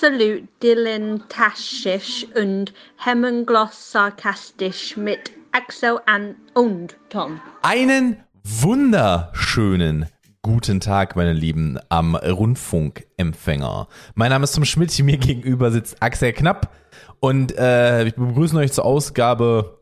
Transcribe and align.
absolut 0.00 0.48
dilettantisch 0.62 2.26
und 2.34 2.72
hemmungslos 2.96 3.92
sarkastisch 3.92 4.96
mit 4.96 5.32
Axel 5.52 5.98
an 6.06 6.36
und 6.54 6.96
Tom. 7.10 7.38
Einen 7.60 8.16
wunderschönen 8.42 10.06
guten 10.40 10.80
Tag, 10.80 11.16
meine 11.16 11.34
Lieben, 11.34 11.78
am 11.90 12.14
Rundfunkempfänger. 12.14 13.88
Mein 14.14 14.30
Name 14.30 14.44
ist 14.44 14.54
Tom 14.54 14.64
Schmidt, 14.64 14.98
mir 15.00 15.18
gegenüber 15.18 15.70
sitzt 15.70 16.02
Axel 16.02 16.32
Knapp 16.32 16.74
und 17.20 17.54
äh, 17.58 18.04
ich 18.04 18.14
begrüße 18.14 18.56
euch 18.56 18.72
zur 18.72 18.86
Ausgabe 18.86 19.80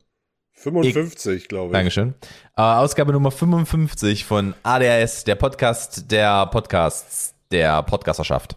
55, 0.54 1.46
glaube 1.46 1.68
ich. 1.68 1.72
Dankeschön. 1.74 2.14
Äh, 2.56 2.62
Ausgabe 2.62 3.12
Nummer 3.12 3.30
55 3.30 4.24
von 4.24 4.54
ADHS, 4.64 5.22
der 5.22 5.36
Podcast 5.36 6.10
der 6.10 6.46
Podcasts 6.46 7.36
der 7.52 7.84
Podcasterschaft. 7.84 8.56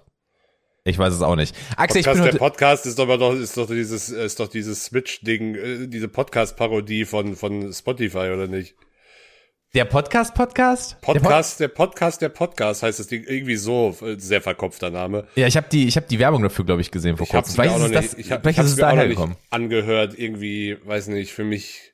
Ich 0.83 0.97
weiß 0.97 1.13
es 1.13 1.21
auch 1.21 1.35
nicht. 1.35 1.55
Axel, 1.77 2.01
Podcast, 2.01 2.07
ich 2.07 2.13
bin 2.13 2.21
heute, 2.21 2.31
der 2.31 2.39
Podcast 2.39 2.85
ist 2.87 2.99
aber 2.99 3.17
doch, 3.17 3.33
ist 3.35 3.55
doch 3.55 3.67
dieses, 3.67 4.09
ist 4.09 4.39
doch 4.39 4.47
dieses 4.47 4.85
Switch-Ding, 4.85 5.55
äh, 5.55 5.87
diese 5.87 6.07
Podcast-Parodie 6.07 7.05
von, 7.05 7.35
von 7.35 7.71
Spotify, 7.71 8.31
oder 8.33 8.47
nicht? 8.47 8.75
der 9.73 9.85
Podcast-Podcast? 9.85 10.99
Podcast, 10.99 11.59
der, 11.61 11.69
Podcast, 11.69 12.21
der 12.21 12.29
Podcast 12.29 12.83
heißt 12.83 12.99
das 12.99 13.07
Ding 13.07 13.23
irgendwie 13.25 13.55
so, 13.55 13.95
äh, 14.01 14.19
sehr 14.19 14.41
verkopfter 14.41 14.89
Name. 14.89 15.27
Ja, 15.35 15.47
ich 15.47 15.55
habe 15.55 15.67
die, 15.71 15.87
ich 15.87 15.95
habe 15.95 16.07
die 16.09 16.19
Werbung 16.19 16.43
dafür, 16.43 16.65
glaube 16.65 16.81
ich, 16.81 16.91
gesehen 16.91 17.15
vor 17.15 17.27
kurzem. 17.27 17.65
noch 17.65 17.75
ist 17.77 17.81
nicht, 17.83 17.95
das, 17.95 18.13
ich 18.15 18.31
hab, 18.31 18.41
vielleicht 18.41 18.59
ich 18.59 18.65
ist 18.65 18.71
es 18.71 18.77
daher 18.77 19.07
gekommen. 19.07 19.37
angehört, 19.49 20.17
irgendwie, 20.17 20.77
weiß 20.83 21.07
nicht, 21.07 21.31
für 21.31 21.45
mich, 21.45 21.93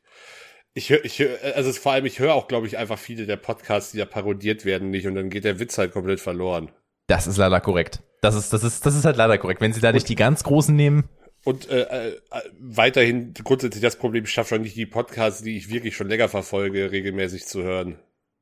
ich 0.73 0.89
höre, 0.89 1.05
ich 1.05 1.19
höre, 1.19 1.37
also 1.55 1.71
vor 1.73 1.91
allem, 1.91 2.05
ich 2.05 2.19
höre 2.19 2.33
auch, 2.33 2.47
glaube 2.47 2.65
ich, 2.65 2.77
einfach 2.77 2.97
viele 2.97 3.27
der 3.27 3.37
Podcasts, 3.37 3.91
die 3.91 3.99
da 3.99 4.05
parodiert 4.05 4.65
werden, 4.65 4.89
nicht 4.89 5.05
und 5.05 5.13
dann 5.13 5.29
geht 5.29 5.43
der 5.43 5.59
Witz 5.59 5.77
halt 5.77 5.91
komplett 5.91 6.19
verloren. 6.19 6.71
Das 7.07 7.27
ist 7.27 7.37
leider 7.37 7.59
korrekt. 7.61 8.01
Das 8.21 8.35
ist, 8.35 8.51
das 8.53 8.63
ist, 8.63 8.85
das 8.85 8.95
ist 8.95 9.05
halt 9.05 9.17
leider 9.17 9.37
korrekt. 9.37 9.61
Wenn 9.61 9.73
sie 9.73 9.81
da 9.81 9.91
nicht 9.91 10.09
die 10.09 10.15
ganz 10.15 10.43
großen 10.43 10.75
nehmen, 10.75 11.05
Und 11.45 11.69
äh, 11.69 11.83
äh, 12.09 12.17
weiterhin 12.59 13.33
grundsätzlich 13.43 13.81
das 13.81 13.95
Problem, 13.95 14.25
ich 14.25 14.31
schaffe 14.31 14.55
schon 14.55 14.61
nicht 14.63 14.75
die 14.75 14.85
Podcasts, 14.85 15.41
die 15.41 15.55
ich 15.57 15.69
wirklich 15.69 15.95
schon 15.95 16.09
länger 16.09 16.27
verfolge, 16.29 16.91
regelmäßig 16.91 17.45
zu 17.45 17.63
hören. 17.63 17.99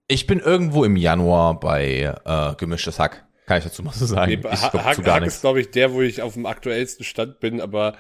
ich 0.08 0.28
bin 0.28 0.40
irgendwo 0.40 0.84
im 0.84 0.96
Januar 0.96 1.60
bei 1.60 2.16
äh, 2.26 2.56
gemischtes 2.56 3.00
Hack. 3.00 3.26
Kann 3.48 3.60
ich 3.60 3.64
dazu 3.66 3.84
mal 3.84 3.94
so 3.94 4.06
sagen. 4.08 4.32
Nee, 4.32 4.40
ich 4.52 4.62
Ha- 4.62 4.74
Hack, 4.74 5.06
Hack 5.06 5.26
ist, 5.26 5.42
glaube 5.42 5.62
ich, 5.62 5.70
der, 5.70 5.94
wo 5.94 6.02
ich 6.02 6.22
auf 6.24 6.34
dem 6.34 6.48
aktuellsten 6.48 7.06
Stand 7.06 7.40
bin, 7.40 7.62
aber 7.62 7.96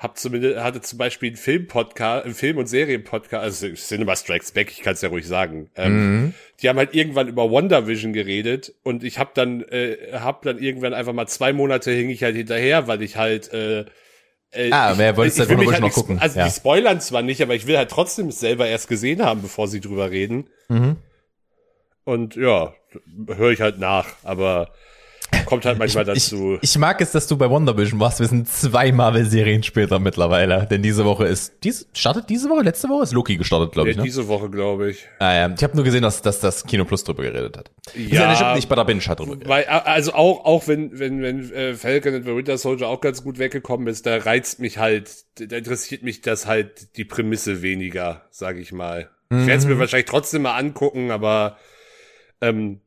hab 0.00 0.16
zumindest, 0.16 0.58
hatte 0.58 0.80
zum 0.80 0.98
Beispiel 0.98 1.28
einen 1.28 1.36
Film-Podcast, 1.36 2.24
einen 2.24 2.34
Film- 2.34 2.56
und 2.56 2.66
Serien-Podcast, 2.66 3.44
also 3.44 3.68
Cinema 3.74 4.16
Strikes 4.16 4.52
Back, 4.52 4.70
ich 4.70 4.80
kann 4.80 4.94
es 4.94 5.02
ja 5.02 5.10
ruhig 5.10 5.26
sagen. 5.26 5.70
Ähm, 5.76 5.92
Mhm. 6.22 6.34
Die 6.62 6.68
haben 6.70 6.78
halt 6.78 6.94
irgendwann 6.94 7.28
über 7.28 7.50
WandaVision 7.50 8.14
geredet 8.14 8.72
und 8.82 9.04
ich 9.04 9.18
hab 9.18 9.34
dann, 9.34 9.62
äh, 9.64 9.96
hab 10.14 10.40
dann 10.42 10.58
irgendwann 10.58 10.94
einfach 10.94 11.12
mal 11.12 11.26
zwei 11.26 11.52
Monate 11.52 11.90
hing 11.90 12.08
ich 12.08 12.22
halt 12.22 12.34
hinterher, 12.34 12.86
weil 12.88 13.02
ich 13.02 13.16
halt, 13.16 13.52
äh, 13.52 13.84
äh, 14.52 14.70
Ah, 14.72 14.92
ich, 14.92 14.98
wer 14.98 15.12
du 15.12 15.22
ich 15.22 15.38
will 15.38 15.70
halt 15.70 15.80
noch 15.82 15.92
gucken, 15.92 16.18
Also 16.18 16.38
ja. 16.38 16.46
die 16.46 16.50
spoilern 16.50 17.00
zwar 17.02 17.20
nicht, 17.20 17.42
aber 17.42 17.54
ich 17.54 17.66
will 17.66 17.76
halt 17.76 17.90
trotzdem 17.90 18.28
es 18.28 18.40
selber 18.40 18.66
erst 18.66 18.88
gesehen 18.88 19.22
haben, 19.22 19.42
bevor 19.42 19.68
sie 19.68 19.80
drüber 19.80 20.10
reden. 20.10 20.48
Mhm. 20.68 20.96
Und 22.04 22.36
ja, 22.36 22.72
höre 23.28 23.50
ich 23.50 23.60
halt 23.60 23.78
nach, 23.78 24.06
aber 24.22 24.72
kommt 25.46 25.64
halt 25.64 25.78
manchmal 25.78 26.04
Ich, 26.16 26.24
dazu. 26.30 26.58
ich 26.60 26.78
mag 26.78 27.00
es, 27.00 27.12
dass 27.12 27.26
du 27.26 27.36
bei 27.36 27.50
WandaVision 27.50 27.98
warst. 28.00 28.20
Wir 28.20 28.26
sind 28.28 28.48
zwei 28.48 28.92
Marvel-Serien 28.92 29.62
später 29.62 29.98
mittlerweile. 29.98 30.66
Denn 30.70 30.82
diese 30.82 31.04
Woche 31.04 31.26
ist, 31.26 31.54
dies, 31.64 31.88
startet 31.94 32.28
diese 32.28 32.48
Woche? 32.48 32.62
Letzte 32.62 32.88
Woche 32.88 33.02
ist 33.04 33.12
Loki 33.12 33.36
gestartet, 33.36 33.72
glaube 33.72 33.88
Ja, 33.88 33.92
ich, 33.92 33.96
ne? 33.98 34.02
diese 34.04 34.28
Woche, 34.28 34.50
glaube 34.50 34.90
ich. 34.90 35.06
Ah, 35.18 35.34
ja. 35.34 35.54
Ich 35.56 35.62
habe 35.62 35.74
nur 35.74 35.84
gesehen, 35.84 36.02
dass, 36.02 36.22
dass 36.22 36.40
das 36.40 36.64
Kino 36.66 36.84
Plus 36.84 37.04
drüber 37.04 37.22
geredet 37.22 37.56
hat. 37.56 37.70
Ja. 37.96 38.28
das 38.32 38.56
nicht, 38.56 38.68
bei 38.68 38.76
der 38.76 38.84
Binge 38.84 39.00
hat 39.06 39.18
drüber 39.20 39.32
geredet. 39.36 39.48
Weil, 39.48 39.64
also 39.64 40.12
auch, 40.14 40.44
auch 40.44 40.68
wenn, 40.68 40.98
wenn, 40.98 41.22
wenn 41.22 41.52
äh, 41.52 41.74
Falcon 41.74 42.14
and 42.14 42.24
the 42.24 42.34
Winter 42.36 42.58
Soldier 42.58 42.88
auch 42.88 43.00
ganz 43.00 43.22
gut 43.24 43.38
weggekommen 43.38 43.86
ist, 43.86 44.06
da 44.06 44.16
reizt 44.18 44.60
mich 44.60 44.78
halt, 44.78 45.10
da 45.38 45.56
interessiert 45.56 46.02
mich 46.02 46.20
das 46.20 46.46
halt 46.46 46.96
die 46.96 47.04
Prämisse 47.04 47.62
weniger, 47.62 48.22
sage 48.30 48.60
ich 48.60 48.72
mal. 48.72 49.10
Ich 49.32 49.36
werde 49.46 49.52
es 49.54 49.64
Mhm. 49.64 49.72
mir 49.74 49.78
wahrscheinlich 49.78 50.06
trotzdem 50.08 50.42
mal 50.42 50.56
angucken, 50.56 51.10
aber 51.12 51.56
ähm, 52.40 52.80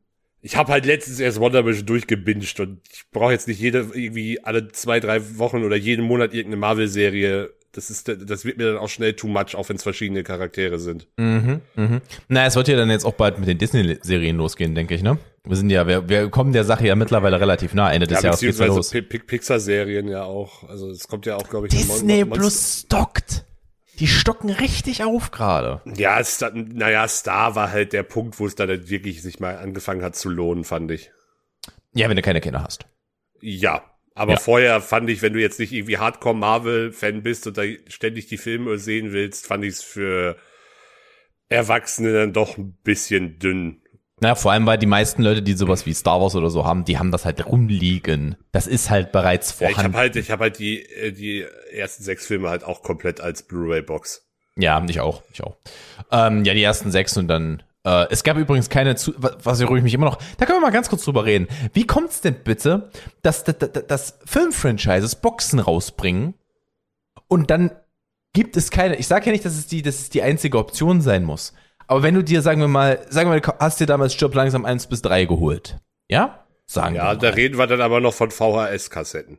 ich 0.46 0.56
habe 0.56 0.70
halt 0.70 0.84
letztens 0.84 1.18
erst 1.20 1.40
WandaVision 1.40 1.86
durchgebinged 1.86 2.60
und 2.60 2.80
ich 2.92 3.04
brauche 3.10 3.32
jetzt 3.32 3.48
nicht 3.48 3.58
jede 3.60 3.86
irgendwie 3.94 4.44
alle 4.44 4.68
zwei, 4.72 5.00
drei 5.00 5.38
Wochen 5.38 5.64
oder 5.64 5.74
jeden 5.76 6.04
Monat 6.04 6.34
irgendeine 6.34 6.60
Marvel-Serie. 6.60 7.50
Das 7.72 7.88
ist, 7.90 8.06
das 8.08 8.44
wird 8.44 8.58
mir 8.58 8.66
dann 8.66 8.76
auch 8.76 8.90
schnell 8.90 9.14
too 9.14 9.26
much, 9.26 9.56
auch 9.56 9.68
wenn 9.68 9.76
es 9.76 9.82
verschiedene 9.82 10.22
Charaktere 10.22 10.78
sind. 10.78 11.08
Mhm, 11.16 11.60
mhm. 11.74 12.00
Na, 12.28 12.46
es 12.46 12.54
wird 12.56 12.68
ja 12.68 12.76
dann 12.76 12.90
jetzt 12.90 13.04
auch 13.04 13.14
bald 13.14 13.38
mit 13.40 13.48
den 13.48 13.58
Disney-Serien 13.58 14.36
losgehen, 14.36 14.74
denke 14.76 14.94
ich, 14.94 15.02
ne? 15.02 15.18
Wir 15.46 15.56
sind 15.56 15.70
ja, 15.70 15.86
wir, 15.88 16.08
wir 16.08 16.28
kommen 16.30 16.52
der 16.52 16.64
Sache 16.64 16.86
ja 16.86 16.94
mittlerweile 16.94 17.40
relativ 17.40 17.74
nah. 17.74 17.92
Ende 17.92 18.06
des 18.06 18.18
Ja, 18.18 18.24
Jahres 18.28 18.40
geht's 18.40 18.58
ja 18.58 18.66
los. 18.66 18.76
beziehungsweise 18.90 19.02
Pi- 19.08 19.18
Pi- 19.18 19.24
Pixar-Serien 19.26 20.08
ja 20.08 20.22
auch. 20.24 20.68
Also 20.68 20.88
es 20.90 21.08
kommt 21.08 21.26
ja 21.26 21.36
auch, 21.36 21.48
glaube 21.48 21.66
ich, 21.66 21.74
Mon- 21.74 21.82
Disney 21.82 22.24
Mon- 22.24 22.38
Plus 22.38 22.82
stockt. 22.86 23.44
Die 23.98 24.08
stocken 24.08 24.50
richtig 24.50 25.04
auf 25.04 25.30
gerade. 25.30 25.80
Ja, 25.96 26.22
Star, 26.24 26.50
naja, 26.54 27.06
Star 27.08 27.54
war 27.54 27.70
halt 27.70 27.92
der 27.92 28.02
Punkt, 28.02 28.38
wo 28.40 28.46
es 28.46 28.54
dann 28.54 28.68
halt 28.68 28.90
wirklich 28.90 29.22
sich 29.22 29.38
mal 29.40 29.56
angefangen 29.58 30.02
hat 30.02 30.16
zu 30.16 30.28
lohnen, 30.28 30.64
fand 30.64 30.90
ich. 30.90 31.12
Ja, 31.94 32.08
wenn 32.08 32.16
du 32.16 32.22
keine 32.22 32.40
Kinder 32.40 32.62
hast. 32.62 32.86
Ja. 33.40 33.82
Aber 34.16 34.34
Ja. 34.34 34.38
vorher 34.38 34.80
fand 34.80 35.10
ich, 35.10 35.22
wenn 35.22 35.32
du 35.32 35.40
jetzt 35.40 35.58
nicht 35.58 35.72
irgendwie 35.72 35.98
Hardcore-Marvel-Fan 35.98 37.22
bist 37.24 37.46
und 37.48 37.58
da 37.58 37.62
ständig 37.88 38.26
die 38.26 38.36
Filme 38.38 38.78
sehen 38.78 39.12
willst, 39.12 39.46
fand 39.46 39.64
ich 39.64 39.74
es 39.74 39.82
für 39.82 40.36
Erwachsene 41.48 42.12
dann 42.12 42.32
doch 42.32 42.56
ein 42.56 42.74
bisschen 42.82 43.38
dünn. 43.38 43.80
Na, 44.20 44.34
vor 44.36 44.52
allem, 44.52 44.66
weil 44.66 44.78
die 44.78 44.86
meisten 44.86 45.22
Leute, 45.22 45.42
die 45.42 45.54
sowas 45.54 45.84
wie 45.86 45.92
Star 45.92 46.20
Wars 46.20 46.34
oder 46.36 46.48
so 46.48 46.64
haben, 46.64 46.84
die 46.84 46.98
haben 46.98 47.10
das 47.10 47.24
halt 47.24 47.44
rumliegen. 47.46 48.36
Das 48.52 48.66
ist 48.68 48.88
halt 48.88 49.10
bereits 49.12 49.58
Ja, 49.58 49.68
ich 49.68 49.74
vorhanden. 49.74 49.94
habe 49.94 49.98
halt, 50.02 50.16
ich 50.16 50.30
habe 50.30 50.44
halt 50.44 50.58
die, 50.60 50.82
äh, 50.88 51.10
die 51.12 51.44
ersten 51.74 52.02
sechs 52.02 52.26
Filme 52.26 52.48
halt 52.50 52.64
auch 52.64 52.82
komplett 52.82 53.20
als 53.20 53.42
Blu-ray-Box. 53.42 54.22
Ja, 54.56 54.84
ich 54.88 55.00
auch, 55.00 55.22
ich 55.32 55.42
auch. 55.42 55.56
Ähm, 56.12 56.44
ja, 56.44 56.54
die 56.54 56.62
ersten 56.62 56.90
sechs 56.90 57.16
und 57.16 57.28
dann. 57.28 57.62
Äh, 57.86 58.06
es 58.10 58.22
gab 58.24 58.36
übrigens 58.36 58.68
keine, 58.70 58.94
zu 58.96 59.12
wa- 59.20 59.36
was 59.42 59.60
ruhig 59.68 59.82
mich 59.82 59.92
immer 59.94 60.06
noch. 60.06 60.18
Da 60.38 60.46
können 60.46 60.58
wir 60.58 60.62
mal 60.66 60.70
ganz 60.72 60.88
kurz 60.88 61.04
drüber 61.04 61.24
reden. 61.24 61.48
Wie 61.72 61.86
kommt's 61.86 62.20
denn 62.20 62.34
bitte, 62.44 62.90
dass, 63.22 63.44
dass, 63.44 63.56
dass, 63.86 64.18
Filmfranchises 64.24 65.16
Boxen 65.16 65.58
rausbringen 65.58 66.34
und 67.28 67.50
dann 67.50 67.72
gibt 68.32 68.56
es 68.56 68.70
keine. 68.70 68.96
Ich 68.96 69.06
sage 69.06 69.26
ja 69.26 69.32
nicht, 69.32 69.44
dass 69.44 69.54
es 69.56 69.66
die, 69.66 69.82
dass 69.82 69.96
es 70.00 70.10
die 70.10 70.22
einzige 70.22 70.58
Option 70.58 71.00
sein 71.00 71.24
muss. 71.24 71.52
Aber 71.86 72.02
wenn 72.02 72.14
du 72.14 72.22
dir, 72.24 72.40
sagen 72.40 72.60
wir 72.60 72.68
mal, 72.68 73.04
sagen 73.10 73.28
wir 73.30 73.34
mal, 73.34 73.40
du 73.40 73.52
hast 73.58 73.78
dir 73.80 73.86
damals 73.86 74.14
Stirb 74.14 74.34
langsam 74.34 74.64
1 74.64 74.86
bis 74.86 75.02
3 75.02 75.26
geholt. 75.26 75.76
Ja? 76.08 76.46
Sagen 76.66 76.94
Ja, 76.94 77.10
wir 77.12 77.16
da 77.16 77.28
mal. 77.28 77.34
reden 77.34 77.58
wir 77.58 77.66
dann 77.66 77.80
aber 77.82 78.00
noch 78.00 78.14
von 78.14 78.30
VHS-Kassetten. 78.30 79.38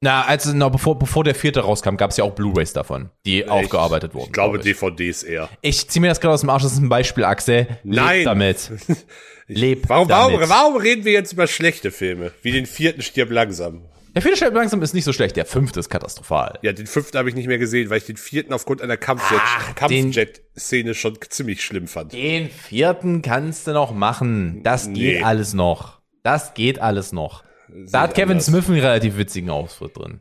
Na, 0.00 0.24
also, 0.26 0.52
na, 0.54 0.68
bevor, 0.68 0.96
bevor 0.98 1.24
der 1.24 1.34
vierte 1.34 1.60
rauskam, 1.60 1.96
gab 1.96 2.12
es 2.12 2.16
ja 2.18 2.24
auch 2.24 2.32
Blu-Rays 2.32 2.72
davon, 2.72 3.10
die 3.26 3.48
aufgearbeitet 3.48 4.14
wurden. 4.14 4.26
Ich 4.26 4.32
glaube, 4.32 4.58
glaub 4.58 4.66
ich. 4.66 4.72
DVDs 4.78 5.24
eher. 5.24 5.48
Ich 5.60 5.88
zieh 5.88 5.98
mir 5.98 6.06
das 6.08 6.20
gerade 6.20 6.34
aus 6.34 6.40
dem 6.42 6.50
Arsch, 6.50 6.62
das 6.62 6.72
ist 6.74 6.78
ein 6.78 6.88
Beispiel, 6.88 7.24
Axel. 7.24 7.66
Leb 7.82 7.96
Nein. 7.96 8.24
damit. 8.24 8.70
Leb 9.48 9.88
Warum, 9.88 10.08
warum, 10.08 10.32
damit. 10.34 10.48
warum 10.50 10.76
reden 10.76 11.04
wir 11.04 11.12
jetzt 11.12 11.32
über 11.32 11.46
schlechte 11.48 11.90
Filme? 11.90 12.30
Wie 12.42 12.52
den 12.52 12.66
vierten 12.66 13.02
stirb 13.02 13.30
langsam. 13.32 13.86
Der 14.14 14.22
vierte 14.22 14.36
Stirb 14.36 14.54
langsam 14.54 14.80
ist 14.82 14.94
nicht 14.94 15.04
so 15.04 15.12
schlecht, 15.12 15.36
der 15.36 15.46
fünfte 15.46 15.80
ist 15.80 15.90
katastrophal. 15.90 16.58
Ja, 16.62 16.72
den 16.72 16.86
fünften 16.86 17.18
habe 17.18 17.28
ich 17.28 17.34
nicht 17.34 17.46
mehr 17.46 17.58
gesehen, 17.58 17.90
weil 17.90 17.98
ich 17.98 18.04
den 18.06 18.16
vierten 18.16 18.52
aufgrund 18.52 18.82
einer 18.82 18.96
Kampfjet-Szene 18.96 20.94
schon 20.94 21.18
ziemlich 21.28 21.62
schlimm 21.64 21.86
fand. 21.88 22.12
Den 22.12 22.48
vierten 22.50 23.22
kannst 23.22 23.66
du 23.66 23.72
noch 23.72 23.92
machen. 23.92 24.62
Das 24.62 24.86
geht 24.86 25.18
Nee. 25.18 25.22
alles 25.22 25.54
noch. 25.54 25.98
Das 26.22 26.54
geht 26.54 26.80
alles 26.80 27.12
noch. 27.12 27.44
Da 27.90 28.02
hat 28.02 28.14
Kevin 28.14 28.32
anders. 28.32 28.46
Smith 28.46 28.68
einen 28.68 28.80
relativ 28.80 29.16
witzigen 29.16 29.50
Auftritt 29.50 29.96
drin. 29.96 30.20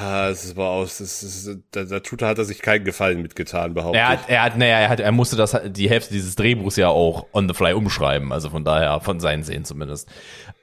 Ja, 0.00 0.28
es 0.28 0.50
aber 0.52 0.70
aus, 0.70 0.98
das 0.98 1.22
ist, 1.22 1.58
da, 1.70 1.84
da 1.84 2.00
tut, 2.00 2.22
hat 2.22 2.38
er 2.38 2.44
sich 2.44 2.62
keinen 2.62 2.84
Gefallen 2.84 3.22
mitgetan, 3.22 3.74
behaupte 3.74 3.98
Er 3.98 4.08
hat, 4.08 4.28
er 4.28 4.42
hat, 4.42 4.56
naja, 4.56 4.78
er 4.78 4.88
hat, 4.88 5.00
er 5.00 5.12
musste 5.12 5.36
das, 5.36 5.56
die 5.66 5.90
Hälfte 5.90 6.12
dieses 6.12 6.36
Drehbuchs 6.36 6.76
ja 6.76 6.88
auch 6.88 7.26
on 7.32 7.48
the 7.48 7.54
fly 7.54 7.72
umschreiben. 7.72 8.32
Also 8.32 8.50
von 8.50 8.64
daher, 8.64 9.00
von 9.00 9.20
seinen 9.20 9.42
Sehen 9.42 9.64
zumindest. 9.64 10.08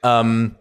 Ähm, 0.02 0.56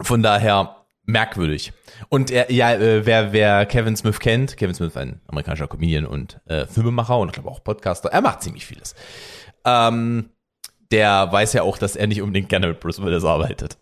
von 0.00 0.22
daher 0.22 0.86
merkwürdig. 1.04 1.72
Und 2.08 2.30
er, 2.30 2.52
ja, 2.52 2.74
äh, 2.74 3.06
wer, 3.06 3.32
wer 3.32 3.66
Kevin 3.66 3.96
Smith 3.96 4.20
kennt, 4.20 4.56
Kevin 4.56 4.74
Smith, 4.74 4.96
ein 4.96 5.20
amerikanischer 5.28 5.68
Comedian 5.68 6.06
und 6.06 6.40
äh, 6.46 6.66
Filmemacher 6.66 7.18
und 7.18 7.28
ich 7.28 7.34
glaube 7.34 7.48
auch 7.48 7.62
Podcaster, 7.62 8.10
er 8.10 8.20
macht 8.20 8.42
ziemlich 8.42 8.66
vieles. 8.66 8.94
Ähm, 9.64 10.30
der 10.90 11.30
weiß 11.32 11.54
ja 11.54 11.62
auch, 11.62 11.78
dass 11.78 11.96
er 11.96 12.06
nicht 12.06 12.22
unbedingt 12.22 12.48
gerne 12.48 12.68
mit 12.68 12.80
Bruce 12.80 13.02
Willis 13.02 13.24
arbeitet. 13.24 13.78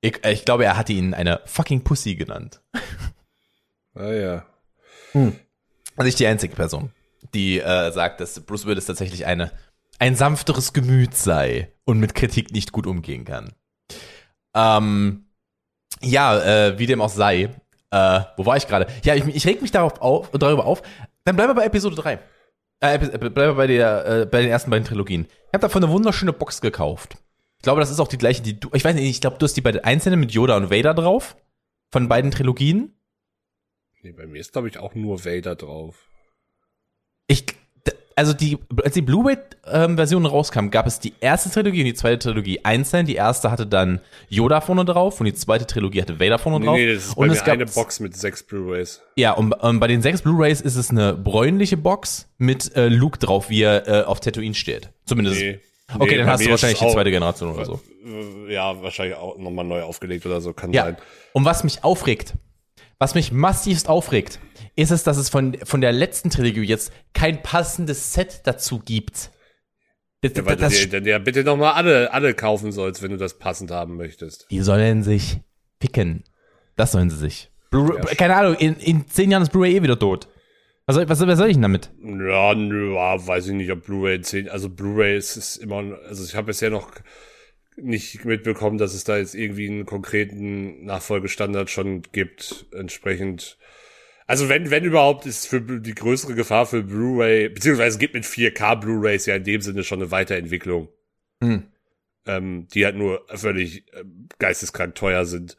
Ich, 0.00 0.24
ich 0.24 0.44
glaube, 0.44 0.64
er 0.64 0.76
hatte 0.76 0.92
ihn 0.92 1.14
eine 1.14 1.40
fucking 1.46 1.82
Pussy 1.82 2.14
genannt. 2.14 2.62
Ah, 3.98 4.12
ja. 4.12 4.46
Also 5.14 6.04
nicht 6.04 6.18
die 6.18 6.26
einzige 6.26 6.54
Person, 6.54 6.92
die 7.32 7.58
äh, 7.60 7.90
sagt, 7.92 8.20
dass 8.20 8.38
Bruce 8.40 8.66
Willis 8.66 8.84
tatsächlich 8.84 9.24
eine, 9.24 9.52
ein 9.98 10.14
sanfteres 10.14 10.74
Gemüt 10.74 11.14
sei 11.16 11.72
und 11.84 11.98
mit 11.98 12.14
Kritik 12.14 12.52
nicht 12.52 12.72
gut 12.72 12.86
umgehen 12.86 13.24
kann. 13.24 13.54
Ähm, 14.54 15.26
ja, 16.02 16.38
äh, 16.38 16.78
wie 16.78 16.84
dem 16.84 17.00
auch 17.00 17.08
sei. 17.08 17.54
Äh, 17.90 18.20
wo 18.36 18.44
war 18.44 18.56
ich 18.58 18.66
gerade? 18.66 18.86
Ja, 19.04 19.14
ich, 19.14 19.24
ich 19.26 19.46
reg 19.46 19.62
mich 19.62 19.70
darauf 19.70 20.00
auf, 20.02 20.30
darüber 20.32 20.66
auf. 20.66 20.82
Dann 21.24 21.36
bleiben 21.36 21.50
wir 21.50 21.54
bei 21.54 21.64
Episode 21.64 21.96
3. 21.96 22.18
Äh, 22.80 22.94
äh, 22.96 22.98
bleiben 23.18 23.34
wir 23.34 23.54
bei, 23.54 23.66
der, 23.66 24.06
äh, 24.06 24.26
bei 24.26 24.42
den 24.42 24.50
ersten 24.50 24.70
beiden 24.70 24.86
Trilogien. 24.86 25.24
Ich 25.24 25.54
habe 25.54 25.62
davon 25.62 25.82
eine 25.82 25.92
wunderschöne 25.92 26.32
Box 26.32 26.60
gekauft. 26.60 27.16
Ich 27.58 27.62
glaube, 27.62 27.80
das 27.80 27.90
ist 27.90 28.00
auch 28.00 28.08
die 28.08 28.18
gleiche, 28.18 28.42
die 28.42 28.58
du. 28.60 28.68
Ich 28.74 28.84
weiß 28.84 28.94
nicht, 28.94 29.08
ich 29.08 29.20
glaube, 29.20 29.38
du 29.38 29.44
hast 29.44 29.54
die 29.54 29.60
beiden 29.60 29.82
einzelnen 29.82 30.20
mit 30.20 30.32
Yoda 30.32 30.56
und 30.56 30.70
Vader 30.70 30.94
drauf. 30.94 31.36
Von 31.90 32.08
beiden 32.08 32.30
Trilogien. 32.30 32.92
Nee, 34.02 34.12
bei 34.12 34.26
mir 34.26 34.40
ist, 34.40 34.52
glaube 34.52 34.68
ich, 34.68 34.78
auch 34.78 34.94
nur 34.94 35.24
Vader 35.24 35.56
drauf. 35.56 36.08
Ich. 37.26 37.44
Also 38.18 38.32
die, 38.32 38.56
als 38.82 38.94
die 38.94 39.02
Blu-ray-Version 39.02 40.24
rauskam, 40.24 40.70
gab 40.70 40.86
es 40.86 40.98
die 41.00 41.12
erste 41.20 41.50
Trilogie 41.50 41.80
und 41.80 41.84
die 41.84 41.94
zweite 41.94 42.18
Trilogie 42.18 42.64
einzeln. 42.64 43.04
Die 43.04 43.14
erste 43.14 43.50
hatte 43.50 43.66
dann 43.66 44.00
Yoda 44.30 44.62
vorne 44.62 44.86
drauf 44.86 45.20
und 45.20 45.26
die 45.26 45.34
zweite 45.34 45.66
Trilogie 45.66 46.00
hatte 46.00 46.18
Vader 46.18 46.38
vorne 46.38 46.58
Nee, 46.60 46.64
drauf. 46.66 46.76
nee, 46.76 46.94
das 46.94 47.04
ist 47.08 47.14
bei 47.14 47.20
und 47.20 47.28
mir 47.28 47.34
es 47.34 47.44
gab 47.44 47.54
eine 47.54 47.66
Box 47.66 48.00
mit 48.00 48.16
sechs 48.16 48.42
Blu-Rays. 48.42 49.02
Ja, 49.16 49.32
und, 49.32 49.52
und 49.52 49.80
bei 49.80 49.86
den 49.86 50.00
sechs 50.00 50.22
Blu-rays 50.22 50.62
ist 50.62 50.76
es 50.76 50.88
eine 50.88 51.12
bräunliche 51.12 51.76
Box 51.76 52.26
mit 52.38 52.74
äh, 52.74 52.88
Luke 52.88 53.18
drauf, 53.18 53.50
wie 53.50 53.60
er 53.62 53.86
äh, 53.86 54.02
auf 54.04 54.20
Tatooine 54.20 54.54
steht. 54.54 54.88
Zumindest. 55.04 55.38
Nee. 55.38 55.60
Okay, 55.94 56.04
Nee, 56.10 56.16
dann 56.16 56.26
bei 56.26 56.32
hast 56.32 56.44
du 56.44 56.50
wahrscheinlich 56.50 56.78
die 56.80 56.88
zweite 56.88 57.10
Generation 57.10 57.52
oder 57.54 57.64
so. 57.64 57.80
Ja, 58.48 58.82
wahrscheinlich 58.82 59.16
auch 59.16 59.38
nochmal 59.38 59.64
neu 59.64 59.82
aufgelegt 59.82 60.26
oder 60.26 60.40
so, 60.40 60.52
kann 60.52 60.72
Ja. 60.72 60.84
sein. 60.84 60.96
Und 61.32 61.44
was 61.44 61.62
mich 61.64 61.84
aufregt, 61.84 62.34
was 62.98 63.14
mich 63.14 63.30
massivst 63.30 63.88
aufregt, 63.88 64.40
ist 64.74 64.90
es, 64.90 65.04
dass 65.04 65.16
es 65.16 65.28
von, 65.28 65.56
von 65.64 65.80
der 65.80 65.92
letzten 65.92 66.30
Trilogie 66.30 66.62
jetzt 66.64 66.92
kein 67.14 67.42
passendes 67.42 68.12
Set 68.14 68.40
dazu 68.44 68.80
gibt. 68.80 69.30
Das, 70.22 70.32
Ja, 70.34 70.44
weil 70.46 70.56
das, 70.56 70.72
du 70.72 70.78
dir 70.80 70.88
dann 70.88 71.04
ja 71.04 71.18
bitte 71.18 71.44
nochmal 71.44 71.74
alle, 71.74 72.12
alle 72.12 72.34
kaufen 72.34 72.72
sollst, 72.72 73.02
wenn 73.02 73.10
du 73.12 73.16
das 73.16 73.38
passend 73.38 73.70
haben 73.70 73.96
möchtest. 73.96 74.46
die 74.50 74.60
sollen 74.60 75.02
sich 75.04 75.38
ficken. 75.80 76.24
Das 76.74 76.92
sollen 76.92 77.10
sie 77.10 77.16
sich. 77.16 77.50
Blu 77.70 77.94
Ja. 77.96 78.02
keine 78.14 78.34
Ahnung, 78.36 78.54
in, 78.56 78.76
in 78.76 79.06
zehn 79.08 79.30
Jahren 79.30 79.42
ist 79.42 79.50
Blu-ray 79.52 79.76
eh 79.76 79.82
wieder 79.82 79.98
tot. 79.98 80.26
Was 80.86 80.94
soll, 80.94 81.08
was, 81.08 81.26
was 81.26 81.38
soll 81.38 81.48
ich 81.48 81.54
denn 81.54 81.62
damit? 81.62 81.90
Ja, 82.00 82.54
nö, 82.54 82.94
ja, 82.94 83.26
weiß 83.26 83.48
ich 83.48 83.54
nicht, 83.54 83.70
ob 83.72 83.84
Blu-ray 83.84 84.20
10, 84.20 84.48
also 84.48 84.68
Blu-ray 84.70 85.16
ist, 85.16 85.36
ist 85.36 85.56
immer, 85.56 85.98
also 86.06 86.24
ich 86.24 86.36
habe 86.36 86.46
bisher 86.46 86.70
noch 86.70 86.92
nicht 87.76 88.24
mitbekommen, 88.24 88.78
dass 88.78 88.94
es 88.94 89.04
da 89.04 89.16
jetzt 89.18 89.34
irgendwie 89.34 89.68
einen 89.68 89.84
konkreten 89.84 90.84
Nachfolgestandard 90.84 91.70
schon 91.70 92.02
gibt, 92.12 92.66
entsprechend. 92.72 93.58
Also 94.28 94.48
wenn, 94.48 94.70
wenn 94.70 94.84
überhaupt, 94.84 95.26
ist 95.26 95.46
für 95.46 95.60
die 95.60 95.94
größere 95.94 96.34
Gefahr 96.34 96.66
für 96.66 96.82
Blu-ray, 96.84 97.48
beziehungsweise 97.48 97.96
es 97.96 97.98
gibt 97.98 98.14
mit 98.14 98.24
4K 98.24 98.76
Blu-rays 98.76 99.26
ja 99.26 99.36
in 99.36 99.44
dem 99.44 99.60
Sinne 99.60 99.82
schon 99.84 100.00
eine 100.00 100.10
Weiterentwicklung, 100.12 100.88
Hm. 101.42 101.64
ähm, 102.26 102.66
die 102.72 102.84
halt 102.84 102.96
nur 102.96 103.26
völlig 103.34 103.84
ähm, 103.92 104.28
geisteskrank 104.38 104.94
teuer 104.94 105.26
sind. 105.26 105.56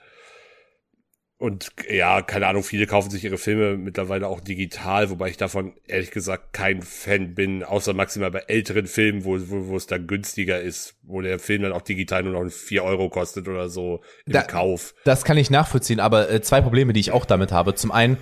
Und 1.40 1.68
ja, 1.88 2.24
keine 2.24 2.48
Ahnung, 2.48 2.64
viele 2.64 2.88
kaufen 2.88 3.12
sich 3.12 3.24
ihre 3.24 3.38
Filme 3.38 3.78
mittlerweile 3.78 4.28
auch 4.28 4.40
digital, 4.42 5.12
wobei 5.12 5.30
ich 5.30 5.38
davon 5.38 5.74
ehrlich 5.88 6.10
gesagt 6.10 6.52
kein 6.52 6.82
Fan 6.82 7.36
bin, 7.36 7.64
außer 7.64 7.94
maximal 7.94 8.32
bei 8.32 8.40
älteren 8.48 8.88
Filmen, 8.88 9.24
wo, 9.24 9.38
wo, 9.40 9.68
wo 9.68 9.78
es 9.78 9.86
dann 9.86 10.08
günstiger 10.08 10.60
ist, 10.60 10.96
wo 11.04 11.22
der 11.22 11.38
Film 11.38 11.62
dann 11.62 11.74
auch 11.74 11.84
digital 11.84 12.24
nur 12.24 12.44
noch 12.44 12.52
4 12.52 12.84
Euro 12.84 13.10
kostet 13.10 13.48
oder 13.48 13.70
so 13.70 14.02
im 14.26 14.34
Da- 14.34 14.42
Kauf. 14.42 14.96
Das 15.06 15.24
kann 15.26 15.38
ich 15.38 15.52
nachvollziehen, 15.52 16.00
aber 16.00 16.28
äh, 16.32 16.42
zwei 16.42 16.60
Probleme, 16.62 16.92
die 16.94 17.02
ich 17.02 17.12
auch 17.12 17.26
damit 17.26 17.52
habe. 17.52 17.76
Zum 17.76 17.92
einen, 17.92 18.18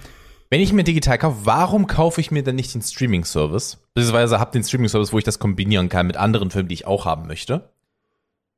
wenn 0.49 0.59
ich 0.59 0.73
mir 0.73 0.83
digital 0.83 1.17
kaufe, 1.17 1.37
warum 1.45 1.87
kaufe 1.87 2.19
ich 2.19 2.31
mir 2.31 2.43
dann 2.43 2.55
nicht 2.55 2.73
den 2.73 2.81
Streaming-Service? 2.81 3.77
Beziehungsweise 3.93 4.39
habe 4.41 4.51
den 4.51 4.63
Streaming-Service, 4.65 5.13
wo 5.13 5.17
ich 5.19 5.23
das 5.23 5.39
kombinieren 5.39 5.87
kann 5.87 6.05
mit 6.07 6.17
anderen 6.17 6.51
Filmen, 6.51 6.67
die 6.67 6.75
ich 6.75 6.85
auch 6.85 7.05
haben 7.05 7.27
möchte. 7.27 7.69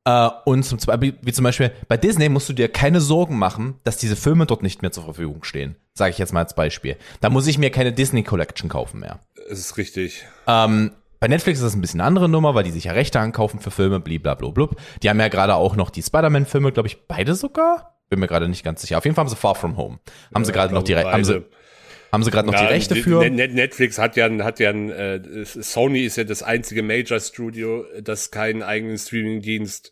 Äh, 0.07 0.29
und 0.45 0.63
zum 0.63 0.77
Beispiel, 0.79 1.15
wie 1.21 1.33
zum 1.33 1.43
Beispiel 1.43 1.71
bei 1.89 1.97
Disney 1.97 2.29
musst 2.29 2.47
du 2.47 2.53
dir 2.53 2.69
keine 2.69 3.01
Sorgen 3.01 3.37
machen, 3.37 3.75
dass 3.83 3.97
diese 3.97 4.15
Filme 4.15 4.45
dort 4.45 4.63
nicht 4.63 4.81
mehr 4.81 4.91
zur 4.93 5.03
Verfügung 5.03 5.43
stehen. 5.43 5.75
Sage 5.93 6.11
ich 6.11 6.17
jetzt 6.17 6.31
mal 6.33 6.39
als 6.41 6.55
Beispiel. 6.55 6.95
Da 7.19 7.29
muss 7.29 7.45
ich 7.47 7.57
mir 7.57 7.71
keine 7.71 7.91
Disney 7.91 8.23
Collection 8.23 8.69
kaufen 8.69 9.01
mehr. 9.01 9.19
Es 9.49 9.59
ist 9.59 9.77
richtig. 9.77 10.23
Ähm, 10.47 10.91
bei 11.19 11.27
Netflix 11.27 11.59
ist 11.59 11.65
das 11.65 11.75
ein 11.75 11.81
bisschen 11.81 11.99
eine 11.99 12.07
andere 12.07 12.29
Nummer, 12.29 12.55
weil 12.55 12.63
die 12.63 12.71
sich 12.71 12.85
ja 12.85 12.93
Rechte 12.93 13.19
ankaufen 13.19 13.59
für 13.59 13.71
Filme, 13.71 13.99
bliblablub. 13.99 14.79
Die 15.03 15.09
haben 15.09 15.19
ja 15.19 15.27
gerade 15.27 15.55
auch 15.55 15.75
noch 15.75 15.89
die 15.89 16.03
Spider-Man-Filme, 16.03 16.71
glaube 16.71 16.87
ich, 16.87 17.07
beide 17.07 17.35
sogar. 17.35 17.97
Bin 18.09 18.19
mir 18.19 18.27
gerade 18.27 18.47
nicht 18.47 18.63
ganz 18.63 18.81
sicher. 18.81 18.97
Auf 18.99 19.03
jeden 19.03 19.15
Fall 19.15 19.23
haben 19.23 19.29
sie 19.29 19.35
Far 19.35 19.55
From 19.55 19.75
Home. 19.75 19.99
Haben 20.33 20.45
sie 20.45 20.51
gerade 20.53 20.73
noch 20.73 20.83
die, 20.83 20.93
Re 20.93 21.03
haben 21.11 21.25
sie, 21.25 21.43
haben 22.13 22.23
sie 22.23 22.31
gerade 22.31 22.47
noch 22.47 22.53
die 22.55 22.63
Na, 22.63 22.69
Rechte 22.69 22.93
die- 22.93 23.01
für? 23.01 23.29
Net- 23.29 23.53
Netflix 23.53 23.97
hat 23.97 24.15
ja, 24.15 24.25
ein- 24.27 24.43
hat 24.45 24.59
ja, 24.61 24.69
äh, 24.71 25.43
Sony 25.43 26.01
ist 26.05 26.15
ja 26.15 26.23
das 26.23 26.43
einzige 26.43 26.83
Major-Studio, 26.83 27.83
das 28.01 28.31
keinen 28.31 28.63
eigenen 28.63 28.97
Streaming-Dienst 28.97 29.91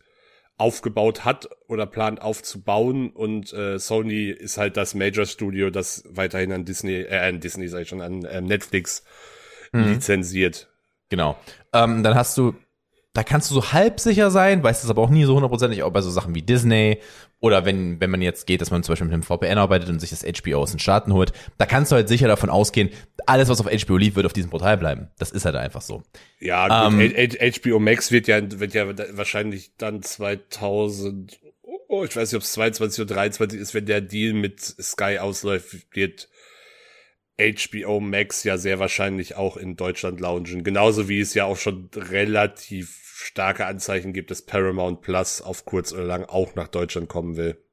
aufgebaut 0.58 1.26
hat 1.26 1.50
oder 1.68 1.86
plant 1.86 2.22
aufzubauen 2.22 3.10
und 3.10 3.52
äh, 3.54 3.78
Sony 3.78 4.30
ist 4.30 4.58
halt 4.58 4.78
das 4.78 4.96
Major-Studio, 4.96 5.70
das 5.70 6.04
weiterhin 6.10 6.52
an 6.54 6.66
Disney, 6.66 7.02
äh, 7.02 7.28
an 7.28 7.42
Disney 7.42 7.68
sag 7.68 7.82
ich 7.82 7.90
schon, 7.90 8.02
an 8.02 8.26
ähm, 8.30 8.46
Netflix 8.46 9.04
Mhm. 9.72 9.88
lizenziert. 9.88 10.70
Genau. 11.10 11.38
Ähm, 11.74 12.02
dann 12.02 12.16
hast 12.16 12.38
du, 12.38 12.56
da 13.16 13.24
kannst 13.24 13.50
du 13.50 13.56
so 13.56 13.72
halb 13.72 14.02
sicher 14.02 14.30
sein, 14.30 14.62
weißt 14.62 14.84
es 14.84 14.90
aber 14.90 15.02
auch 15.02 15.10
nie 15.10 15.24
so 15.24 15.36
hundertprozentig, 15.36 15.84
auch 15.84 15.92
bei 15.92 16.02
so 16.02 16.12
Sachen 16.12 16.36
wie 16.36 16.42
Disney 16.42 17.00
oder 17.40 17.66
wenn, 17.66 18.02
wenn 18.02 18.10
man 18.10 18.22
jetzt 18.22 18.46
geht, 18.46 18.60
dass 18.60 18.72
man 18.72 18.84
zum 18.84 18.92
Beispiel 18.92 19.08
mit 19.08 19.14
einem 19.14 19.24
VPN 19.24 19.58
arbeitet 19.58 19.88
und 19.88 20.00
sich 20.00 20.10
das 20.10 20.24
HBO 20.24 20.58
aus 20.58 20.72
den 20.72 20.80
Staaten 20.80 21.14
holt, 21.14 21.32
da 21.58 21.66
kannst 21.66 21.92
du 21.92 21.96
halt 21.96 22.10
sicher 22.10 22.28
davon 22.28 22.50
ausgehen, 22.50 22.90
alles, 23.26 23.48
was 23.48 23.62
auf 23.62 23.68
HBO 23.68 23.96
lief, 23.96 24.16
wird 24.18 24.26
auf 24.26 24.34
diesem 24.34 24.52
Portal 24.52 24.78
bleiben. 24.78 25.08
Das 25.18 25.32
ist 25.32 25.46
halt 25.46 25.56
einfach 25.56 25.82
so. 25.82 26.04
Ja, 26.40 26.90
gut, 26.90 27.02
Ähm, 27.16 27.52
HBO 27.64 27.80
Max 27.80 28.12
wird 28.12 28.28
ja, 28.28 28.42
wird 28.60 28.74
ja 28.74 28.86
wahrscheinlich 29.16 29.72
dann 29.78 30.04
2000, 30.04 31.40
oh, 31.88 32.04
ich 32.04 32.14
weiß 32.16 32.34
nicht, 32.34 32.38
ob 32.38 32.44
es 32.44 32.52
22 32.52 33.06
oder 33.06 33.16
23 33.16 33.60
ist, 33.60 33.74
wenn 33.74 33.86
der 33.86 34.02
Deal 34.02 34.34
mit 34.34 34.60
Sky 34.60 35.20
ausläuft, 35.20 35.74
wird 35.96 36.28
HBO 37.38 38.00
Max 38.00 38.44
ja 38.44 38.58
sehr 38.58 38.80
wahrscheinlich 38.80 39.36
auch 39.36 39.58
in 39.58 39.76
Deutschland 39.76 40.20
launchen. 40.20 40.64
Genauso 40.64 41.10
wie 41.10 41.20
es 41.20 41.34
ja 41.34 41.46
auch 41.46 41.58
schon 41.58 41.90
relativ 41.94 43.02
starke 43.16 43.66
Anzeichen 43.66 44.14
gibt, 44.14 44.32
dass 44.32 44.44
Paramount 44.44 45.02
Plus 45.02 45.42
auf 45.42 45.66
kurz 45.66 45.92
oder 45.92 46.04
lang 46.04 46.24
auch 46.26 46.56
nach 46.56 46.68
Deutschland 46.68 47.10
kommen 47.10 47.36
will. 47.36 47.65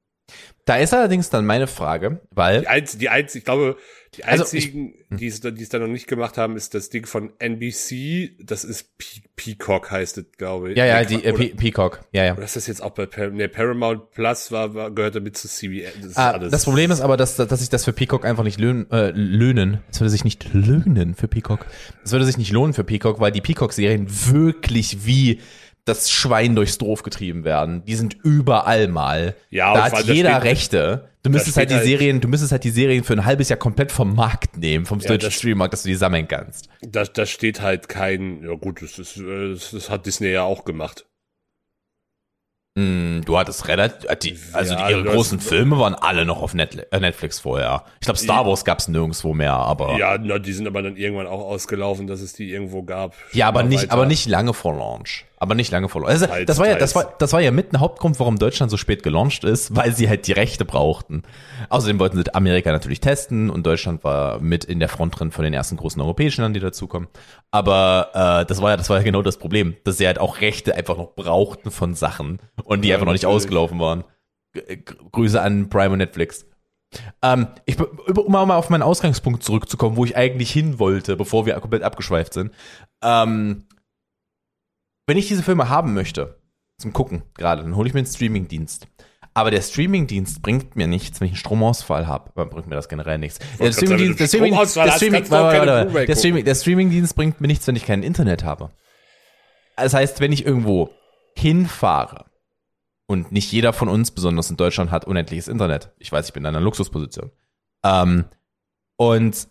Da 0.64 0.76
ist 0.76 0.94
allerdings 0.94 1.28
dann 1.28 1.44
meine 1.44 1.66
Frage, 1.66 2.20
weil 2.30 2.60
Die 2.60 2.68
einzige, 2.68 3.00
die 3.00 3.08
einzige, 3.08 3.38
ich 3.40 3.44
glaube, 3.44 3.76
die 4.14 4.22
Also 4.24 4.44
ich- 4.56 4.66
einzigen, 4.66 4.94
die 5.10 5.26
es, 5.26 5.40
die 5.40 5.60
es 5.62 5.68
da 5.70 5.80
noch 5.80 5.88
nicht 5.88 6.06
gemacht 6.06 6.38
haben, 6.38 6.56
ist 6.56 6.74
das 6.74 6.88
Ding 6.88 7.04
von 7.06 7.32
NBC. 7.40 8.36
Das 8.40 8.62
ist 8.62 8.96
Pe 8.96 9.06
Peacock 9.34 9.90
heißt 9.90 10.18
es, 10.18 10.24
glaube 10.38 10.70
ich. 10.72 10.78
ja, 10.78 10.84
ja, 10.86 11.04
die 11.04 11.24
äh, 11.24 11.32
Pe 11.32 11.48
Peacock, 11.56 12.02
ja, 12.12 12.24
ja. 12.24 12.34
Oder 12.34 12.44
ist 12.44 12.54
das 12.54 12.68
jetzt 12.68 12.80
auch 12.80 12.90
bei 12.92 13.06
Par 13.06 13.30
nee, 13.30 13.48
Paramount 13.48 14.12
Plus 14.12 14.52
war, 14.52 14.72
war 14.74 14.90
gehörte 14.92 15.20
mit 15.20 15.36
zu 15.36 15.48
CBS. 15.48 15.94
Das, 16.00 16.16
Ah, 16.16 16.38
das 16.38 16.62
Problem 16.64 16.92
ist 16.92 17.00
aber, 17.00 17.16
dass, 17.16 17.34
dass 17.36 17.58
sich 17.58 17.68
das 17.68 17.84
für 17.84 17.92
Peacock 17.92 18.24
einfach 18.24 18.44
nicht 18.44 18.60
löhnen, 18.60 18.88
äh, 18.92 19.10
löhnen. 19.10 19.78
Es 19.90 20.00
würde 20.00 20.10
sich 20.10 20.22
nicht 20.22 20.52
löhnen 20.54 21.16
für 21.16 21.26
Peacock. 21.26 21.66
Es 22.04 22.12
würde 22.12 22.24
sich 22.24 22.38
nicht 22.38 22.52
lohnen 22.52 22.72
für 22.72 22.84
Peacock, 22.84 23.18
weil 23.18 23.32
die 23.32 23.40
Peacock-Serien 23.40 24.06
wirklich 24.08 25.04
wie 25.06 25.40
das 25.84 26.10
Schwein 26.10 26.54
durchs 26.54 26.78
Dorf 26.78 27.02
getrieben 27.02 27.42
werden. 27.44 27.84
Die 27.84 27.94
sind 27.96 28.16
überall 28.22 28.86
mal. 28.88 29.34
Ja, 29.50 29.74
da 29.74 29.84
hat 29.90 30.04
jeder 30.04 30.30
steht- 30.40 30.44
Rechte. 30.44 31.08
Du 31.24 31.30
müsstest 31.30 31.56
halt 31.56 31.70
die 31.70 31.74
halt- 31.74 31.84
Serien, 31.84 32.20
du 32.20 32.28
müsstest 32.28 32.50
halt 32.52 32.64
die 32.64 32.70
Serien 32.70 33.04
für 33.04 33.12
ein 33.12 33.24
halbes 33.24 33.48
Jahr 33.48 33.58
komplett 33.58 33.92
vom 33.92 34.14
Markt 34.14 34.56
nehmen, 34.56 34.86
vom 34.86 34.98
deutschen 34.98 35.18
das- 35.20 35.34
Streammarkt, 35.34 35.72
dass 35.72 35.82
du 35.82 35.88
die 35.88 35.94
sammeln 35.94 36.26
kannst. 36.28 36.68
da, 36.82 37.04
da 37.04 37.26
steht 37.26 37.60
halt 37.60 37.88
kein, 37.88 38.42
ja 38.44 38.54
gut, 38.54 38.82
das, 38.82 38.98
ist, 38.98 39.16
äh, 39.18 39.50
das, 39.52 39.70
das 39.70 39.88
hat 39.90 40.06
Disney 40.06 40.28
ja 40.32 40.42
auch 40.42 40.64
gemacht. 40.64 41.04
Mm, 42.74 43.20
du 43.26 43.36
hattest 43.38 43.68
relativ, 43.68 44.54
äh, 44.54 44.56
also 44.56 44.72
Ja, 44.74 44.86
die, 44.86 44.92
ihre 44.94 45.04
großen 45.04 45.38
hast- 45.38 45.46
Filme 45.48 45.78
waren 45.78 45.94
alle 45.94 46.24
noch 46.24 46.40
auf 46.40 46.54
Netflix, 46.54 46.88
äh, 46.90 47.00
Netflix 47.00 47.38
vorher. 47.38 47.84
Ich 48.00 48.06
glaube, 48.06 48.18
Star 48.18 48.46
Wars 48.46 48.64
gab's 48.64 48.88
nirgendwo 48.88 49.34
mehr, 49.34 49.52
aber. 49.52 49.98
Ja, 49.98 50.16
na, 50.18 50.38
die 50.38 50.52
sind 50.54 50.66
aber 50.66 50.80
dann 50.80 50.96
irgendwann 50.96 51.26
auch 51.26 51.40
ausgelaufen, 51.42 52.06
dass 52.06 52.22
es 52.22 52.32
die 52.32 52.50
irgendwo 52.50 52.82
gab. 52.82 53.14
Ja, 53.32 53.46
aber 53.48 53.62
nicht, 53.62 53.82
weiter. 53.82 53.92
aber 53.92 54.06
nicht 54.06 54.26
lange 54.26 54.54
vor 54.54 54.74
Launch. 54.74 55.26
Aber 55.42 55.56
nicht 55.56 55.72
lange 55.72 55.88
vor 55.88 56.02
Launch. 56.02 56.12
Also, 56.12 56.26
Teils, 56.26 56.46
das 56.46 56.58
war 56.60 56.68
ja, 56.68 56.76
das 56.76 56.94
war, 56.94 57.16
das 57.18 57.32
war 57.32 57.40
ja 57.40 57.50
mit 57.50 57.72
ein 57.72 57.80
Hauptgrund, 57.80 58.20
warum 58.20 58.38
Deutschland 58.38 58.70
so 58.70 58.76
spät 58.76 59.02
gelauncht 59.02 59.42
ist, 59.42 59.74
weil 59.74 59.92
sie 59.92 60.08
halt 60.08 60.28
die 60.28 60.32
Rechte 60.32 60.64
brauchten. 60.64 61.24
Außerdem 61.68 61.98
wollten 61.98 62.16
sie 62.16 62.32
Amerika 62.32 62.70
natürlich 62.70 63.00
testen 63.00 63.50
und 63.50 63.66
Deutschland 63.66 64.04
war 64.04 64.38
mit 64.38 64.64
in 64.64 64.78
der 64.78 64.88
Front 64.88 65.18
drin 65.18 65.32
von 65.32 65.42
den 65.42 65.52
ersten 65.52 65.76
großen 65.76 66.00
europäischen 66.00 66.42
Ländern, 66.42 66.54
die 66.54 66.60
dazukommen. 66.60 67.08
Aber 67.50 68.10
äh, 68.42 68.46
das 68.46 68.62
war 68.62 68.70
ja, 68.70 68.76
das 68.76 68.88
war 68.88 68.98
ja 68.98 69.02
genau 69.02 69.20
das 69.20 69.36
Problem, 69.36 69.74
dass 69.82 69.98
sie 69.98 70.06
halt 70.06 70.20
auch 70.20 70.40
Rechte 70.40 70.76
einfach 70.76 70.96
noch 70.96 71.16
brauchten 71.16 71.72
von 71.72 71.96
Sachen 71.96 72.38
und 72.62 72.82
die 72.82 72.90
Ja, 72.90 72.94
einfach 72.94 73.06
noch 73.06 73.12
nicht 73.12 73.24
natürlich. 73.24 73.42
ausgelaufen 73.42 73.80
waren. 73.80 74.04
G 74.52 74.84
Grüße 75.10 75.42
an 75.42 75.68
Prime 75.70 75.90
und 75.90 75.98
Netflix. 75.98 76.46
Ähm, 77.20 77.48
ich, 77.66 77.80
um 77.80 78.30
mal 78.30 78.48
auf 78.54 78.70
meinen 78.70 78.82
Ausgangspunkt 78.82 79.42
zurückzukommen, 79.42 79.96
wo 79.96 80.04
ich 80.04 80.16
eigentlich 80.16 80.52
hin 80.52 80.78
wollte, 80.78 81.16
bevor 81.16 81.46
wir 81.46 81.54
komplett 81.54 81.82
abgeschweift 81.82 82.32
sind. 82.32 82.52
Ähm, 83.02 83.64
wenn 85.12 85.18
ich 85.18 85.28
diese 85.28 85.42
Filme 85.42 85.68
haben 85.68 85.92
möchte, 85.92 86.40
zum 86.78 86.94
Gucken 86.94 87.22
gerade, 87.34 87.60
dann 87.60 87.76
hole 87.76 87.86
ich 87.86 87.92
mir 87.92 87.98
einen 87.98 88.06
Streamingdienst. 88.06 88.86
Aber 89.34 89.50
der 89.50 89.60
Streamingdienst 89.60 90.40
bringt 90.40 90.74
mir 90.74 90.86
nichts, 90.86 91.20
wenn 91.20 91.26
ich 91.26 91.32
einen 91.32 91.36
Stromausfall 91.36 92.06
habe. 92.06 92.30
Aber 92.30 92.46
bringt 92.46 92.66
mir 92.66 92.76
das 92.76 92.88
generell 92.88 93.18
nichts. 93.18 93.38
Der 93.58 93.72
Streamingdienst, 93.72 94.20
der 94.20 94.26
Streaming, 94.26 94.54
der 94.54 94.66
Streaming, 94.66 95.24
der, 95.28 96.16
Streaming, 96.16 96.16
gucken. 96.16 96.44
der 96.46 96.54
Streamingdienst 96.54 97.14
bringt 97.14 97.42
mir 97.42 97.46
nichts, 97.46 97.66
wenn 97.66 97.76
ich 97.76 97.84
kein 97.84 98.02
Internet 98.02 98.42
habe. 98.42 98.70
Das 99.76 99.92
heißt, 99.92 100.20
wenn 100.20 100.32
ich 100.32 100.46
irgendwo 100.46 100.88
hinfahre 101.36 102.24
und 103.04 103.32
nicht 103.32 103.52
jeder 103.52 103.74
von 103.74 103.90
uns, 103.90 104.12
besonders 104.12 104.48
in 104.48 104.56
Deutschland, 104.56 104.90
hat 104.90 105.04
unendliches 105.04 105.46
Internet. 105.46 105.92
Ich 105.98 106.10
weiß, 106.10 106.28
ich 106.28 106.32
bin 106.32 106.44
in 106.44 106.46
einer 106.46 106.60
Luxusposition. 106.60 107.32
Ähm, 107.84 108.24
und 108.96 109.46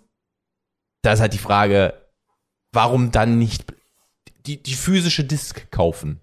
da 1.03 1.13
ist 1.13 1.19
halt 1.19 1.33
die 1.33 1.37
Frage, 1.37 1.93
warum 2.71 3.11
dann 3.11 3.37
nicht 3.37 3.71
die, 4.45 4.61
die 4.61 4.73
physische 4.73 5.23
Disk 5.23 5.71
kaufen? 5.71 6.21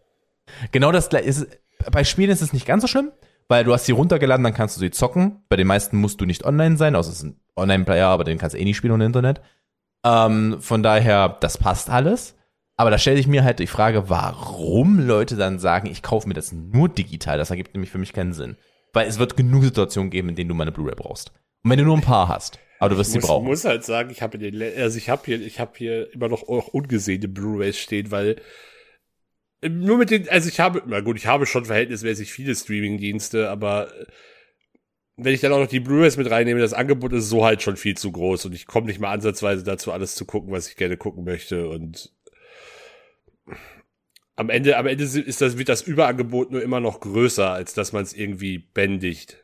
Genau 0.73 0.93
das 0.93 1.09
gleiche 1.09 1.27
ist, 1.27 1.47
bei 1.91 2.05
Spielen 2.05 2.31
ist 2.31 2.43
es 2.43 2.53
nicht 2.53 2.67
ganz 2.67 2.83
so 2.83 2.89
schlimm, 2.89 3.13
weil 3.49 3.65
du 3.65 3.73
hast 3.73 3.87
sie 3.87 3.93
runtergeladen, 3.93 4.45
dann 4.45 4.55
kannst 4.55 4.77
du 4.77 4.81
sie 4.81 4.91
zocken. 4.91 5.43
Bei 5.49 5.57
den 5.57 5.67
meisten 5.67 5.97
musst 5.97 6.21
du 6.21 6.27
nicht 6.27 6.45
online 6.45 6.77
sein, 6.77 6.97
außer 6.97 7.11
es 7.11 7.19
ist 7.19 7.25
ein 7.25 7.41
Online-Player, 7.57 8.07
aber 8.07 8.25
den 8.25 8.39
kannst 8.39 8.55
du 8.55 8.61
eh 8.61 8.65
nicht 8.65 8.77
spielen 8.77 8.95
ohne 8.95 9.07
Internet. 9.07 9.41
Ähm, 10.05 10.59
von 10.61 10.83
daher, 10.83 11.37
das 11.41 11.59
passt 11.59 11.91
alles. 11.91 12.35
Aber 12.77 12.91
da 12.91 12.99
stelle 12.99 13.19
ich 13.19 13.27
mir 13.27 13.43
halt 13.43 13.59
die 13.59 13.67
Frage, 13.67 14.09
warum 14.09 15.01
Leute 15.01 15.35
dann 15.35 15.59
sagen, 15.59 15.89
ich 15.89 16.03
kaufe 16.03 16.29
mir 16.29 16.35
das 16.35 16.53
nur 16.53 16.89
digital. 16.89 17.37
Das 17.37 17.51
ergibt 17.51 17.75
nämlich 17.75 17.91
für 17.91 17.99
mich 17.99 18.13
keinen 18.13 18.33
Sinn. 18.33 18.57
Weil 18.93 19.09
es 19.09 19.19
wird 19.19 19.37
genug 19.37 19.65
Situationen 19.65 20.11
geben, 20.11 20.29
in 20.29 20.37
denen 20.37 20.49
du 20.49 20.55
meine 20.55 20.71
Blu-ray 20.71 20.95
brauchst. 20.95 21.33
Und 21.65 21.71
wenn 21.71 21.79
du 21.79 21.85
nur 21.85 21.97
ein 21.97 22.03
paar 22.03 22.29
hast, 22.29 22.61
aber 22.79 22.91
du 22.91 22.99
wirst 22.99 23.13
sie 23.13 23.19
brauchen. 23.19 23.47
muss 23.47 23.65
halt 23.65 23.85
sagen, 23.85 24.11
ich 24.11 24.23
habe 24.23 24.39
also 24.77 24.99
ich 24.99 25.09
habe 25.09 25.23
hier, 25.25 25.41
ich 25.41 25.61
habe 25.61 25.73
hier 25.77 26.13
immer 26.13 26.29
noch 26.29 26.43
auch 26.43 26.69
ungesehene 26.69 27.29
Blu-rays 27.29 27.79
stehen, 27.79 28.11
weil 28.11 28.37
äh, 29.61 29.69
nur 29.69 29.99
mit 29.99 30.11
den, 30.11 30.29
also 30.29 30.49
ich 30.49 30.61
habe, 30.61 30.83
na 30.87 31.01
gut, 31.01 31.17
ich 31.17 31.27
habe 31.27 31.47
schon 31.47 31.65
verhältnismäßig 31.65 32.33
viele 32.33 32.55
Streaming-Dienste, 32.55 33.51
aber 33.51 33.93
äh, 33.95 34.07
wenn 35.17 35.35
ich 35.35 35.41
dann 35.41 35.53
auch 35.53 35.59
noch 35.59 35.67
die 35.67 35.81
Blu-rays 35.81 36.17
mit 36.17 36.31
reinnehme, 36.31 36.61
das 36.61 36.75
Angebot 36.75 37.13
ist 37.13 37.29
so 37.29 37.45
halt 37.45 37.63
schon 37.63 37.77
viel 37.77 37.97
zu 37.97 38.13
groß 38.13 38.47
und 38.47 38.55
ich 38.55 38.67
komme 38.67 38.87
nicht 38.87 39.01
mal 39.01 39.11
ansatzweise 39.11 39.65
dazu, 39.65 39.93
alles 39.93 40.15
zu 40.15 40.25
gucken, 40.25 40.53
was 40.53 40.69
ich 40.69 40.77
gerne 40.77 40.97
gucken 40.97 41.25
möchte 41.25 41.69
und 41.69 42.13
am 44.37 44.51
Ende, 44.51 44.77
am 44.77 44.87
Ende 44.87 45.03
ist 45.03 45.41
das, 45.41 45.59
wird 45.59 45.69
das 45.69 45.83
Überangebot 45.83 46.53
nur 46.53 46.63
immer 46.63 46.79
noch 46.79 47.01
größer, 47.01 47.51
als 47.51 47.75
dass 47.75 47.93
man 47.93 48.05
es 48.05 48.13
irgendwie 48.13 48.59
bändigt. 48.59 49.43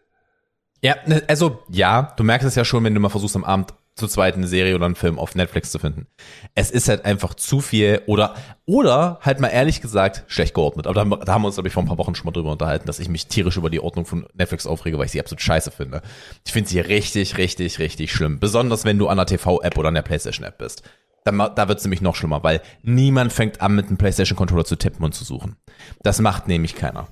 Ja, 0.82 0.96
ne, 1.06 1.22
also 1.28 1.62
ja, 1.68 2.12
du 2.16 2.24
merkst 2.24 2.46
es 2.46 2.54
ja 2.54 2.64
schon, 2.64 2.84
wenn 2.84 2.94
du 2.94 3.00
mal 3.00 3.08
versuchst 3.08 3.36
am 3.36 3.44
Abend 3.44 3.74
zu 3.96 4.08
zweit 4.08 4.34
eine 4.34 4.48
Serie 4.48 4.74
oder 4.74 4.86
einen 4.86 4.96
Film 4.96 5.18
auf 5.18 5.34
Netflix 5.36 5.70
zu 5.70 5.78
finden. 5.78 6.06
Es 6.54 6.70
ist 6.70 6.88
halt 6.88 7.04
einfach 7.04 7.34
zu 7.34 7.60
viel 7.60 8.02
oder 8.06 8.34
oder 8.66 9.20
halt 9.22 9.38
mal 9.38 9.48
ehrlich 9.48 9.80
gesagt 9.80 10.24
schlecht 10.26 10.54
geordnet. 10.54 10.86
Aber 10.86 10.94
da, 10.94 11.16
da 11.24 11.32
haben 11.32 11.42
wir 11.42 11.46
uns 11.46 11.56
glaube 11.56 11.68
ich 11.68 11.74
vor 11.74 11.82
ein 11.82 11.86
paar 11.86 11.98
Wochen 11.98 12.14
schon 12.14 12.26
mal 12.26 12.32
drüber 12.32 12.50
unterhalten, 12.50 12.86
dass 12.86 12.98
ich 12.98 13.08
mich 13.08 13.28
tierisch 13.28 13.56
über 13.56 13.70
die 13.70 13.80
Ordnung 13.80 14.04
von 14.04 14.26
Netflix 14.34 14.66
aufrege, 14.66 14.98
weil 14.98 15.06
ich 15.06 15.12
sie 15.12 15.20
absolut 15.20 15.42
scheiße 15.42 15.70
finde. 15.70 16.02
Ich 16.44 16.52
finde 16.52 16.68
sie 16.68 16.80
richtig, 16.80 17.38
richtig, 17.38 17.78
richtig 17.78 18.12
schlimm. 18.12 18.40
Besonders 18.40 18.84
wenn 18.84 18.98
du 18.98 19.06
an 19.08 19.16
der 19.16 19.26
TV-App 19.26 19.78
oder 19.78 19.88
an 19.88 19.94
der 19.94 20.02
PlayStation-App 20.02 20.58
bist. 20.58 20.82
Da, 21.24 21.48
da 21.48 21.68
wird 21.68 21.78
es 21.78 21.84
nämlich 21.84 22.02
noch 22.02 22.16
schlimmer, 22.16 22.42
weil 22.42 22.60
niemand 22.82 23.32
fängt 23.32 23.62
an, 23.62 23.76
mit 23.76 23.86
einem 23.86 23.96
PlayStation-Controller 23.96 24.64
zu 24.64 24.76
tippen 24.76 25.04
und 25.04 25.14
zu 25.14 25.24
suchen. 25.24 25.56
Das 26.02 26.20
macht 26.20 26.48
nämlich 26.48 26.74
keiner. 26.74 27.08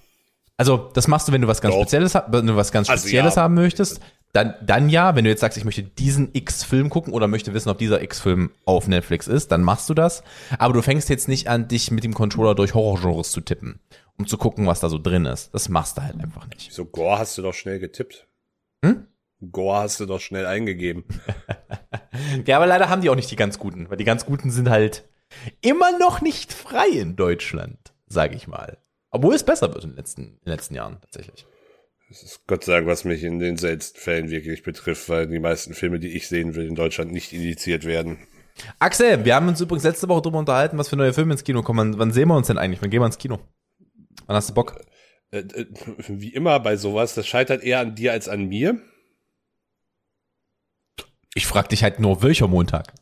Also, 0.71 0.91
das 0.95 1.09
machst 1.09 1.29
du, 1.29 1.33
wenn 1.33 1.43
du 1.43 1.49
was 1.49 1.61
ganz 1.61 1.75
Doch. 1.75 1.83
Spezielles, 1.83 2.15
wenn 2.15 2.47
du 2.47 2.57
was 2.57 2.73
ganz 2.73 2.89
Also, 2.89 3.03
Spezielles 3.03 3.35
ja. 3.35 3.43
haben 3.43 3.55
möchtest. 3.55 4.01
Dann, 4.33 4.55
dann 4.65 4.89
ja, 4.89 5.15
wenn 5.15 5.25
du 5.25 5.31
jetzt 5.31 5.41
sagst, 5.41 5.59
ich 5.59 5.65
möchte 5.65 5.83
diesen 5.83 6.31
X-Film 6.33 6.89
gucken 6.89 7.13
oder 7.13 7.29
möchte 7.29 7.53
wissen, 7.53 7.69
ob 7.69 7.77
dieser 7.77 8.03
X-Film 8.03 8.51
auf 8.65 8.89
Netflix 8.89 9.27
ist, 9.27 9.53
dann 9.53 9.63
machst 9.63 9.91
du 9.91 9.95
das. 9.95 10.23
Aber 10.59 10.73
du 10.73 10.81
fängst 10.81 11.11
jetzt 11.11 11.29
nicht 11.29 11.49
an, 11.49 11.69
dich 11.69 11.91
mit 11.91 12.03
dem 12.03 12.15
Controller 12.15 12.55
durch 12.55 12.73
Horrorgenres 12.73 13.31
zu 13.31 13.43
tippen, 13.43 13.81
um 14.17 14.27
zu 14.27 14.39
gucken, 14.39 14.67
was 14.67 14.81
da 14.81 14.89
so 14.89 14.99
drin 14.99 15.27
ist. 15.27 15.53
Das 15.53 15.69
machst 15.69 15.99
du 15.99 16.03
halt 16.03 16.19
einfach 16.19 16.49
nicht. 16.49 16.73
So, 16.73 16.87
Gore 16.87 17.19
hast 17.19 17.37
du 17.37 17.43
doch 17.43 17.53
schnell 17.53 17.79
getippt. 17.79 18.27
Hm? 18.83 19.07
Gore 19.51 19.81
hast 19.81 20.01
du 20.01 20.07
doch 20.07 20.21
schnell 20.21 20.47
eingegeben. 20.47 21.05
Ja, 22.47 22.57
aber 22.57 22.67
leider 22.67 22.89
haben 22.89 23.01
die 23.01 23.09
auch 23.09 23.15
nicht 23.15 23.31
die 23.31 23.37
ganz 23.37 23.59
guten, 23.59 23.89
weil 23.89 23.97
die 23.97 24.05
ganz 24.05 24.27
guten 24.27 24.51
sind 24.51 24.69
halt 24.69 25.05
immer 25.61 25.99
noch 25.99 26.21
nicht 26.21 26.53
frei 26.53 26.89
in 26.89 27.17
Deutschland, 27.17 27.95
sage 28.07 28.35
ich 28.35 28.47
mal. 28.47 28.79
Obwohl 29.13 29.35
es 29.35 29.45
besser 29.45 29.73
wird 29.73 29.85
in 29.85 29.91
den 29.91 29.97
letzten, 29.97 30.23
in 30.23 30.39
den 30.45 30.51
letzten 30.51 30.75
Jahren 30.75 30.99
tatsächlich. 31.03 31.47
Das 32.09 32.23
ist 32.23 32.47
Gott 32.47 32.65
sei 32.65 32.73
Dank, 32.73 32.87
was 32.87 33.05
mich 33.05 33.23
in 33.23 33.39
den 33.39 33.57
seltensten 33.57 34.01
Fällen 34.01 34.31
wirklich 34.31 34.63
betrifft, 34.63 35.09
weil 35.09 35.29
die 35.29 35.39
meisten 35.39 35.75
Filme, 35.75 35.99
die 35.99 36.09
ich 36.09 36.29
sehen 36.29 36.55
will, 36.55 36.67
in 36.67 36.75
Deutschland 36.75 37.13
nicht 37.13 37.33
indiziert 37.33 37.85
werden. 37.85 38.19
Axel, 38.79 39.25
wir 39.25 39.35
haben 39.35 39.49
uns 39.49 39.61
übrigens 39.61 39.85
letzte 39.85 40.09
Woche 40.09 40.23
darüber 40.23 40.39
unterhalten, 40.39 40.77
was 40.77 40.89
für 40.89 40.97
neue 40.97 41.13
Filme 41.13 41.33
ins 41.33 41.45
Kino 41.45 41.63
kommen. 41.63 41.99
Wann, 41.99 42.13
sehen 42.13 42.29
wir 42.29 42.37
uns 42.37 42.49
denn 42.49 42.59
eigentlich? 42.59 42.83
Wann 42.83 42.91
gehen 42.91 43.01
wir 43.01 43.07
ins 43.07 43.19
Kino? 43.19 43.39
Wann 44.27 44.37
hast 44.37 44.51
du 44.51 44.55
Bock? 44.55 44.81
Äh, 45.31 45.39
äh, 45.39 45.67
wie 46.09 46.35
immer 46.35 46.61
bei 46.61 46.77
sowas, 46.77 47.15
das 47.15 47.27
scheitert 47.27 47.63
eher 47.63 47.81
an 47.81 47.95
dir 47.95 48.13
als 48.13 48.29
an 48.29 48.47
mir. 48.47 48.79
Ich 51.35 51.47
frag 51.47 51.69
dich 51.71 51.83
halt 51.83 51.99
nur, 51.99 52.23
welcher 52.23 52.49
Montag? 52.49 52.93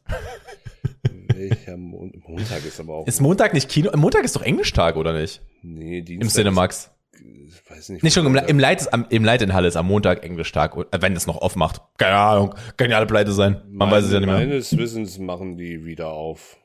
Welcher 1.40 1.76
Mon 1.78 2.12
Montag 2.26 2.64
ist 2.66 2.80
aber 2.80 2.94
auch. 2.96 3.06
Ist 3.06 3.20
Montag 3.20 3.54
nicht 3.54 3.68
Kino? 3.68 3.90
Montag 3.96 4.24
ist 4.24 4.36
doch 4.36 4.42
Englisch-Tag, 4.42 4.96
oder 4.96 5.18
nicht? 5.18 5.40
nee, 5.62 6.02
Dienstag. 6.02 6.22
Im 6.22 6.28
Cinemax. 6.28 6.90
Ich 7.12 7.70
weiß 7.70 7.88
nicht. 7.90 8.02
Nicht 8.02 8.14
schon, 8.14 8.26
im, 8.26 8.36
im 8.36 8.58
Light 8.58 8.80
ist 8.82 8.92
am, 8.92 9.06
im 9.08 9.24
Light 9.24 9.40
in 9.40 9.54
Halle 9.54 9.68
ist 9.68 9.76
am 9.76 9.86
Montag 9.86 10.22
Englisch-Tag, 10.22 10.76
äh, 10.76 11.02
wenn 11.02 11.16
es 11.16 11.26
noch 11.26 11.38
aufmacht. 11.38 11.80
Keine 11.96 12.16
Ahnung, 12.16 12.54
können 12.76 12.90
ja 12.90 12.98
alle 12.98 13.06
pleite 13.06 13.32
sein. 13.32 13.62
Man 13.70 13.90
weiß 13.90 14.04
es 14.04 14.12
ja 14.12 14.20
nicht 14.20 14.28
mehr. 14.28 14.38
Meines 14.38 14.76
Wissens 14.76 15.18
machen 15.18 15.56
die 15.56 15.84
wieder 15.84 16.08
auf. 16.08 16.58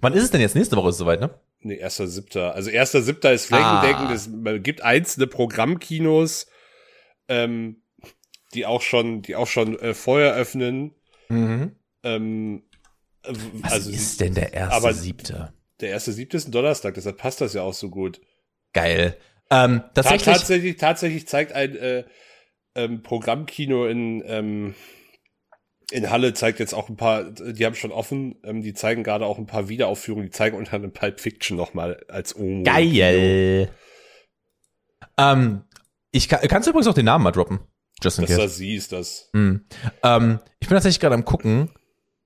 Wann 0.00 0.12
ist 0.12 0.24
es 0.24 0.30
denn 0.30 0.40
jetzt? 0.40 0.56
Nächste 0.56 0.76
Woche 0.76 0.88
ist 0.88 0.96
es 0.96 0.98
soweit, 0.98 1.20
ne? 1.20 1.30
Nee, 1.60 1.76
erster 1.76 2.06
Siebter. 2.08 2.54
Also 2.54 2.70
erster 2.70 3.02
Siebter 3.02 3.32
ist 3.32 3.46
flächendeckend. 3.46 4.10
Ah. 4.10 4.12
Es 4.12 4.28
gibt 4.62 4.82
einzelne 4.82 5.26
Programmkinos, 5.26 6.46
ähm, 7.28 7.82
die 8.54 8.66
auch 8.66 8.82
schon, 8.82 9.22
die 9.22 9.36
auch 9.36 9.46
schon 9.46 9.78
äh, 9.78 9.94
vorher 9.94 10.34
öffnen. 10.34 10.94
Mhm. 11.28 11.76
Ähm, 12.02 12.62
äh, 12.62 12.67
Was 13.24 13.72
also 13.72 13.90
ist 13.90 14.20
denn 14.20 14.34
der 14.34 14.52
erste 14.52 14.74
aber- 14.76 14.94
siebte? 14.94 15.52
der 15.80 15.90
erste 15.90 16.12
Siebte 16.12 16.36
ist 16.36 16.48
ein 16.48 16.52
Donnerstag, 16.52 16.94
deshalb 16.94 17.18
passt 17.18 17.40
das 17.40 17.54
ja 17.54 17.62
auch 17.62 17.72
so 17.74 17.88
gut. 17.88 18.20
Geil. 18.72 19.16
Ähm, 19.50 19.80
Ta 19.94 20.02
tatsächlich. 20.02 20.36
tatsächlich, 20.36 20.76
tatsächlich 20.76 21.28
zeigt 21.28 21.52
ein 21.52 21.76
äh, 21.76 22.04
ähm, 22.74 23.02
Programmkino 23.02 23.86
in 23.86 24.22
ähm, 24.26 24.74
in 25.90 26.10
Halle 26.10 26.34
zeigt 26.34 26.58
jetzt 26.58 26.74
auch 26.74 26.88
ein 26.90 26.96
paar, 26.96 27.24
die 27.30 27.64
haben 27.64 27.74
schon 27.74 27.92
offen, 27.92 28.36
ähm, 28.44 28.60
die 28.62 28.74
zeigen 28.74 29.04
gerade 29.04 29.24
auch 29.24 29.38
ein 29.38 29.46
paar 29.46 29.68
Wiederaufführungen, 29.70 30.26
die 30.26 30.30
zeigen 30.30 30.56
unter 30.56 30.74
anderem 30.74 30.92
Pulp 30.92 31.18
Fiction 31.20 31.56
nochmal 31.56 32.04
als 32.08 32.36
Omo. 32.36 32.62
Geil. 32.64 33.70
Ähm, 35.16 35.62
ich 36.10 36.28
kann, 36.28 36.40
kannst 36.48 36.66
du 36.66 36.70
übrigens 36.70 36.88
auch 36.88 36.94
den 36.94 37.06
Namen 37.06 37.24
mal 37.24 37.32
droppen? 37.32 37.60
Just 38.02 38.18
in 38.18 38.22
Das 38.22 38.30
case. 38.30 38.40
war 38.42 38.48
sie, 38.48 38.74
ist 38.74 38.92
das. 38.92 39.30
Hm. 39.32 39.64
Ähm, 40.02 40.40
ich 40.60 40.68
bin 40.68 40.76
tatsächlich 40.76 41.00
gerade 41.00 41.14
am 41.14 41.24
gucken. 41.24 41.70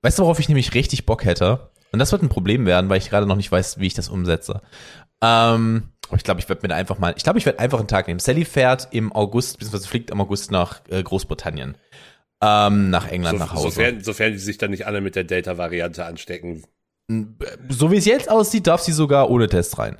Weißt 0.03 0.19
du, 0.19 0.23
worauf 0.23 0.39
ich 0.39 0.49
nämlich 0.49 0.73
richtig 0.75 1.05
Bock 1.05 1.25
hätte? 1.25 1.71
Und 1.91 1.99
das 1.99 2.11
wird 2.11 2.21
ein 2.21 2.29
Problem 2.29 2.65
werden, 2.65 2.89
weil 2.89 2.97
ich 2.97 3.09
gerade 3.09 3.25
noch 3.25 3.35
nicht 3.35 3.51
weiß, 3.51 3.79
wie 3.79 3.87
ich 3.87 3.93
das 3.93 4.09
umsetze. 4.09 4.61
Ähm, 5.21 5.89
aber 6.07 6.17
ich 6.17 6.23
glaube, 6.23 6.39
ich 6.41 6.49
werde 6.49 6.67
mir 6.67 6.75
einfach 6.75 6.99
mal, 6.99 7.13
ich 7.17 7.23
glaube, 7.23 7.39
ich 7.39 7.45
werde 7.45 7.59
einfach 7.59 7.79
einen 7.79 7.87
Tag 7.87 8.07
nehmen. 8.07 8.19
Sally 8.19 8.45
fährt 8.45 8.89
im 8.91 9.13
August, 9.13 9.57
beziehungsweise 9.57 9.87
fliegt 9.87 10.11
im 10.11 10.19
August 10.21 10.51
nach 10.51 10.81
äh, 10.89 11.01
Großbritannien. 11.01 11.77
Ähm, 12.41 12.89
nach 12.89 13.07
England, 13.07 13.39
So, 13.39 13.45
nach 13.45 13.53
Hause. 13.53 13.63
sofern, 13.69 14.03
sofern 14.03 14.33
die 14.33 14.37
sich 14.39 14.57
dann 14.57 14.71
nicht 14.71 14.85
alle 14.85 14.99
mit 14.99 15.15
der 15.15 15.23
Delta-Variante 15.23 16.03
anstecken. 16.05 16.63
so 17.69 17.91
wie 17.91 17.97
es 17.97 18.05
jetzt 18.05 18.29
aussieht, 18.29 18.67
darf 18.67 18.81
sie 18.81 18.91
sogar 18.91 19.29
ohne 19.29 19.47
Test 19.47 19.79
rein. 19.79 19.97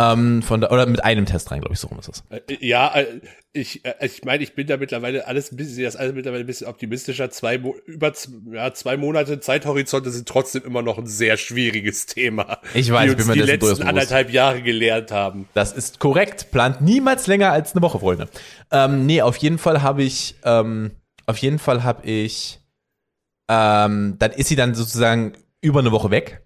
Ähm, 0.00 0.42
von 0.42 0.60
da, 0.60 0.70
oder 0.70 0.86
mit 0.86 1.04
einem 1.04 1.24
Test 1.24 1.52
rein, 1.52 1.60
glaube 1.60 1.74
ich, 1.74 1.78
so 1.78 1.86
rum 1.86 2.00
ist 2.00 2.08
es. 2.08 2.24
Äh, 2.28 2.40
Ja, 2.66 2.92
äh, 2.96 3.06
ich, 3.52 3.84
äh, 3.84 3.94
ich 4.04 4.24
meine, 4.24 4.42
ich 4.42 4.54
bin 4.54 4.66
da 4.66 4.76
mittlerweile 4.76 5.28
alles 5.28 5.52
ein 5.52 5.56
bisschen, 5.56 5.84
das 5.84 5.94
alles 5.94 6.14
mittlerweile 6.14 6.42
ein 6.42 6.48
bisschen 6.48 6.66
optimistischer. 6.66 7.30
Zwei, 7.30 7.62
über 7.86 8.12
ja, 8.50 8.74
zwei 8.74 8.96
Monate 8.96 9.38
Zeithorizonte 9.38 10.10
sind 10.10 10.26
trotzdem 10.26 10.64
immer 10.64 10.82
noch 10.82 10.98
ein 10.98 11.06
sehr 11.06 11.36
schwieriges 11.36 12.06
Thema. 12.06 12.58
Ich 12.74 12.90
weiß, 12.90 13.04
die 13.04 13.10
ich 13.10 13.16
bin 13.16 13.26
uns 13.26 13.26
mir 13.28 13.34
die 13.34 13.38
durchaus 13.40 13.50
letzten 13.52 13.66
bewusst. 13.66 13.82
anderthalb 13.82 14.30
Jahre 14.32 14.62
gelehrt 14.62 15.12
haben. 15.12 15.48
Das 15.54 15.72
ist 15.72 16.00
korrekt. 16.00 16.50
Plant 16.50 16.80
niemals 16.80 17.28
länger 17.28 17.52
als 17.52 17.72
eine 17.72 17.82
Woche, 17.82 18.00
Freunde. 18.00 18.28
Ähm, 18.72 19.06
nee, 19.06 19.22
auf 19.22 19.36
jeden 19.36 19.58
Fall 19.58 19.82
habe 19.82 20.02
ich, 20.02 20.34
ähm, 20.44 20.90
auf 21.26 21.36
jeden 21.38 21.60
Fall 21.60 21.84
habe 21.84 22.04
ich, 22.04 22.58
ähm, 23.48 24.16
dann 24.18 24.32
ist 24.32 24.48
sie 24.48 24.56
dann 24.56 24.74
sozusagen 24.74 25.34
über 25.60 25.78
eine 25.78 25.92
Woche 25.92 26.10
weg. 26.10 26.42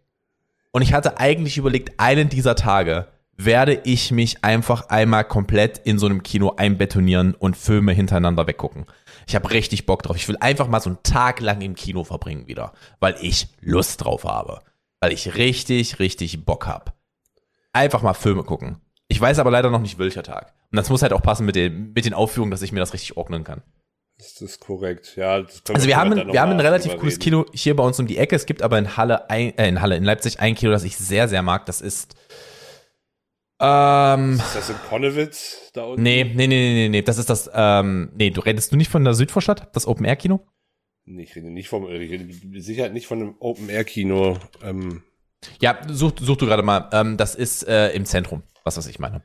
Und 0.71 0.83
ich 0.83 0.93
hatte 0.93 1.19
eigentlich 1.19 1.57
überlegt, 1.57 1.99
einen 1.99 2.29
dieser 2.29 2.55
Tage 2.55 3.07
werde 3.39 3.81
ich 3.85 4.11
mich 4.11 4.45
einfach 4.45 4.89
einmal 4.89 5.25
komplett 5.25 5.79
in 5.79 5.99
so 5.99 6.07
einem 6.07 6.25
Kino 6.25 6.55
einbetonieren 6.57 7.35
und 7.35 7.57
Filme 7.57 7.93
hintereinander 7.93 8.47
weggucken. 8.47 8.87
Ich 9.27 9.37
habe 9.37 9.51
richtig 9.51 9.87
Bock 9.87 10.03
drauf. 10.03 10.17
Ich 10.17 10.29
will 10.29 10.37
einfach 10.41 10.67
mal 10.67 10.81
so 10.81 10.91
einen 10.91 11.03
Tag 11.05 11.41
lang 11.41 11.61
im 11.61 11.77
Kino 11.77 12.03
verbringen 12.03 12.49
wieder, 12.49 12.73
weil 12.99 13.15
ich 13.21 13.47
Lust 13.61 14.05
drauf 14.05 14.25
habe. 14.25 14.61
Weil 15.01 15.13
ich 15.13 15.37
richtig, 15.37 16.01
richtig 16.01 16.45
Bock 16.45 16.67
hab. 16.67 16.95
Einfach 17.73 18.03
mal 18.03 18.15
Filme 18.15 18.43
gucken. 18.43 18.81
Ich 19.07 19.21
weiß 19.21 19.39
aber 19.39 19.53
leider 19.53 19.71
noch 19.71 19.81
nicht, 19.81 19.99
welcher 19.99 20.25
Tag. 20.25 20.53
Und 20.73 20.77
das 20.77 20.91
muss 20.91 21.03
halt 21.03 21.13
auch 21.13 21.23
passen 21.23 21.47
mit 21.47 21.55
den, 21.55 21.93
mit 21.93 22.05
den 22.05 22.15
Aufführungen, 22.15 22.51
dass 22.51 22.63
ich 22.63 22.73
mir 22.73 22.81
das 22.81 22.93
richtig 22.93 23.17
ordnen 23.17 23.45
kann. 23.45 23.63
Das 24.19 24.41
ist 24.41 24.59
korrekt. 24.59 25.15
Ja, 25.15 25.43
das 25.43 25.63
Also 25.73 25.87
wir 25.87 25.97
haben, 25.97 26.33
wir 26.33 26.41
haben 26.41 26.51
ein 26.51 26.61
relativ 26.61 26.91
drüber 26.91 27.03
cooles. 27.03 27.21
Kino 27.21 27.47
hier 27.55 27.77
bei 27.77 27.85
uns 27.85 28.01
um 28.01 28.09
die 28.09 28.19
Ecke. 28.19 28.35
Es 28.35 28.47
gibt 28.47 28.63
aber 28.63 28.77
in 28.77 28.97
Halle, 28.97 29.31
ein, 29.31 29.57
äh, 29.57 29.69
in 29.69 29.81
Halle, 29.81 29.97
in 29.97 30.03
Leipzig 30.03 30.41
ein 30.41 30.57
Kino, 30.57 30.73
das 30.73 30.83
ich 30.83 30.97
sehr, 30.97 31.29
sehr 31.29 31.43
mag. 31.43 31.67
Das 31.67 31.81
ist, 31.81 32.17
ähm, 33.61 34.35
Ist 34.35 34.55
das 34.57 34.71
in 34.71 34.77
Konnewitz 34.89 35.71
da 35.75 35.85
unten? 35.85 36.03
nee, 36.03 36.25
nee, 36.25 36.47
nee, 36.47 36.47
nee, 36.47 36.75
nee, 36.75 36.89
nee, 36.89 37.03
das 37.03 37.19
ist 37.19 37.29
das, 37.31 37.51
ähm, 37.53 38.11
nee, 38.17 38.31
du 38.31 38.41
redest 38.41 38.73
du 38.73 38.77
nicht 38.77 38.91
von 38.91 39.05
der 39.05 39.15
Südvorstadt, 39.15 39.69
das 39.75 39.87
Open-Air-Kino? 39.87 40.41
Nee, 41.07 41.23
Ich 41.23 41.35
rede 41.35 41.51
nicht 41.51 41.69
vom, 41.69 41.89
ich 41.91 42.11
rede 42.11 42.61
Sicherheit 42.61 42.93
nicht 42.93 43.07
von 43.07 43.21
einem 43.21 43.35
Open-Air-Kino. 43.41 44.39
Ähm, 44.63 45.03
Ja, 45.61 45.79
such, 45.89 46.13
such 46.21 46.37
du 46.37 46.47
gerade 46.47 46.63
mal. 46.63 46.89
Ähm, 46.93 47.17
das 47.17 47.35
ist 47.35 47.67
äh, 47.67 47.91
im 47.91 48.05
Zentrum, 48.05 48.43
was 48.65 48.77
was 48.77 48.87
ich 48.87 48.99
meine. 48.99 49.23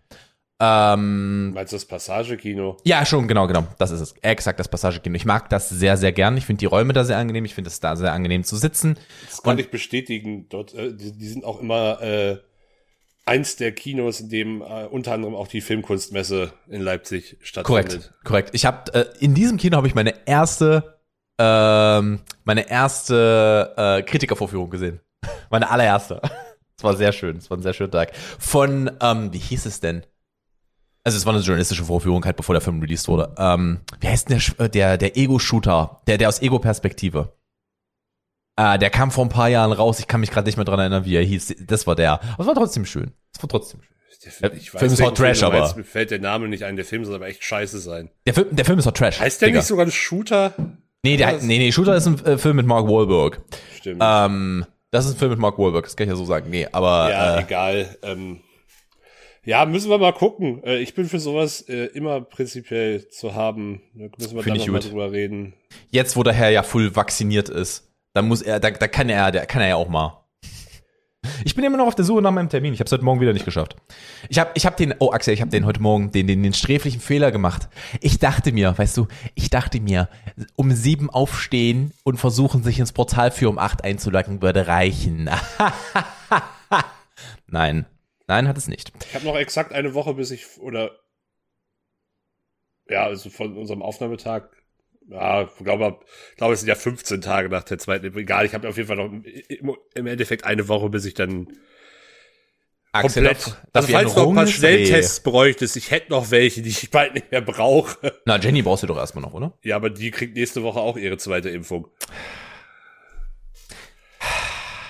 Ähm, 0.62 1.52
meinst 1.54 1.74
du 1.74 1.75
das 1.75 1.86
Passagekino? 1.86 2.78
ja, 2.86 3.06
schon, 3.06 3.28
genau, 3.28 3.48
genau. 3.48 3.68
Das 3.80 3.92
ist 3.92 4.00
es. 4.00 4.13
Exakt 4.22 4.60
das 4.60 4.70
Passagekino. 4.70 5.16
Ich 5.16 5.25
mag 5.25 5.50
das 5.50 5.68
sehr, 5.68 5.98
sehr 5.98 6.13
gern. 6.13 6.38
Ich 6.38 6.46
finde 6.46 6.60
die 6.60 6.68
Räume 6.68 6.94
da 6.94 7.04
sehr 7.04 7.18
angenehm. 7.18 7.44
Ich 7.44 7.54
finde 7.56 7.70
es 7.70 7.80
da 7.82 7.96
sehr 7.96 8.13
angenehm 8.13 8.44
zu 8.44 8.56
sitzen. 8.56 8.98
Das 9.28 9.42
kann 9.44 9.54
Und- 9.54 9.60
ich 9.60 9.70
bestätigen. 9.72 10.48
Dort, 10.50 10.74
äh, 10.74 10.94
die, 10.96 11.12
die 11.18 11.28
sind 11.28 11.44
auch 11.44 11.60
immer, 11.60 12.02
äh, 12.02 12.38
eins 13.25 13.56
der 13.56 13.72
Kinos, 13.72 14.20
in 14.20 14.30
dem 14.30 14.62
äh, 14.62 14.86
unter 14.86 15.13
anderem 15.13 15.36
auch 15.36 15.48
die 15.48 15.62
Filmkunstmesse 15.62 16.53
in 16.68 16.82
Leipzig 16.82 17.38
stattfindet. 17.42 17.89
Korrekt, 17.92 18.13
korrekt. 18.24 18.50
Ich 18.53 18.65
habe 18.65 18.94
äh, 18.94 19.06
in 19.20 19.34
diesem 19.34 19.58
Kino 19.58 19.77
habe 19.77 19.88
ich 19.88 19.96
meine 19.96 20.13
erste 20.25 21.00
ähm, 21.39 22.20
meine 22.44 22.70
erste 22.70 23.74
äh, 23.75 24.01
Kritikervorführung 24.03 24.70
gesehen. 24.70 25.00
Meine 25.50 25.70
allererste. 25.70 26.22
Es 26.75 26.84
war 26.84 26.98
sehr 26.98 27.13
schön. 27.13 27.38
Es 27.38 27.50
war 27.50 27.58
ein 27.58 27.62
sehr 27.62 27.72
schöner 27.72 27.92
Tag. 27.92 28.13
Von 28.39 28.92
ähm, 29.00 29.32
wie 29.32 29.38
hieß 29.38 29.68
es 29.68 29.80
denn? 29.80 30.03
Also 31.03 31.18
es 31.18 31.25
war 31.25 31.34
eine 31.34 31.42
journalistische 31.42 31.86
Vorführung 31.86 32.25
halt 32.25 32.36
bevor 32.36 32.53
der 32.53 32.62
Film 32.62 32.82
released 32.82 33.08
wurde. 33.08 33.34
Ähm, 33.38 33.82
wie 34.01 34.08
heißt 34.08 34.27
denn 34.27 34.39
der 34.39 34.65
äh, 34.65 34.70
der 34.70 34.98
der 34.98 35.15
Ego-Shooter, 35.15 36.01
der 36.08 36.18
der 36.18 36.27
aus 36.27 36.42
Ego-Perspektive? 36.42 37.38
Äh, 38.55 38.77
der 38.79 38.89
kam 38.89 39.10
vor 39.12 39.25
ein 39.25 39.29
paar 39.29 39.50
Jahren 39.50 39.72
raus. 39.72 40.00
Ich 40.00 40.07
kann 40.07 40.19
mich 40.22 40.29
gerade 40.31 40.45
nicht 40.48 40.57
mehr 40.57 40.65
dran 40.65 40.79
erinnern, 40.79 41.05
wie 41.05 41.15
er 41.15 41.24
hieß. 41.24 41.55
Das 41.67 41.88
war 41.88 41.95
der. 41.95 42.13
Aber 42.33 42.39
es 42.39 42.48
war 42.48 42.53
trotzdem 42.55 42.86
schön. 42.86 43.12
Es 43.36 43.41
war 43.41 43.50
trotzdem 43.50 43.81
schön. 43.81 43.89
Der, 44.41 44.53
ich 44.53 44.72
Film 44.72 44.93
ist 44.93 45.01
Hot 45.01 45.17
Trash, 45.17 45.41
meinst. 45.41 45.43
aber- 45.43 45.75
Mir 45.75 45.83
fällt 45.83 46.12
der 46.12 46.19
Name 46.19 46.48
nicht 46.48 46.63
ein. 46.63 46.75
Der 46.77 46.86
Film 46.86 47.03
soll 47.03 47.15
aber 47.15 47.27
echt 47.27 47.43
scheiße 47.43 47.79
sein. 47.79 48.10
Der 48.25 48.33
Film, 48.33 48.55
der 48.55 48.63
Film 48.63 48.79
ist 48.79 48.86
doch 48.86 48.93
Trash. 48.93 49.19
Heißt 49.19 49.41
der 49.41 49.48
Digga. 49.50 49.60
nicht 49.60 49.67
sogar 49.67 49.86
ein 49.86 49.91
Shooter? 49.91 50.53
Nee, 51.03 51.17
der, 51.17 51.33
nee, 51.41 51.57
nee, 51.57 51.72
Shooter 51.74 51.95
ist 51.95 52.07
ein 52.07 52.24
äh, 52.25 52.38
Film 52.38 52.55
mit 52.55 52.65
Mark 52.65 52.88
Wahlberg. 52.88 53.41
Stimmt. 53.75 54.01
Ähm, 54.01 54.65
das 54.91 55.05
ist 55.05 55.15
ein 55.15 55.17
Film 55.17 55.31
mit 55.31 55.39
Mark 55.39 55.57
Wahlberg, 55.60 55.83
das 55.83 55.98
kann 55.98 56.05
ich 56.07 56.12
ja 56.12 56.15
so 56.15 56.24
sagen. 56.24 56.50
Nee, 56.50 56.67
aber 56.72 57.10
ja, 57.10 57.38
äh, 57.39 57.41
egal. 57.41 57.98
Ähm, 58.03 58.39
ja, 59.43 59.65
müssen 59.65 59.89
wir 59.89 59.98
mal 59.98 60.13
gucken. 60.13 60.63
Äh, 60.63 60.77
ich 60.77 60.93
bin 60.93 61.10
für 61.10 61.19
sowas 61.19 61.60
äh, 61.67 61.88
immer 61.88 62.22
prinzipiell 62.22 63.10
zu 63.10 63.36
haben. 63.36 63.81
Da 63.93 64.05
müssen 64.17 64.36
wir 64.38 64.43
Find 64.43 64.55
da 64.55 64.62
ich 64.62 64.67
noch 64.67 64.74
mal 64.74 64.81
gut. 64.81 64.91
drüber 64.91 65.12
reden. 65.12 65.53
jetzt, 65.89 66.15
wo 66.15 66.24
der 66.24 66.31
Herr 66.33 66.50
ja 66.51 66.63
full 66.63 66.95
vacciniert 66.95 67.50
ist, 67.50 67.91
da 68.13 68.22
muss 68.22 68.41
er, 68.41 68.60
da, 68.60 68.72
da 68.72 68.88
kann 68.88 69.10
er, 69.10 69.32
da 69.32 69.46
kann 69.46 69.62
er 69.62 69.70
ja 69.70 69.75
auch 69.75 69.89
mal. 69.89 70.20
Ich 71.46 71.55
bin 71.55 71.63
immer 71.63 71.77
noch 71.77 71.88
auf 71.88 71.96
der 71.96 72.03
Suche 72.03 72.22
nach 72.22 72.32
meinem 72.32 72.50
Termin. 72.50 72.74
Ich 72.74 72.79
habe 72.79 72.88
es 72.88 72.91
heute 72.91 73.05
Morgen 73.05 73.22
wieder 73.22 73.32
nicht 73.32 73.46
geschafft. 73.46 73.77
Ich 74.27 74.39
habe, 74.39 74.51
ich 74.55 74.65
habe 74.65 74.75
den, 74.75 74.93
oh 75.00 75.12
Axel, 75.12 75.34
ich 75.34 75.39
habe 75.39 75.51
den 75.51 75.65
heute 75.65 75.82
Morgen 75.82 76.12
den, 76.12 76.27
den, 76.27 76.43
den 76.43 76.53
sträflichen 76.53 77.00
Fehler 77.00 77.32
gemacht. 77.32 77.70
Ich 78.01 78.20
dachte 78.20 78.51
mir, 78.51 78.77
weißt 78.77 78.98
du, 78.98 79.08
ich 79.34 79.50
dachte 79.50 79.79
mir, 79.79 80.10
um 80.55 80.72
sieben 80.72 81.10
aufstehen 81.10 81.93
und 82.03 82.17
versuchen, 82.17 82.62
sich 82.63 82.79
ins 82.79 82.91
Portal 82.91 83.32
für 83.32 83.48
um 83.50 83.58
acht 83.58 83.84
einzuloggen, 83.86 84.41
würde 84.41 84.67
reichen. 84.67 85.29
Nein, 87.48 87.86
nein, 88.25 88.48
hat 88.48 88.58
es 88.58 88.67
nicht. 88.67 88.91
Ich 89.08 89.13
habe 89.13 89.25
noch 89.25 89.36
exakt 89.36 89.74
eine 89.74 89.93
Woche, 89.93 90.15
bis 90.15 90.32
ich 90.32 90.58
oder 90.58 90.91
ja, 92.89 93.03
also 93.03 93.29
von 93.29 93.55
unserem 93.55 93.84
Aufnahmetag. 93.84 94.50
Ja, 95.10 95.43
ich 95.43 95.63
glaube, 95.63 96.00
ich 96.31 96.38
glaube, 96.38 96.53
es 96.53 96.62
sind 96.62 96.69
ja 96.69 96.75
15 96.75 97.22
Tage 97.22 97.50
nach 97.50 97.63
der 97.63 97.77
zweiten. 97.77 98.15
Egal, 98.17 98.45
ich 98.45 98.53
habe 98.53 98.67
auf 98.69 98.77
jeden 98.77 98.88
Fall 98.88 98.98
noch 98.98 99.05
im, 99.05 99.24
im 99.93 100.07
Endeffekt 100.07 100.45
eine 100.45 100.67
Woche, 100.67 100.89
bis 100.89 101.05
ich 101.05 101.13
dann 101.13 101.48
Axel, 102.93 103.25
komplett. 103.25 103.57
also 103.74 103.88
falls 103.91 104.15
noch 104.15 104.29
ein 104.29 104.36
paar 104.36 104.48
Schnelltests 104.48 105.22
bräuchtest, 105.22 105.75
ich 105.77 105.89
hätte 105.89 106.12
noch 106.12 106.29
welche, 106.29 106.62
die 106.62 106.69
ich 106.69 106.91
bald 106.91 107.15
nicht 107.15 107.31
mehr 107.31 107.41
brauche. 107.41 108.13
Na, 108.25 108.39
Jenny 108.39 108.62
brauchst 108.62 108.83
du 108.83 108.88
doch 108.88 108.98
erstmal 108.98 109.24
noch, 109.24 109.33
oder? 109.33 109.57
Ja, 109.63 109.75
aber 109.77 109.89
die 109.89 110.12
kriegt 110.12 110.36
nächste 110.36 110.62
Woche 110.62 110.79
auch 110.79 110.95
ihre 110.95 111.17
zweite 111.17 111.50
Impfung. 111.50 111.88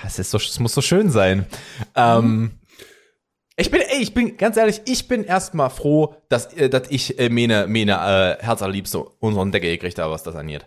Das 0.03 0.19
ist 0.19 0.31
so, 0.31 0.37
es 0.37 0.59
muss 0.59 0.73
so 0.73 0.81
schön 0.81 1.09
sein. 1.09 1.45
Ähm, 1.95 2.59
ich 3.55 3.69
bin, 3.69 3.81
ey, 3.81 4.01
ich 4.01 4.13
bin 4.13 4.37
ganz 4.37 4.57
ehrlich, 4.57 4.81
ich 4.85 5.07
bin 5.07 5.23
erstmal 5.23 5.69
froh, 5.69 6.15
dass, 6.29 6.53
äh, 6.53 6.69
dass 6.69 6.89
ich 6.89 7.19
äh, 7.19 7.29
meine, 7.29 7.67
meine 7.67 7.93
äh, 8.39 8.43
Herzallerliebste 8.43 8.99
unseren 9.19 9.51
Deckel 9.51 9.69
gekriegt 9.71 9.99
habe, 9.99 10.11
was 10.11 10.23
das 10.23 10.35
angeht. 10.35 10.65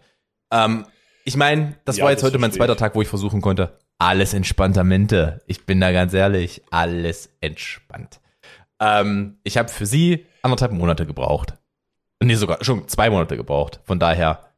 Ähm, 0.51 0.87
ich 1.25 1.37
meine, 1.37 1.77
das 1.85 1.97
Ja, 1.97 2.05
war 2.05 2.11
jetzt 2.13 2.23
das 2.23 2.29
heute 2.31 2.39
mein 2.39 2.53
zweiter. 2.53 2.77
Tag, 2.77 2.95
wo 2.95 3.03
ich 3.03 3.09
versuchen 3.09 3.41
konnte. 3.41 3.77
Alles 3.99 4.35
entspanntamente. 4.35 5.43
Ich 5.47 5.65
bin 5.67 5.81
da 5.81 5.91
ganz 5.91 6.13
ehrlich, 6.15 6.63
alles 6.71 7.31
entspannt. 7.41 8.21
Ähm, 8.79 9.39
ich 9.43 9.57
habe 9.57 9.69
für 9.69 9.87
sie 9.87 10.27
anderthalb 10.43 10.71
Monate 10.73 11.07
gebraucht. 11.07 11.55
Nee, 12.23 12.35
sogar 12.35 12.63
schon 12.63 12.87
zwei 12.89 13.11
Monate 13.11 13.37
gebraucht. 13.37 13.81
Von 13.85 13.99
daher 13.99 14.51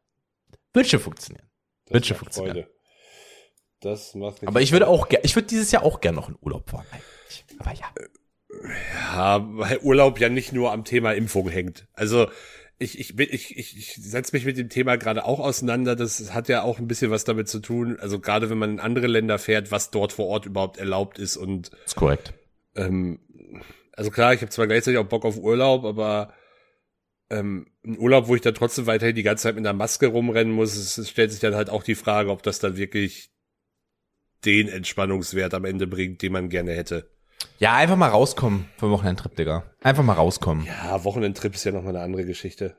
wird 0.75 0.89
schon 0.89 1.01
funktionieren. 1.01 1.47
Das 1.87 1.95
Wird 1.95 2.07
schon 2.07 2.17
funktionieren. 2.19 2.55
Freude. 2.57 2.71
Das 3.81 4.15
macht 4.15 4.47
Aber 4.47 4.61
ich 4.61 4.73
würde 4.73 4.89
auch, 4.89 5.07
ich 5.23 5.35
würde 5.37 5.47
dieses 5.47 5.71
Jahr 5.71 5.85
auch 5.85 6.01
gerne 6.01 6.17
noch 6.17 6.29
in 6.29 6.37
Urlaub 6.43 6.69
fahren 6.69 6.85
eigentlich. 6.91 7.45
Aber 7.59 7.73
ja. 7.73 7.87
Ja, 9.13 9.47
weil 9.51 9.79
Urlaub 9.83 10.19
ja 10.21 10.29
nicht 10.29 10.53
nur 10.53 10.73
am 10.73 10.85
Thema 10.85 11.13
Impfung 11.13 11.49
hängt. 11.49 11.87
Also 11.93 12.29
ich, 12.79 12.99
ich, 12.99 13.17
bin- 13.17 13.29
ich, 13.31 13.57
ich, 13.59 13.77
ich 13.77 13.95
setze 13.95 14.35
mich 14.35 14.45
mit 14.45 14.57
dem 14.57 14.69
Thema 14.69 14.97
gerade 14.97 15.25
auch 15.25 15.41
auseinander. 15.41 15.97
Das 15.97 16.33
hat 16.33 16.49
ja 16.49 16.63
auch 16.63 16.79
ein 16.79 16.87
bisschen 16.89 17.11
was 17.11 17.25
damit 17.25 17.49
zu 17.49 17.61
tun. 17.61 17.99
Also 18.01 18.21
gerade 18.21 18.49
wenn 18.51 18.59
man 18.59 18.71
in 18.75 18.81
andere 18.81 19.07
Länder 19.07 19.39
fährt, 19.39 19.71
was 19.71 19.91
dort 19.91 20.13
vor 20.13 20.27
Ort 20.29 20.47
überhaupt 20.47 20.79
erlaubt 20.79 21.19
ist. 21.19 21.37
Und 21.37 21.71
Ist 21.85 21.97
korrekt. 21.97 22.33
ähm, 22.77 23.19
also 23.93 24.11
klar, 24.11 24.33
ich 24.33 24.41
habe 24.41 24.51
zwar 24.51 24.67
gleichzeitig 24.69 24.99
auch 24.99 25.07
Bock 25.09 25.25
auf 25.25 25.37
Urlaub, 25.39 25.85
aber 25.85 26.33
ähm, 27.31 27.67
ein 27.85 27.99
Urlaub, 27.99 28.29
wo 28.29 28.37
ich 28.37 28.41
dann 28.43 28.55
trotzdem 28.55 28.87
weiterhin 28.87 29.17
die 29.17 29.23
ganze 29.25 29.43
Zeit 29.43 29.57
mit 29.57 29.67
einer 29.67 29.77
Maske 29.77 30.07
rumrennen 30.07 30.53
muss, 30.55 30.77
es, 30.77 30.97
es 30.99 31.11
stellt 31.11 31.33
sich 31.33 31.41
dann 31.41 31.55
halt 31.57 31.69
auch 31.69 31.83
die 31.83 31.97
Frage, 31.97 32.31
ob 32.31 32.43
das 32.45 32.61
dann 32.61 32.77
wirklich 32.77 33.31
den 34.45 34.69
Entspannungswert 34.69 35.53
am 35.53 35.65
Ende 35.65 35.87
bringt, 35.89 36.23
den 36.23 36.33
man 36.33 36.49
gerne 36.49 36.73
hätte. 36.73 37.11
Ja, 37.59 37.75
einfach 37.75 37.97
mal 37.97 38.09
rauskommen 38.09 38.69
für 38.77 38.87
einen 38.87 38.93
Wochenendtrip, 38.93 39.37
Digga. 39.37 39.65
Einfach 39.83 40.03
mal 40.03 40.15
rauskommen. 40.15 40.65
Ja. 40.67 40.97
Ja, 40.97 41.05
Wochenendtrip 41.05 41.55
ist 41.55 41.65
ja 41.65 41.73
nochmal 41.73 41.95
eine 41.95 42.05
andere 42.05 42.25
Geschichte. 42.25 42.77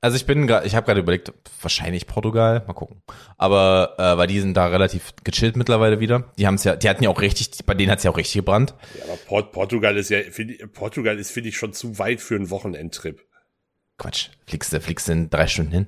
Also 0.00 0.16
ich 0.16 0.26
bin 0.26 0.46
gerade, 0.46 0.66
ich 0.66 0.76
habe 0.76 0.86
gerade 0.86 1.00
überlegt, 1.00 1.32
wahrscheinlich 1.60 2.06
Portugal, 2.06 2.62
mal 2.66 2.74
gucken. 2.74 3.02
Aber 3.38 3.94
äh, 3.98 4.16
weil 4.16 4.26
die 4.26 4.40
sind 4.40 4.54
da 4.54 4.66
relativ 4.66 5.14
gechillt 5.24 5.56
mittlerweile 5.56 6.00
wieder. 6.00 6.32
Die 6.38 6.46
haben 6.46 6.56
es 6.56 6.64
ja, 6.64 6.76
die 6.76 6.88
hatten 6.88 7.02
ja 7.02 7.10
auch 7.10 7.20
richtig, 7.20 7.50
bei 7.64 7.74
denen 7.74 7.90
hat's 7.90 8.04
ja 8.04 8.10
auch 8.10 8.16
richtig 8.16 8.34
gebrannt. 8.34 8.74
Ja, 8.98 9.04
aber 9.04 9.16
Port 9.16 9.52
Portugal 9.52 9.96
ist 9.96 10.10
ja, 10.10 10.20
find, 10.22 10.72
Portugal 10.74 11.18
ist, 11.18 11.30
finde 11.30 11.48
ich, 11.48 11.56
schon 11.56 11.72
zu 11.72 11.98
weit 11.98 12.20
für 12.20 12.36
einen 12.36 12.50
Wochenendtrip. 12.50 13.26
Quatsch, 13.98 14.28
fliegst 14.46 14.72
du, 14.72 14.80
fliegst 14.80 15.08
du 15.08 15.12
in 15.12 15.30
drei 15.30 15.46
Stunden 15.46 15.72
hin? 15.72 15.86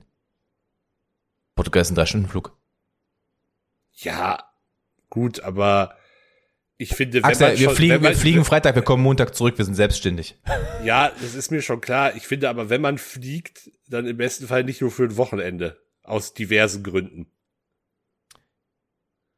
Portugal 1.55 1.83
ist 1.83 1.91
ein 1.91 1.95
drei 1.95 2.07
Stunden 2.07 2.29
Flug. 2.29 2.57
Ja, 3.93 4.45
gut, 5.11 5.41
aber 5.41 5.98
ich 6.81 6.95
finde, 6.95 7.19
wenn 7.19 7.25
Axel, 7.25 7.49
man 7.49 7.59
wir 7.59 7.65
schon, 7.67 7.77
fliegen, 7.77 7.95
wenn 7.95 8.03
man, 8.03 8.13
wir 8.13 8.17
fliegen 8.17 8.45
Freitag, 8.45 8.77
wir 8.77 8.83
kommen 8.83 9.03
Montag 9.03 9.35
zurück, 9.35 9.59
wir 9.59 9.65
sind 9.65 9.75
selbstständig. 9.75 10.37
Ja, 10.85 11.11
das 11.21 11.35
ist 11.35 11.51
mir 11.51 11.61
schon 11.61 11.81
klar. 11.81 12.15
Ich 12.15 12.29
finde 12.29 12.49
aber, 12.49 12.71
wenn 12.71 12.81
man 12.81 12.99
fliegt, 12.99 13.69
dann 13.89 14.07
im 14.07 14.17
besten 14.17 14.47
Fall 14.47 14.63
nicht 14.63 14.81
nur 14.81 14.93
für 14.93 15.03
ein 15.03 15.17
Wochenende. 15.17 15.77
Aus 16.05 16.35
diversen 16.35 16.85
Gründen. 16.85 17.27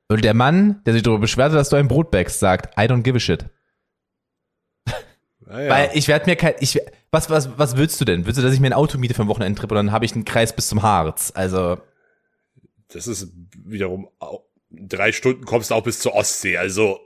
Und 0.08 0.22
der 0.22 0.34
Mann, 0.34 0.82
der 0.84 0.92
sich 0.92 1.02
darüber 1.02 1.22
beschwerte, 1.22 1.54
dass 1.54 1.70
du 1.70 1.76
ein 1.76 1.88
Brot 1.88 2.10
backst, 2.10 2.40
sagt, 2.40 2.78
I 2.78 2.82
don't 2.82 3.02
give 3.02 3.16
a 3.16 3.20
shit. 3.20 3.46
Naja. 5.46 5.70
Weil 5.70 5.90
ich 5.94 6.08
werde 6.08 6.26
mir 6.26 6.36
kein, 6.36 6.54
ich, 6.60 6.78
was, 7.10 7.30
was, 7.30 7.58
was 7.58 7.76
willst 7.76 8.00
du 8.00 8.04
denn? 8.04 8.26
Willst 8.26 8.38
du, 8.38 8.42
dass 8.42 8.52
ich 8.52 8.60
mir 8.60 8.68
ein 8.68 8.72
Auto 8.72 8.98
miete 8.98 9.14
für 9.14 9.22
einen 9.22 9.30
Wochenendtrip 9.30 9.70
und 9.70 9.76
dann 9.76 9.92
habe 9.92 10.04
ich 10.04 10.12
einen 10.12 10.24
Kreis 10.24 10.54
bis 10.54 10.68
zum 10.68 10.82
Harz? 10.82 11.32
Also, 11.34 11.80
das 12.88 13.06
ist 13.06 13.32
wiederum, 13.64 14.08
drei 14.70 15.10
Stunden 15.10 15.44
kommst 15.44 15.70
du 15.70 15.74
auch 15.74 15.82
bis 15.82 16.00
zur 16.00 16.14
Ostsee, 16.14 16.56
also, 16.58 17.00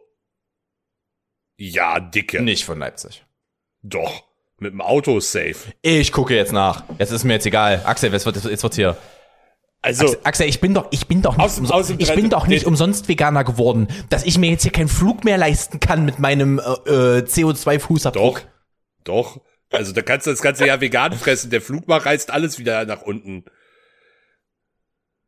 ja, 1.56 2.00
dicke. 2.00 2.42
nicht 2.42 2.64
von 2.64 2.78
Leipzig. 2.78 3.24
Doch. 3.82 4.24
Mit 4.58 4.72
dem 4.72 4.80
Auto 4.80 5.18
ist 5.18 5.32
safe. 5.32 5.56
Ich 5.82 6.12
gucke 6.12 6.34
jetzt 6.36 6.52
nach. 6.52 6.84
Jetzt 6.98 7.10
ist 7.10 7.24
mir 7.24 7.34
jetzt 7.34 7.44
egal. 7.46 7.82
Axel, 7.84 8.12
jetzt 8.12 8.24
wird, 8.24 8.36
jetzt 8.44 8.62
wird 8.62 8.74
hier. 8.74 8.96
Also, 9.82 10.04
Axel, 10.04 10.18
Axel, 10.22 10.48
ich 10.48 10.60
bin 10.60 10.72
doch, 10.74 10.86
ich 10.92 11.06
bin 11.08 11.20
doch 11.22 11.36
nicht, 11.36 11.44
Aus 11.44 11.70
aus 11.70 11.90
ich 11.90 12.06
Trend- 12.06 12.20
bin 12.22 12.30
doch 12.30 12.46
nicht 12.46 12.64
umsonst 12.64 13.08
Veganer 13.08 13.44
geworden, 13.44 13.88
dass 14.08 14.24
ich 14.24 14.38
mir 14.38 14.48
jetzt 14.50 14.62
hier 14.62 14.72
keinen 14.72 14.88
Flug 14.88 15.24
mehr 15.24 15.36
leisten 15.36 15.80
kann 15.80 16.04
mit 16.04 16.18
meinem 16.20 16.58
äh, 16.58 16.62
äh, 16.62 17.24
CO2-Fußabdruck. 17.24 18.12
doch. 18.14 18.40
Doch. 19.04 19.40
Also, 19.72 19.92
da 19.92 20.02
kannst 20.02 20.26
du 20.26 20.30
das 20.30 20.40
ganze 20.40 20.66
Jahr 20.66 20.80
vegan 20.80 21.12
fressen. 21.12 21.50
Der 21.50 21.60
Flugmach 21.60 22.06
reißt 22.06 22.30
alles 22.30 22.58
wieder 22.60 22.84
nach 22.86 23.02
unten. 23.02 23.44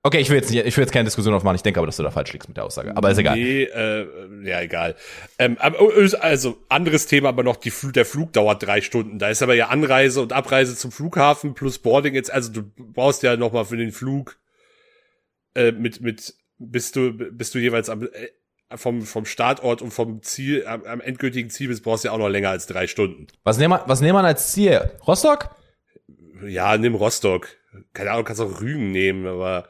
Okay, 0.06 0.18
ich 0.20 0.30
will 0.30 0.36
jetzt 0.36 0.52
ich 0.54 0.76
will 0.76 0.84
jetzt 0.84 0.92
keine 0.92 1.06
Diskussion 1.06 1.34
aufmachen. 1.34 1.56
Ich 1.56 1.62
denke 1.62 1.80
aber, 1.80 1.86
dass 1.86 1.96
du 1.96 2.04
da 2.04 2.12
falsch 2.12 2.32
liegst 2.32 2.46
mit 2.48 2.56
der 2.56 2.64
Aussage. 2.64 2.96
Aber 2.96 3.10
ist 3.10 3.18
egal. 3.18 3.34
Nee, 3.34 3.64
äh, 3.64 4.06
ja, 4.44 4.60
egal. 4.60 4.94
Ähm, 5.36 5.56
oh, 5.80 5.90
also, 6.20 6.58
anderes 6.68 7.08
Thema, 7.08 7.30
aber 7.30 7.42
noch 7.42 7.56
die, 7.56 7.72
Fl- 7.72 7.90
der 7.90 8.04
Flug 8.04 8.32
dauert 8.32 8.62
drei 8.62 8.82
Stunden. 8.82 9.18
Da 9.18 9.30
ist 9.30 9.42
aber 9.42 9.54
ja 9.54 9.66
Anreise 9.66 10.22
und 10.22 10.32
Abreise 10.32 10.76
zum 10.76 10.92
Flughafen 10.92 11.54
plus 11.54 11.80
Boarding 11.80 12.14
jetzt, 12.14 12.32
also 12.32 12.52
du 12.52 12.62
brauchst 12.78 13.24
ja 13.24 13.36
noch 13.36 13.52
mal 13.52 13.64
für 13.64 13.76
den 13.76 13.90
Flug 13.90 14.38
äh, 15.56 15.72
mit, 15.72 16.00
mit, 16.00 16.34
bist 16.58 16.94
du, 16.94 17.12
bist 17.12 17.56
du 17.56 17.58
jeweils 17.58 17.88
am, 17.88 18.04
äh, 18.04 18.76
vom, 18.76 19.02
vom 19.02 19.24
Startort 19.24 19.82
und 19.82 19.90
vom 19.90 20.22
Ziel, 20.22 20.68
am, 20.68 20.84
am 20.84 21.00
endgültigen 21.00 21.50
Ziel 21.50 21.66
bist, 21.66 21.82
brauchst 21.82 22.04
du 22.04 22.08
ja 22.08 22.14
auch 22.14 22.18
noch 22.18 22.28
länger 22.28 22.50
als 22.50 22.68
drei 22.68 22.86
Stunden. 22.86 23.26
Was 23.42 23.58
nehmen 23.58 23.72
wir, 23.72 23.82
was 23.88 24.00
nehmen 24.00 24.16
wir 24.16 24.22
als 24.22 24.52
Ziel? 24.52 24.88
Rostock? 25.04 25.50
Ja, 26.46 26.78
nimm 26.78 26.94
Rostock. 26.94 27.48
Keine 27.92 28.12
Ahnung, 28.12 28.24
kannst 28.24 28.40
auch 28.40 28.60
Rügen 28.60 28.92
nehmen, 28.92 29.26
aber 29.26 29.68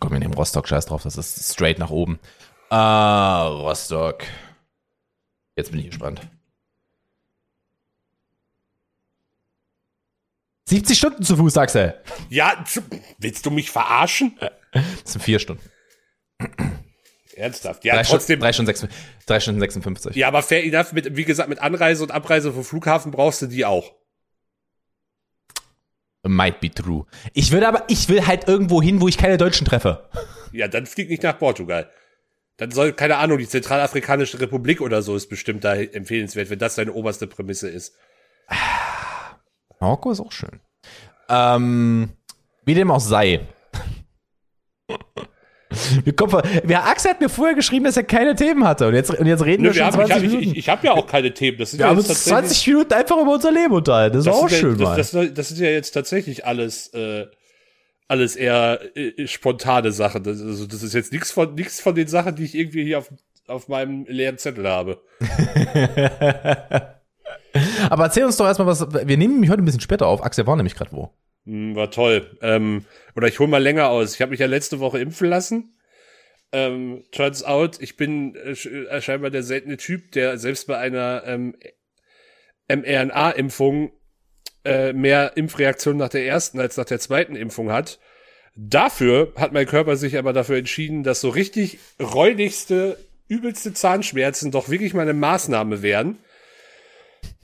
Komm, 0.00 0.12
wir 0.12 0.18
nehmen 0.18 0.34
Rostock, 0.34 0.66
scheiß 0.66 0.86
drauf, 0.86 1.02
das 1.02 1.16
ist 1.16 1.52
straight 1.52 1.78
nach 1.78 1.90
oben. 1.90 2.18
Ah, 2.70 3.46
Rostock. 3.46 4.24
Jetzt 5.56 5.70
bin 5.70 5.80
ich 5.80 5.88
gespannt. 5.90 6.22
70 10.68 10.96
Stunden 10.96 11.22
zu 11.22 11.36
Fuß, 11.36 11.56
Axel. 11.56 12.00
ja, 12.28 12.64
willst 13.18 13.44
du 13.44 13.50
mich 13.50 13.70
verarschen? 13.70 14.38
Das 14.72 15.12
sind 15.12 15.22
vier 15.22 15.38
Stunden. 15.40 15.68
Ernsthaft. 17.34 17.84
Ja, 17.84 17.94
drei, 17.94 18.02
trotzdem. 18.02 18.38
Stunden, 18.38 18.40
drei, 18.40 18.52
Stunden 18.52 18.66
sechs, 18.66 18.86
drei 19.26 19.40
Stunden 19.40 19.60
56. 19.60 20.16
Ja, 20.16 20.28
aber 20.28 20.42
fair 20.42 20.64
enough, 20.64 20.92
mit, 20.92 21.16
wie 21.16 21.24
gesagt, 21.24 21.48
mit 21.48 21.58
Anreise 21.58 22.02
und 22.04 22.12
Abreise 22.12 22.52
vom 22.52 22.64
Flughafen 22.64 23.10
brauchst 23.10 23.42
du 23.42 23.46
die 23.46 23.64
auch. 23.64 23.92
Might 26.22 26.60
be 26.60 26.70
true. 26.70 27.06
Ich 27.32 27.50
würde 27.50 27.66
aber, 27.68 27.84
ich 27.88 28.08
will 28.08 28.26
halt 28.26 28.46
irgendwo 28.46 28.82
hin, 28.82 29.00
wo 29.00 29.08
ich 29.08 29.16
keine 29.16 29.38
Deutschen 29.38 29.66
treffe. 29.66 30.08
Ja, 30.52 30.68
dann 30.68 30.86
flieg 30.86 31.08
nicht 31.08 31.22
nach 31.22 31.38
Portugal. 31.38 31.88
Dann 32.58 32.70
soll, 32.72 32.92
keine 32.92 33.16
Ahnung, 33.16 33.38
die 33.38 33.48
Zentralafrikanische 33.48 34.38
Republik 34.38 34.82
oder 34.82 35.00
so 35.00 35.16
ist 35.16 35.28
bestimmt 35.28 35.64
da 35.64 35.76
empfehlenswert, 35.76 36.50
wenn 36.50 36.58
das 36.58 36.74
deine 36.74 36.92
oberste 36.92 37.26
Prämisse 37.26 37.70
ist. 37.70 37.94
Marokko 39.80 40.10
ist 40.10 40.20
auch 40.20 40.32
schön. 40.32 40.60
Ähm, 41.30 42.10
wie 42.64 42.74
dem 42.74 42.90
auch 42.90 43.00
sei. 43.00 43.40
Wir 46.04 46.14
kommen, 46.14 46.42
wer 46.64 46.86
Axel 46.86 47.10
hat 47.12 47.20
mir 47.20 47.28
vorher 47.28 47.54
geschrieben, 47.54 47.84
dass 47.84 47.96
er 47.96 48.02
keine 48.04 48.34
Themen 48.34 48.64
hatte. 48.66 48.86
Und 48.88 48.94
jetzt, 48.94 49.10
und 49.10 49.26
jetzt 49.26 49.44
reden 49.44 49.62
wir 49.64 49.70
Nö, 49.70 49.76
wir 49.76 49.84
schon 49.84 49.86
haben, 49.86 50.06
20 50.06 50.16
ich, 50.16 50.22
ich, 50.22 50.28
Minuten. 50.30 50.50
ich, 50.52 50.58
ich 50.58 50.68
habe 50.68 50.86
ja 50.86 50.92
auch 50.92 51.06
keine 51.06 51.32
Themen. 51.34 51.58
Das 51.58 51.70
sind 51.70 51.78
wir 51.80 51.84
ja 51.86 51.90
haben 51.90 51.98
uns 51.98 52.08
tatsächlich- 52.08 52.38
20 52.48 52.66
Minuten 52.68 52.92
einfach 52.94 53.16
über 53.20 53.32
unser 53.32 53.52
Leben 53.52 53.72
unterhalten. 53.74 54.16
Das 54.16 54.26
ist 54.26 54.32
das 54.32 54.34
auch 54.42 54.48
sind 54.48 54.58
schön, 54.58 54.78
ja, 54.78 54.96
das, 54.96 55.10
das, 55.10 55.34
das 55.34 55.48
sind 55.48 55.60
ja 55.60 55.70
jetzt 55.70 55.90
tatsächlich 55.92 56.46
alles, 56.46 56.88
äh, 56.94 57.26
alles 58.08 58.36
eher 58.36 58.80
äh, 58.96 59.26
spontane 59.26 59.92
Sachen. 59.92 60.22
Das, 60.24 60.40
also, 60.42 60.66
das 60.66 60.82
ist 60.82 60.94
jetzt 60.94 61.12
nichts 61.12 61.30
von, 61.30 61.54
nichts 61.54 61.80
von 61.80 61.94
den 61.94 62.08
Sachen, 62.08 62.34
die 62.34 62.44
ich 62.44 62.54
irgendwie 62.56 62.84
hier 62.84 62.98
auf, 62.98 63.10
auf 63.46 63.68
meinem 63.68 64.04
leeren 64.08 64.38
Zettel 64.38 64.68
habe. 64.68 65.00
Aber 67.90 68.04
erzähl 68.04 68.24
uns 68.24 68.36
doch 68.36 68.46
erstmal 68.46 68.66
was. 68.68 68.80
Wir 68.92 69.16
nehmen 69.16 69.34
nämlich 69.34 69.50
heute 69.50 69.62
ein 69.62 69.64
bisschen 69.64 69.80
später 69.80 70.06
auf. 70.06 70.22
Axel 70.24 70.46
war 70.46 70.56
nämlich 70.56 70.74
gerade 70.74 70.92
wo. 70.92 71.10
Hm, 71.46 71.74
War 71.74 71.90
toll. 71.90 72.36
Ähm, 72.42 72.84
oder 73.16 73.26
ich 73.28 73.38
hole 73.38 73.48
mal 73.48 73.62
länger 73.62 73.88
aus. 73.88 74.14
Ich 74.14 74.20
habe 74.20 74.30
mich 74.30 74.40
ja 74.40 74.46
letzte 74.46 74.78
Woche 74.80 74.98
impfen 75.00 75.28
lassen. 75.28 75.74
Ähm, 76.52 77.04
turns 77.12 77.44
out, 77.44 77.80
ich 77.80 77.96
bin 77.96 78.34
äh, 78.34 78.50
äh, 78.50 79.00
scheinbar 79.00 79.30
der 79.30 79.42
seltene 79.42 79.76
Typ, 79.76 80.12
der 80.12 80.36
selbst 80.38 80.66
bei 80.66 80.76
einer 80.78 81.22
ähm, 81.26 81.54
mRNA-Impfung 82.68 83.92
äh, 84.64 84.92
mehr 84.92 85.36
Impfreaktionen 85.36 85.98
nach 85.98 86.08
der 86.08 86.26
ersten 86.26 86.60
als 86.60 86.76
nach 86.76 86.84
der 86.84 86.98
zweiten 86.98 87.36
Impfung 87.36 87.70
hat. 87.70 88.00
Dafür 88.56 89.32
hat 89.36 89.52
mein 89.52 89.66
Körper 89.66 89.96
sich 89.96 90.18
aber 90.18 90.32
dafür 90.32 90.56
entschieden, 90.58 91.02
dass 91.02 91.20
so 91.20 91.28
richtig 91.28 91.78
räudigste, 92.00 92.98
übelste 93.28 93.72
Zahnschmerzen 93.72 94.50
doch 94.50 94.68
wirklich 94.68 94.92
mal 94.92 95.02
eine 95.02 95.14
Maßnahme 95.14 95.82
wären. 95.82 96.18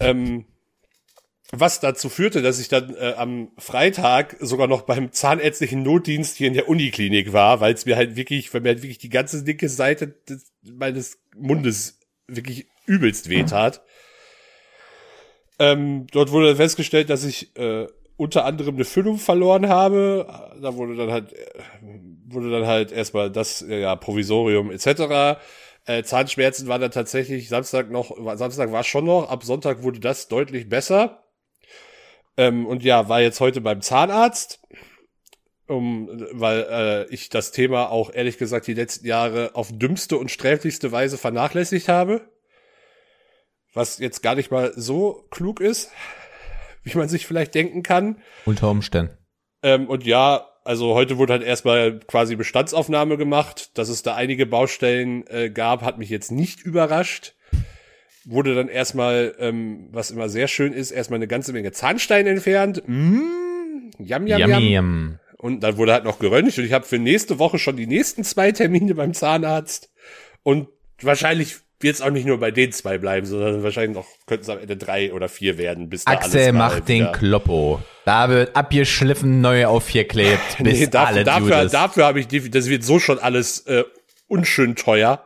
Ähm, 0.00 0.46
was 1.52 1.80
dazu 1.80 2.08
führte, 2.08 2.42
dass 2.42 2.58
ich 2.58 2.68
dann 2.68 2.94
äh, 2.94 3.14
am 3.16 3.52
Freitag 3.56 4.36
sogar 4.40 4.66
noch 4.66 4.82
beim 4.82 5.12
zahnärztlichen 5.12 5.82
Notdienst 5.82 6.36
hier 6.36 6.48
in 6.48 6.54
der 6.54 6.68
Uniklinik 6.68 7.32
war, 7.32 7.60
weil 7.60 7.74
es 7.74 7.86
mir 7.86 7.96
halt 7.96 8.16
wirklich, 8.16 8.52
weil 8.52 8.62
mir 8.62 8.70
halt 8.70 8.82
wirklich 8.82 8.98
die 8.98 9.10
ganze 9.10 9.44
linke 9.44 9.68
Seite 9.68 10.08
des, 10.28 10.52
meines 10.62 11.18
Mundes 11.36 12.00
wirklich 12.26 12.66
übelst 12.86 13.28
wehtat. 13.28 13.82
Ähm, 15.58 16.06
dort 16.10 16.32
wurde 16.32 16.48
dann 16.48 16.56
festgestellt, 16.56 17.10
dass 17.10 17.24
ich 17.24 17.56
äh, 17.56 17.86
unter 18.16 18.44
anderem 18.44 18.74
eine 18.74 18.84
Füllung 18.84 19.18
verloren 19.18 19.68
habe. 19.68 20.26
Da 20.60 20.74
wurde 20.74 20.96
dann 20.96 21.12
halt 21.12 21.32
äh, 21.32 21.46
wurde 22.26 22.50
dann 22.50 22.66
halt 22.66 22.90
erstmal 22.90 23.30
das 23.30 23.64
ja 23.66 23.94
Provisorium 23.94 24.70
etc. 24.70 25.38
Äh, 25.86 26.02
Zahnschmerzen 26.02 26.66
waren 26.66 26.80
dann 26.80 26.90
tatsächlich 26.90 27.48
Samstag 27.48 27.90
noch, 27.90 28.16
Samstag 28.36 28.72
war 28.72 28.82
schon 28.82 29.04
noch, 29.04 29.28
ab 29.30 29.44
Sonntag 29.44 29.84
wurde 29.84 30.00
das 30.00 30.26
deutlich 30.26 30.68
besser. 30.68 31.25
Ähm, 32.36 32.66
und 32.66 32.82
ja, 32.82 33.08
war 33.08 33.20
jetzt 33.20 33.40
heute 33.40 33.60
beim 33.60 33.80
Zahnarzt, 33.80 34.60
um, 35.66 36.08
weil 36.32 36.66
äh, 36.70 37.14
ich 37.14 37.28
das 37.28 37.50
Thema 37.50 37.90
auch 37.90 38.12
ehrlich 38.12 38.38
gesagt 38.38 38.66
die 38.66 38.74
letzten 38.74 39.06
Jahre 39.06 39.50
auf 39.54 39.70
dümmste 39.72 40.16
und 40.18 40.30
sträflichste 40.30 40.92
Weise 40.92 41.18
vernachlässigt 41.18 41.88
habe. 41.88 42.28
Was 43.72 43.98
jetzt 43.98 44.22
gar 44.22 44.34
nicht 44.34 44.50
mal 44.50 44.72
so 44.76 45.26
klug 45.30 45.60
ist, 45.60 45.90
wie 46.82 46.96
man 46.96 47.08
sich 47.08 47.26
vielleicht 47.26 47.54
denken 47.54 47.82
kann. 47.82 48.22
Unter 48.44 48.70
Umständen. 48.70 49.16
Ähm, 49.62 49.88
und 49.88 50.04
ja, 50.06 50.48
also 50.64 50.94
heute 50.94 51.18
wurde 51.18 51.34
halt 51.34 51.42
erstmal 51.42 52.00
quasi 52.00 52.36
Bestandsaufnahme 52.36 53.16
gemacht. 53.16 53.76
Dass 53.78 53.88
es 53.88 54.02
da 54.02 54.14
einige 54.14 54.46
Baustellen 54.46 55.26
äh, 55.28 55.50
gab, 55.50 55.82
hat 55.82 55.98
mich 55.98 56.10
jetzt 56.10 56.32
nicht 56.32 56.60
überrascht. 56.60 57.35
Wurde 58.28 58.54
dann 58.54 58.68
erstmal, 58.68 59.34
ähm, 59.38 59.88
was 59.92 60.10
immer 60.10 60.28
sehr 60.28 60.48
schön 60.48 60.72
ist, 60.72 60.90
erstmal 60.90 61.18
eine 61.18 61.28
ganze 61.28 61.52
Menge 61.52 61.70
Zahnstein 61.70 62.26
entfernt. 62.26 62.82
Mm, 62.86 63.20
yum, 63.98 64.26
yum, 64.26 64.38
Yummy, 64.40 64.54
yum. 64.54 64.72
yum. 64.72 65.18
Und 65.38 65.60
dann 65.60 65.76
wurde 65.76 65.92
halt 65.92 66.04
noch 66.04 66.18
geröntgt 66.18 66.58
und 66.58 66.64
ich 66.64 66.72
habe 66.72 66.84
für 66.84 66.98
nächste 66.98 67.38
Woche 67.38 67.58
schon 67.58 67.76
die 67.76 67.86
nächsten 67.86 68.24
zwei 68.24 68.52
Termine 68.52 68.94
beim 68.94 69.14
Zahnarzt. 69.14 69.90
Und 70.42 70.68
wahrscheinlich 71.00 71.58
wird 71.80 71.94
es 71.96 72.00
auch 72.00 72.10
nicht 72.10 72.26
nur 72.26 72.40
bei 72.40 72.50
den 72.50 72.72
zwei 72.72 72.98
bleiben, 72.98 73.26
sondern 73.26 73.62
wahrscheinlich 73.62 73.96
noch 73.96 74.06
könnten 74.26 74.44
es 74.44 74.48
am 74.48 74.58
Ende 74.58 74.76
drei 74.76 75.12
oder 75.12 75.28
vier 75.28 75.58
werden, 75.58 75.88
bis 75.90 76.04
da 76.04 76.12
Axel 76.12 76.52
macht 76.52 76.88
den 76.88 77.12
Kloppo. 77.12 77.80
Da 78.04 78.30
wird 78.30 78.56
abgeschliffen, 78.56 79.40
neu 79.40 79.66
aufgeklebt, 79.66 80.40
bis 80.58 80.80
Nee, 80.80 80.86
dafür, 80.86 81.08
alle 81.08 81.24
dafür, 81.24 81.64
dafür 81.66 82.04
habe 82.06 82.20
ich, 82.20 82.28
das 82.28 82.68
wird 82.68 82.82
so 82.82 82.98
schon 82.98 83.18
alles 83.18 83.60
äh, 83.66 83.84
unschön 84.26 84.74
teuer. 84.74 85.25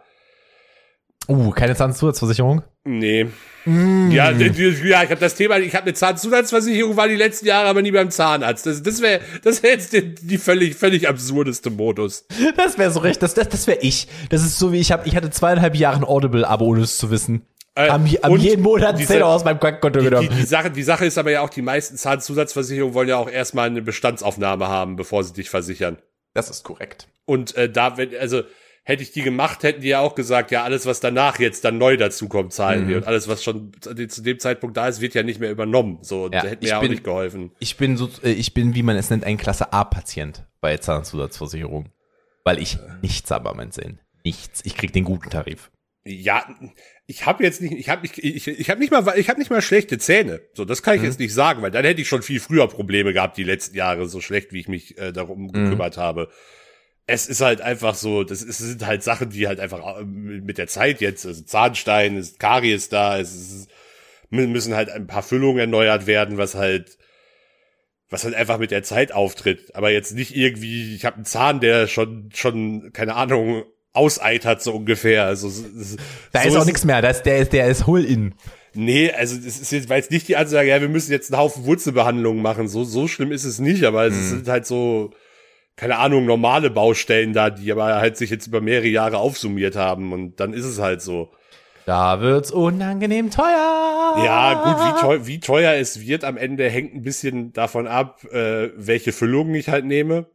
Uh, 1.28 1.50
keine 1.50 1.76
Zahnzusatzversicherung? 1.76 2.62
Nee. 2.85 3.26
Mm. 3.66 4.11
Ja, 4.11 4.33
die, 4.33 4.50
die, 4.50 4.68
ja, 4.88 5.02
ich 5.02 5.11
habe 5.11 5.20
das 5.20 5.35
Thema, 5.35 5.59
ich 5.59 5.74
habe 5.74 5.85
eine 5.85 5.94
Zahnzusatzversicherung, 5.94 6.96
war 6.96 7.09
die 7.09 7.14
letzten 7.16 7.46
Jahre 7.46 7.68
aber 7.68 7.83
nie 7.83 7.90
beim 7.92 8.11
Zahnarzt. 8.11 8.66
Das, 8.66 8.83
das 8.83 9.00
wäre 9.02 9.20
das 9.44 9.62
wär 9.62 9.70
jetzt 9.72 9.92
die, 9.92 10.14
die 10.14 10.38
völlig, 10.38 10.74
völlig 10.76 11.09
absurdeste 11.09 11.70
Modus. 11.70 12.24
Das 12.56 12.78
wäre 12.78 12.90
so 12.90 13.00
recht, 13.00 13.22
das, 13.22 13.35
das, 13.35 13.48
das 13.48 13.66
wäre 13.66 13.78
ich. 13.80 14.09
Das 14.30 14.42
ist 14.42 14.59
so 14.59 14.72
wie 14.72 14.78
ich 14.80 14.90
hab, 14.92 15.06
ich 15.06 15.14
hatte 15.14 15.30
zweieinhalb 15.30 15.76
Jahre 15.76 15.98
ein 15.98 16.04
Audible-Abo, 16.04 16.64
ohne 16.64 16.80
es 16.83 16.96
zu 16.98 17.11
wissen. 17.11 17.42
Äh, 17.76 17.88
am, 17.88 18.06
am 18.22 18.33
und 18.33 18.40
jeden 18.40 18.62
Monat 18.62 18.98
diese- 18.98 19.12
10 19.12 19.22
Euro 19.22 19.35
aus 19.35 19.44
meinem 19.44 19.61
Konto 19.61 19.90
Die, 20.00 20.06
genommen. 20.06 20.28
die, 20.30 20.35
die, 20.37 20.46
Sache, 20.46 20.70
die 20.70 20.83
Sache 20.83 21.04
ist 21.06 21.18
aber 21.18 21.30
ja 21.30 21.42
auch, 21.42 21.50
die 21.50 21.62
meisten 21.62 21.96
Zahnzusatzversicherungen 21.96 22.94
wollen 22.94 23.09
ja 23.09 23.16
auch 23.18 23.30
erstmal 23.30 23.66
eine 23.68 23.83
Bestandsaufnahme 23.83 24.66
haben, 24.68 24.96
bevor 24.96 25.22
sie 25.22 25.35
dich 25.35 25.50
versichern. 25.50 25.98
das 26.35 26.50
ist 26.50 26.64
korrekt. 26.64 27.06
Und 27.26 27.54
äh, 27.56 27.70
da, 27.70 27.96
wenn, 27.96 28.11
also 28.18 28.42
hätte 28.90 29.03
ich 29.03 29.12
die 29.12 29.22
gemacht, 29.22 29.62
hätten 29.62 29.81
die 29.81 29.88
ja 29.88 30.00
auch 30.00 30.14
gesagt, 30.14 30.50
ja, 30.50 30.62
alles, 30.64 30.85
was 30.85 31.00
danach 31.00 31.38
jetzt 31.38 31.64
dann 31.64 31.79
neu 31.79 31.96
dazukommt, 31.96 32.53
zahlen 32.53 32.85
Mhm. 32.85 32.88
wir. 32.88 32.96
Und 32.98 33.07
alles, 33.07 33.26
was 33.29 33.42
schon 33.42 33.72
zu 33.81 33.94
dem 34.22 34.38
Zeitpunkt 34.38 34.76
da 34.76 34.87
ist, 34.88 35.00
wird 35.00 35.14
ja 35.14 35.22
nicht 35.22 35.40
mehr 35.40 35.50
übernommen. 35.50 35.98
So, 36.03 36.24
Ja, 36.24 36.42
da 36.42 36.48
hätte 36.48 36.57
mir 36.59 36.62
ich 36.64 36.68
ja 36.70 36.76
auch 36.79 36.83
bin- 36.83 36.90
nicht 36.90 37.05
geholfen. 37.05 37.53
Ich 37.61 37.76
bin 37.79 37.96
so, 37.96 38.11
äh, 38.22 38.33
ich 38.33 38.53
bin, 38.53 38.74
wie 38.74 38.83
man 38.83 38.96
es 38.96 39.09
nennt, 39.09 39.24
ein 39.24 39.38
Klasse 39.38 39.72
A-Patient 39.72 40.44
bei 40.61 40.76
Zahnzusatzversicherung. 40.76 41.88
Weil 42.44 42.59
ich 42.61 42.79
nichts 43.03 43.31
habe 43.31 43.50
am 43.50 43.70
Sinn. 43.70 44.00
Nichts. 44.24 44.61
Ich 44.64 44.74
krieg 44.76 44.92
den 44.92 45.05
guten 45.05 45.31
Tarif. 45.31 45.70
Ja, 46.05 46.44
ich 47.07 47.26
habe 47.26 47.44
jetzt 47.44 47.61
nicht, 47.61 47.72
ich 47.74 47.90
habe 47.90 48.03
nicht, 48.03 48.16
ich, 48.16 48.48
ich 48.48 48.70
habe 48.70 48.81
nicht 48.81 48.90
mal, 48.90 49.05
ich 49.18 49.29
habe 49.29 49.38
nicht 49.38 49.50
mal 49.50 49.61
schlechte 49.61 49.98
Zähne. 49.98 50.40
So, 50.55 50.64
das 50.64 50.83
kann 50.83 50.96
ich 50.96 51.03
jetzt 51.03 51.18
nicht 51.20 51.35
sagen, 51.35 51.61
weil 51.61 51.70
dann 51.70 51.85
hätte 51.85 52.00
ich 52.00 52.09
schon 52.09 52.22
viel 52.22 52.40
früher 52.40 52.66
Probleme 52.68 53.12
gehabt 53.12 53.37
die 53.37 53.42
letzten 53.44 53.76
Jahre, 53.76 54.09
so 54.09 54.20
schlecht 54.22 54.53
wie 54.55 54.61
ich 54.61 54.68
mich 54.68 54.96
äh, 54.96 55.12
darum 55.12 55.53
gekümmert 55.53 55.98
habe. 55.98 56.31
Es 57.10 57.26
ist 57.26 57.40
halt 57.40 57.60
einfach 57.60 57.94
so, 57.94 58.24
das 58.24 58.42
ist, 58.42 58.60
es 58.60 58.68
sind 58.68 58.86
halt 58.86 59.02
Sachen, 59.02 59.30
die 59.30 59.46
halt 59.48 59.60
einfach 59.60 59.98
äh, 60.00 60.04
mit 60.04 60.58
der 60.58 60.66
Zeit 60.68 61.00
jetzt, 61.00 61.26
also 61.26 61.42
Zahnstein, 61.42 62.16
es 62.16 62.30
ist 62.30 62.38
Karies 62.40 62.88
da, 62.88 63.18
es 63.18 63.34
ist, 63.34 63.68
mü- 64.30 64.46
müssen 64.46 64.74
halt 64.74 64.90
ein 64.90 65.06
paar 65.06 65.22
Füllungen 65.22 65.58
erneuert 65.58 66.06
werden, 66.06 66.38
was 66.38 66.54
halt 66.54 66.98
was 68.12 68.24
halt 68.24 68.34
einfach 68.34 68.58
mit 68.58 68.72
der 68.72 68.82
Zeit 68.82 69.12
auftritt, 69.12 69.74
aber 69.76 69.90
jetzt 69.92 70.14
nicht 70.14 70.34
irgendwie, 70.36 70.96
ich 70.96 71.04
habe 71.04 71.16
einen 71.16 71.24
Zahn, 71.24 71.60
der 71.60 71.86
schon 71.86 72.30
schon 72.34 72.92
keine 72.92 73.14
Ahnung 73.14 73.62
auseitert 73.92 74.62
so 74.62 74.72
ungefähr. 74.74 75.24
Also 75.24 75.46
es- 75.48 75.58
es- 75.60 75.96
Da 76.32 76.42
so 76.42 76.48
ist 76.48 76.56
auch 76.56 76.60
es- 76.60 76.66
nichts 76.66 76.84
mehr. 76.84 77.02
Das, 77.02 77.22
der 77.22 77.38
ist, 77.38 77.52
der 77.52 77.66
ist 77.68 77.86
Hull-In. 77.86 78.34
Nee, 78.74 79.10
also 79.12 79.36
das 79.36 79.58
ist 79.60 79.72
jetzt, 79.72 79.88
weil 79.88 79.98
jetzt 80.00 80.10
nicht 80.12 80.28
die 80.28 80.36
Ansage, 80.36 80.68
ja, 80.68 80.80
wir 80.80 80.88
müssen 80.88 81.10
jetzt 81.12 81.32
einen 81.32 81.40
Haufen 81.40 81.64
Wurzelbehandlungen 81.66 82.40
machen. 82.42 82.68
So, 82.68 82.84
so 82.84 83.08
schlimm 83.08 83.32
ist 83.32 83.44
es 83.44 83.58
nicht, 83.58 83.84
aber 83.84 84.08
Mhm. 84.08 84.16
es 84.16 84.30
sind 84.30 84.48
halt 84.48 84.66
so, 84.66 85.12
keine 85.80 85.96
Ahnung, 85.96 86.26
normale 86.26 86.68
Baustellen 86.68 87.32
da, 87.32 87.48
die 87.48 87.72
aber 87.72 87.86
halt 87.86 88.18
sich 88.18 88.28
jetzt 88.28 88.46
über 88.46 88.60
mehrere 88.60 88.88
Jahre 88.88 89.16
aufsummiert 89.16 89.76
haben 89.76 90.12
und 90.12 90.38
dann 90.38 90.52
ist 90.52 90.66
es 90.66 90.78
halt 90.78 91.00
so. 91.00 91.32
Da 91.86 92.20
wird's 92.20 92.50
unangenehm 92.50 93.30
teuer. 93.30 94.14
Ja, 94.22 94.62
gut, 94.62 94.76
wie 94.76 95.00
teuer, 95.00 95.26
wie 95.26 95.40
teuer 95.40 95.72
es 95.76 95.98
wird 96.02 96.24
am 96.24 96.36
Ende 96.36 96.68
hängt 96.68 96.94
ein 96.94 97.00
bisschen 97.00 97.54
davon 97.54 97.86
ab, 97.86 98.22
äh, 98.30 98.68
welche 98.76 99.12
Füllungen 99.12 99.54
ich 99.54 99.70
halt 99.70 99.86
nehme. 99.86 100.26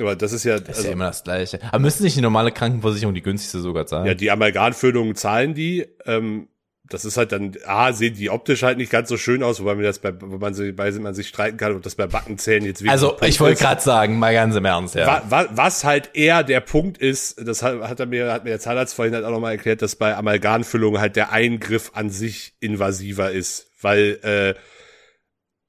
Aber 0.00 0.16
das 0.16 0.32
ist 0.32 0.44
ja, 0.44 0.58
Das 0.58 0.70
ist 0.70 0.76
also, 0.76 0.86
ja 0.88 0.92
immer 0.94 1.08
das 1.08 1.22
Gleiche. 1.22 1.60
Aber 1.62 1.78
müsste 1.80 2.02
nicht 2.02 2.16
die 2.16 2.22
normale 2.22 2.50
Krankenversicherung 2.50 3.14
die 3.14 3.20
günstigste 3.20 3.60
sogar 3.60 3.86
zahlen? 3.86 4.06
ja, 4.06 4.14
die 4.14 4.30
Amalgamfüllungen 4.30 5.16
zahlen 5.16 5.52
die, 5.52 5.86
ähm, 6.06 6.48
das 6.92 7.04
ist 7.04 7.16
halt 7.16 7.32
dann, 7.32 7.56
A, 7.66 7.92
sehen 7.92 8.14
die 8.14 8.30
optisch 8.30 8.62
halt 8.62 8.78
nicht 8.78 8.90
ganz 8.90 9.08
so 9.08 9.16
schön 9.16 9.42
aus, 9.42 9.60
wobei 9.60 9.74
man 9.74 9.84
das 9.84 9.98
bei, 9.98 10.12
wo 10.20 10.38
man 10.38 10.54
sich, 10.54 10.74
bei 10.76 10.90
man 10.92 11.14
sich 11.14 11.28
streiten 11.28 11.56
kann, 11.56 11.74
ob 11.74 11.82
das 11.82 11.94
bei 11.94 12.06
Backenzähnen 12.06 12.64
jetzt 12.66 12.80
wirklich 12.82 12.90
also, 12.92 13.16
ich 13.22 13.40
wollte 13.40 13.60
gerade 13.62 13.80
sagen, 13.80 14.18
mal 14.18 14.32
ganz 14.34 14.54
im 14.56 14.64
Ernst, 14.64 14.94
ja. 14.94 15.06
Wa- 15.06 15.22
wa- 15.28 15.48
Was 15.52 15.84
halt 15.84 16.10
eher 16.14 16.42
der 16.42 16.60
Punkt 16.60 16.98
ist, 16.98 17.46
das 17.46 17.62
hat, 17.62 17.80
hat 17.82 18.00
er 18.00 18.06
mir, 18.06 18.32
hat 18.32 18.44
mir 18.44 18.50
der 18.50 18.60
Zahnarzt 18.60 18.94
vorhin 18.94 19.14
halt 19.14 19.24
auch 19.24 19.30
nochmal 19.30 19.52
erklärt, 19.52 19.82
dass 19.82 19.96
bei 19.96 20.16
Amalgamfüllung 20.16 21.00
halt 21.00 21.16
der 21.16 21.32
Eingriff 21.32 21.90
an 21.94 22.10
sich 22.10 22.54
invasiver 22.60 23.30
ist, 23.30 23.70
weil, 23.80 24.18
äh, 24.22 24.54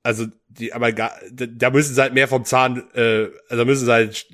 also 0.03 0.25
die 0.49 0.73
Amalgam, 0.73 1.09
da- 1.31 1.69
müssen 1.69 1.95
sie 1.95 2.01
halt 2.01 2.13
mehr 2.13 2.27
vom 2.27 2.45
Zahn, 2.45 2.83
äh, 2.93 3.27
also 3.49 3.65
müssen 3.65 3.86
sie 3.86 3.91
halt 3.91 4.27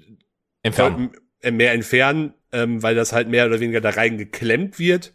Entfernen. 0.64 1.12
äh, 1.42 1.52
mehr 1.52 1.74
entfernen 1.74 2.34
ähm, 2.52 2.82
weil 2.82 2.96
das 2.96 3.14
halt 3.14 3.28
mehr 3.28 3.46
oder 3.46 3.60
weniger 3.60 3.80
da 3.80 3.92
rein 3.92 4.18
geklemmt 4.18 4.80
wird. 4.80 5.14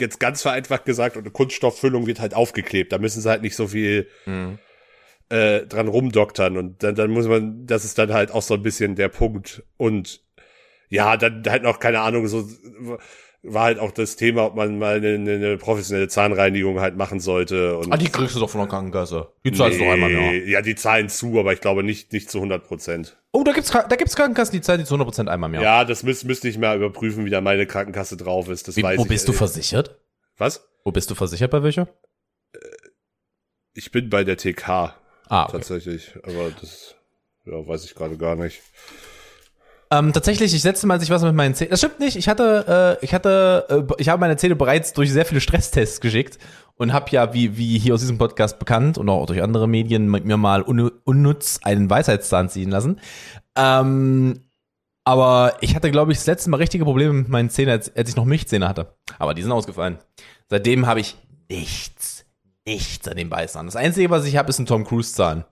Jetzt 0.00 0.18
ganz 0.18 0.42
vereinfacht 0.42 0.84
gesagt, 0.84 1.16
und 1.16 1.22
eine 1.24 1.30
Kunststofffüllung 1.30 2.06
wird 2.06 2.20
halt 2.20 2.34
aufgeklebt. 2.34 2.92
Da 2.92 2.98
müssen 2.98 3.20
sie 3.20 3.28
halt 3.28 3.42
nicht 3.42 3.56
so 3.56 3.68
viel 3.68 4.08
Mhm. 4.26 4.58
äh, 5.28 5.66
dran 5.66 5.88
rumdoktern. 5.88 6.56
Und 6.56 6.82
dann, 6.82 6.94
dann 6.94 7.10
muss 7.10 7.26
man, 7.26 7.66
das 7.66 7.84
ist 7.84 7.98
dann 7.98 8.12
halt 8.12 8.30
auch 8.30 8.42
so 8.42 8.54
ein 8.54 8.62
bisschen 8.62 8.96
der 8.96 9.08
Punkt. 9.08 9.62
Und 9.76 10.22
ja, 10.88 11.16
dann 11.16 11.42
halt 11.48 11.62
noch, 11.62 11.80
keine 11.80 12.00
Ahnung, 12.00 12.26
so 12.28 12.48
war 13.44 13.64
halt 13.64 13.78
auch 13.80 13.90
das 13.90 14.14
Thema, 14.16 14.44
ob 14.46 14.54
man 14.54 14.78
mal 14.78 14.96
eine, 14.96 15.14
eine 15.14 15.56
professionelle 15.58 16.06
Zahnreinigung 16.08 16.78
halt 16.80 16.96
machen 16.96 17.18
sollte. 17.18 17.76
Und 17.76 17.92
Ah, 17.92 17.96
die 17.96 18.08
kriegst 18.08 18.36
du 18.36 18.40
doch 18.40 18.48
von 18.50 18.60
der 18.60 18.68
Krankenkasse. 18.68 19.32
Die 19.44 19.50
zahlst 19.52 19.80
du 19.80 19.84
doch 19.84 19.90
einmal 19.92 20.10
im 20.12 20.16
Jahr. 20.20 20.30
Nee, 20.32 20.50
Ja, 20.50 20.62
die 20.62 20.74
zahlen 20.76 21.08
zu, 21.08 21.38
aber 21.40 21.52
ich 21.52 21.60
glaube 21.60 21.82
nicht, 21.82 22.12
nicht 22.12 22.30
zu 22.30 22.38
100 22.38 22.64
Prozent. 22.64 23.16
Oh, 23.32 23.42
da 23.42 23.52
gibt's, 23.52 23.70
da 23.72 23.82
gibt's 23.96 24.14
Krankenkassen, 24.14 24.52
die 24.52 24.60
zahlen 24.60 24.78
die 24.80 24.86
zu 24.86 24.94
100% 24.94 25.26
einmal 25.28 25.50
im 25.50 25.54
Jahr. 25.54 25.62
Ja, 25.64 25.84
das 25.84 26.04
müß, 26.04 26.22
müsste 26.24 26.48
ich 26.48 26.56
mal 26.58 26.76
überprüfen, 26.76 27.24
wie 27.24 27.30
da 27.30 27.40
meine 27.40 27.66
Krankenkasse 27.66 28.16
drauf 28.16 28.48
ist. 28.48 28.68
Das 28.68 28.76
Wie, 28.76 28.82
weiß 28.84 28.98
wo 28.98 29.02
ich. 29.02 29.08
bist 29.08 29.26
du 29.26 29.32
äh, 29.32 29.36
versichert? 29.36 29.98
Was? 30.38 30.68
Wo 30.84 30.92
bist 30.92 31.10
du 31.10 31.14
versichert 31.16 31.50
bei 31.50 31.62
welcher? 31.64 31.88
Ich 33.74 33.90
bin 33.90 34.08
bei 34.10 34.22
der 34.24 34.36
TK 34.36 34.94
Ah, 35.28 35.44
okay. 35.44 35.52
tatsächlich, 35.52 36.14
aber 36.24 36.50
das 36.60 36.94
ja, 37.44 37.66
weiß 37.66 37.84
ich 37.86 37.94
gerade 37.94 38.16
gar 38.18 38.36
nicht. 38.36 38.60
Ähm, 39.92 40.14
tatsächlich, 40.14 40.54
ich 40.54 40.64
letzte 40.64 40.86
Mal, 40.86 40.94
als 40.94 41.02
ich 41.02 41.10
was 41.10 41.22
mit 41.22 41.34
meinen 41.34 41.54
Zähnen. 41.54 41.70
Das 41.70 41.80
stimmt 41.80 42.00
nicht. 42.00 42.16
Ich 42.16 42.26
hatte, 42.26 42.98
äh, 42.98 43.04
ich 43.04 43.12
hatte, 43.12 43.66
äh, 43.68 43.94
ich 43.98 44.08
habe 44.08 44.20
meine 44.20 44.38
Zähne 44.38 44.56
bereits 44.56 44.94
durch 44.94 45.12
sehr 45.12 45.26
viele 45.26 45.42
Stresstests 45.42 46.00
geschickt 46.00 46.38
und 46.76 46.94
habe 46.94 47.10
ja, 47.10 47.34
wie, 47.34 47.58
wie 47.58 47.78
hier 47.78 47.92
aus 47.92 48.00
diesem 48.00 48.16
Podcast 48.16 48.58
bekannt 48.58 48.96
und 48.96 49.10
auch 49.10 49.26
durch 49.26 49.42
andere 49.42 49.68
Medien, 49.68 50.10
mit 50.10 50.24
mir 50.24 50.38
mal 50.38 50.62
un 50.62 50.90
unnütz 51.04 51.60
einen 51.62 51.90
Weisheitszahn 51.90 52.48
ziehen 52.48 52.70
lassen. 52.70 53.00
Ähm, 53.54 54.40
aber 55.04 55.56
ich 55.60 55.76
hatte, 55.76 55.90
glaube 55.90 56.12
ich, 56.12 56.18
das 56.18 56.26
letzte 56.26 56.48
Mal 56.48 56.56
richtige 56.56 56.84
Probleme 56.84 57.12
mit 57.12 57.28
meinen 57.28 57.50
Zähnen, 57.50 57.72
als, 57.72 57.94
als 57.94 58.08
ich 58.08 58.16
noch 58.16 58.24
Milchzähne 58.24 58.66
hatte. 58.66 58.94
Aber 59.18 59.34
die 59.34 59.42
sind 59.42 59.52
ausgefallen. 59.52 59.98
Seitdem 60.48 60.86
habe 60.86 61.00
ich 61.00 61.16
nichts, 61.50 62.24
nichts 62.64 63.06
an 63.08 63.18
dem 63.18 63.28
Beißern. 63.28 63.66
Das 63.66 63.76
Einzige, 63.76 64.08
was 64.08 64.24
ich 64.24 64.38
habe, 64.38 64.48
ist 64.48 64.58
ein 64.58 64.64
Tom 64.64 64.84
Cruise 64.84 65.12
Zahn. 65.12 65.44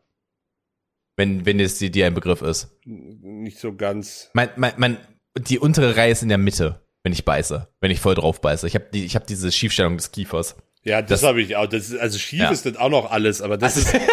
Wenn, 1.20 1.44
wenn 1.44 1.60
es 1.60 1.76
dir 1.78 2.06
ein 2.06 2.14
Begriff 2.14 2.40
ist. 2.40 2.70
Nicht 2.86 3.58
so 3.58 3.74
ganz. 3.76 4.30
Mein, 4.32 4.48
mein, 4.56 4.72
mein, 4.78 4.96
die 5.36 5.58
untere 5.58 5.94
Reihe 5.94 6.12
ist 6.12 6.22
in 6.22 6.30
der 6.30 6.38
Mitte, 6.38 6.80
wenn 7.02 7.12
ich 7.12 7.26
beiße, 7.26 7.68
wenn 7.80 7.90
ich 7.90 8.00
voll 8.00 8.14
drauf 8.14 8.40
beiße. 8.40 8.66
Ich 8.66 8.74
habe 8.74 8.86
die, 8.94 9.04
ich 9.04 9.16
habe 9.16 9.26
diese 9.26 9.52
Schiefstellung 9.52 9.98
des 9.98 10.12
Kiefers. 10.12 10.56
Ja, 10.82 11.02
das, 11.02 11.20
Das- 11.20 11.28
habe 11.28 11.42
ich 11.42 11.56
auch. 11.56 11.66
Das 11.66 11.90
ist, 11.90 11.98
also 12.00 12.18
schief 12.18 12.40
Ja. 12.40 12.50
ist 12.50 12.64
das 12.64 12.76
auch 12.76 12.88
noch 12.88 13.10
alles, 13.10 13.42
aber 13.42 13.58
das 13.58 13.76
ist. 13.76 13.94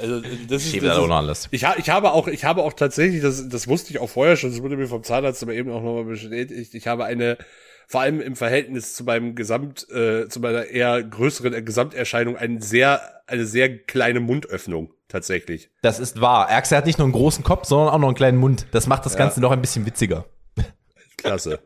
Also, 0.00 0.20
das 0.20 0.64
ist, 0.64 0.72
Schief 0.72 0.82
das 0.82 0.92
ist 0.92 0.98
auch 0.98 1.02
ist 1.04 1.08
noch 1.08 1.16
alles. 1.16 1.48
ich, 1.52 1.64
ha, 1.64 1.76
ich 1.78 1.88
habe 1.88 2.12
auch, 2.12 2.26
ich 2.26 2.44
habe 2.44 2.62
auch 2.62 2.72
tatsächlich, 2.72 3.22
das, 3.22 3.48
das 3.48 3.68
wusste 3.68 3.90
ich 3.92 4.00
auch 4.00 4.10
vorher 4.10 4.36
schon, 4.36 4.50
das 4.50 4.60
wurde 4.60 4.76
mir 4.76 4.88
vom 4.88 5.04
Zahnarzt 5.04 5.42
aber 5.42 5.54
eben 5.54 5.70
auch 5.70 5.82
nochmal 5.82 6.04
bestätigt. 6.04 6.74
Ich 6.74 6.86
habe 6.88 7.04
eine, 7.04 7.38
vor 7.86 8.00
allem 8.00 8.20
im 8.20 8.34
Verhältnis 8.34 8.94
zu 8.94 9.04
meinem 9.04 9.34
Gesamt, 9.36 9.88
äh, 9.90 10.28
zu 10.28 10.40
meiner 10.40 10.64
eher 10.66 11.02
größeren 11.02 11.64
Gesamterscheinung, 11.64 12.36
eine 12.36 12.60
sehr, 12.60 13.22
eine 13.28 13.46
sehr 13.46 13.78
kleine 13.78 14.18
Mundöffnung 14.20 14.92
tatsächlich. 15.14 15.70
Das 15.80 16.00
ist 16.00 16.20
wahr. 16.20 16.50
Erxe 16.50 16.76
hat 16.76 16.86
nicht 16.86 16.98
nur 16.98 17.06
einen 17.06 17.12
großen 17.12 17.44
Kopf, 17.44 17.66
sondern 17.66 17.94
auch 17.94 17.98
noch 17.98 18.08
einen 18.08 18.16
kleinen 18.16 18.38
Mund. 18.38 18.66
Das 18.72 18.86
macht 18.86 19.06
das 19.06 19.16
Ganze 19.16 19.40
noch 19.40 19.52
ein 19.52 19.60
bisschen 19.60 19.86
witziger. 19.86 20.26
Klasse. 21.16 21.60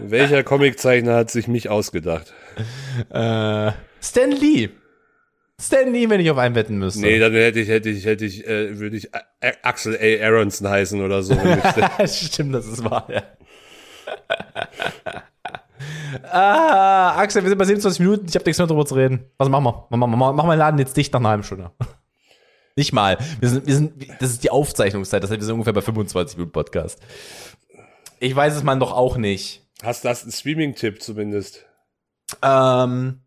Welcher 0.00 0.42
Comiczeichner 0.42 1.14
hat 1.14 1.30
sich 1.30 1.46
mich 1.46 1.68
ausgedacht? 1.68 2.32
Äh, 3.10 3.72
Stan 4.00 4.30
Lee. 4.30 4.70
Stan 5.60 5.92
Lee, 5.92 6.08
wenn 6.08 6.20
ich 6.20 6.30
auf 6.30 6.38
einen 6.38 6.54
wetten 6.54 6.78
müsste. 6.78 7.02
Nee, 7.02 7.18
dann 7.18 7.34
hätte 7.34 7.60
ich, 7.60 7.68
hätte 7.68 7.90
ich, 7.90 8.06
hätte 8.06 8.24
ich, 8.24 8.46
äh, 8.46 8.78
würde 8.78 8.96
ich 8.96 9.10
Axel 9.62 9.96
A. 9.96 10.26
Aronson 10.26 10.68
heißen 10.68 11.02
oder 11.02 11.22
so. 11.22 11.36
Stimmt, 12.06 12.54
das 12.54 12.66
ist 12.66 12.82
wahr, 12.84 13.06
ja. 13.10 13.22
ah, 16.30 17.20
Axel, 17.20 17.42
wir 17.42 17.50
sind 17.50 17.58
bei 17.58 17.64
27 17.64 18.00
Minuten. 18.00 18.26
Ich 18.28 18.34
habe 18.34 18.44
nichts 18.46 18.58
mehr 18.58 18.66
drüber 18.66 18.86
zu 18.86 18.94
reden. 18.94 19.26
Was 19.36 19.48
machen 19.48 19.64
wir? 19.64 19.86
Machen 19.90 20.00
wir, 20.00 20.06
machen 20.06 20.18
wir, 20.18 20.32
machen 20.32 20.48
wir 20.48 20.54
den 20.54 20.60
Laden 20.60 20.78
jetzt 20.78 20.96
dicht 20.96 21.12
nach 21.12 21.20
einer 21.20 21.30
halben 21.30 21.42
Stunde. 21.42 21.72
Nicht 22.76 22.92
mal. 22.92 23.18
Wir 23.40 23.48
sind, 23.48 23.66
wir 23.66 23.74
sind, 23.74 24.06
das 24.20 24.30
ist 24.30 24.44
die 24.44 24.50
Aufzeichnungszeit. 24.50 25.22
Das 25.22 25.30
heißt, 25.30 25.40
wir 25.40 25.44
sind 25.46 25.54
ungefähr 25.54 25.72
bei 25.72 25.80
25 25.80 26.36
Minuten 26.36 26.52
Podcast. 26.52 27.00
Ich 28.20 28.36
weiß 28.36 28.54
es 28.54 28.62
man 28.62 28.78
doch 28.80 28.92
auch 28.92 29.16
nicht. 29.16 29.62
Hast 29.82 30.04
du 30.04 30.08
einen 30.08 30.32
Streaming-Tipp 30.32 31.02
zumindest? 31.02 31.64
Ähm, 32.42 33.20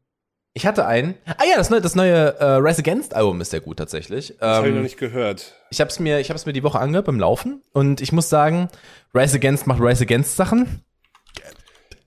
ich 0.53 0.65
hatte 0.65 0.85
einen. 0.85 1.15
Ah 1.25 1.43
ja, 1.49 1.57
das 1.57 1.69
neue, 1.69 1.81
das 1.81 1.95
neue 1.95 2.37
äh, 2.39 2.43
Rise 2.55 2.79
Against 2.79 3.13
Album 3.15 3.39
ist 3.41 3.51
sehr 3.51 3.61
gut 3.61 3.77
tatsächlich. 3.77 4.35
Das 4.39 4.57
habe 4.57 4.67
ich 4.67 4.71
noch 4.73 4.77
Ähm, 4.77 4.83
nicht 4.83 4.97
gehört. 4.97 5.55
ich 5.69 5.79
habe 5.79 5.89
es 5.89 5.99
mir, 5.99 6.19
ich 6.19 6.29
habe 6.29 6.37
es 6.37 6.45
mir 6.45 6.53
die 6.53 6.63
Woche 6.63 6.79
angehört 6.79 7.05
beim 7.05 7.19
Laufen 7.19 7.61
und 7.71 8.01
ich 8.01 8.11
muss 8.11 8.29
sagen, 8.29 8.67
Rise 9.13 9.37
Against 9.37 9.67
macht 9.67 9.79
Rise 9.81 10.03
Against 10.03 10.35
Sachen. 10.35 10.83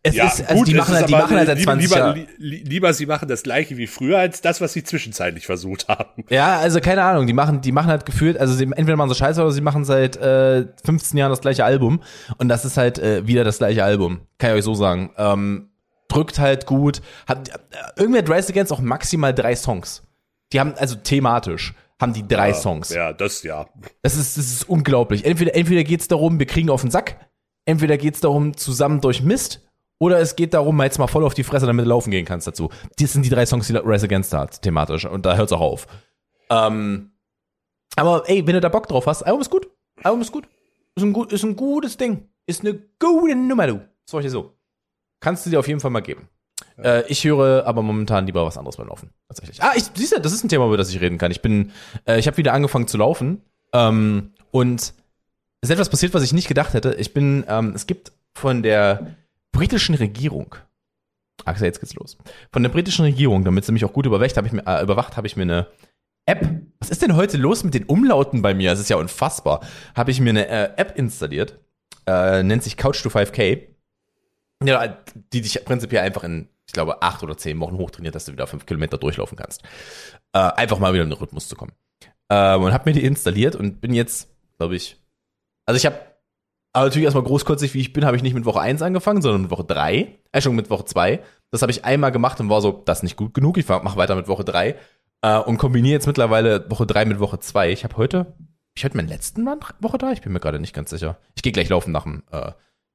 Es 0.04 0.16
ist, 0.16 0.48
also 0.48 0.64
die 0.64 0.72
es 0.72 0.78
machen 0.78 0.92
ist 0.94 0.98
halt, 1.00 1.08
die 1.08 1.12
machen 1.12 1.36
halt 1.36 1.46
seit 1.46 1.58
lieber, 1.58 1.72
20 1.72 1.88
lieber, 1.88 1.98
Jahren. 2.00 2.26
li- 2.38 2.62
lieber 2.64 2.92
sie 2.92 3.06
machen 3.06 3.28
das 3.28 3.44
gleiche 3.44 3.76
wie 3.76 3.86
früher, 3.86 4.18
als 4.18 4.40
das, 4.40 4.60
was 4.60 4.72
sie 4.72 4.82
zwischenzeitlich 4.82 5.46
versucht 5.46 5.86
haben. 5.86 6.24
Ja, 6.28 6.58
also 6.58 6.80
keine 6.80 7.04
Ahnung, 7.04 7.26
die 7.28 7.32
machen, 7.32 7.60
die 7.60 7.70
machen 7.70 7.86
halt 7.88 8.04
gefühlt, 8.04 8.36
also 8.36 8.52
sie 8.52 8.64
entweder 8.64 8.96
machen 8.96 9.10
so 9.10 9.14
Scheiße 9.14 9.40
oder 9.40 9.52
sie 9.52 9.60
machen 9.60 9.84
seit 9.84 10.16
äh, 10.16 10.66
15 10.84 11.16
Jahren 11.18 11.30
das 11.30 11.40
gleiche 11.40 11.64
Album 11.64 12.02
und 12.38 12.48
das 12.48 12.64
ist 12.64 12.76
halt 12.76 12.98
äh, 12.98 13.26
wieder 13.28 13.44
das 13.44 13.58
gleiche 13.58 13.84
Album. 13.84 14.22
Kann 14.38 14.50
ich 14.50 14.56
euch 14.56 14.64
so 14.64 14.74
sagen. 14.74 15.10
Ähm, 15.18 15.68
drückt 16.08 16.40
halt 16.40 16.66
gut. 16.66 17.00
Hat, 17.28 17.48
äh, 17.48 17.52
irgendwie 17.96 18.18
hat 18.18 18.28
Rise 18.28 18.48
Against 18.52 18.72
auch 18.72 18.80
maximal 18.80 19.32
drei 19.32 19.54
Songs. 19.54 20.02
Die 20.52 20.58
haben, 20.58 20.74
also 20.78 20.96
thematisch, 20.96 21.74
haben 22.00 22.12
die 22.12 22.26
drei 22.26 22.52
Songs. 22.54 22.90
Ja, 22.92 23.12
das 23.12 23.44
ja. 23.44 23.66
Das 24.02 24.16
ist, 24.16 24.36
das 24.36 24.46
ist 24.46 24.68
unglaublich. 24.68 25.24
Entweder, 25.24 25.54
entweder 25.54 25.84
geht's 25.84 26.08
darum, 26.08 26.40
wir 26.40 26.46
kriegen 26.46 26.70
auf 26.70 26.80
den 26.80 26.90
Sack, 26.90 27.16
entweder 27.66 27.96
geht's 27.96 28.20
darum, 28.20 28.56
zusammen 28.56 29.00
durch 29.00 29.22
Mist, 29.22 29.60
oder 30.02 30.18
es 30.18 30.34
geht 30.34 30.52
darum, 30.52 30.76
mal 30.76 30.82
jetzt 30.82 30.98
mal 30.98 31.06
voll 31.06 31.24
auf 31.24 31.32
die 31.32 31.44
Fresse, 31.44 31.64
damit 31.64 31.84
du 31.84 31.88
laufen 31.88 32.10
gehen 32.10 32.24
kannst 32.24 32.48
dazu. 32.48 32.70
Das 32.98 33.12
sind 33.12 33.24
die 33.24 33.28
drei 33.28 33.46
Songs, 33.46 33.68
die 33.68 33.76
Rise 33.76 34.06
Against 34.06 34.34
hat, 34.34 34.60
thematisch. 34.60 35.04
Und 35.04 35.24
da 35.24 35.36
hört's 35.36 35.52
auch 35.52 35.60
auf. 35.60 35.86
Ähm, 36.50 37.12
aber 37.94 38.24
ey, 38.26 38.44
wenn 38.44 38.54
du 38.54 38.60
da 38.60 38.68
Bock 38.68 38.88
drauf 38.88 39.06
hast, 39.06 39.22
Album 39.22 39.42
ist 39.42 39.50
gut. 39.50 39.68
Album 40.02 40.20
ist 40.20 40.32
gut. 40.32 40.48
Ist 40.96 41.04
ein, 41.04 41.12
gut, 41.12 41.32
ist 41.32 41.44
ein 41.44 41.54
gutes 41.54 41.98
Ding. 41.98 42.26
Ist 42.46 42.62
eine 42.62 42.82
gute 42.98 43.36
Nummer, 43.36 43.68
du. 43.68 43.88
Sag 44.04 44.18
ich 44.18 44.26
dir 44.26 44.30
so. 44.30 44.58
Kannst 45.20 45.46
du 45.46 45.50
dir 45.50 45.60
auf 45.60 45.68
jeden 45.68 45.78
Fall 45.78 45.92
mal 45.92 46.00
geben. 46.00 46.28
Äh, 46.82 47.04
ich 47.06 47.22
höre 47.22 47.64
aber 47.64 47.82
momentan 47.82 48.26
lieber 48.26 48.44
was 48.44 48.58
anderes 48.58 48.78
beim 48.78 48.88
Laufen. 48.88 49.10
Tatsächlich. 49.28 49.62
Ah, 49.62 49.74
ich, 49.76 49.84
siehst 49.94 50.16
du, 50.16 50.20
das 50.20 50.32
ist 50.32 50.42
ein 50.42 50.48
Thema, 50.48 50.66
über 50.66 50.76
das 50.76 50.90
ich 50.90 51.00
reden 51.00 51.18
kann. 51.18 51.30
Ich 51.30 51.42
bin, 51.42 51.70
äh, 52.08 52.18
ich 52.18 52.26
habe 52.26 52.38
wieder 52.38 52.54
angefangen 52.54 52.88
zu 52.88 52.98
laufen. 52.98 53.40
Ähm, 53.72 54.32
und 54.50 54.80
es 54.80 54.94
ist 55.60 55.70
etwas 55.70 55.90
passiert, 55.90 56.12
was 56.12 56.24
ich 56.24 56.32
nicht 56.32 56.48
gedacht 56.48 56.74
hätte. 56.74 56.94
Ich 56.94 57.14
bin, 57.14 57.44
ähm, 57.46 57.70
es 57.76 57.86
gibt 57.86 58.10
von 58.34 58.64
der 58.64 59.14
britischen 59.62 59.94
Regierung, 59.94 60.56
Axel, 61.44 61.66
jetzt 61.66 61.78
geht's 61.78 61.94
los. 61.94 62.18
Von 62.50 62.64
der 62.64 62.70
britischen 62.70 63.04
Regierung, 63.04 63.44
damit 63.44 63.64
sie 63.64 63.70
mich 63.70 63.84
auch 63.84 63.92
gut 63.92 64.06
überwacht, 64.06 64.36
habe 64.36 64.48
ich 64.48 64.52
mir, 64.52 64.66
äh, 64.66 64.82
überwacht, 64.82 65.16
habe 65.16 65.28
ich 65.28 65.36
mir 65.36 65.42
eine 65.42 65.68
App. 66.26 66.48
Was 66.80 66.90
ist 66.90 67.00
denn 67.00 67.14
heute 67.14 67.36
los 67.36 67.62
mit 67.62 67.72
den 67.72 67.84
Umlauten 67.84 68.42
bei 68.42 68.54
mir? 68.54 68.70
Das 68.70 68.80
ist 68.80 68.90
ja 68.90 68.96
unfassbar. 68.96 69.60
Habe 69.94 70.10
ich 70.10 70.20
mir 70.20 70.30
eine 70.30 70.48
äh, 70.48 70.70
App 70.76 70.98
installiert, 70.98 71.60
äh, 72.08 72.42
nennt 72.42 72.64
sich 72.64 72.76
Couch 72.76 73.00
to 73.04 73.08
5K. 73.08 73.68
Ja, 74.64 74.96
die 75.32 75.40
dich 75.40 75.64
prinzipiell 75.64 76.02
einfach 76.02 76.24
in, 76.24 76.48
ich 76.66 76.72
glaube, 76.72 77.00
acht 77.00 77.22
oder 77.22 77.36
zehn 77.36 77.60
Wochen 77.60 77.78
hochtrainiert, 77.78 78.16
dass 78.16 78.24
du 78.24 78.32
wieder 78.32 78.48
fünf 78.48 78.66
Kilometer 78.66 78.98
durchlaufen 78.98 79.38
kannst. 79.38 79.62
Äh, 80.32 80.38
einfach 80.38 80.80
mal 80.80 80.92
wieder 80.92 81.04
in 81.04 81.10
den 81.10 81.18
Rhythmus 81.18 81.46
zu 81.46 81.54
kommen. 81.54 81.72
Ähm, 82.30 82.62
und 82.62 82.72
habe 82.72 82.90
mir 82.90 82.94
die 82.94 83.04
installiert 83.04 83.54
und 83.54 83.80
bin 83.80 83.94
jetzt, 83.94 84.28
glaube 84.58 84.74
ich, 84.74 85.00
also 85.66 85.76
ich 85.76 85.86
habe 85.86 86.11
aber 86.72 86.86
natürlich 86.86 87.04
erstmal 87.04 87.24
großkotzig, 87.24 87.74
wie 87.74 87.80
ich 87.80 87.92
bin, 87.92 88.04
habe 88.04 88.16
ich 88.16 88.22
nicht 88.22 88.34
mit 88.34 88.44
Woche 88.44 88.60
1 88.60 88.80
angefangen, 88.82 89.20
sondern 89.20 89.42
mit 89.42 89.50
Woche 89.50 89.64
3. 89.64 90.18
Äh, 90.32 90.40
schon 90.40 90.56
mit 90.56 90.70
Woche 90.70 90.84
2. 90.84 91.22
Das 91.50 91.62
habe 91.62 91.70
ich 91.70 91.84
einmal 91.84 92.12
gemacht 92.12 92.40
und 92.40 92.48
war 92.48 92.62
so, 92.62 92.82
das 92.84 92.98
ist 92.98 93.02
nicht 93.02 93.16
gut 93.16 93.34
genug. 93.34 93.58
Ich 93.58 93.68
mache 93.68 93.96
weiter 93.96 94.16
mit 94.16 94.28
Woche 94.28 94.44
3. 94.44 94.76
Äh, 95.22 95.38
und 95.38 95.58
kombiniere 95.58 95.92
jetzt 95.92 96.06
mittlerweile 96.06 96.70
Woche 96.70 96.86
3 96.86 97.04
mit 97.04 97.20
Woche 97.20 97.38
2. 97.38 97.72
Ich 97.72 97.84
habe 97.84 97.96
heute, 97.96 98.34
ich 98.74 98.84
heute 98.84 98.96
meinen 98.96 99.08
letzten 99.08 99.46
Run 99.46 99.60
Woche 99.80 99.98
3? 99.98 100.12
Ich 100.12 100.22
bin 100.22 100.32
mir 100.32 100.40
gerade 100.40 100.60
nicht 100.60 100.74
ganz 100.74 100.90
sicher. 100.90 101.18
Ich 101.34 101.42
gehe 101.42 101.52
gleich 101.52 101.68
laufen 101.68 101.92
nach, 101.92 102.04
dem, 102.04 102.22
äh, 102.32 102.52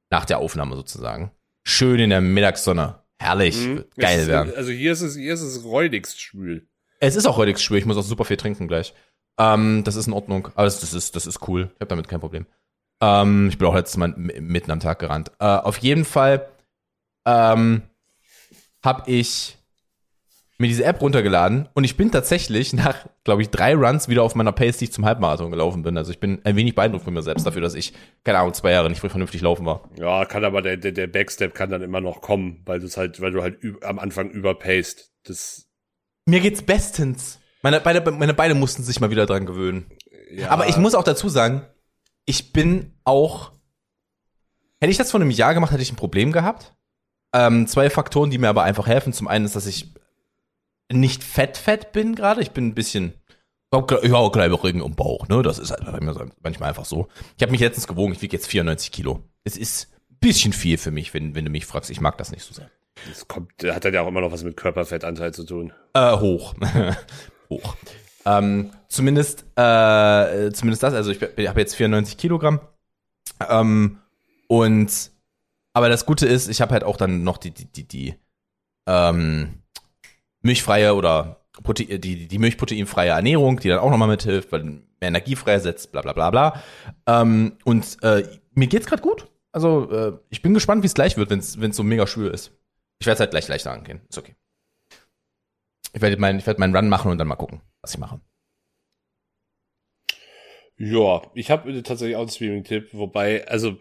nach 0.09 0.25
der 0.25 0.39
Aufnahme 0.39 0.75
sozusagen. 0.75 1.31
Schön 1.63 1.99
in 1.99 2.09
der 2.09 2.21
Mittagssonne. 2.21 3.03
Herrlich. 3.19 3.67
Mhm. 3.67 3.85
Geil 3.97 4.21
ist, 4.21 4.27
werden. 4.27 4.53
Also 4.55 4.71
hier 4.71 4.91
ist 4.91 5.01
es, 5.01 5.15
hier 5.15 5.33
ist 5.33 5.41
es 5.41 5.63
räudigst 5.63 6.21
schwül. 6.21 6.67
Es 6.99 7.15
ist 7.15 7.27
auch 7.27 7.37
heute 7.37 7.57
schwül, 7.57 7.77
ich 7.77 7.85
muss 7.85 7.97
auch 7.97 8.03
super 8.03 8.25
viel 8.25 8.37
trinken 8.37 8.67
gleich. 8.67 8.93
Ähm, 9.39 9.83
das 9.83 9.95
ist 9.95 10.07
in 10.07 10.13
Ordnung. 10.13 10.47
Aber 10.55 10.65
das, 10.65 10.79
das, 10.79 10.93
ist, 10.93 11.15
das 11.15 11.27
ist 11.27 11.47
cool. 11.47 11.69
Ich 11.75 11.81
habe 11.81 11.87
damit 11.87 12.07
kein 12.07 12.19
Problem. 12.19 12.47
Ähm, 13.01 13.49
ich 13.49 13.57
bin 13.57 13.67
auch 13.67 13.75
letztes 13.75 13.97
Mal 13.97 14.13
mitten 14.15 14.71
am 14.71 14.79
Tag 14.79 14.99
gerannt. 14.99 15.31
Äh, 15.39 15.45
auf 15.45 15.77
jeden 15.77 16.05
Fall 16.05 16.47
ähm, 17.25 17.83
habe 18.83 19.09
ich 19.09 19.57
mir 20.59 20.67
diese 20.67 20.85
App 20.85 21.01
runtergeladen 21.01 21.69
und 21.75 21.83
ich 21.83 21.97
bin 21.97 22.11
tatsächlich 22.11 22.73
nach, 22.73 23.05
glaube 23.23 23.43
ich, 23.43 23.49
drei 23.49 23.75
Runs 23.75 24.07
wieder 24.07 24.23
auf 24.23 24.33
meiner 24.33 24.51
Pace, 24.51 24.77
die 24.77 24.85
ich 24.85 24.91
zum 24.91 25.05
Halbmarathon 25.05 25.51
gelaufen 25.51 25.83
bin. 25.83 25.97
Also 25.97 26.11
ich 26.11 26.19
bin 26.19 26.39
ein 26.45 26.55
wenig 26.55 26.73
beeindruckt 26.73 27.03
von 27.03 27.13
mir 27.13 27.21
selbst 27.21 27.45
dafür, 27.45 27.61
dass 27.61 27.75
ich, 27.75 27.93
keine 28.23 28.39
Ahnung, 28.39 28.55
zwei 28.55 28.71
Jahre 28.71 28.89
nicht 28.89 28.99
vernünftig 28.99 29.41
laufen 29.41 29.67
war. 29.67 29.87
Ja, 29.99 30.25
kann 30.25 30.43
aber 30.43 30.63
der, 30.63 30.77
der, 30.77 30.93
der 30.93 31.05
Backstep 31.05 31.53
kann 31.53 31.69
dann 31.69 31.83
immer 31.83 32.01
noch 32.01 32.21
kommen, 32.21 32.61
weil 32.65 32.79
du 32.79 32.87
halt, 32.87 33.21
weil 33.21 33.31
du 33.31 33.43
halt 33.43 33.59
am 33.83 33.99
Anfang 33.99 34.31
überpaced. 34.31 35.11
Das, 35.23 35.67
Mir 36.25 36.39
geht's 36.39 36.63
bestens. 36.63 37.39
Meine 37.61 37.79
Beine, 37.79 38.01
meine 38.11 38.33
Beine 38.33 38.55
mussten 38.55 38.81
sich 38.81 38.99
mal 38.99 39.11
wieder 39.11 39.27
dran 39.27 39.45
gewöhnen. 39.45 39.85
ja. 40.31 40.49
Aber 40.49 40.67
ich 40.69 40.77
muss 40.77 40.95
auch 40.95 41.03
dazu 41.03 41.29
sagen, 41.29 41.67
ich 42.27 42.53
bin 42.53 42.93
auch 43.03 43.51
Hätte 44.79 44.91
ich 44.91 44.97
das 44.97 45.11
vor 45.11 45.19
einem 45.19 45.31
Jahr 45.31 45.53
gemacht, 45.53 45.71
hätte 45.71 45.81
ich 45.81 45.91
ein 45.91 45.97
Problem 45.97 46.31
gehabt. 46.31 46.75
Ähm, 47.33 47.67
zwei 47.67 47.89
Faktoren, 47.89 48.29
die 48.29 48.37
mir 48.37 48.49
aber 48.49 48.63
einfach 48.63 48.87
helfen. 48.87 49.11
Zum 49.11 49.27
einen 49.27 49.45
ist, 49.45 49.55
dass 49.55 49.65
ich 49.65 49.93
nicht 50.91 51.23
fett 51.23 51.57
fett 51.57 51.91
bin 51.91 52.15
gerade. 52.15 52.41
Ich 52.41 52.51
bin 52.51 52.67
ein 52.67 52.75
bisschen 52.75 53.13
ja, 53.73 54.29
kleine 54.29 54.63
Ringe 54.63 54.85
im 54.85 54.95
Bauch, 54.95 55.27
ne? 55.27 55.41
Das 55.41 55.59
ist 55.59 55.71
halt 55.71 56.01
manchmal 56.41 56.69
einfach 56.69 56.85
so. 56.85 57.07
Ich 57.35 57.41
habe 57.41 57.51
mich 57.51 57.59
letztens 57.59 57.87
gewogen, 57.87 58.13
ich 58.13 58.21
wiege 58.21 58.37
jetzt 58.37 58.47
94 58.47 58.91
Kilo. 58.91 59.23
Es 59.43 59.57
ist 59.57 59.91
ein 60.09 60.17
bisschen 60.19 60.53
viel 60.53 60.77
für 60.77 60.91
mich, 60.91 61.13
wenn, 61.13 61.35
wenn 61.35 61.43
du 61.43 61.51
mich 61.51 61.65
fragst. 61.65 61.89
Ich 61.89 61.99
mag 61.99 62.17
das 62.17 62.31
nicht 62.31 62.43
so 62.43 62.53
sehr. 62.53 62.69
Das 63.09 63.27
kommt, 63.27 63.51
hat 63.63 63.83
dann 63.83 63.93
ja 63.93 64.01
auch 64.01 64.07
immer 64.07 64.21
noch 64.21 64.31
was 64.31 64.43
mit 64.43 64.55
Körperfettanteil 64.55 65.33
zu 65.33 65.43
tun. 65.43 65.73
Äh, 65.93 66.17
hoch. 66.17 66.53
hoch. 67.49 67.75
Ähm, 68.27 68.71
zumindest, 68.89 69.45
äh, 69.55 70.51
zumindest 70.51 70.83
das, 70.83 70.93
also 70.93 71.11
ich, 71.11 71.21
habe 71.21 71.59
jetzt 71.59 71.75
94 71.75 72.17
Kilogramm. 72.17 72.59
Ähm, 73.47 73.99
und 74.47 75.11
aber 75.73 75.89
das 75.89 76.05
Gute 76.05 76.25
ist, 76.25 76.49
ich 76.49 76.59
habe 76.59 76.73
halt 76.73 76.83
auch 76.83 76.97
dann 76.97 77.23
noch 77.23 77.37
die, 77.37 77.51
die, 77.51 77.65
die, 77.65 77.87
die 77.87 78.15
ähm, 78.87 79.61
milchfreie 80.41 80.93
oder 80.95 81.45
Prote 81.63 81.85
die, 81.99 82.27
die 82.27 82.37
milchproteinfreie 82.39 83.11
Ernährung, 83.11 83.59
die 83.59 83.69
dann 83.69 83.79
auch 83.79 83.89
nochmal 83.89 84.09
mithilft, 84.09 84.51
weil 84.51 84.63
mehr 84.63 84.81
Energie 85.01 85.35
freisetzt, 85.35 85.91
bla 85.91 86.01
bla 86.01 86.13
bla 86.13 86.29
bla. 86.29 86.63
Ähm, 87.05 87.57
und 87.63 87.97
äh, 88.03 88.27
mir 88.53 88.67
geht's 88.67 88.87
gerade 88.87 89.01
gut. 89.01 89.27
Also 89.51 89.89
äh, 89.91 90.17
ich 90.29 90.41
bin 90.41 90.53
gespannt, 90.53 90.83
wie 90.83 90.87
es 90.87 90.93
gleich 90.93 91.15
wird, 91.15 91.29
wenn 91.29 91.39
es 91.39 91.75
so 91.75 91.83
mega 91.83 92.05
schwül 92.07 92.31
ist. 92.31 92.51
Ich 92.99 93.07
werde 93.07 93.19
halt 93.19 93.31
gleich 93.31 93.47
leichter 93.47 93.71
angehen. 93.71 94.01
Ist 94.09 94.17
okay. 94.17 94.35
Ich 95.93 96.01
werde 96.01 96.17
meinen, 96.17 96.39
ich 96.39 96.45
werde 96.45 96.59
meinen 96.59 96.75
Run 96.75 96.89
machen 96.89 97.11
und 97.11 97.17
dann 97.17 97.27
mal 97.27 97.35
gucken, 97.35 97.61
was 97.87 97.93
ich 97.93 97.99
mache. 97.99 98.19
Ja, 100.77 101.21
ich 101.33 101.49
habe 101.49 101.81
tatsächlich 101.83 102.15
auch 102.15 102.21
einen 102.21 102.29
Streaming-Tipp, 102.29 102.89
wobei, 102.91 103.47
also 103.47 103.77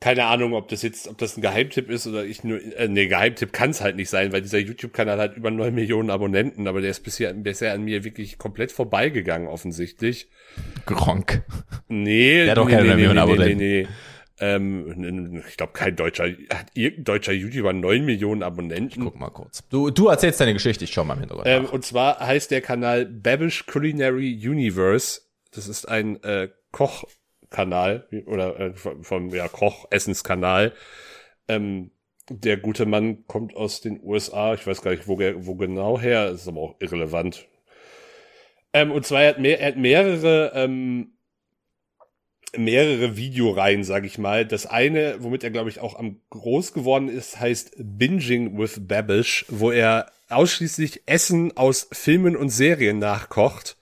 keine 0.00 0.24
Ahnung, 0.26 0.54
ob 0.54 0.68
das 0.68 0.82
jetzt, 0.82 1.08
ob 1.08 1.18
das 1.18 1.36
ein 1.36 1.42
Geheimtipp 1.42 1.90
ist 1.90 2.06
oder 2.06 2.24
ich 2.24 2.44
nur, 2.44 2.58
äh, 2.76 2.88
nee, 2.88 3.06
Geheimtipp 3.06 3.52
kann 3.52 3.70
es 3.70 3.80
halt 3.82 3.96
nicht 3.96 4.08
sein, 4.08 4.32
weil 4.32 4.40
dieser 4.40 4.58
YouTube-Kanal 4.58 5.18
hat 5.18 5.36
über 5.36 5.50
neun 5.50 5.74
Millionen 5.74 6.08
Abonnenten, 6.10 6.68
aber 6.68 6.80
der 6.80 6.90
ist 6.90 7.00
bisher, 7.02 7.34
bisher 7.34 7.72
an 7.74 7.82
mir 7.82 8.04
wirklich 8.04 8.38
komplett 8.38 8.72
vorbeigegangen, 8.72 9.48
offensichtlich. 9.48 10.28
Gronk. 10.86 11.42
Nee, 11.88 12.42
Der 12.44 12.52
hat 12.52 12.58
doch 12.58 12.66
nee, 12.66 12.72
keine 12.72 12.88
nee, 12.88 12.94
Millionen 12.94 13.16
nee, 13.16 13.24
nee, 13.24 13.32
Abonnenten. 13.32 13.58
nee, 13.58 13.82
nee. 13.82 13.88
Ähm, 14.40 15.42
ich 15.46 15.56
glaube, 15.56 15.74
kein 15.74 15.96
deutscher, 15.96 16.24
hat 16.24 16.66
irgendein 16.74 17.04
deutscher 17.04 17.32
YouTuber 17.32 17.74
neun 17.74 18.06
Millionen 18.06 18.42
Abonnenten. 18.42 19.04
Guck 19.04 19.20
mal 19.20 19.30
kurz. 19.30 19.62
Du, 19.68 19.90
du 19.90 20.08
erzählst 20.08 20.40
deine 20.40 20.54
Geschichte, 20.54 20.84
ich 20.84 20.92
schau 20.92 21.04
mal 21.04 21.14
im 21.14 21.20
Hintergrund. 21.20 21.46
Ähm, 21.46 21.66
und 21.66 21.84
zwar 21.84 22.18
heißt 22.20 22.50
der 22.50 22.62
Kanal 22.62 23.04
Babish 23.04 23.66
Culinary 23.66 24.32
Universe. 24.42 25.20
Das 25.52 25.68
ist 25.68 25.86
ein 25.86 26.22
äh, 26.22 26.48
Kochkanal 26.72 28.08
oder 28.26 28.58
äh, 28.58 28.72
vom, 28.74 29.28
ja, 29.28 29.48
Koch-Essenskanal. 29.48 30.72
Ähm, 31.48 31.90
der 32.30 32.56
gute 32.56 32.86
Mann 32.86 33.26
kommt 33.26 33.54
aus 33.56 33.80
den 33.82 34.00
USA. 34.02 34.54
Ich 34.54 34.66
weiß 34.66 34.80
gar 34.80 34.92
nicht, 34.92 35.06
wo, 35.06 35.18
wo 35.18 35.54
genau 35.56 36.00
her. 36.00 36.30
Ist 36.30 36.48
aber 36.48 36.60
auch 36.60 36.76
irrelevant. 36.78 37.46
Ähm, 38.72 38.90
und 38.92 39.04
zwar 39.04 39.22
er 39.22 39.28
hat, 39.30 39.38
mehr, 39.40 39.60
er 39.60 39.68
hat 39.68 39.76
mehrere 39.76 40.52
ähm, 40.54 41.12
mehrere 42.56 43.16
Videoreihen, 43.16 43.84
sage 43.84 44.06
ich 44.06 44.18
mal. 44.18 44.46
Das 44.46 44.66
eine, 44.66 45.16
womit 45.22 45.44
er, 45.44 45.50
glaube 45.50 45.70
ich, 45.70 45.80
auch 45.80 45.98
am 45.98 46.20
groß 46.30 46.72
geworden 46.72 47.08
ist, 47.08 47.40
heißt 47.40 47.72
Binging 47.78 48.58
with 48.58 48.86
Babish, 48.86 49.44
wo 49.48 49.70
er 49.70 50.10
ausschließlich 50.28 51.02
Essen 51.06 51.56
aus 51.56 51.88
Filmen 51.92 52.36
und 52.36 52.50
Serien 52.50 52.98
nachkocht. 52.98 53.76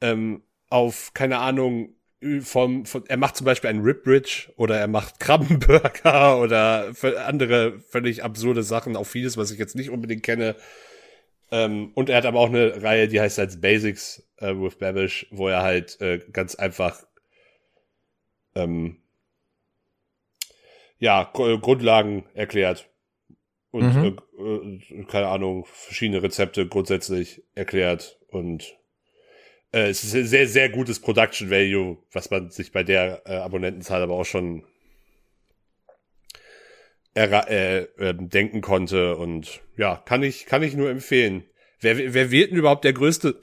Ähm, 0.00 0.42
auf, 0.68 1.12
keine 1.14 1.38
Ahnung, 1.38 1.94
vom, 2.40 2.86
von, 2.86 3.04
er 3.08 3.16
macht 3.16 3.36
zum 3.36 3.44
Beispiel 3.44 3.70
einen 3.70 3.82
Ribridge 3.82 4.52
oder 4.56 4.78
er 4.78 4.88
macht 4.88 5.18
Krabbenburger 5.20 6.38
oder 6.40 6.92
andere 7.26 7.80
völlig 7.80 8.22
absurde 8.22 8.62
Sachen, 8.62 8.96
auch 8.96 9.06
vieles, 9.06 9.36
was 9.36 9.50
ich 9.50 9.58
jetzt 9.58 9.76
nicht 9.76 9.90
unbedingt 9.90 10.22
kenne. 10.22 10.56
Ähm, 11.50 11.90
und 11.94 12.08
er 12.08 12.18
hat 12.18 12.26
aber 12.26 12.40
auch 12.40 12.48
eine 12.48 12.82
Reihe, 12.82 13.08
die 13.08 13.20
heißt 13.20 13.38
als 13.38 13.60
Basics 13.60 14.26
äh, 14.38 14.54
with 14.54 14.76
Babish, 14.78 15.26
wo 15.30 15.48
er 15.48 15.62
halt 15.62 16.00
äh, 16.00 16.20
ganz 16.32 16.54
einfach 16.54 17.04
ähm, 18.54 18.96
ja, 20.98 21.24
Gr- 21.32 21.58
Grundlagen 21.58 22.26
erklärt. 22.34 22.88
Und, 23.70 23.94
Mhm. 23.94 24.18
äh, 24.38 25.00
äh, 25.00 25.04
keine 25.04 25.28
Ahnung, 25.28 25.64
verschiedene 25.66 26.22
Rezepte 26.22 26.68
grundsätzlich 26.68 27.42
erklärt. 27.54 28.20
Und 28.28 28.76
äh, 29.72 29.88
es 29.88 30.04
ist 30.04 30.14
ein 30.14 30.26
sehr, 30.26 30.46
sehr 30.46 30.68
gutes 30.68 31.00
Production 31.00 31.50
Value, 31.50 31.98
was 32.12 32.30
man 32.30 32.50
sich 32.50 32.70
bei 32.72 32.82
der 32.84 33.22
äh, 33.26 33.36
Abonnentenzahl 33.36 34.02
aber 34.02 34.14
auch 34.14 34.26
schon 34.26 34.64
äh, 37.14 37.78
äh, 37.78 38.14
denken 38.14 38.60
konnte. 38.60 39.16
Und 39.16 39.60
ja, 39.76 39.96
kann 39.96 40.22
ich, 40.22 40.46
kann 40.46 40.62
ich 40.62 40.74
nur 40.74 40.90
empfehlen. 40.90 41.44
Wer, 41.80 42.14
wer 42.14 42.30
wird 42.30 42.50
denn 42.50 42.58
überhaupt 42.58 42.84
der 42.84 42.92
größte 42.92 43.40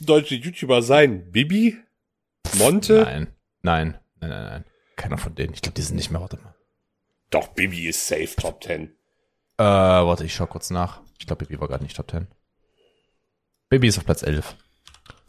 deutsche 0.00 0.36
YouTuber 0.36 0.80
sein? 0.82 1.30
Bibi? 1.30 1.76
Monte? 2.56 3.02
Nein, 3.02 3.34
nein, 3.62 3.98
nein, 4.22 4.30
nein, 4.30 4.44
nein. 4.46 4.64
Keiner 4.96 5.18
von 5.18 5.34
denen. 5.34 5.52
Ich 5.54 5.60
glaube, 5.62 5.74
die 5.74 5.82
sind 5.82 5.96
nicht 5.96 6.10
mehr. 6.10 6.20
Warte 6.20 6.36
mal. 6.38 6.54
Doch, 7.30 7.48
Bibi 7.48 7.88
ist 7.88 8.06
safe 8.06 8.34
Top 8.36 8.62
10. 8.62 8.88
Äh, 9.58 9.62
warte, 9.64 10.24
ich 10.24 10.34
schau 10.34 10.46
kurz 10.46 10.70
nach. 10.70 11.00
Ich 11.18 11.26
glaube, 11.26 11.44
Baby 11.44 11.60
war 11.60 11.68
gerade 11.68 11.82
nicht 11.84 11.96
Top 11.96 12.10
10. 12.10 12.26
Baby 13.68 13.88
ist 13.88 13.98
auf 13.98 14.04
Platz 14.04 14.22
11. 14.22 14.54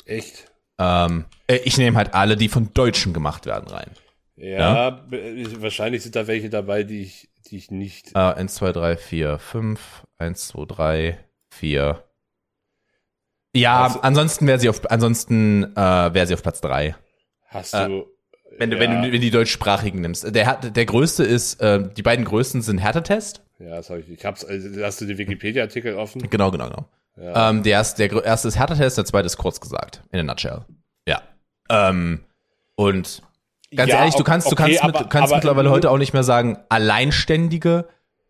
Echt? 0.05 0.51
Ähm, 0.79 1.25
äh, 1.47 1.57
ich 1.63 1.77
nehme 1.77 1.97
halt 1.97 2.13
alle, 2.13 2.35
die 2.35 2.49
von 2.49 2.73
Deutschen 2.73 3.13
gemacht 3.13 3.45
werden, 3.45 3.69
rein. 3.69 3.91
Ja, 4.35 4.89
be- 4.89 5.61
wahrscheinlich 5.61 6.01
sind 6.03 6.15
da 6.15 6.25
welche 6.27 6.49
dabei, 6.49 6.83
die 6.83 7.03
ich, 7.03 7.29
die 7.45 7.57
ich 7.57 7.71
nicht. 7.71 8.13
Äh, 8.15 8.19
1, 8.19 8.55
2, 8.55 8.71
3, 8.73 8.97
4, 8.97 9.39
5. 9.39 10.03
1, 10.17 10.47
2, 10.47 10.65
3, 10.65 11.19
4. 11.51 12.03
Ja, 13.55 13.83
Also- 13.83 14.01
ansonsten 14.01 14.47
wäre 14.47 14.59
sie 14.59 14.67
auf, 14.69 14.89
ansonsten 14.91 15.63
äh, 15.75 16.13
wäre 16.13 16.25
sie 16.27 16.33
auf 16.33 16.41
Platz 16.41 16.59
3. 16.61 16.95
Hast 17.47 17.73
äh, 17.75 17.87
du. 17.87 18.07
Wenn 18.57 18.69
du, 18.69 18.75
ja, 18.77 18.81
wenn 18.81 19.01
du 19.01 19.11
wenn 19.11 19.21
die 19.21 19.31
deutschsprachigen 19.31 20.01
nimmst. 20.01 20.35
Der, 20.35 20.45
hat- 20.47 20.75
der 20.75 20.85
größte 20.85 21.23
ist, 21.23 21.59
äh, 21.61 21.87
die 21.95 22.01
beiden 22.03 22.25
größten 22.25 22.61
sind 22.61 22.77
Härtetest. 22.79 23.41
Ja, 23.59 23.77
das 23.77 23.89
hab 23.89 23.97
ich. 23.99 24.09
Ich 24.09 24.25
hab's. 24.25 24.43
Also, 24.45 24.69
hast 24.83 25.01
du 25.01 25.05
den 25.05 25.17
Wikipedia-Artikel 25.17 25.95
offen? 25.95 26.21
Genau, 26.29 26.51
genau, 26.51 26.65
genau. 26.69 26.85
Ja. 27.15 27.49
Ähm, 27.49 27.63
der, 27.63 27.73
erste, 27.73 28.07
der 28.07 28.23
erste 28.23 28.47
ist 28.47 28.57
Härtetest, 28.57 28.97
der 28.97 29.05
zweite 29.05 29.27
ist 29.27 29.37
kurz 29.37 29.59
gesagt. 29.61 30.01
In 30.11 30.19
a 30.19 30.23
nutshell. 30.23 30.61
Ja. 31.07 31.21
Ähm, 31.69 32.21
und 32.75 33.21
ganz 33.75 33.91
Ja, 33.91 33.99
ehrlich, 33.99 34.15
du 34.15 34.23
kannst, 34.23 34.47
du 34.47 34.53
okay, 34.53 34.63
kannst, 34.63 34.83
mit, 34.83 34.95
aber- 34.95 35.03
du 35.03 35.09
kannst 35.09 35.31
aber 35.31 35.35
mittlerweile 35.37 35.69
nur- 35.69 35.75
heute 35.75 35.91
auch 35.91 35.97
nicht 35.99 36.13
mehr 36.13 36.23
sagen, 36.23 36.57
alleinständige 36.69 37.85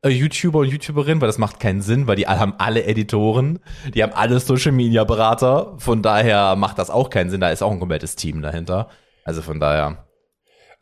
äh, 0.05 0.09
YouTuber 0.09 0.59
und 0.59 0.67
YouTuberinnen, 0.67 1.21
weil 1.21 1.27
das 1.27 1.37
macht 1.37 1.59
keinen 1.61 1.81
Sinn, 1.81 2.07
weil 2.07 2.17
die 2.17 2.27
alle 2.27 2.39
haben 2.39 2.53
alle 2.57 2.83
Editoren, 2.83 3.59
die 3.93 4.03
haben 4.03 4.11
alle 4.13 4.39
Social 4.41 4.73
Media 4.73 5.05
Berater, 5.05 5.75
von 5.77 6.01
daher 6.01 6.55
macht 6.57 6.77
das 6.77 6.89
auch 6.89 7.09
keinen 7.09 7.29
Sinn, 7.29 7.39
da 7.39 7.49
ist 7.51 7.63
auch 7.63 7.71
ein 7.71 7.79
komplettes 7.79 8.15
Team 8.17 8.41
dahinter. 8.41 8.89
Also 9.23 9.41
von 9.41 9.59
daher. 9.61 10.05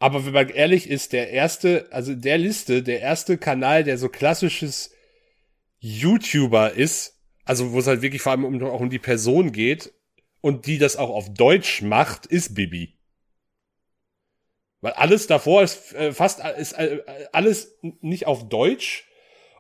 Aber 0.01 0.25
wenn 0.25 0.33
man 0.33 0.49
ehrlich 0.49 0.89
ist, 0.89 1.13
der 1.13 1.29
erste, 1.29 1.87
also 1.91 2.15
der 2.15 2.39
Liste, 2.39 2.81
der 2.81 3.01
erste 3.01 3.37
Kanal, 3.37 3.83
der 3.83 3.99
so 3.99 4.09
klassisches 4.09 4.95
YouTuber 5.77 6.71
ist, 6.71 7.21
also 7.45 7.71
wo 7.71 7.77
es 7.77 7.85
halt 7.85 8.01
wirklich 8.01 8.23
vor 8.23 8.31
allem 8.31 8.43
um, 8.43 8.63
auch 8.63 8.79
um 8.79 8.89
die 8.89 8.97
Person 8.97 9.51
geht 9.51 9.93
und 10.41 10.65
die 10.65 10.79
das 10.79 10.97
auch 10.97 11.11
auf 11.11 11.31
Deutsch 11.31 11.83
macht, 11.83 12.25
ist 12.25 12.55
Bibi. 12.55 12.97
Weil 14.79 14.93
alles 14.93 15.27
davor 15.27 15.61
ist 15.61 15.93
äh, 15.93 16.13
fast 16.13 16.43
ist 16.57 16.73
äh, 16.73 17.03
alles 17.31 17.77
nicht 18.01 18.25
auf 18.25 18.49
Deutsch. 18.49 19.07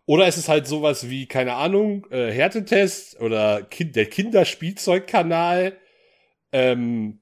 Oder 0.07 0.25
es 0.25 0.39
ist 0.39 0.49
halt 0.49 0.65
sowas 0.65 1.07
wie, 1.07 1.27
keine 1.27 1.53
Ahnung, 1.53 2.07
äh, 2.09 2.31
Härtetest 2.31 3.21
oder 3.21 3.61
kind, 3.61 3.95
der 3.95 4.07
Kinderspielzeugkanal. 4.07 5.77
Ähm, 6.51 7.20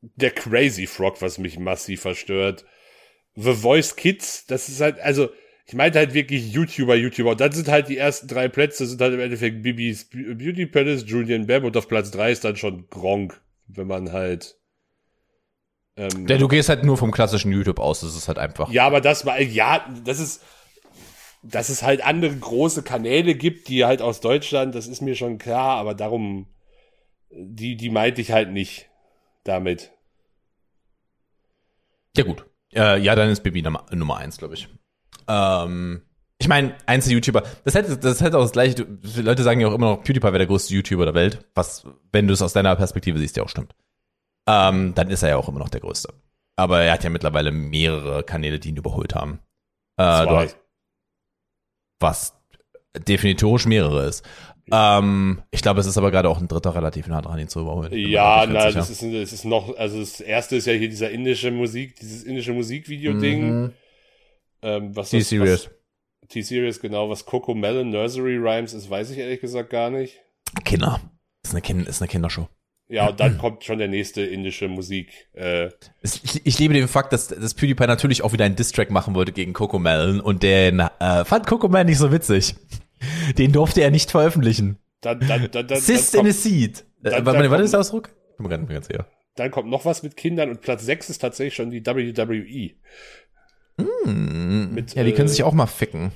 der 0.00 0.30
Crazy 0.30 0.86
Frog, 0.86 1.20
was 1.22 1.38
mich 1.38 1.58
massiv 1.58 2.02
verstört. 2.02 2.64
The 3.34 3.54
Voice 3.54 3.96
Kids, 3.96 4.46
das 4.46 4.68
ist 4.68 4.80
halt, 4.80 5.00
also, 5.00 5.28
ich 5.66 5.74
meinte 5.74 5.98
halt 5.98 6.14
wirklich 6.14 6.52
YouTuber, 6.52 6.94
YouTuber. 6.96 7.32
Und 7.32 7.40
dann 7.40 7.52
sind 7.52 7.68
halt 7.68 7.88
die 7.88 7.98
ersten 7.98 8.26
drei 8.26 8.48
Plätze, 8.48 8.86
sind 8.86 9.00
halt 9.00 9.14
im 9.14 9.20
Endeffekt 9.20 9.62
Bibis 9.62 10.04
Be- 10.06 10.34
Beauty 10.34 10.66
Palace, 10.66 11.04
Julian 11.06 11.46
Bam 11.46 11.64
und 11.64 11.76
auf 11.76 11.88
Platz 11.88 12.10
drei 12.10 12.32
ist 12.32 12.44
dann 12.44 12.56
schon 12.56 12.88
Gronk, 12.88 13.40
wenn 13.66 13.86
man 13.86 14.12
halt. 14.12 14.56
Ähm, 15.96 16.26
Ja, 16.28 16.38
du 16.38 16.48
gehst 16.48 16.68
halt 16.68 16.84
nur 16.84 16.96
vom 16.96 17.10
klassischen 17.12 17.52
YouTube 17.52 17.80
aus, 17.80 18.00
das 18.00 18.16
ist 18.16 18.28
halt 18.28 18.38
einfach. 18.38 18.70
ja, 18.72 18.86
aber 18.86 19.00
das 19.00 19.26
war, 19.26 19.40
ja, 19.40 19.86
das 20.04 20.20
ist, 20.20 20.42
dass 21.42 21.68
es 21.68 21.82
halt 21.82 22.04
andere 22.04 22.34
große 22.34 22.82
Kanäle 22.82 23.34
gibt, 23.34 23.68
die 23.68 23.84
halt 23.84 24.02
aus 24.02 24.20
Deutschland, 24.20 24.74
das 24.74 24.86
ist 24.86 25.02
mir 25.02 25.14
schon 25.14 25.38
klar, 25.38 25.76
aber 25.78 25.94
darum, 25.94 26.46
die, 27.30 27.76
die 27.76 27.90
meinte 27.90 28.20
ich 28.20 28.32
halt 28.32 28.50
nicht 28.52 28.88
damit. 29.44 29.92
Ja, 32.18 32.24
gut. 32.24 32.44
Äh, 32.74 33.00
ja, 33.00 33.14
dann 33.14 33.30
ist 33.30 33.42
Bibi 33.42 33.62
Nummer, 33.62 33.86
Nummer 33.90 34.16
eins, 34.16 34.36
glaube 34.36 34.54
ich. 34.54 34.68
Ähm, 35.28 36.02
ich 36.38 36.48
meine, 36.48 36.74
Einzel-YouTuber, 36.86 37.42
das 37.64 37.74
hätte, 37.74 37.96
das 37.96 38.20
hätte 38.20 38.38
auch 38.38 38.42
das 38.42 38.52
gleiche, 38.52 38.86
Leute 39.16 39.42
sagen 39.42 39.60
ja 39.60 39.68
auch 39.68 39.74
immer 39.74 39.90
noch, 39.90 40.02
PewDiePie 40.02 40.26
wäre 40.26 40.38
der 40.38 40.46
größte 40.46 40.74
YouTuber 40.74 41.06
der 41.06 41.14
Welt, 41.14 41.46
was, 41.54 41.86
wenn 42.12 42.28
du 42.28 42.34
es 42.34 42.42
aus 42.42 42.52
deiner 42.52 42.76
Perspektive 42.76 43.18
siehst, 43.18 43.36
ja 43.36 43.42
auch 43.42 43.48
stimmt. 43.48 43.74
Ähm, 44.46 44.94
dann 44.94 45.10
ist 45.10 45.22
er 45.22 45.30
ja 45.30 45.36
auch 45.36 45.48
immer 45.48 45.58
noch 45.58 45.68
der 45.68 45.80
größte. 45.80 46.12
Aber 46.56 46.80
er 46.80 46.92
hat 46.92 47.04
ja 47.04 47.10
mittlerweile 47.10 47.52
mehrere 47.52 48.22
Kanäle, 48.24 48.58
die 48.58 48.70
ihn 48.70 48.76
überholt 48.76 49.14
haben. 49.14 49.40
Äh, 49.96 50.02
hast, 50.02 50.56
was 52.00 52.34
definitorisch 52.96 53.66
mehrere 53.66 54.06
ist. 54.06 54.24
Ähm, 54.72 55.42
ich 55.50 55.62
glaube, 55.62 55.80
es 55.80 55.86
ist 55.86 55.98
aber 55.98 56.10
gerade 56.10 56.28
auch 56.28 56.40
ein 56.40 56.48
dritter 56.48 56.74
relativ 56.74 57.06
nah 57.06 57.20
dran, 57.20 57.38
ihn 57.38 57.48
zu 57.48 57.60
überholen. 57.60 57.92
Ja, 57.92 58.44
na, 58.46 58.62
sicher. 58.62 58.78
das 58.78 58.90
ist, 58.90 59.02
das 59.02 59.32
ist 59.32 59.44
noch, 59.44 59.76
also 59.76 60.00
das 60.00 60.20
erste 60.20 60.56
ist 60.56 60.66
ja 60.66 60.72
hier 60.72 60.88
dieser 60.88 61.10
indische 61.10 61.50
Musik, 61.50 61.96
dieses 61.96 62.24
indische 62.24 62.52
Musikvideo-Ding. 62.52 63.62
Mhm. 63.62 63.72
Ähm, 64.62 64.94
T-Series. 64.94 65.70
T-Series, 66.28 66.80
genau. 66.80 67.08
Was 67.08 67.24
Coco 67.24 67.54
Melon 67.54 67.90
Nursery 67.90 68.36
Rhymes 68.36 68.74
ist, 68.74 68.90
weiß 68.90 69.10
ich 69.10 69.18
ehrlich 69.18 69.40
gesagt 69.40 69.70
gar 69.70 69.90
nicht. 69.90 70.18
Kinder. 70.64 71.00
Ist 71.44 71.52
eine, 71.52 71.62
kind, 71.62 71.88
ist 71.88 72.02
eine 72.02 72.08
Kindershow. 72.08 72.48
Ja, 72.90 73.08
und 73.08 73.20
dann 73.20 73.36
kommt 73.36 73.64
schon 73.64 73.78
der 73.78 73.88
nächste 73.88 74.22
indische 74.22 74.66
Musik. 74.66 75.28
Äh, 75.34 75.68
Ich, 76.02 76.46
ich 76.46 76.58
liebe 76.58 76.72
den 76.72 76.88
Fakt, 76.88 77.12
dass, 77.12 77.28
dass 77.28 77.52
PewDiePie 77.52 77.86
natürlich 77.86 78.22
auch 78.22 78.32
wieder 78.32 78.46
einen 78.46 78.56
Distrack 78.56 78.90
machen 78.90 79.14
wollte 79.14 79.32
gegen 79.32 79.52
Coco 79.52 79.78
Melon 79.78 80.20
und 80.20 80.42
den 80.42 80.80
äh, 80.80 81.24
fand 81.26 81.46
Coco 81.46 81.68
Melon 81.68 81.86
nicht 81.86 81.98
so 81.98 82.10
witzig. 82.10 82.54
Den 83.38 83.52
durfte 83.52 83.80
er 83.82 83.90
nicht 83.90 84.10
veröffentlichen. 84.10 84.78
dann, 85.00 85.20
dann, 85.20 85.48
dann, 85.50 85.66
dann, 85.66 85.80
Sis 85.80 86.10
dann, 86.10 86.22
in 86.26 86.30
a 86.30 86.34
seed. 86.34 86.84
Äh, 87.02 87.10
dann- 87.10 87.26
warte, 87.26 87.40
dann 87.42 87.50
warte, 87.50 87.64
ist 87.64 87.70
kommt- 87.70 87.72
der 87.72 87.80
Ausdruck? 87.80 88.10
Ich 88.30 88.36
bin 88.36 88.42
mir 88.44 88.48
gar 88.50 88.58
nicht 88.58 88.68
mehr 88.68 88.76
ganz 88.76 88.86
sicher. 88.88 89.06
dann 89.36 89.50
kommt 89.50 89.68
noch 89.70 89.84
was 89.84 90.02
mit 90.02 90.16
Kindern 90.16 90.50
und 90.50 90.60
Platz 90.60 90.84
6 90.84 91.10
ist 91.10 91.18
tatsächlich 91.18 91.54
schon 91.54 91.70
die 91.70 91.84
WWE. 91.84 92.70
Hm, 93.80 94.74
Mit, 94.74 94.94
ja, 94.94 95.04
die 95.04 95.12
können 95.12 95.28
äh, 95.28 95.30
sich 95.30 95.42
auch 95.44 95.52
mal 95.54 95.66
ficken. 95.66 96.10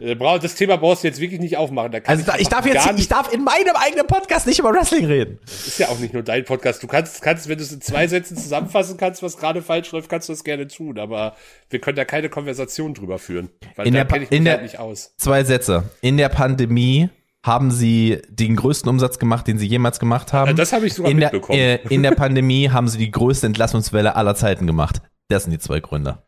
Äh, 0.00 0.16
das 0.16 0.54
Thema 0.54 0.76
brauchst 0.76 1.02
du 1.04 1.08
jetzt 1.08 1.20
wirklich 1.20 1.40
nicht 1.40 1.56
aufmachen. 1.56 1.92
Da 1.92 2.00
kann 2.00 2.16
Also 2.16 2.30
da, 2.30 2.36
ich 2.38 2.48
darf 2.48 2.66
jetzt, 2.66 2.88
ich 2.96 3.08
darf 3.08 3.32
in 3.32 3.44
meinem 3.44 3.76
eigenen 3.76 4.06
Podcast 4.06 4.46
nicht 4.46 4.58
über 4.58 4.72
Wrestling 4.72 5.04
reden. 5.06 5.38
ist 5.46 5.78
ja 5.78 5.88
auch 5.88 5.98
nicht 5.98 6.14
nur 6.14 6.22
dein 6.22 6.44
Podcast. 6.44 6.82
Du 6.82 6.86
kannst, 6.86 7.22
kannst, 7.22 7.48
wenn 7.48 7.58
du 7.58 7.64
es 7.64 7.72
in 7.72 7.80
zwei 7.80 8.06
Sätzen 8.08 8.36
zusammenfassen 8.36 8.96
kannst, 8.96 9.22
was 9.22 9.36
gerade 9.36 9.62
falsch 9.62 9.92
läuft, 9.92 10.08
kannst 10.08 10.28
du 10.28 10.32
das 10.32 10.42
gerne 10.44 10.66
tun. 10.68 10.98
Aber 10.98 11.36
wir 11.70 11.80
können 11.80 11.96
da 11.96 12.04
keine 12.04 12.28
Konversation 12.28 12.94
drüber 12.94 13.18
führen. 13.18 13.50
Weil 13.76 13.86
In 13.86 13.94
da 13.94 14.00
der 14.00 14.06
kenne 14.06 14.24
ich 14.24 14.30
mich 14.30 14.38
in 14.38 14.44
der- 14.44 14.54
halt 14.54 14.62
nicht 14.64 14.78
aus. 14.78 15.14
Zwei 15.18 15.44
Sätze. 15.44 15.84
In 16.00 16.16
der 16.16 16.28
Pandemie 16.28 17.08
haben 17.44 17.70
sie 17.70 18.20
den 18.28 18.56
größten 18.56 18.88
Umsatz 18.90 19.18
gemacht, 19.20 19.46
den 19.46 19.58
sie 19.58 19.66
jemals 19.66 20.00
gemacht 20.00 20.32
haben. 20.32 20.48
Ja, 20.48 20.54
das 20.54 20.72
habe 20.72 20.86
ich 20.86 20.94
sogar 20.94 21.12
in 21.12 21.18
der, 21.20 21.30
mitbekommen. 21.30 21.58
äh, 21.58 21.76
in 21.88 22.02
der 22.02 22.10
Pandemie 22.12 22.70
haben 22.70 22.88
sie 22.88 22.98
die 22.98 23.10
größte 23.10 23.46
Entlassungswelle 23.46 24.16
aller 24.16 24.34
Zeiten 24.34 24.66
gemacht. 24.66 25.00
Das 25.28 25.44
sind 25.44 25.52
die 25.52 25.58
zwei 25.58 25.78
Gründe. 25.80 26.25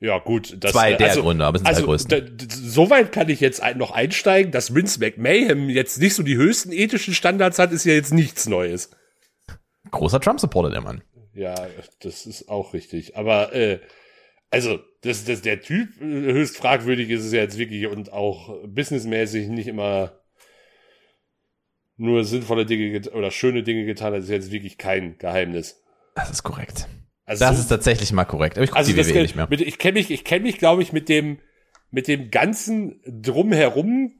Ja, 0.00 0.18
gut. 0.18 0.56
Das, 0.60 0.72
Zwei 0.72 0.94
der 0.94 1.14
Gründe, 1.16 1.44
aber 1.46 1.56
es 1.56 1.60
sind 1.60 1.68
also, 1.68 1.80
zwei 1.82 1.86
größten. 1.86 2.36
da- 2.36 2.46
Soweit 2.50 3.12
kann 3.12 3.28
ich 3.30 3.40
jetzt 3.40 3.62
noch 3.76 3.90
einsteigen, 3.92 4.52
dass 4.52 4.74
Vince 4.74 5.00
McMahon 5.00 5.68
jetzt 5.70 5.98
nicht 6.00 6.14
so 6.14 6.22
die 6.22 6.36
höchsten 6.36 6.72
ethischen 6.72 7.14
Standards 7.14 7.58
hat, 7.58 7.72
ist 7.72 7.84
ja 7.84 7.94
jetzt 7.94 8.12
nichts 8.12 8.46
Neues. 8.46 8.90
Großer 9.90 10.20
Trump-Supporter, 10.20 10.70
der 10.70 10.80
Mann. 10.82 11.02
Ja, 11.32 11.54
das 12.00 12.26
ist 12.26 12.48
auch 12.48 12.74
richtig. 12.74 13.16
Aber 13.16 13.54
äh, 13.54 13.80
also, 14.50 14.78
dass 15.02 15.24
dass 15.24 15.42
der 15.42 15.60
Typ 15.62 16.00
äh, 16.00 16.04
höchst 16.04 16.56
fragwürdig 16.56 17.10
ist, 17.10 17.24
ist 17.24 17.32
ja 17.32 17.40
jetzt 17.40 17.58
wirklich 17.58 17.86
und 17.86 18.12
auch 18.12 18.54
businessmäßig 18.66 19.48
nicht 19.48 19.68
immer 19.68 20.12
nur 21.96 22.24
sinnvolle 22.24 22.66
Dinge 22.66 23.00
oder 23.12 23.30
schöne 23.30 23.62
Dinge 23.62 23.84
getan 23.86 24.12
hat, 24.12 24.20
ist 24.20 24.28
jetzt 24.28 24.50
wirklich 24.50 24.78
kein 24.78 25.16
Geheimnis. 25.18 25.82
Das 26.14 26.30
ist 26.30 26.42
korrekt. 26.42 26.88
Also, 27.26 27.44
Das 27.44 27.56
so- 27.56 27.62
ist 27.62 27.68
tatsächlich 27.68 28.12
mal 28.12 28.24
korrekt. 28.24 28.56
Aber 28.56 28.64
ich 28.64 28.70
gucke 28.70 28.78
also 28.78 28.92
die 28.92 28.98
WWE 28.98 29.22
nicht 29.22 29.34
mehr. 29.36 29.46
Mit, 29.48 29.60
ich 29.60 29.78
kenne 29.78 29.94
mich, 29.98 30.10
ich 30.10 30.24
kenne 30.24 30.42
mich, 30.44 30.58
glaube 30.58 30.82
ich, 30.82 30.92
mit 30.92 31.08
dem 31.08 31.38
mit 31.90 32.08
dem 32.08 32.30
ganzen 32.30 33.00
drumherum 33.06 34.12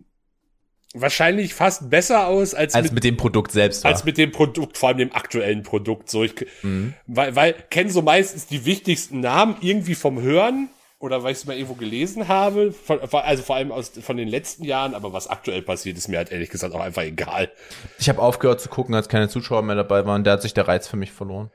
wahrscheinlich 0.94 1.55
fast 1.55 1.90
besser 1.90 2.28
aus 2.28 2.55
als, 2.55 2.74
Als 2.74 2.84
mit, 2.86 2.94
mit 2.94 3.05
dem 3.05 3.16
Produkt 3.16 3.50
selbst 3.50 3.82
war. 3.82 3.90
als 3.90 4.05
mit 4.05 4.16
dem 4.16 4.30
Produkt, 4.30 4.78
vor 4.78 4.90
allem 4.90 4.98
dem 4.98 5.12
aktuellen 5.12 5.62
Produkt. 5.64 6.09
So, 6.09 6.22
ich, 6.22 6.34
Mhm. 6.62 6.94
weil, 7.09 7.34
weil 7.34 7.52
kennen 7.70 7.90
so 7.90 8.00
meistens 8.02 8.46
die 8.46 8.64
wichtigsten 8.64 9.18
Namen 9.20 9.57
irgendwie 9.61 9.96
vom 9.96 10.20
Hören 10.22 10.68
oder 11.00 11.24
weil 11.24 11.32
ich 11.32 11.38
es 11.38 11.46
mal 11.46 11.55
irgendwo 11.57 11.74
gelesen 11.74 12.28
habe, 12.28 12.70
von, 12.72 13.00
also 13.00 13.42
vor 13.42 13.57
allem 13.57 13.72
aus 13.72 13.88
von 14.00 14.16
den 14.16 14.28
letzten 14.28 14.62
Jahren, 14.64 14.94
aber 14.94 15.12
was 15.12 15.26
aktuell 15.26 15.62
passiert, 15.62 15.98
ist 15.98 16.07
mir 16.09 16.18
halt 16.18 16.30
ehrlich 16.30 16.50
gesagt 16.50 16.72
auch 16.74 16.80
einfach 16.80 17.02
egal. 17.02 17.50
Ich 17.98 18.09
habe 18.09 18.22
aufgehört 18.22 18.61
zu 18.61 18.68
gucken, 18.68 18.94
als 18.94 19.09
keine 19.09 19.28
Zuschauer 19.28 19.62
mehr 19.62 19.74
dabei 19.76 20.07
waren. 20.07 20.22
Da 20.22 20.32
hat 20.32 20.42
sich 20.42 20.55
der 20.55 20.68
Reiz 20.68 20.86
für 20.86 20.96
mich 20.96 21.11
verloren. 21.11 21.50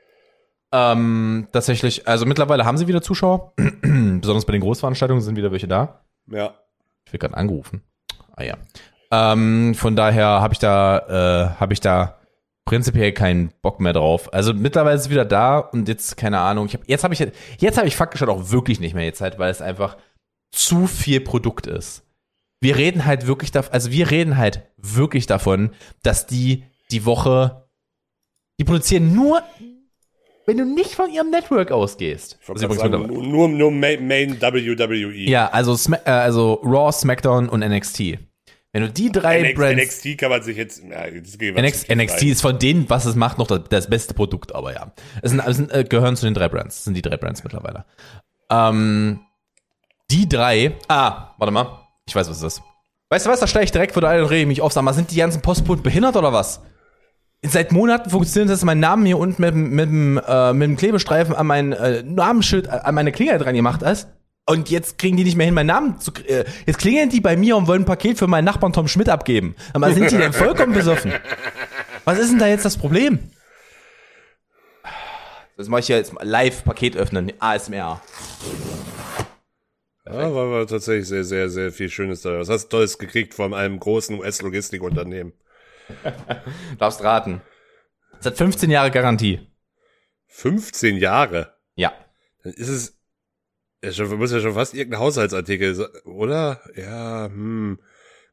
Ähm, 0.72 1.48
tatsächlich, 1.52 2.06
also 2.06 2.26
mittlerweile 2.26 2.64
haben 2.64 2.78
sie 2.78 2.86
wieder 2.86 3.02
Zuschauer. 3.02 3.52
Besonders 3.82 4.44
bei 4.44 4.52
den 4.52 4.60
Großveranstaltungen 4.60 5.22
sind 5.22 5.36
wieder 5.36 5.52
welche 5.52 5.68
da. 5.68 6.04
Ja. 6.30 6.54
Ich 7.04 7.12
werde 7.12 7.26
gerade 7.26 7.36
angerufen. 7.36 7.82
Ah 8.36 8.42
ja. 8.42 8.56
Ähm, 9.10 9.74
von 9.74 9.96
daher 9.96 10.26
habe 10.26 10.54
ich 10.54 10.60
da, 10.60 10.98
äh, 11.56 11.60
habe 11.60 11.72
ich 11.72 11.80
da 11.80 12.20
prinzipiell 12.64 13.12
keinen 13.12 13.52
Bock 13.62 13.80
mehr 13.80 13.92
drauf. 13.92 14.32
Also 14.32 14.54
mittlerweile 14.54 14.94
ist 14.94 15.02
es 15.02 15.10
wieder 15.10 15.24
da 15.24 15.58
und 15.58 15.88
jetzt 15.88 16.16
keine 16.16 16.38
Ahnung. 16.38 16.66
Ich 16.66 16.74
hab, 16.74 16.88
jetzt 16.88 17.02
habe 17.02 17.14
ich 17.14 17.20
jetzt 17.58 17.78
habe 17.78 17.88
ich 17.88 17.96
faktisch 17.96 18.20
halt 18.20 18.30
auch 18.30 18.50
wirklich 18.50 18.78
nicht 18.78 18.94
mehr 18.94 19.10
die 19.10 19.16
Zeit, 19.16 19.40
weil 19.40 19.50
es 19.50 19.60
einfach 19.60 19.96
zu 20.52 20.86
viel 20.86 21.20
Produkt 21.20 21.66
ist. 21.66 22.04
Wir 22.60 22.76
reden 22.76 23.06
halt 23.06 23.26
wirklich 23.26 23.50
davon, 23.50 23.72
also 23.72 23.90
wir 23.90 24.10
reden 24.10 24.36
halt 24.36 24.62
wirklich 24.76 25.26
davon, 25.26 25.70
dass 26.04 26.26
die 26.26 26.64
die 26.92 27.04
Woche, 27.06 27.68
die 28.60 28.64
produzieren 28.64 29.14
nur, 29.14 29.42
wenn 30.50 30.56
du 30.56 30.64
nicht 30.64 30.96
von 30.96 31.08
ihrem 31.08 31.30
Network 31.30 31.70
ausgehst. 31.70 32.36
Übrigens 32.48 32.78
sagen, 32.78 33.06
nur, 33.30 33.48
nur 33.48 33.70
Main, 33.70 34.08
Main 34.08 34.42
WWE. 34.42 35.12
ja, 35.30 35.48
also, 35.48 35.76
Sma 35.76 35.98
äh, 36.04 36.10
also 36.10 36.54
Raw, 36.64 36.90
SmackDown 36.90 37.48
und 37.48 37.60
NXT. 37.60 38.18
Wenn 38.72 38.82
du 38.82 38.90
die 38.90 39.12
drei 39.12 39.42
NXT, 39.42 39.54
Brands 39.54 39.82
NXT 39.82 40.18
kann 40.18 40.30
man 40.30 40.42
sich 40.42 40.56
jetzt, 40.56 40.82
ja, 40.82 41.06
NXT, 41.06 41.94
NXT 41.94 42.22
ist 42.24 42.40
von 42.40 42.58
denen, 42.58 42.90
was 42.90 43.04
es 43.04 43.14
macht, 43.14 43.38
noch 43.38 43.46
das, 43.46 43.60
das 43.68 43.88
beste 43.88 44.12
Produkt, 44.12 44.52
aber 44.52 44.74
ja. 44.74 44.92
Es 45.22 45.30
sind, 45.30 45.40
es 45.46 45.56
sind, 45.56 45.72
äh, 45.72 45.84
gehören 45.84 46.16
zu 46.16 46.26
den 46.26 46.34
drei 46.34 46.48
Brands. 46.48 46.76
Das 46.76 46.84
sind 46.84 46.94
die 46.94 47.02
drei 47.02 47.16
Brands 47.16 47.44
mittlerweile. 47.44 47.84
Ähm, 48.50 49.20
die 50.10 50.28
drei. 50.28 50.72
Ah, 50.88 51.34
warte 51.38 51.52
mal. 51.52 51.86
Ich 52.08 52.16
weiß, 52.16 52.28
was 52.28 52.38
es 52.38 52.54
ist. 52.54 52.62
Weißt 53.08 53.24
du 53.24 53.30
was? 53.30 53.38
Da 53.38 53.46
steige 53.46 53.66
ich 53.66 53.72
direkt 53.72 53.92
vor 53.92 54.02
der 54.02 54.20
und 54.20 54.30
rede 54.30 54.46
mich 54.46 54.62
auf. 54.62 54.72
Sag 54.72 54.82
mal, 54.82 54.94
sind 54.94 55.12
die 55.12 55.16
ganzen 55.16 55.42
Postboten 55.42 55.84
behindert 55.84 56.16
oder 56.16 56.32
was? 56.32 56.60
Seit 57.42 57.72
Monaten 57.72 58.10
funktioniert 58.10 58.50
das, 58.50 58.64
mein 58.64 58.80
Name 58.80 59.06
hier 59.06 59.18
unten 59.18 59.40
mit, 59.40 59.54
dem- 59.54 59.70
mit, 59.70 59.88
dem, 59.88 60.18
äh, 60.26 60.52
mit 60.52 60.68
dem 60.68 60.76
Klebestreifen 60.76 61.34
an 61.34 61.46
mein 61.46 61.72
äh, 61.72 62.02
Namensschild, 62.02 62.66
äh, 62.66 62.70
an 62.70 62.94
meine 62.94 63.12
Klingel 63.12 63.38
dran 63.38 63.54
gemacht 63.54 63.82
ist. 63.82 64.08
Und 64.46 64.68
jetzt 64.68 64.98
kriegen 64.98 65.16
die 65.16 65.24
nicht 65.24 65.36
mehr 65.36 65.46
hin, 65.46 65.54
meinen 65.54 65.66
Namen 65.68 66.00
zu. 66.00 66.12
Äh, 66.26 66.44
jetzt 66.66 66.78
klingeln 66.78 67.08
die 67.08 67.20
bei 67.20 67.36
mir 67.36 67.56
und 67.56 67.66
wollen 67.66 67.82
ein 67.82 67.86
Paket 67.86 68.18
für 68.18 68.26
meinen 68.26 68.44
Nachbarn 68.44 68.72
Tom 68.74 68.88
Schmidt 68.88 69.08
abgeben. 69.08 69.54
Aber 69.72 69.90
sind 69.92 70.10
die 70.10 70.18
denn 70.18 70.32
vollkommen 70.34 70.74
besoffen? 70.74 71.12
Was 72.04 72.18
ist 72.18 72.30
denn 72.30 72.38
da 72.38 72.46
jetzt 72.48 72.64
das 72.64 72.76
Problem? 72.76 73.18
Das 75.56 75.68
mache 75.68 75.80
ich 75.80 75.88
ja 75.88 75.96
jetzt 75.96 76.12
live 76.20 76.64
Paket 76.64 76.96
öffnen, 76.96 77.32
ASMR. 77.38 78.02
Ja, 80.06 80.34
war, 80.34 80.50
war 80.50 80.66
tatsächlich 80.66 81.06
sehr, 81.06 81.24
sehr, 81.24 81.48
sehr 81.48 81.70
viel 81.70 81.88
Schönes 81.88 82.22
da. 82.22 82.38
Was 82.38 82.48
hast 82.48 82.64
du 82.64 82.76
Tolles 82.76 82.98
gekriegt 82.98 83.32
von 83.34 83.54
einem 83.54 83.78
großen 83.78 84.18
US-Logistikunternehmen? 84.18 85.32
Darfst 86.78 87.02
raten. 87.02 87.40
Es 88.18 88.26
hat 88.26 88.36
15 88.36 88.70
Jahre 88.70 88.90
Garantie. 88.90 89.46
15 90.28 90.96
Jahre. 90.96 91.56
Ja. 91.74 91.92
Dann 92.42 92.52
ist 92.52 92.68
es, 92.68 92.98
ja, 93.82 93.92
schon, 93.92 94.18
muss 94.18 94.32
ja 94.32 94.40
schon 94.40 94.54
fast 94.54 94.74
irgendein 94.74 95.00
Haushaltsartikel, 95.00 95.74
sein, 95.74 95.88
oder? 96.04 96.60
Ja, 96.76 97.26
hm. 97.26 97.80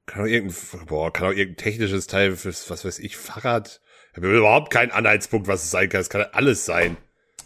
Kann 0.05 0.23
auch 0.23 0.27
irgendein, 0.27 0.85
boah, 0.85 1.11
kann 1.11 1.27
auch 1.27 1.33
irgendein 1.33 1.63
technisches 1.63 2.07
Teil 2.07 2.35
fürs, 2.35 2.69
was 2.69 2.85
weiß 2.85 2.99
ich, 2.99 3.17
Fahrrad. 3.17 3.81
Ich 4.11 4.17
habe 4.17 4.37
überhaupt 4.37 4.71
keinen 4.71 4.91
Anhaltspunkt, 4.91 5.47
was 5.47 5.63
es 5.63 5.71
sein 5.71 5.89
kann. 5.89 6.01
Es 6.01 6.09
kann 6.09 6.21
alles 6.31 6.65
sein. 6.65 6.97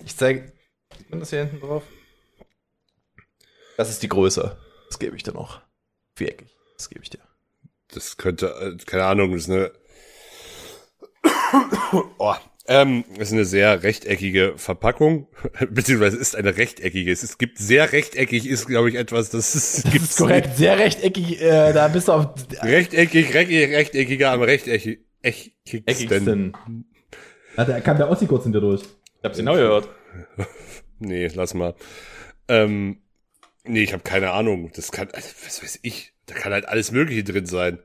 Ich 0.05 0.15
zeige. 0.15 0.51
Man 1.09 1.19
das 1.19 1.31
hier 1.31 1.39
hinten 1.39 1.59
drauf? 1.59 1.83
Das 3.77 3.89
ist 3.89 4.03
die 4.03 4.07
Größe. 4.07 4.57
Das 4.87 4.99
gebe 4.99 5.15
ich 5.15 5.23
dir 5.23 5.33
noch. 5.33 5.61
Viereckig. 6.15 6.49
Das 6.77 6.89
gebe 6.89 7.03
ich 7.03 7.09
dir. 7.09 7.19
Das 7.87 8.17
könnte, 8.17 8.47
äh, 8.47 8.83
keine 8.85 9.05
Ahnung, 9.05 9.31
das 9.31 9.43
ist 9.43 9.49
eine, 9.49 9.71
oh, 12.17 12.33
ähm, 12.67 13.03
das 13.17 13.29
ist 13.29 13.33
eine 13.33 13.45
sehr 13.45 13.83
rechteckige 13.83 14.53
Verpackung, 14.55 15.27
beziehungsweise 15.69 16.17
ist 16.17 16.35
eine 16.35 16.57
rechteckige. 16.57 17.11
Es 17.11 17.37
gibt 17.37 17.57
sehr 17.57 17.91
rechteckig, 17.91 18.47
ist, 18.47 18.67
glaube 18.67 18.89
ich, 18.89 18.95
etwas, 18.95 19.29
das 19.29 19.55
ist, 19.55 19.85
Das 19.85 19.91
gibt's 19.91 20.09
ist 20.11 20.17
korrekt. 20.17 20.55
Sehr 20.55 20.77
rechteckig. 20.77 21.41
Äh, 21.41 21.73
da 21.73 21.87
bist 21.87 22.07
du 22.07 22.13
auf 22.13 22.27
Rechteckig, 22.61 23.33
rechteckig, 23.33 23.75
rechteckiger 23.75 24.31
am 24.31 24.41
rechteckigsten. 24.43 25.03
eckigsten. 25.85 26.53
Da 27.55 27.79
kam 27.81 27.97
der 27.97 28.09
Ossi 28.09 28.27
kurz 28.27 28.43
hinter 28.43 28.61
durch. 28.61 28.81
Ich 28.83 29.23
hab's 29.23 29.37
genau 29.37 29.53
gehört. 29.53 29.89
Nee, 31.03 31.27
lass 31.33 31.55
mal. 31.55 31.73
Ähm, 32.47 33.01
nee, 33.63 33.81
ich 33.81 33.91
habe 33.93 34.03
keine 34.03 34.31
Ahnung. 34.33 34.71
Das 34.75 34.91
kann, 34.91 35.09
also, 35.13 35.29
was 35.43 35.63
weiß 35.63 35.79
ich, 35.81 36.13
da 36.27 36.35
kann 36.35 36.53
halt 36.53 36.67
alles 36.67 36.91
Mögliche 36.91 37.23
drin 37.23 37.47
sein. 37.47 37.79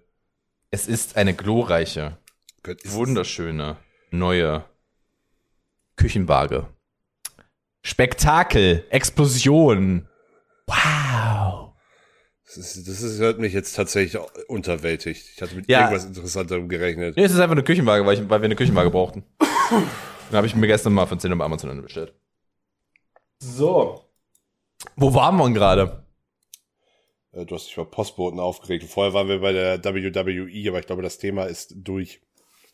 Es 0.70 0.86
ist 0.86 1.16
eine 1.16 1.32
glorreiche, 1.32 2.18
Gott, 2.66 2.82
ist- 2.82 2.92
wunderschöne, 2.94 3.76
neue 4.10 4.64
Küchenwaage. 5.96 6.66
Spektakel, 7.82 8.84
Explosion. 8.90 10.08
Wow. 10.66 11.72
Das, 12.44 12.56
ist, 12.56 12.88
das 12.88 13.00
ist, 13.02 13.20
hört 13.20 13.38
mich 13.38 13.52
jetzt 13.52 13.74
tatsächlich 13.74 14.16
auch 14.20 14.30
unterwältigt. 14.48 15.24
Ich 15.34 15.40
hatte 15.40 15.54
mit 15.54 15.68
Ja. 15.68 15.82
irgendwas 15.82 16.04
Interessanterem 16.04 16.68
gerechnet. 16.68 17.16
Nee, 17.16 17.24
es 17.24 17.32
ist 17.32 17.38
einfach 17.38 17.52
eine 17.52 17.62
Küchenwaage, 17.62 18.04
weil, 18.04 18.14
ich, 18.14 18.28
weil 18.28 18.40
wir 18.40 18.46
eine 18.46 18.56
Küchenwaage 18.56 18.90
brauchten. 18.90 19.24
Dann 19.40 20.36
habe 20.38 20.46
ich 20.48 20.56
mir 20.56 20.66
gestern 20.66 20.92
mal 20.94 21.06
von 21.06 21.20
10 21.20 21.32
auf 21.32 21.40
Amazon 21.40 21.70
eine 21.70 21.82
bestellt. 21.82 22.12
So. 23.38 24.04
Wo 24.96 25.14
waren 25.14 25.36
wir 25.36 25.44
denn 25.44 25.54
gerade? 25.54 26.04
Äh, 27.32 27.44
Du 27.46 27.54
hast 27.54 27.66
dich 27.68 27.76
über 27.76 27.88
Postboten 27.88 28.40
aufgeregt. 28.40 28.84
Vorher 28.84 29.14
waren 29.14 29.28
wir 29.28 29.40
bei 29.40 29.52
der 29.52 29.84
WWE, 29.84 30.68
aber 30.68 30.80
ich 30.80 30.86
glaube, 30.86 31.02
das 31.02 31.18
Thema 31.18 31.44
ist 31.44 31.72
durch. 31.76 32.20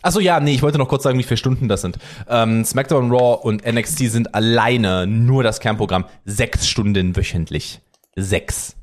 Achso, 0.02 0.20
ja, 0.20 0.40
nee, 0.40 0.54
ich 0.54 0.62
wollte 0.62 0.78
noch 0.78 0.88
kurz 0.88 1.04
sagen, 1.04 1.18
wie 1.18 1.22
viele 1.22 1.36
Stunden 1.36 1.68
das 1.68 1.80
sind. 1.80 1.98
Ähm, 2.28 2.64
SmackDown, 2.64 3.10
Raw 3.10 3.40
und 3.42 3.64
NXT 3.64 3.98
sind 4.10 4.34
alleine 4.34 5.06
nur 5.06 5.42
das 5.42 5.60
Kernprogramm 5.60 6.06
sechs 6.24 6.68
Stunden 6.68 7.16
wöchentlich. 7.16 7.80
Sechs. 8.16 8.76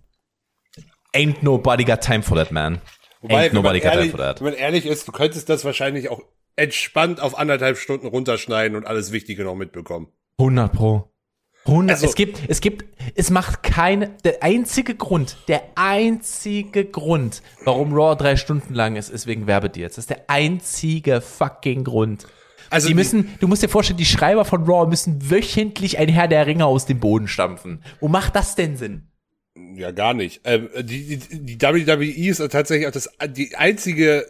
Ain't 1.14 1.38
nobody 1.42 1.84
got 1.84 2.02
time 2.02 2.24
for 2.24 2.38
that, 2.38 2.52
man. 2.52 2.76
Ain't 2.76 2.82
wenn 3.22 3.30
man, 3.30 3.54
nobody 3.54 3.80
got 3.80 3.92
time 3.92 3.96
ehrlich, 3.96 4.12
for 4.12 4.20
that. 4.20 4.40
wenn 4.40 4.46
man 4.46 4.54
ehrlich 4.54 4.86
ist, 4.86 5.08
du 5.08 5.12
könntest 5.12 5.50
das 5.50 5.66
wahrscheinlich 5.66 6.10
auch 6.10 6.22
entspannt 6.56 7.20
auf 7.20 7.38
anderthalb 7.38 7.78
Stunden 7.78 8.08
runterschneiden 8.08 8.78
und 8.78 8.86
alles 8.86 9.12
Wichtige 9.12 9.44
noch 9.44 9.56
mitbekommen. 9.56 10.08
100 10.38 10.72
pro. 10.72 11.12
100, 11.70 11.96
Also- 11.96 12.08
es 12.08 12.16
gibt, 12.16 12.40
es 12.48 12.62
gibt, 12.62 12.86
es 13.16 13.30
macht 13.30 13.64
keine, 13.64 14.10
der 14.24 14.44
einzige 14.44 14.96
Grund, 14.96 15.38
der 15.48 15.62
einzige 15.76 16.86
Grund, 16.86 17.42
warum 17.64 17.94
Raw 17.94 18.16
drei 18.16 18.36
Stunden 18.36 18.74
lang 18.74 18.96
ist, 18.96 19.10
ist 19.10 19.28
wegen 19.28 19.48
Werbedeals. 19.48 19.96
Das 19.96 20.04
ist 20.04 20.10
der 20.10 20.30
einzige 20.30 21.22
fucking 21.22 21.84
Grund. 21.84 22.28
Also 22.72 22.88
Die 22.88 22.94
müssen, 22.94 23.30
du 23.40 23.48
musst 23.48 23.64
dir 23.64 23.70
vorstellen, 23.70 23.98
die 23.98 24.06
Schreiber 24.06 24.46
von 24.46 24.64
Raw 24.64 24.88
müssen 24.88 25.32
wöchentlich 25.32 25.98
ein 25.98 26.08
Herr 26.10 26.28
der 26.28 26.46
Ringe 26.46 26.66
aus 26.66 26.86
dem 26.86 27.00
Boden 27.00 27.28
stampfen. 27.28 27.82
Wo 28.00 28.08
macht 28.08 28.36
das 28.36 28.56
denn 28.56 28.78
Sinn? 28.78 29.08
Ja, 29.76 29.92
gar 29.92 30.14
nicht. 30.14 30.42
Ähm, 30.44 30.70
die, 30.82 31.18
die, 31.18 31.58
die 31.58 31.62
WWE 31.62 32.06
ist 32.30 32.38
tatsächlich 32.52 32.88
auch 32.88 32.92
das, 32.92 33.10
die 33.30 33.56
einzige, 33.56 34.26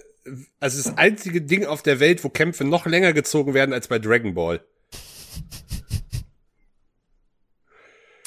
also 0.60 0.82
das 0.82 0.98
einzige 0.98 1.42
Ding 1.42 1.66
auf 1.66 1.82
der 1.84 2.00
Welt, 2.00 2.24
wo 2.24 2.30
Kämpfe 2.30 2.64
noch 2.64 2.86
länger 2.86 3.12
gezogen 3.14 3.54
werden 3.54 3.74
als 3.74 3.88
bei 3.90 4.00
Dragon 4.00 4.34
Ball. 4.34 4.62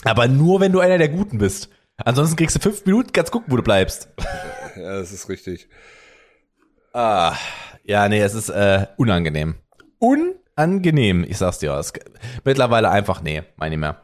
Aber 0.05 0.29
nur, 0.29 0.61
wenn 0.61 0.73
du 0.73 0.81
einer 0.81 0.99
der 0.99 1.09
Guten 1.09 1.39
bist. 1.39 1.69
Ansonsten 1.97 2.37
kriegst 2.37 2.57
du 2.57 2.61
fünf 2.61 2.85
Minuten, 2.85 3.13
kannst 3.13 3.33
gucken, 3.33 3.53
wo 3.53 3.57
du 3.57 3.63
bleibst. 3.63 4.09
Ja, 4.75 4.95
das 4.95 5.13
ist 5.13 5.29
richtig. 5.29 5.69
Ah, 6.95 7.37
ja, 7.85 8.09
nee, 8.09 8.23
es 8.23 8.33
ist 8.33 8.49
äh, 8.49 8.87
unangenehm. 8.97 9.57
Unangenehm, 9.99 11.27
ich 11.29 11.37
sag's 11.37 11.59
dir. 11.59 11.73
Es, 11.73 11.93
mittlerweile 12.43 12.89
einfach, 12.89 13.21
nee, 13.21 13.43
meine 13.57 13.75
ich 13.75 13.79
mehr. 13.79 14.01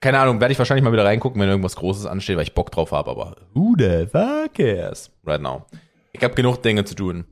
Keine 0.00 0.20
Ahnung, 0.20 0.40
werde 0.40 0.52
ich 0.52 0.58
wahrscheinlich 0.60 0.84
mal 0.84 0.92
wieder 0.92 1.04
reingucken, 1.04 1.40
wenn 1.40 1.48
irgendwas 1.48 1.74
Großes 1.74 2.06
ansteht, 2.06 2.36
weil 2.36 2.44
ich 2.44 2.54
Bock 2.54 2.70
drauf 2.70 2.92
habe, 2.92 3.10
aber 3.10 3.36
who 3.52 3.74
the 3.76 4.06
fuck 4.12 4.54
cares? 4.54 5.10
Right 5.26 5.42
now. 5.42 5.66
Ich 6.12 6.22
habe 6.22 6.34
genug 6.34 6.62
Dinge 6.62 6.84
zu 6.84 6.94
tun. 6.94 7.24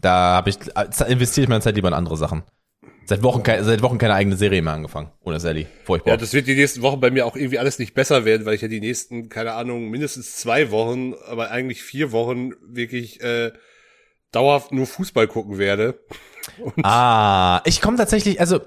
Da 0.00 0.36
habe 0.36 0.50
ich, 0.50 0.58
äh, 0.76 1.10
investiere 1.12 1.42
ich 1.42 1.48
meine 1.48 1.60
Zeit 1.60 1.74
lieber 1.74 1.88
in 1.88 1.94
andere 1.94 2.16
Sachen. 2.16 2.44
Seit 3.08 3.22
Wochen, 3.22 3.42
kei- 3.42 3.62
seit 3.62 3.80
Wochen 3.82 3.96
keine 3.96 4.12
eigene 4.14 4.36
Serie 4.36 4.60
mehr 4.60 4.74
angefangen. 4.74 5.10
Ohne 5.24 5.40
Sally. 5.40 5.66
Furchtbar. 5.84 6.12
Ja, 6.12 6.16
das 6.18 6.34
wird 6.34 6.46
die 6.46 6.54
nächsten 6.54 6.82
Wochen 6.82 7.00
bei 7.00 7.10
mir 7.10 7.24
auch 7.24 7.36
irgendwie 7.36 7.58
alles 7.58 7.78
nicht 7.78 7.94
besser 7.94 8.26
werden, 8.26 8.44
weil 8.44 8.54
ich 8.54 8.60
ja 8.60 8.68
die 8.68 8.80
nächsten, 8.80 9.28
keine 9.30 9.52
Ahnung, 9.54 9.88
mindestens 9.88 10.36
zwei 10.36 10.70
Wochen, 10.70 11.14
aber 11.26 11.50
eigentlich 11.50 11.82
vier 11.82 12.12
Wochen 12.12 12.50
wirklich 12.62 13.22
äh, 13.22 13.52
dauerhaft 14.32 14.72
nur 14.72 14.86
Fußball 14.86 15.26
gucken 15.26 15.58
werde. 15.58 15.98
Ah, 16.82 17.60
ich 17.66 17.82
komme 17.82 17.98
tatsächlich, 17.98 18.40
also, 18.40 18.60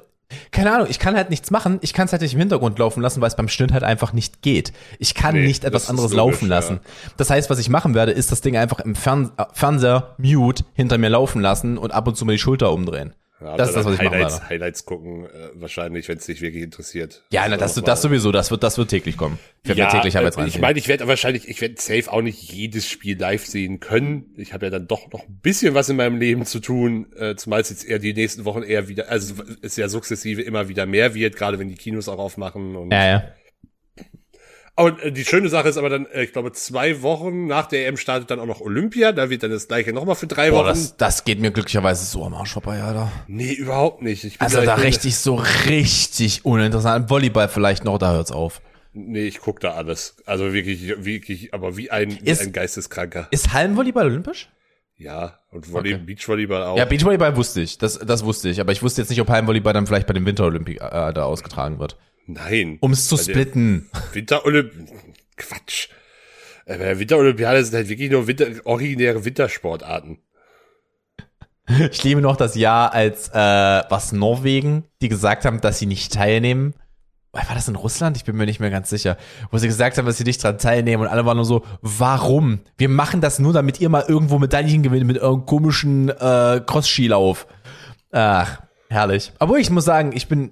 keine 0.51 0.71
Ahnung, 0.71 0.87
ich 0.89 0.99
kann 0.99 1.15
halt 1.15 1.29
nichts 1.31 1.49
machen. 1.49 1.79
Ich 1.81 1.93
kann 1.93 2.05
es 2.05 2.11
halt 2.11 2.21
nicht 2.21 2.33
im 2.35 2.39
Hintergrund 2.39 2.77
laufen 2.77 3.01
lassen, 3.01 3.21
weil 3.21 3.27
es 3.27 3.35
beim 3.35 3.47
Schnitt 3.47 3.73
halt 3.73 3.83
einfach 3.83 4.13
nicht 4.13 4.41
geht. 4.43 4.71
Ich 4.99 5.15
kann 5.15 5.33
Nee, 5.35 5.45
nicht 5.47 5.63
etwas 5.63 5.89
anderes 5.89 6.11
logisch, 6.13 6.17
laufen 6.41 6.45
ja. 6.49 6.55
lassen. 6.55 6.79
Das 7.17 7.29
heißt, 7.31 7.49
was 7.49 7.57
ich 7.59 7.69
machen 7.69 7.95
werde, 7.95 8.11
ist 8.11 8.31
das 8.31 8.41
Ding 8.41 8.55
einfach 8.55 8.79
im 8.79 8.93
Fern 8.95 9.31
Fernseher 9.53 10.15
mute 10.19 10.63
hinter 10.73 10.97
mir 10.99 11.09
laufen 11.09 11.41
lassen 11.41 11.77
und 11.77 11.91
ab 11.91 12.07
und 12.07 12.15
zu 12.15 12.25
mal 12.25 12.33
die 12.33 12.37
Schulter 12.39 12.71
umdrehen. 12.71 13.13
Ja, 13.41 13.57
das 13.57 13.69
ist 13.69 13.75
das, 13.75 13.85
was 13.85 13.93
ich 13.95 13.99
Highlights, 13.99 14.33
werde. 14.35 14.49
Highlights 14.49 14.85
gucken, 14.85 15.25
äh, 15.25 15.49
wahrscheinlich, 15.55 16.07
wenn 16.07 16.17
es 16.17 16.25
dich 16.25 16.41
wirklich 16.41 16.63
interessiert. 16.63 17.23
Ja, 17.31 17.47
na, 17.47 17.57
das, 17.57 17.73
das 17.75 18.01
sowieso, 18.01 18.31
das 18.31 18.51
wird, 18.51 18.63
das 18.63 18.77
wird 18.77 18.89
täglich 18.89 19.17
kommen. 19.17 19.39
Ich 19.63 19.69
werde 19.69 19.83
mir 19.83 19.89
täglich 19.89 20.15
äh, 20.15 20.19
Highlights 20.19 20.37
ich 20.37 20.41
reinziehen. 20.41 20.61
meine, 20.61 20.79
ich 20.79 20.87
werde 20.87 21.07
wahrscheinlich, 21.07 21.47
ich 21.47 21.59
werde 21.61 21.75
safe 21.77 22.11
auch 22.11 22.21
nicht 22.21 22.51
jedes 22.51 22.87
Spiel 22.87 23.17
live 23.17 23.45
sehen 23.45 23.79
können. 23.79 24.33
Ich 24.37 24.53
habe 24.53 24.67
ja 24.67 24.69
dann 24.69 24.87
doch 24.87 25.11
noch 25.11 25.27
ein 25.27 25.39
bisschen 25.41 25.73
was 25.73 25.89
in 25.89 25.95
meinem 25.95 26.17
Leben 26.17 26.45
zu 26.45 26.59
tun, 26.59 27.07
äh, 27.15 27.35
zumal 27.35 27.61
es 27.61 27.69
jetzt 27.69 27.83
eher 27.83 27.99
die 27.99 28.13
nächsten 28.13 28.45
Wochen 28.45 28.61
eher 28.61 28.87
wieder, 28.87 29.09
also 29.09 29.35
es 29.61 29.75
ja 29.75 29.89
sukzessive 29.89 30.41
immer 30.41 30.69
wieder 30.69 30.85
mehr 30.85 31.15
wird, 31.15 31.35
gerade 31.35 31.57
wenn 31.57 31.69
die 31.69 31.75
Kinos 31.75 32.07
auch 32.09 32.19
aufmachen. 32.19 32.75
Und, 32.75 32.91
ja, 32.91 33.07
ja. 33.07 33.23
Und 34.75 34.99
äh, 35.01 35.11
die 35.11 35.25
schöne 35.25 35.49
Sache 35.49 35.69
ist 35.69 35.77
aber 35.77 35.89
dann, 35.89 36.05
äh, 36.07 36.23
ich 36.23 36.33
glaube, 36.33 36.51
zwei 36.53 37.01
Wochen 37.01 37.47
nach 37.47 37.67
der 37.67 37.87
EM 37.87 37.97
startet 37.97 38.31
dann 38.31 38.39
auch 38.39 38.45
noch 38.45 38.61
Olympia. 38.61 39.11
Da 39.11 39.29
wird 39.29 39.43
dann 39.43 39.51
das 39.51 39.67
gleiche 39.67 39.93
nochmal 39.93 40.15
für 40.15 40.27
drei 40.27 40.49
Boah, 40.51 40.59
Wochen. 40.59 40.67
das, 40.69 40.97
das 40.97 41.23
geht 41.23 41.39
mir 41.39 41.51
glücklicherweise 41.51 42.05
so 42.05 42.23
am 42.25 42.33
Arsch 42.33 42.53
vorbei, 42.53 42.81
Alter. 42.81 43.11
nee, 43.27 43.53
überhaupt 43.53 44.01
nicht. 44.01 44.39
Also 44.41 44.61
da 44.63 44.75
richtig 44.75 45.17
so 45.17 45.35
richtig 45.35 46.45
uninteressant. 46.45 47.09
Volleyball 47.09 47.49
vielleicht 47.49 47.83
noch, 47.85 47.97
da 47.97 48.13
hört's 48.13 48.31
auf. 48.31 48.61
Nee, 48.93 49.23
ich 49.27 49.39
guck 49.39 49.59
da 49.61 49.71
alles. 49.75 50.17
Also 50.25 50.51
wirklich, 50.53 50.87
wirklich, 51.05 51.53
aber 51.53 51.77
wie 51.77 51.91
ein, 51.91 52.11
wie 52.21 52.29
Ist- 52.29 52.41
ein 52.41 52.51
Geisteskranker. 52.51 53.27
Ist 53.31 53.53
Hallenvolleyball 53.53 54.05
olympisch? 54.07 54.49
Ja, 54.97 55.39
und 55.49 55.71
Volley, 55.71 55.95
Okay. 55.95 56.03
Beachvolleyball 56.05 56.63
auch. 56.63 56.77
Ja, 56.77 56.85
Beachvolleyball 56.85 57.35
wusste 57.35 57.61
ich, 57.61 57.77
das, 57.77 57.97
das 57.97 58.23
wusste 58.23 58.49
ich, 58.49 58.59
aber 58.61 58.71
ich 58.71 58.83
wusste 58.83 59.01
jetzt 59.01 59.09
nicht, 59.09 59.19
ob 59.21 59.29
Hallenvolleyball 59.29 59.73
dann 59.73 59.87
vielleicht 59.87 60.05
bei 60.07 60.13
den 60.13 60.25
Winterolympi 60.25 60.73
äh, 60.75 61.13
da 61.13 61.23
ausgetragen 61.23 61.79
wird. 61.79 61.97
Nein. 62.27 62.77
Um 62.81 62.91
es 62.91 63.07
zu 63.07 63.17
splitten. 63.17 63.89
Winterolymp... 64.13 64.71
Quatsch. 65.37 65.89
Winterolympiade 66.65 67.63
sind 67.63 67.75
halt 67.75 67.89
wirklich 67.89 68.11
nur 68.11 68.27
Winter 68.27 68.47
originäre 68.65 69.25
Wintersportarten. 69.25 70.19
Ich 71.91 72.03
liebe 72.03 72.21
noch 72.21 72.35
das 72.35 72.55
Jahr, 72.55 72.93
als 72.93 73.29
äh, 73.29 73.33
was 73.33 74.11
Norwegen, 74.11 74.83
die 75.01 75.09
gesagt 75.09 75.45
haben, 75.45 75.61
dass 75.61 75.79
sie 75.79 75.85
nicht 75.85 76.11
teilnehmen. 76.11 76.73
War 77.31 77.45
das 77.53 77.69
in 77.69 77.75
Russland? 77.75 78.17
Ich 78.17 78.25
bin 78.25 78.35
mir 78.35 78.45
nicht 78.45 78.59
mehr 78.59 78.71
ganz 78.71 78.89
sicher. 78.89 79.15
Wo 79.51 79.57
sie 79.57 79.67
gesagt 79.67 79.97
haben, 79.97 80.05
dass 80.05 80.17
sie 80.17 80.25
nicht 80.25 80.43
dran 80.43 80.57
teilnehmen 80.57 81.03
und 81.03 81.07
alle 81.07 81.25
waren 81.25 81.37
nur 81.37 81.45
so, 81.45 81.63
warum? 81.81 82.59
Wir 82.77 82.89
machen 82.89 83.21
das 83.21 83.39
nur, 83.39 83.53
damit 83.53 83.79
ihr 83.79 83.87
mal 83.87 84.03
irgendwo 84.05 84.37
Medaillen 84.37 84.83
gewinnt 84.83 85.05
mit 85.05 85.15
irgendeinem 85.15 85.45
komischen 85.45 86.09
äh, 86.09 86.61
Cross-Skilauf. 86.65 87.47
Ach, 88.11 88.61
herrlich. 88.89 89.31
Obwohl 89.39 89.59
ich 89.59 89.69
muss 89.69 89.85
sagen, 89.85 90.11
ich 90.13 90.27
bin 90.27 90.51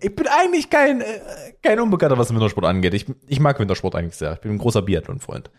ich 0.00 0.14
bin 0.14 0.26
eigentlich 0.26 0.70
kein, 0.70 1.00
äh, 1.00 1.20
kein 1.62 1.80
Unbekannter, 1.80 2.18
was 2.18 2.32
Wintersport 2.32 2.66
angeht. 2.66 2.94
Ich, 2.94 3.06
ich 3.26 3.40
mag 3.40 3.58
Wintersport 3.58 3.94
eigentlich 3.94 4.16
sehr. 4.16 4.34
Ich 4.34 4.40
bin 4.40 4.52
ein 4.52 4.58
großer 4.58 4.82
Biathlon-Freund. 4.82 5.50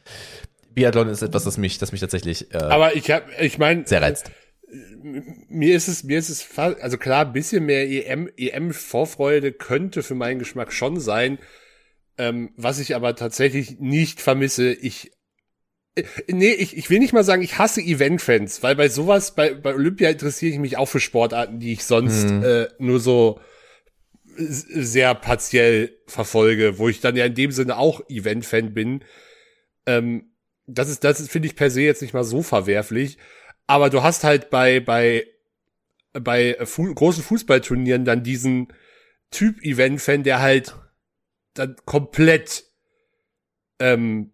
Biathlon 0.74 1.10
ist 1.10 1.22
etwas, 1.22 1.44
das 1.44 1.58
mich, 1.58 1.78
das 1.78 1.92
mich 1.92 2.02
tatsächlich 2.02 2.54
äh, 2.54 2.58
Aber 2.58 2.96
ich 2.96 3.10
hab, 3.12 3.28
ich 3.42 3.58
meine, 3.58 3.86
sehr 3.86 4.02
reizt. 4.02 4.32
mir 5.50 5.76
ist 5.76 5.88
es, 5.88 6.04
mir 6.04 6.20
ist 6.20 6.30
es 6.30 6.48
also 6.58 6.98
klar, 6.98 7.26
ein 7.26 7.34
bisschen 7.34 7.66
mehr 7.66 7.90
EM, 7.90 8.30
EM-Vorfreude 8.38 9.52
könnte 9.52 10.04
für 10.04 10.16
meinen 10.16 10.40
Geschmack 10.40 10.72
schon 10.72 11.00
sein. 11.00 11.40
Ähm, 12.18 12.52
was 12.56 12.80
ich 12.80 12.96
aber 12.96 13.16
tatsächlich 13.16 13.80
nicht 13.80 14.22
vermisse, 14.22 14.72
ich, 14.74 15.12
äh, 15.96 16.04
nee, 16.28 16.52
ich, 16.52 16.78
ich 16.78 16.90
will 16.90 17.00
nicht 17.00 17.14
mal 17.14 17.24
sagen, 17.24 17.42
ich 17.42 17.58
hasse 17.58 17.82
Event-Fans, 17.82 18.62
weil 18.62 18.76
bei 18.76 18.90
sowas, 18.90 19.36
bei, 19.36 19.54
bei 19.54 19.74
Olympia 19.74 20.10
interessiere 20.10 20.52
ich 20.54 20.60
mich 20.60 20.78
auch 20.78 20.88
für 20.88 21.00
Sportarten, 21.00 21.60
die 21.60 21.72
ich 21.74 21.84
sonst 21.86 22.30
Mhm. 22.30 22.44
äh, 22.44 22.68
nur 22.78 23.00
so 23.00 23.40
sehr 24.38 25.16
partiell 25.16 25.98
verfolge, 26.08 26.78
wo 26.78 26.90
ich 26.90 27.02
dann 27.02 27.16
ja 27.16 27.26
in 27.26 27.36
dem 27.36 27.52
Sinne 27.52 27.78
auch 27.78 28.02
Event-Fan 28.10 28.74
bin. 28.74 29.04
Ähm, 29.86 30.32
das 30.68 30.90
ist, 30.90 31.04
das 31.04 31.28
finde 31.28 31.48
ich 31.48 31.56
per 31.56 31.70
se 31.70 31.82
jetzt 31.82 32.02
nicht 32.02 32.14
mal 32.14 32.24
so 32.24 32.44
verwerflich. 32.44 33.18
Aber 33.68 33.90
du 33.90 34.04
hast 34.04 34.24
halt 34.24 34.50
bei, 34.50 34.80
bei, 34.80 35.28
bei 36.14 36.58
Fu 36.66 36.94
großen 36.94 37.24
Fußballturnieren 37.24 38.06
dann 38.06 38.24
diesen 38.24 38.74
Typ-Event-Fan, 39.32 40.24
der 40.24 40.42
halt 40.42 40.76
dann 41.54 41.76
komplett 41.86 42.64
ähm, 43.80 44.32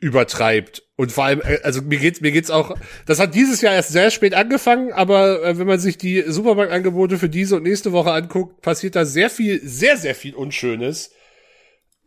übertreibt. 0.00 0.85
Und 0.98 1.12
vor 1.12 1.24
allem, 1.24 1.42
äh, 1.42 1.58
also 1.62 1.82
mir 1.82 1.98
geht's, 1.98 2.20
mir 2.22 2.32
geht's 2.32 2.50
auch, 2.50 2.74
das 3.04 3.18
hat 3.20 3.34
dieses 3.34 3.60
Jahr 3.60 3.74
erst 3.74 3.90
sehr 3.90 4.10
spät 4.10 4.32
angefangen, 4.34 4.92
aber 4.92 5.42
äh, 5.44 5.58
wenn 5.58 5.66
man 5.66 5.78
sich 5.78 5.98
die 5.98 6.24
Supermarktangebote 6.26 7.18
für 7.18 7.28
diese 7.28 7.56
und 7.56 7.64
nächste 7.64 7.92
Woche 7.92 8.12
anguckt, 8.12 8.62
passiert 8.62 8.96
da 8.96 9.04
sehr 9.04 9.28
viel, 9.28 9.60
sehr, 9.62 9.98
sehr 9.98 10.14
viel 10.14 10.34
Unschönes. 10.34 11.10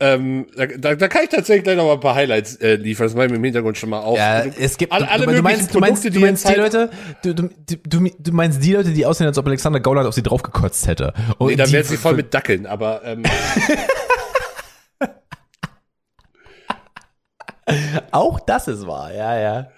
Ähm, 0.02 0.48
da, 0.56 0.66
da, 0.66 0.96
da 0.96 1.08
kann 1.10 1.24
ich 1.26 1.30
tatsächlich 1.30 1.66
gleich 1.66 1.76
noch 1.76 1.86
mal 1.86 1.94
ein 1.96 2.00
paar 2.00 2.16
Highlights 2.16 2.56
äh, 2.56 2.76
liefern, 2.76 3.08
das 3.08 3.16
mache 3.16 3.26
ich 3.26 3.32
mir 3.32 3.38
im 3.38 3.44
Hintergrund 3.44 3.78
schon 3.78 3.90
mal 3.90 4.00
auf. 4.00 4.18
Ja, 4.18 4.44
Du- 4.46 4.52
es 4.58 4.78
gibt, 4.78 4.94
alle, 4.94 5.10
alle 5.10 5.26
du, 5.26 5.32
du 5.34 5.42
möglichen 5.42 5.44
meinst, 5.60 5.76
du 5.76 5.80
meinst, 5.80 6.02
Produkte, 6.04 6.20
du 6.20 6.26
meinst 6.26 6.44
die 6.46 6.48
halt- 6.48 6.58
Leute, 6.58 6.90
du, 7.22 7.34
du, 7.36 7.50
du, 7.86 8.10
du 8.18 8.32
meinst 8.32 8.64
die 8.64 8.72
Leute, 8.72 8.92
die 8.92 9.06
aussehen, 9.06 9.28
als 9.28 9.38
ob 9.38 9.46
Alexander 9.46 9.82
Gauland 9.82 10.08
auf 10.08 10.14
sie 10.16 10.24
draufgekotzt 10.24 10.88
hätte. 10.88 11.14
Und 11.38 11.50
Nee, 11.50 11.58
dann 11.58 11.68
die- 11.68 11.74
werden 11.74 11.86
sie 11.88 11.98
voll 11.98 12.16
mit 12.16 12.34
Dackeln, 12.34 12.66
aber 12.66 13.02
ähm, 13.04 13.24
Auch 18.12 18.40
das 18.40 18.68
ist 18.68 18.86
wahr, 18.88 19.14
ja, 19.14 19.40
ja. 19.40 19.72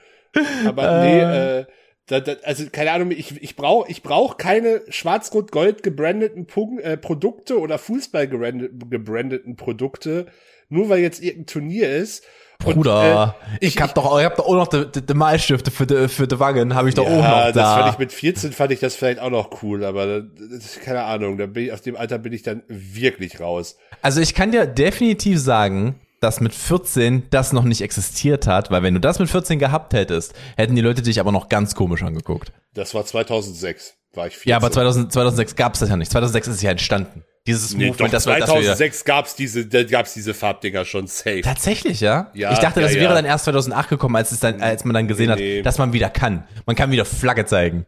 Aber 0.66 1.00
nee, 1.02 1.20
äh, 1.20 1.66
da, 2.08 2.20
da, 2.20 2.34
also 2.44 2.66
keine 2.72 2.92
Ahnung, 2.92 3.12
ich, 3.12 3.42
ich 3.42 3.56
brauche 3.56 3.90
ich 3.90 4.02
brauch 4.04 4.38
keine 4.38 4.82
schwarz-rot-gold 4.90 5.84
gebrandeten 5.84 6.46
Punk 6.48 6.82
äh, 6.82 6.98
Produkte 6.98 7.60
oder 7.60 7.78
Fußball 7.78 8.26
gebrandet- 8.28 8.72
gebrandeten 8.90 9.56
Produkte, 9.56 10.26
nur 10.70 10.90
weil 10.90 11.00
jetzt 11.00 11.22
irgendein 11.22 11.46
Turnier 11.48 11.90
ist. 11.92 12.24
Bruder, 12.60 13.36
Und, 13.40 13.56
äh, 13.56 13.56
ich, 13.66 13.76
ich- 13.76 13.82
hab 13.82 13.96
doch, 13.96 14.20
ich 14.20 14.26
hab 14.26 14.36
doch 14.36 14.46
auch 14.46 14.54
noch 14.56 14.68
die, 14.68 14.86
die, 14.92 15.06
die 15.06 15.14
Malstifte 15.16 15.72
für 15.72 15.88
die, 15.88 16.08
für 16.08 16.28
die 16.28 16.40
Wangen, 16.40 16.76
habe 16.76 16.90
ich 16.90 16.96
doch 16.96 17.08
auch 17.08 17.10
Ja, 17.24 17.48
noch 17.48 17.54
das 17.54 17.74
fand 17.74 17.86
da. 17.88 17.90
ich 17.90 17.98
mit 17.98 18.12
14 18.12 18.52
fand 18.54 18.72
ich 18.72 18.80
das 18.80 18.96
vielleicht 18.96 19.20
auch 19.20 19.32
noch 19.32 19.64
cool, 19.64 19.84
aber 19.84 20.22
das, 20.22 20.80
keine 20.80 21.04
Ahnung, 21.04 21.38
da 21.38 21.46
bin 21.48 21.66
ich, 21.66 21.74
aus 21.74 21.82
dem 21.82 21.96
Alter 21.96 22.20
bin 22.20 22.34
ich 22.34 22.44
dann 22.44 22.62
wirklich 22.68 23.40
raus. 23.40 23.78
Also 24.04 24.22
ich 24.22 24.36
kann 24.36 24.52
dir 24.52 24.66
definitiv 24.68 25.40
sagen, 25.40 25.96
dass 26.22 26.40
mit 26.40 26.54
14 26.54 27.30
das 27.32 27.52
noch 27.52 27.64
nicht 27.64 27.82
existiert 27.82 28.48
hat, 28.48 28.72
weil 28.72 28.84
wenn 28.84 28.94
du 28.94 29.00
das 29.00 29.20
mit 29.20 29.30
14 29.30 29.60
gehabt 29.60 29.94
hättest, 29.94 30.34
hätten 30.56 30.76
die 30.76 30.82
Leute 30.82 31.02
dich 31.02 31.20
aber 31.20 31.32
noch 31.32 31.50
ganz 31.50 31.76
komisch 31.76 32.04
angeguckt. 32.04 32.54
Das 32.76 32.94
war 32.94 33.06
2006, 33.06 33.96
war 34.14 34.28
ich 34.28 34.36
14. 34.36 34.50
Ja, 34.52 34.58
aber 34.58 34.72
2000, 34.72 35.12
2006 35.12 35.56
gab's 35.56 35.80
das 35.80 35.90
ja 35.90 35.98
nicht. 35.98 36.12
2006 36.12 36.48
ist 36.48 36.56
es 36.56 36.62
ja 36.62 36.72
entstanden. 36.72 37.26
Dieses 37.48 37.74
nee, 37.74 37.88
Movement, 37.88 38.02
doch, 38.02 38.10
das 38.12 38.28
wir, 38.28 38.34
das 38.34 38.50
wir 38.50 38.54
2006 38.54 39.04
gab's 39.04 39.36
diese, 39.36 39.66
da 39.66 39.84
gab's 39.84 40.14
diese 40.14 40.36
Farbdinger 40.36 40.86
schon 40.86 41.08
safe. 41.08 41.42
Tatsächlich, 41.42 42.00
ja? 42.00 42.30
Ja, 42.36 42.54
ich 42.54 42.60
dachte, 42.60 42.82
ja, 42.82 42.86
das 42.86 42.96
ja. 42.96 43.02
wäre 43.02 43.16
dann 43.16 43.26
erst 43.26 43.46
2008 43.46 43.90
gekommen, 43.90 44.16
als 44.16 44.32
es 44.32 44.40
dann, 44.40 44.62
als 44.62 44.86
man 44.86 44.94
dann 44.94 45.08
gesehen 45.08 45.34
Nee, 45.36 45.58
hat, 45.60 45.66
dass 45.66 45.80
man 45.80 45.92
wieder 45.92 46.12
kann. 46.12 46.48
Man 46.68 46.76
kann 46.76 46.92
wieder 46.92 47.06
Flagge 47.06 47.48
zeigen. 47.48 47.88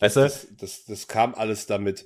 Weißt 0.00 0.16
du? 0.16 0.20
Das, 0.22 0.48
das, 0.58 0.84
das 0.86 1.06
kam 1.06 1.36
alles 1.36 1.66
damit. 1.66 2.04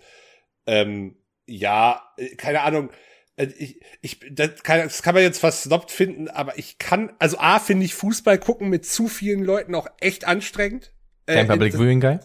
Ähm, 0.67 1.17
ja, 1.47 2.03
äh, 2.19 2.37
keine 2.37 2.61
Ahnung. 2.61 2.91
Äh, 3.39 3.49
Ich, 3.57 3.81
ich, 4.03 4.21
das, 4.31 4.63
kann, 4.63 4.81
das 4.81 5.03
kann 5.03 5.15
man 5.15 5.23
jetzt 5.23 5.39
fast 5.39 5.63
snobbt 5.63 5.91
finden, 5.91 6.29
aber 6.29 6.59
ich 6.59 6.79
kann, 6.79 7.13
also 7.19 7.39
A, 7.39 7.59
finde 7.59 7.87
ich 7.87 7.95
Fußball 7.95 8.39
gucken 8.39 8.69
mit 8.69 8.85
zu 8.85 9.09
vielen 9.09 9.43
Leuten 9.43 9.75
auch 9.75 9.87
echt 10.01 10.27
anstrengend. 10.27 10.93
Äh, 11.27 11.35
Kein 11.35 11.49
Public 11.49 11.75
äh, 11.75 11.79
Viewing 11.79 12.01
Guy? 12.01 12.19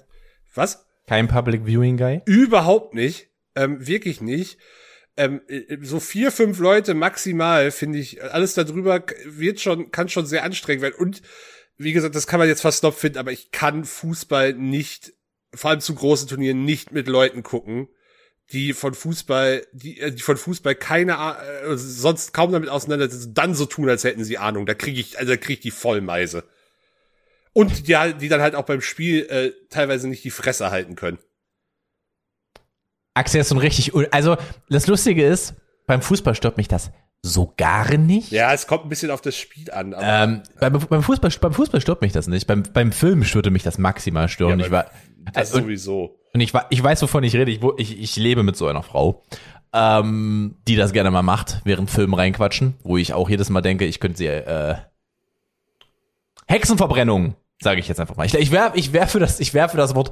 Was? 0.55 0.85
Kein 1.07 1.27
Public 1.27 1.65
Viewing 1.65 1.97
Guy? 1.97 2.21
Überhaupt 2.25 2.93
nicht. 2.93 3.29
Ähm, 3.55 3.85
wirklich 3.85 4.19
nicht. 4.19 4.57
Ähm, 5.15 5.41
äh, 5.47 5.77
so 5.81 5.99
vier, 5.99 6.31
fünf 6.31 6.59
Leute 6.59 6.93
maximal, 6.95 7.71
finde 7.71 7.99
ich, 7.99 8.23
alles 8.23 8.55
darüber 8.55 9.03
wird 9.25 9.59
schon, 9.59 9.91
kann 9.91 10.09
schon 10.09 10.25
sehr 10.25 10.43
anstrengend 10.43 10.81
werden. 10.81 10.95
Und 10.97 11.21
wie 11.77 11.93
gesagt, 11.93 12.15
das 12.15 12.27
kann 12.27 12.39
man 12.39 12.47
jetzt 12.47 12.61
fast 12.61 12.79
snobbt 12.79 12.97
finden, 12.97 13.19
aber 13.19 13.31
ich 13.31 13.51
kann 13.51 13.85
Fußball 13.85 14.53
nicht, 14.53 15.13
vor 15.53 15.71
allem 15.71 15.81
zu 15.81 15.93
großen 15.93 16.27
Turnieren, 16.27 16.65
nicht 16.65 16.91
mit 16.91 17.07
Leuten 17.07 17.43
gucken, 17.43 17.89
die 18.51 18.73
von 18.73 18.93
Fußball, 18.93 19.65
die, 19.71 19.99
äh, 19.99 20.11
die 20.11 20.21
von 20.21 20.37
Fußball 20.37 20.75
keine, 20.75 21.13
äh, 21.13 21.75
sonst 21.77 22.33
kaum 22.33 22.51
damit 22.51 22.69
auseinandersetzen, 22.69 23.33
dann 23.33 23.55
so 23.55 23.65
tun, 23.65 23.89
als 23.89 24.03
hätten 24.03 24.23
sie 24.23 24.37
Ahnung. 24.37 24.65
Da 24.65 24.73
kriege 24.73 24.99
ich, 24.99 25.17
also 25.17 25.31
da 25.31 25.37
kriege 25.37 25.53
ich 25.53 25.59
die 25.61 25.71
Vollmeise. 25.71 26.43
Und 27.53 27.87
die, 27.87 27.95
halt- 27.97 28.21
die 28.21 28.29
dann 28.29 28.41
halt 28.41 28.55
auch 28.55 28.65
beim 28.65 28.81
Spiel 28.81 29.25
äh, 29.29 29.51
teilweise 29.69 30.07
nicht 30.07 30.23
die 30.23 30.31
Fresse 30.31 30.71
halten 30.71 30.95
können. 30.95 31.19
Axel 33.15 33.41
ist 33.41 33.49
so 33.49 33.55
ein 33.55 33.59
richtig, 33.59 33.91
also 34.11 34.37
das 34.69 34.87
Lustige 34.87 35.25
ist, 35.25 35.53
beim 35.85 36.01
Fußball 36.01 36.33
stört 36.35 36.57
mich 36.57 36.67
das 36.67 36.91
so 37.21 37.53
gar 37.55 37.95
nicht. 37.95 38.31
Ja, 38.31 38.53
es 38.53 38.67
kommt 38.67 38.85
ein 38.85 38.89
bisschen 38.89 39.11
auf 39.11 39.21
das 39.21 39.37
Spiel 39.37 39.71
an. 39.71 39.93
Aber 39.93 40.05
Ähm, 40.05 40.43
beim, 40.59 40.73
beim, 40.89 41.03
Fußball, 41.03 41.31
beim 41.39 41.53
Fußball 41.53 41.79
stört 41.79 42.01
mich 42.01 42.11
das 42.11 42.27
nicht. 42.27 42.47
Beim, 42.47 42.63
beim 42.63 42.91
Film 42.91 43.23
würde 43.33 43.49
mich 43.51 43.63
das 43.63 43.77
maximal 43.77 44.27
stören. 44.27 44.59
Ja, 44.59 44.65
ich 44.65 44.71
war, 44.71 44.91
das 45.31 45.53
und, 45.53 45.63
sowieso. 45.63 46.19
und 46.33 46.41
ich, 46.41 46.53
ich 46.69 46.83
weiß, 46.83 47.01
wovon 47.01 47.23
ich 47.23 47.35
rede. 47.35 47.51
Ich, 47.51 47.61
ich, 47.77 47.99
ich 48.01 48.15
lebe 48.17 48.43
mit 48.43 48.55
so 48.57 48.67
einer 48.67 48.83
Frau, 48.83 49.23
ähm, 49.73 50.55
die 50.67 50.75
das 50.75 50.93
gerne 50.93 51.11
mal 51.11 51.21
macht, 51.21 51.61
während 51.63 51.89
Filmen 51.89 52.13
reinquatschen, 52.13 52.75
wo 52.83 52.97
ich 52.97 53.13
auch 53.13 53.29
jedes 53.29 53.49
Mal 53.49 53.61
denke, 53.61 53.85
ich 53.85 53.99
könnte 53.99 54.17
sie, 54.17 54.27
äh, 54.27 54.75
Hexenverbrennung, 56.47 57.35
sage 57.61 57.79
ich 57.79 57.87
jetzt 57.87 57.99
einfach 57.99 58.15
mal. 58.15 58.25
Ich, 58.25 58.33
ich 58.35 58.51
wäre 58.51 58.71
ich 58.75 58.93
wär 58.93 59.07
für, 59.07 59.19
das- 59.19 59.39
ich 59.39 59.53
wär 59.53 59.69
für 59.69 59.77
das 59.77 59.95
Wort. 59.95 60.11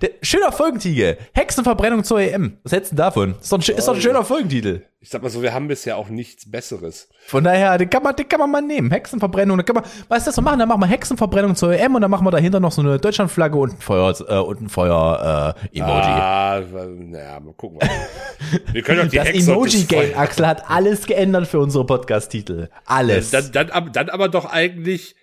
Der, 0.00 0.10
schöner 0.22 0.52
Folgentitel. 0.52 1.16
Hexenverbrennung 1.34 2.04
zur 2.04 2.20
EM. 2.20 2.58
Was 2.62 2.70
hältst 2.72 2.92
du 2.92 2.96
davon? 2.96 3.34
Ist 3.40 3.50
doch 3.50 3.58
ein, 3.58 3.76
ist 3.76 3.88
doch 3.88 3.94
ein 3.94 4.00
schöner 4.00 4.24
Folgentitel. 4.24 4.82
Ich 5.00 5.08
sag 5.10 5.22
mal 5.22 5.28
so, 5.28 5.42
wir 5.42 5.52
haben 5.52 5.66
bisher 5.66 5.96
auch 5.96 6.08
nichts 6.08 6.48
Besseres. 6.48 7.08
Von 7.26 7.42
daher, 7.42 7.76
den 7.78 7.90
kann 7.90 8.04
man, 8.04 8.14
den 8.14 8.28
kann 8.28 8.38
man 8.38 8.48
mal 8.48 8.62
nehmen. 8.62 8.92
Hexenverbrennung, 8.92 9.56
dann 9.56 9.66
kann 9.66 9.74
man, 9.74 9.84
weißt 10.08 10.26
du, 10.26 10.28
was 10.28 10.36
wir 10.36 10.42
machen? 10.42 10.60
Dann 10.60 10.68
machen 10.68 10.80
wir 10.82 10.86
Hexenverbrennung 10.86 11.56
zur 11.56 11.72
EM 11.72 11.96
und 11.96 12.02
dann 12.02 12.12
machen 12.12 12.24
wir 12.24 12.30
dahinter 12.30 12.60
noch 12.60 12.70
so 12.70 12.80
eine 12.80 12.98
Deutschlandflagge 13.00 13.58
und 13.58 13.72
ein 13.72 13.80
Feuer, 13.80 14.14
äh, 14.28 14.38
und 14.38 14.60
ein 14.60 14.68
Feuer, 14.68 15.56
äh, 15.72 15.78
Emoji. 15.78 15.92
Ah, 16.12 16.60
naja, 16.86 17.40
mal 17.40 17.52
gucken. 17.54 17.78
Mal. 17.78 17.90
Wir 18.72 18.82
können 18.82 19.00
doch 19.02 19.08
die 19.10 19.16
das 19.16 19.30
Emoji-Game, 19.30 20.16
Axel, 20.16 20.46
hat 20.46 20.70
alles 20.70 21.06
geändert 21.06 21.48
für 21.48 21.58
unsere 21.58 21.84
Podcast-Titel. 21.84 22.68
Alles. 22.84 23.30
Dann, 23.32 23.50
dann, 23.50 23.70
ab- 23.70 23.92
dann 23.92 24.10
aber 24.10 24.28
doch 24.28 24.44
eigentlich 24.44 25.16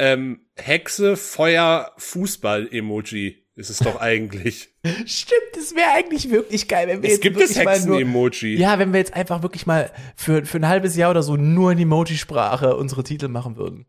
ähm, 0.00 0.40
Hexe, 0.56 1.16
Feuer, 1.16 1.92
Fußball-Emoji 1.98 3.39
ist 3.60 3.70
es 3.70 3.78
doch 3.78 4.00
eigentlich. 4.00 4.70
Stimmt, 5.06 5.40
das 5.54 5.74
wäre 5.74 5.92
eigentlich 5.94 6.30
wirklich 6.30 6.66
geil, 6.66 6.88
wenn 6.88 7.02
wir 7.02 7.08
Es 7.08 7.16
jetzt 7.16 7.22
gibt 7.22 7.36
wirklich 7.36 7.56
es 7.56 7.84
nur, 7.86 7.98
Hexen-Emoji. 7.98 8.56
Ja, 8.56 8.78
wenn 8.78 8.92
wir 8.92 8.98
jetzt 8.98 9.14
einfach 9.14 9.42
wirklich 9.42 9.66
mal 9.66 9.90
für, 10.16 10.44
für 10.44 10.58
ein 10.58 10.66
halbes 10.66 10.96
Jahr 10.96 11.10
oder 11.10 11.22
so 11.22 11.36
nur 11.36 11.72
in 11.72 11.78
Emoji-Sprache 11.78 12.76
unsere 12.76 13.04
Titel 13.04 13.28
machen 13.28 13.56
würden. 13.56 13.86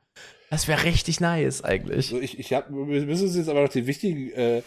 Das 0.50 0.68
wäre 0.68 0.84
richtig 0.84 1.22
nice 1.22 1.64
eigentlich. 1.64 2.08
So, 2.10 2.20
ich, 2.20 2.38
ich 2.38 2.54
hab, 2.54 2.70
wir 2.70 3.06
müssen 3.06 3.28
uns 3.28 3.38
jetzt 3.38 3.48
aber 3.48 3.64
noch 3.64 3.70
die 3.70 3.88
wichtigen 3.88 4.32
äh, 4.32 4.62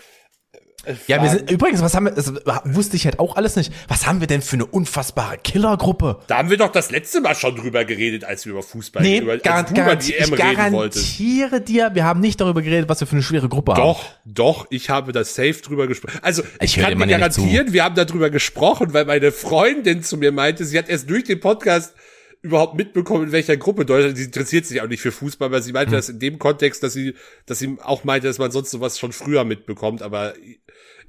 Ja, 1.07 1.23
wir 1.23 1.31
sind, 1.31 1.51
übrigens, 1.51 1.81
was 1.83 1.95
haben 1.95 2.05
wir, 2.07 2.13
das 2.13 2.33
wusste 2.65 2.97
ich 2.97 3.05
halt 3.05 3.19
auch 3.19 3.37
alles 3.37 3.57
nicht. 3.57 3.73
Was 3.89 4.07
haben 4.07 4.21
wir 4.21 4.27
denn 4.27 4.43
für 4.43 4.55
eine 4.57 4.67
unfassbare 4.67 5.39
Killergruppe? 5.39 6.19
Da 6.27 6.39
haben 6.39 6.51
wir 6.51 6.57
doch 6.57 6.73
das 6.73 6.91
letzte 6.91 7.21
Mal 7.21 7.35
schon 7.35 7.57
drüber 7.57 7.85
geredet, 7.85 8.25
als 8.25 8.45
wir 8.45 8.53
über 8.53 8.63
Fußball 8.63 9.03
Nee, 9.03 9.19
über, 9.19 9.39
gar, 9.39 9.65
du 9.65 9.81
über 9.81 9.97
die 9.97 10.15
ich 10.15 10.21
EM 10.21 10.33
reden 10.35 10.73
wolltest. 10.73 11.19
garantiere 11.19 11.61
dir, 11.61 11.91
wir 11.95 12.05
haben 12.05 12.21
nicht 12.21 12.41
darüber 12.41 12.63
geredet, 12.63 12.89
was 12.89 13.01
wir 13.01 13.07
für 13.07 13.17
eine 13.17 13.23
schwere 13.23 13.49
Gruppe 13.49 13.73
haben. 13.73 13.81
Doch, 13.83 14.05
doch, 14.25 14.67
ich 14.71 14.91
habe 14.91 15.13
das 15.13 15.35
safe 15.35 15.55
drüber 15.63 15.87
gesprochen. 15.87 16.19
Also, 16.23 16.43
ich, 16.61 16.77
Ich 16.77 16.83
kann 16.83 16.99
dir 16.99 17.07
garantieren, 17.07 17.73
wir 17.73 17.85
haben 17.85 17.95
darüber 17.95 18.31
gesprochen, 18.31 18.93
weil 18.93 19.05
meine 19.05 19.33
Freundin 19.33 20.03
zu 20.03 20.17
mir 20.17 20.33
meinte, 20.33 20.65
sie 20.65 20.79
hat 20.79 20.89
erst 20.89 21.09
durch 21.09 21.25
den 21.25 21.41
Podcast 21.41 21.95
überhaupt 22.43 22.75
mitbekommen, 22.77 23.25
in 23.25 23.33
welcher 23.33 23.57
Gruppe 23.57 23.87
Deutschland, 23.87 24.19
sie 24.19 24.25
interessiert 24.25 24.67
sich 24.67 24.83
auch 24.83 24.87
nicht 24.87 25.01
für 25.01 25.13
Fußball, 25.13 25.51
weil 25.51 25.63
sie 25.63 25.73
meinte 25.73 25.93
Hm. 25.93 25.97
das 25.97 26.11
in 26.11 26.19
dem 26.19 26.39
Kontext, 26.39 26.83
dass 26.83 26.93
sie, 26.93 27.15
dass 27.47 27.59
sie 27.59 27.79
auch 27.83 28.05
meinte, 28.05 28.27
dass 28.27 28.37
man 28.39 28.51
sonst 28.51 28.71
sowas 28.71 28.99
schon 28.99 29.13
früher 29.13 29.45
mitbekommt, 29.45 30.03
aber 30.03 30.35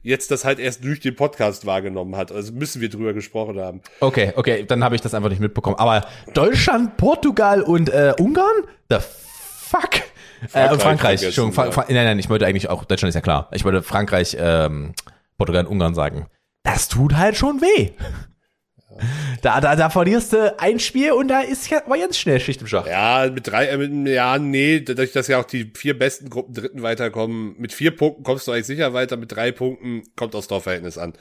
jetzt 0.06 0.32
das 0.32 0.46
halt 0.46 0.60
erst 0.60 0.84
durch 0.84 1.00
den 1.00 1.16
Podcast 1.16 1.66
wahrgenommen 1.66 2.16
hat. 2.16 2.32
Also 2.32 2.54
müssen 2.54 2.82
wir 2.82 2.90
drüber 2.90 3.14
gesprochen 3.14 3.60
haben. 3.60 3.82
Okay, 4.00 4.34
okay, 4.36 4.64
dann 4.66 4.84
habe 4.84 4.96
ich 4.96 5.02
das 5.02 5.14
einfach 5.14 5.30
nicht 5.30 5.42
mitbekommen. 5.42 5.78
Aber 5.78 6.06
Deutschland, 6.34 6.98
Portugal 6.98 7.62
und 7.62 7.90
äh, 7.90 8.14
Ungarn? 8.20 8.64
The 8.90 8.98
fuck? 9.00 10.02
äh, 10.54 10.72
und 10.72 10.82
Frankreich. 10.82 11.34
Schon, 11.34 11.52
Fra. 11.52 11.72
Fra 11.72 11.86
nein, 11.88 12.06
nein, 12.06 12.20
ich 12.20 12.30
wollte 12.30 12.46
eigentlich 12.46 12.70
auch, 12.70 12.86
Deutschland 12.86 13.10
ist 13.10 13.16
ja 13.16 13.22
klar. 13.22 13.50
Ich 13.52 13.66
wollte 13.66 13.82
Frankreich, 13.82 14.38
ähm, 14.40 14.94
Portugal 15.38 15.66
und 15.66 15.72
Ungarn 15.72 15.96
sagen. 15.96 16.28
Das 16.64 16.88
tut 16.88 17.16
halt 17.16 17.36
schon 17.36 17.62
weh. 17.62 17.92
Da, 19.42 19.62
da, 19.62 19.76
da 19.76 19.90
verlierst 19.90 20.34
du 20.34 20.60
ein 20.60 20.80
Spiel 20.80 21.12
und 21.12 21.28
da 21.28 21.42
ist 21.42 21.70
ja, 21.70 21.82
war 21.88 21.98
ganz 21.98 22.18
schnell 22.18 22.40
Schicht 22.40 22.62
im 22.62 22.68
Schach. 22.68 22.88
Ja, 22.88 23.30
mit 23.32 23.48
drei, 23.48 23.68
äh, 23.68 23.78
mit, 23.78 24.08
ja, 24.08 24.38
nee, 24.38 24.80
dadurch, 24.80 25.12
dass 25.12 25.28
ja 25.28 25.40
auch 25.40 25.46
die 25.46 25.72
vier 25.76 25.98
besten 25.98 26.30
Gruppen 26.30 26.54
Dritten 26.54 26.82
weiterkommen, 26.82 27.56
mit 27.58 27.74
vier 27.74 27.96
Punkten 27.96 28.24
kommst 28.24 28.48
du 28.48 28.52
eigentlich 28.52 28.66
sicher 28.66 28.94
weiter, 28.94 29.18
mit 29.18 29.32
drei 29.32 29.52
Punkten 29.52 30.04
kommt 30.16 30.36
aufs 30.36 30.48
Torverhältnis 30.48 30.98
an. 30.98 31.14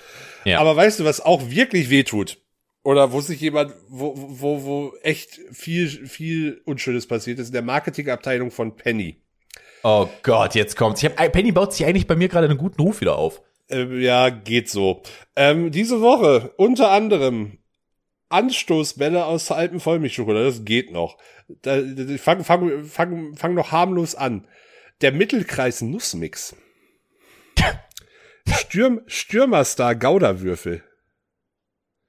Ja. 0.45 0.61
Aber 0.61 0.77
weißt 0.77 1.01
du, 1.01 1.05
was 1.05 1.20
auch 1.20 1.51
wirklich 1.51 1.91
wehtut? 1.91 2.39
Oder 2.85 3.12
wo 3.12 3.20
sich 3.20 3.41
jemand, 3.41 3.72
wo, 3.89 4.12
wo, 4.14 4.64
wo 4.64 4.93
echt 5.03 5.41
viel, 5.53 5.89
viel 5.89 6.61
Unschönes 6.66 7.07
passiert 7.07 7.39
ist, 7.39 7.49
in 7.49 7.55
der 7.55 7.62
Marketingabteilung 7.62 8.51
von 8.51 8.77
Penny. 8.77 9.22
Oh 9.83 10.09
Gott, 10.22 10.55
jetzt 10.55 10.77
kommt's. 10.77 11.03
Ich 11.03 11.11
hab, 11.11 11.33
Penny 11.33 11.53
baut 11.53 11.72
sich 11.72 11.87
eigentlich 11.87 12.07
bei 12.07 12.16
mir 12.16 12.29
gerade 12.29 12.49
einen 12.49 12.59
guten 12.59 12.81
Ruf 12.81 13.01
wieder 13.01 13.16
auf. 13.16 13.43
Ähm, 13.70 14.01
ja, 14.01 14.29
geht 14.29 14.68
so. 14.68 15.03
Ähm, 15.37 15.70
diese 15.70 16.01
Woche 16.01 16.53
unter 16.57 16.91
anderem 16.91 17.59
Anstoßbälle 18.29 19.25
aus 19.25 19.47
der 19.47 19.57
alten 19.57 19.81
Vollmilchschokolade, 19.81 20.47
das 20.47 20.64
geht 20.64 20.91
noch. 20.93 21.18
Da, 21.62 21.79
fang, 22.18 22.43
fang, 22.45 22.85
fang, 22.85 23.35
fang 23.37 23.55
noch 23.55 23.70
harmlos 23.72 24.14
an. 24.14 24.49
Der 25.01 25.12
Mittelkreis 25.12 25.83
Nussmix. 25.83 26.57
Stürm, 28.49 29.01
Stürmerstar 29.07 29.95
Gouderwürfel. 29.95 30.83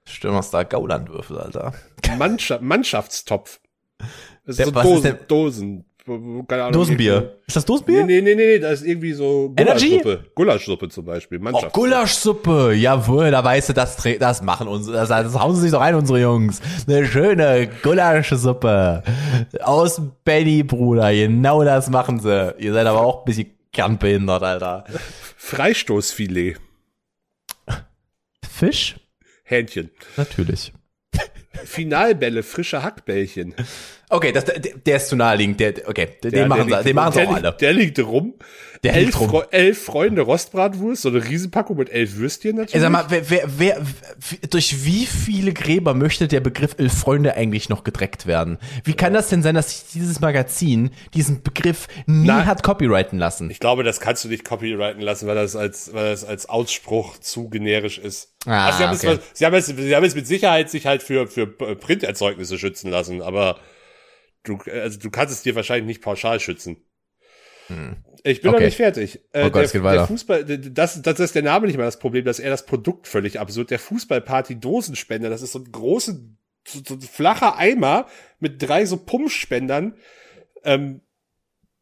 Stürmerstar 0.08 0.66
Gaulandwürfel, 0.66 1.38
Alter. 1.40 1.74
Mannschaft, 2.18 2.62
Mannschaftstopf. 2.62 3.60
Das 4.46 4.58
Der- 4.58 4.68
ist 4.68 4.74
so 4.74 4.76
was 4.76 4.86
ist 4.86 4.92
Dosen, 4.92 5.04
der- 5.04 5.14
Dosen. 5.14 5.86
Keine 6.06 6.62
Ahnung, 6.64 6.74
Dosenbier. 6.74 7.40
Ist 7.48 7.56
das 7.56 7.64
Nee, 7.64 7.74
Dosenbier? 7.74 8.06
nee, 8.06 8.22
nee, 8.22 8.36
nee, 8.36 8.60
das 8.60 8.82
ist 8.82 8.88
irgendwie 8.88 9.14
so 9.14 9.54
Energy? 9.58 9.98
Gulaschsuppe. 9.98 10.32
Gulaschsuppe 10.36 10.90
zum 10.90 11.06
Beispiel. 11.06 11.42
Oh. 11.52 11.68
Gulaschsuppe, 11.72 12.74
jawohl, 12.74 13.32
da 13.32 13.44
weißt 13.44 13.70
du, 13.70 13.74
das, 13.74 13.98
das 14.20 14.42
machen 14.44 14.68
unsere, 14.68 14.98
das, 14.98 15.10
das 15.10 15.40
hauen 15.40 15.56
sie 15.56 15.62
sich 15.62 15.72
doch 15.72 15.82
rein, 15.82 15.96
unsere 15.96 16.20
Jungs. 16.22 16.62
Eine 16.88 17.08
schöne 17.08 17.70
Gulaschsuppe. 17.82 19.02
Aus 19.62 20.00
Benny, 20.24 20.62
Bruder, 20.62 21.12
genau 21.12 21.64
das 21.64 21.90
machen 21.90 22.20
sie. 22.20 22.54
Ihr 22.60 22.74
seid 22.74 22.86
aber 22.86 23.02
auch 23.02 23.20
ein 23.22 23.26
bisschen 23.26 23.50
kernbehindert, 23.74 24.44
Alter. 24.44 24.86
Freistoßfilet. 25.38 26.58
Fisch? 28.48 28.96
Hähnchen. 29.44 29.90
Natürlich. 30.18 30.72
Finalbälle, 31.64 32.44
frische 32.44 32.84
Hackbällchen. 32.84 33.56
Okay, 34.16 34.32
das, 34.32 34.46
der, 34.46 34.60
der 34.60 34.96
ist 34.98 35.10
zu 35.10 35.16
naheliegend. 35.16 35.60
Der, 35.60 35.74
okay, 35.88 36.08
den 36.24 36.34
Ja, 36.34 36.48
machen 36.48 36.70
sie, 36.70 36.84
den 36.84 36.96
machen 36.96 37.14
sie 37.14 37.20
auch 37.22 37.32
liegt- 37.36 37.46
alle. 37.46 37.58
Der 37.60 37.74
liegt 37.74 38.00
rum. 38.00 38.34
Der 38.84 38.94
elf, 38.94 39.06
liegt 39.08 39.20
rum. 39.20 39.30
Fre- 39.32 39.48
elf 39.52 39.84
Freunde 39.84 40.22
Rostbratwurst, 40.22 41.02
so 41.02 41.10
eine 41.10 41.24
Riesenpackung 41.26 41.76
mit 41.78 41.90
elf 41.90 42.18
Würstchen 42.18 42.58
natürlich. 42.58 42.76
Ey, 42.76 42.82
sag 42.82 42.92
mal, 42.92 43.06
wer, 43.10 43.24
wer, 43.30 43.48
wer, 43.58 43.82
durch 44.52 44.86
wie 44.86 45.08
viele 45.08 45.54
Gräber 45.54 45.96
möchte 45.96 46.28
der 46.28 46.40
Begriff 46.40 46.76
Elf 46.78 46.94
Freunde 46.94 47.36
eigentlich 47.36 47.68
noch 47.70 47.84
gedreckt 47.84 48.28
werden? 48.28 48.60
Wie 48.84 48.94
kann 48.94 49.14
das 49.14 49.30
denn 49.30 49.42
sein, 49.42 49.56
dass 49.56 49.72
sich 49.72 49.92
dieses 49.94 50.20
Magazin 50.20 50.92
diesen 51.16 51.42
Begriff 51.42 51.88
nie 52.06 52.28
Na- 52.28 52.46
hat 52.46 52.62
copyrighten 52.62 53.18
lassen? 53.18 53.50
ich 53.50 53.60
glaube, 53.60 53.84
das 53.84 54.00
kannst 54.00 54.24
du 54.24 54.28
nicht 54.28 54.46
copyrighten 54.46 55.02
lassen, 55.02 55.26
weil 55.28 55.36
das 55.36 55.56
als, 55.56 55.92
weil 55.94 56.12
das 56.12 56.24
als 56.24 56.48
Ausspruch 56.48 57.18
zu 57.18 57.50
generisch 57.50 57.98
ist. 57.98 58.34
Ah, 58.46 58.68
also 58.68 58.78
sie, 58.78 58.84
haben 58.84 58.96
okay. 58.98 59.20
es, 59.32 59.40
sie, 59.40 59.46
haben 59.48 59.56
es, 59.56 59.66
sie 59.66 59.96
haben 59.96 60.04
es 60.06 60.14
mit 60.14 60.28
Sicherheit 60.28 60.70
sich 60.70 60.86
halt 60.86 61.02
für, 61.02 61.26
für 61.26 61.48
Printerzeugnisse 61.48 62.60
schützen 62.60 62.92
lassen, 62.92 63.24
aber 63.24 63.58
du, 64.46 64.58
also 64.72 65.00
du 65.00 65.10
kannst 65.10 65.34
es 65.34 65.44
dir 65.44 65.56
wahrscheinlich 65.56 65.88
nicht 65.88 66.02
pauschal 66.02 66.40
schützen. 66.40 66.78
Ich 67.68 67.72
bin 67.72 67.78
Hm. 67.78 67.96
Okay. 68.24 68.52
noch 68.52 68.60
nicht 68.60 68.78
fertig. 68.78 69.20
Äh, 69.32 69.46
Oh 69.46 69.50
Gott, 69.50 69.56
der, 69.56 69.64
es 69.64 69.72
geht 69.72 69.84
weiter. 69.84 69.98
Der 69.98 70.08
Fußball, 70.08 70.44
das, 70.46 71.02
das 71.02 71.20
ist 71.20 71.36
der 71.36 71.42
Name 71.44 71.68
nicht 71.68 71.78
mal 71.78 71.84
das 71.84 72.00
Problem, 72.00 72.24
das 72.26 72.40
ist 72.40 72.46
eher 72.46 72.52
das 72.52 72.66
Produkt 72.66 73.08
völlig 73.08 73.40
absurd. 73.40 73.72
Der 73.72 73.80
Fußballparty 73.80 74.60
Dosenspender, 74.60 75.30
das 75.30 75.42
ist 75.42 75.52
so 75.54 75.60
ein 75.60 75.72
großer, 75.72 76.16
so, 76.68 76.80
so 76.88 76.94
ein 76.96 77.02
flacher 77.02 77.58
Eimer 77.58 78.08
mit 78.40 78.62
drei 78.62 78.86
so 78.86 78.98
Pumpspendern, 78.98 79.96
ähm, 80.64 81.02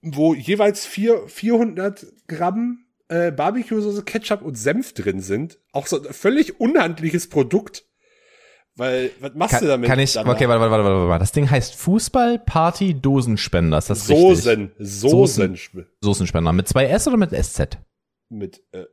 wo 0.02 0.34
jeweils 0.34 0.86
vier, 0.86 1.28
400 1.28 2.06
Gramm 2.28 2.86
äh, 3.10 3.32
Barbecue-Soße, 3.32 4.04
Ketchup 4.04 4.42
und 4.42 4.56
Senf 4.56 4.94
drin 4.94 5.20
sind. 5.20 5.60
Auch 5.72 5.88
so 5.88 6.02
ein 6.02 6.14
völlig 6.14 6.60
unhandliches 6.60 7.28
Produkt. 7.30 7.86
Weil, 8.76 9.12
was 9.20 9.34
machst 9.36 9.56
du 9.56 9.60
Kann, 9.60 9.68
damit? 9.68 9.90
kann 9.90 10.00
ich, 10.00 10.14
dann? 10.14 10.28
okay, 10.28 10.48
warte, 10.48 10.62
warte, 10.62 10.72
warte, 10.72 10.84
warte, 10.84 11.08
warte. 11.10 11.20
Das 11.22 11.32
Ding 11.32 11.50
heißt 11.50 11.76
Fußball 11.76 12.40
Party 12.40 13.00
Dosenspender. 13.00 13.78
Ist 13.78 13.90
das 13.90 14.10
richtig? 14.10 14.26
Soßen, 14.26 14.72
Soßen, 14.80 15.60
Soßenspender. 16.02 16.54
Mit 16.54 16.68
zwei 16.68 16.86
S 16.86 17.08
oder 17.08 17.18
mit 17.18 17.32
SZ? 17.32 17.78
mit 18.30 18.64
äh, 18.72 18.86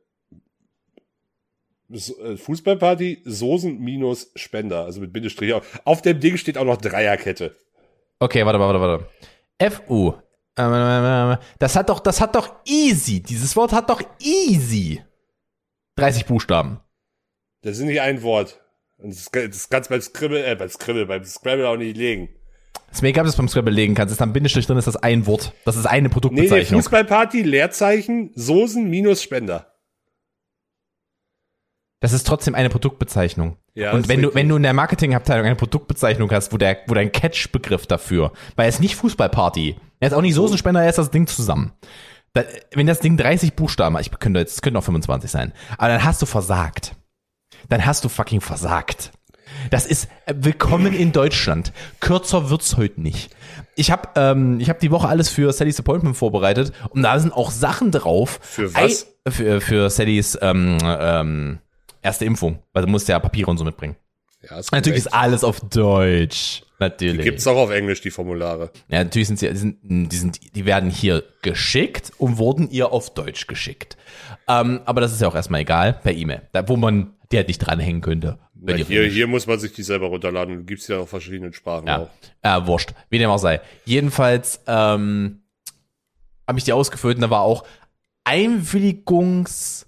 äh, 1.92 2.36
Fußballparty, 2.36 3.22
Soßen 3.24 3.78
minus 3.80 4.30
Spender, 4.36 4.84
also 4.84 5.00
mit 5.00 5.12
Bindestrich. 5.12 5.54
Auf 5.84 6.02
dem 6.02 6.20
Ding 6.20 6.36
steht 6.36 6.58
auch 6.58 6.64
noch 6.64 6.76
Dreierkette. 6.76 7.56
Okay, 8.18 8.44
warte, 8.44 8.60
warte, 8.60 8.80
warte. 8.80 9.06
FU. 9.72 10.14
Das 11.58 11.74
hat 11.74 11.88
doch, 11.88 12.00
das 12.00 12.20
hat 12.20 12.34
doch 12.34 12.56
easy. 12.66 13.22
Dieses 13.22 13.56
Wort 13.56 13.72
hat 13.72 13.88
doch 13.88 14.02
easy. 14.20 15.02
30 15.96 16.26
Buchstaben. 16.26 16.80
Das 17.62 17.78
ist 17.78 17.84
nicht 17.84 18.00
ein 18.00 18.22
Wort. 18.22 18.60
Und 19.02 19.10
das, 19.10 19.30
das 19.30 19.68
kannst 19.68 19.90
du 19.90 19.94
beim 19.94 20.00
Scribble, 20.02 20.44
äh, 20.44 20.54
beim 20.56 20.68
Scribble, 20.68 21.06
beim 21.06 21.24
Scrabble 21.24 21.68
auch 21.68 21.76
nicht 21.76 21.96
legen. 21.96 22.28
Das 22.90 23.02
Make-up, 23.02 23.24
du 23.26 23.32
beim 23.36 23.48
Scrabble 23.48 23.72
legen 23.72 23.94
kannst, 23.94 24.12
ist 24.12 24.20
da 24.20 24.26
ein 24.26 24.32
Bindestrich 24.32 24.66
drin, 24.66 24.76
ist 24.76 24.86
das 24.86 24.96
ein 24.96 25.26
Wort. 25.26 25.52
Das 25.64 25.76
ist 25.76 25.86
eine 25.86 26.02
Nee, 26.02 26.08
nee, 26.08 26.12
Produktbezeichnung. 26.12 26.82
Fußballparty, 26.82 27.42
Leerzeichen, 27.42 28.32
Soßen 28.34 28.88
minus 28.88 29.22
Spender. 29.22 29.66
das 32.00 32.12
ist 32.12 32.26
trotzdem 32.26 32.54
eine 32.54 32.70
Produktbezeichnung. 32.70 33.56
Ja, 33.74 33.92
Und 33.92 34.08
wenn 34.08 34.22
du, 34.22 34.34
wenn 34.34 34.48
du 34.48 34.56
in 34.56 34.62
der 34.62 34.72
Marketingabteilung 34.72 35.46
eine 35.46 35.56
Produktbezeichnung 35.56 36.30
hast, 36.32 36.52
wo 36.52 36.56
der, 36.56 36.78
wo 36.86 36.94
dein 36.94 37.12
Catch-Begriff 37.12 37.86
dafür, 37.86 38.32
weil 38.56 38.68
es 38.68 38.80
nicht 38.80 38.96
Fußballparty, 38.96 39.76
er 40.00 40.08
ist 40.08 40.14
auch 40.14 40.22
nicht 40.22 40.34
Soßenspender, 40.34 40.82
er 40.82 40.88
ist 40.88 40.98
das 40.98 41.10
Ding 41.10 41.26
zusammen. 41.26 41.72
Da, 42.32 42.44
wenn 42.74 42.86
das 42.86 43.00
Ding 43.00 43.16
30 43.16 43.54
Buchstaben 43.54 43.98
ich 44.00 44.10
könnte 44.18 44.40
jetzt, 44.40 44.54
es 44.54 44.62
könnten 44.62 44.78
auch 44.78 44.84
25 44.84 45.30
sein, 45.30 45.52
aber 45.78 45.88
dann 45.88 46.04
hast 46.04 46.22
du 46.22 46.26
versagt. 46.26 46.94
Dann 47.68 47.84
hast 47.86 48.04
du 48.04 48.08
fucking 48.08 48.40
versagt. 48.40 49.12
Das 49.70 49.86
ist 49.86 50.08
äh, 50.26 50.34
willkommen 50.36 50.94
in 50.94 51.12
Deutschland. 51.12 51.72
Kürzer 52.00 52.50
wird's 52.50 52.76
heute 52.76 53.00
nicht. 53.00 53.30
Ich 53.76 53.90
habe 53.90 54.08
ähm, 54.16 54.60
ich 54.60 54.68
hab 54.70 54.80
die 54.80 54.90
Woche 54.90 55.08
alles 55.08 55.28
für 55.28 55.52
Sallys 55.52 55.78
Appointment 55.78 56.16
vorbereitet 56.16 56.72
und 56.90 57.02
da 57.02 57.18
sind 57.18 57.32
auch 57.32 57.50
Sachen 57.50 57.90
drauf. 57.90 58.38
Für 58.42 58.74
was? 58.74 59.06
Ei, 59.24 59.30
für, 59.30 59.60
für 59.60 59.90
Sallys 59.90 60.38
ähm, 60.40 60.78
ähm, 60.82 61.58
erste 62.02 62.24
Impfung, 62.24 62.60
weil 62.72 62.84
du 62.84 62.88
musst 62.88 63.08
ja 63.08 63.18
Papiere 63.18 63.50
und 63.50 63.58
so 63.58 63.64
mitbringen. 63.64 63.96
Ja, 64.48 64.58
ist 64.58 64.72
Natürlich 64.72 65.00
ist 65.00 65.14
alles 65.14 65.44
auf 65.44 65.60
Deutsch. 65.60 66.62
Natürlich. 66.78 67.24
Gibt's 67.24 67.46
auch 67.46 67.58
auf 67.58 67.70
Englisch, 67.70 68.00
die 68.00 68.10
Formulare. 68.10 68.70
Ja, 68.88 69.04
natürlich 69.04 69.28
sind 69.28 69.38
sie, 69.38 69.50
die, 69.50 69.56
sind, 69.56 69.78
die, 69.82 70.16
sind, 70.16 70.56
die 70.56 70.64
werden 70.64 70.88
hier 70.88 71.22
geschickt 71.42 72.10
und 72.16 72.38
wurden 72.38 72.70
ihr 72.70 72.90
auf 72.90 73.12
Deutsch 73.12 73.46
geschickt. 73.46 73.98
Ähm, 74.48 74.80
aber 74.86 75.02
das 75.02 75.12
ist 75.12 75.20
ja 75.20 75.28
auch 75.28 75.34
erstmal 75.34 75.60
egal, 75.60 75.92
per 75.92 76.12
E-Mail, 76.12 76.48
da, 76.52 76.66
wo 76.66 76.78
man 76.78 77.12
halt 77.36 77.48
nicht 77.48 77.58
dranhängen 77.58 78.00
könnte. 78.00 78.38
Auf 78.66 78.88
hier, 78.88 79.04
hier 79.06 79.26
muss 79.26 79.46
man 79.46 79.58
sich 79.58 79.72
die 79.72 79.82
selber 79.82 80.08
runterladen. 80.08 80.66
Gibt's 80.66 80.88
ja 80.88 80.98
auf 80.98 81.08
verschiedenen 81.08 81.52
Sprachen 81.52 81.86
ja, 81.86 81.98
auch. 81.98 82.10
äh, 82.42 82.66
wurscht, 82.66 82.92
wie 83.08 83.18
dem 83.18 83.30
auch 83.30 83.38
sei. 83.38 83.60
Jedenfalls 83.84 84.60
ähm, 84.66 85.42
habe 86.46 86.58
ich 86.58 86.64
die 86.64 86.72
ausgefüllt 86.72 87.16
und 87.16 87.22
da 87.22 87.30
war 87.30 87.42
auch 87.42 87.64
Einwilligungs... 88.24 89.86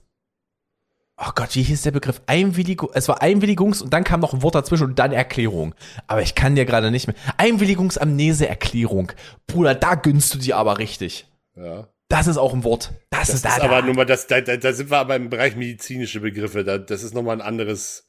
Oh 1.24 1.30
Gott, 1.36 1.54
wie 1.54 1.62
hieß 1.62 1.82
der 1.82 1.92
Begriff? 1.92 2.20
Einwilligung. 2.26 2.90
Es 2.94 3.06
war 3.06 3.22
Einwilligungs 3.22 3.80
und 3.80 3.92
dann 3.92 4.02
kam 4.02 4.20
noch 4.20 4.32
ein 4.32 4.42
Wort 4.42 4.56
dazwischen 4.56 4.84
und 4.84 4.98
dann 4.98 5.12
Erklärung. 5.12 5.74
Aber 6.08 6.22
ich 6.22 6.34
kann 6.34 6.56
dir 6.56 6.64
gerade 6.64 6.90
nicht 6.90 7.06
mehr. 7.06 7.14
Einwilligungsamnese-Erklärung. 7.36 9.12
Bruder, 9.46 9.76
da 9.76 9.94
gönnst 9.94 10.34
du 10.34 10.38
dir 10.38 10.56
aber 10.56 10.78
richtig. 10.78 11.26
Ja. 11.54 11.86
Das 12.12 12.26
ist 12.26 12.36
auch 12.36 12.52
ein 12.52 12.62
Wort. 12.62 12.92
Das, 13.08 13.28
Das 13.28 13.36
ist 13.36 13.44
da. 13.46 13.48
ist 13.54 13.58
da. 13.60 13.64
aber 13.64 13.80
nur 13.80 13.94
mal, 13.94 14.04
das, 14.04 14.26
da, 14.26 14.42
da, 14.42 14.72
sind 14.74 14.90
wir 14.90 14.98
aber 14.98 15.16
im 15.16 15.30
Bereich 15.30 15.56
medizinische 15.56 16.20
Begriffe. 16.20 16.62
Da, 16.62 16.76
das 16.76 17.02
ist 17.02 17.14
nochmal 17.14 17.36
ein 17.36 17.40
anderes, 17.40 18.06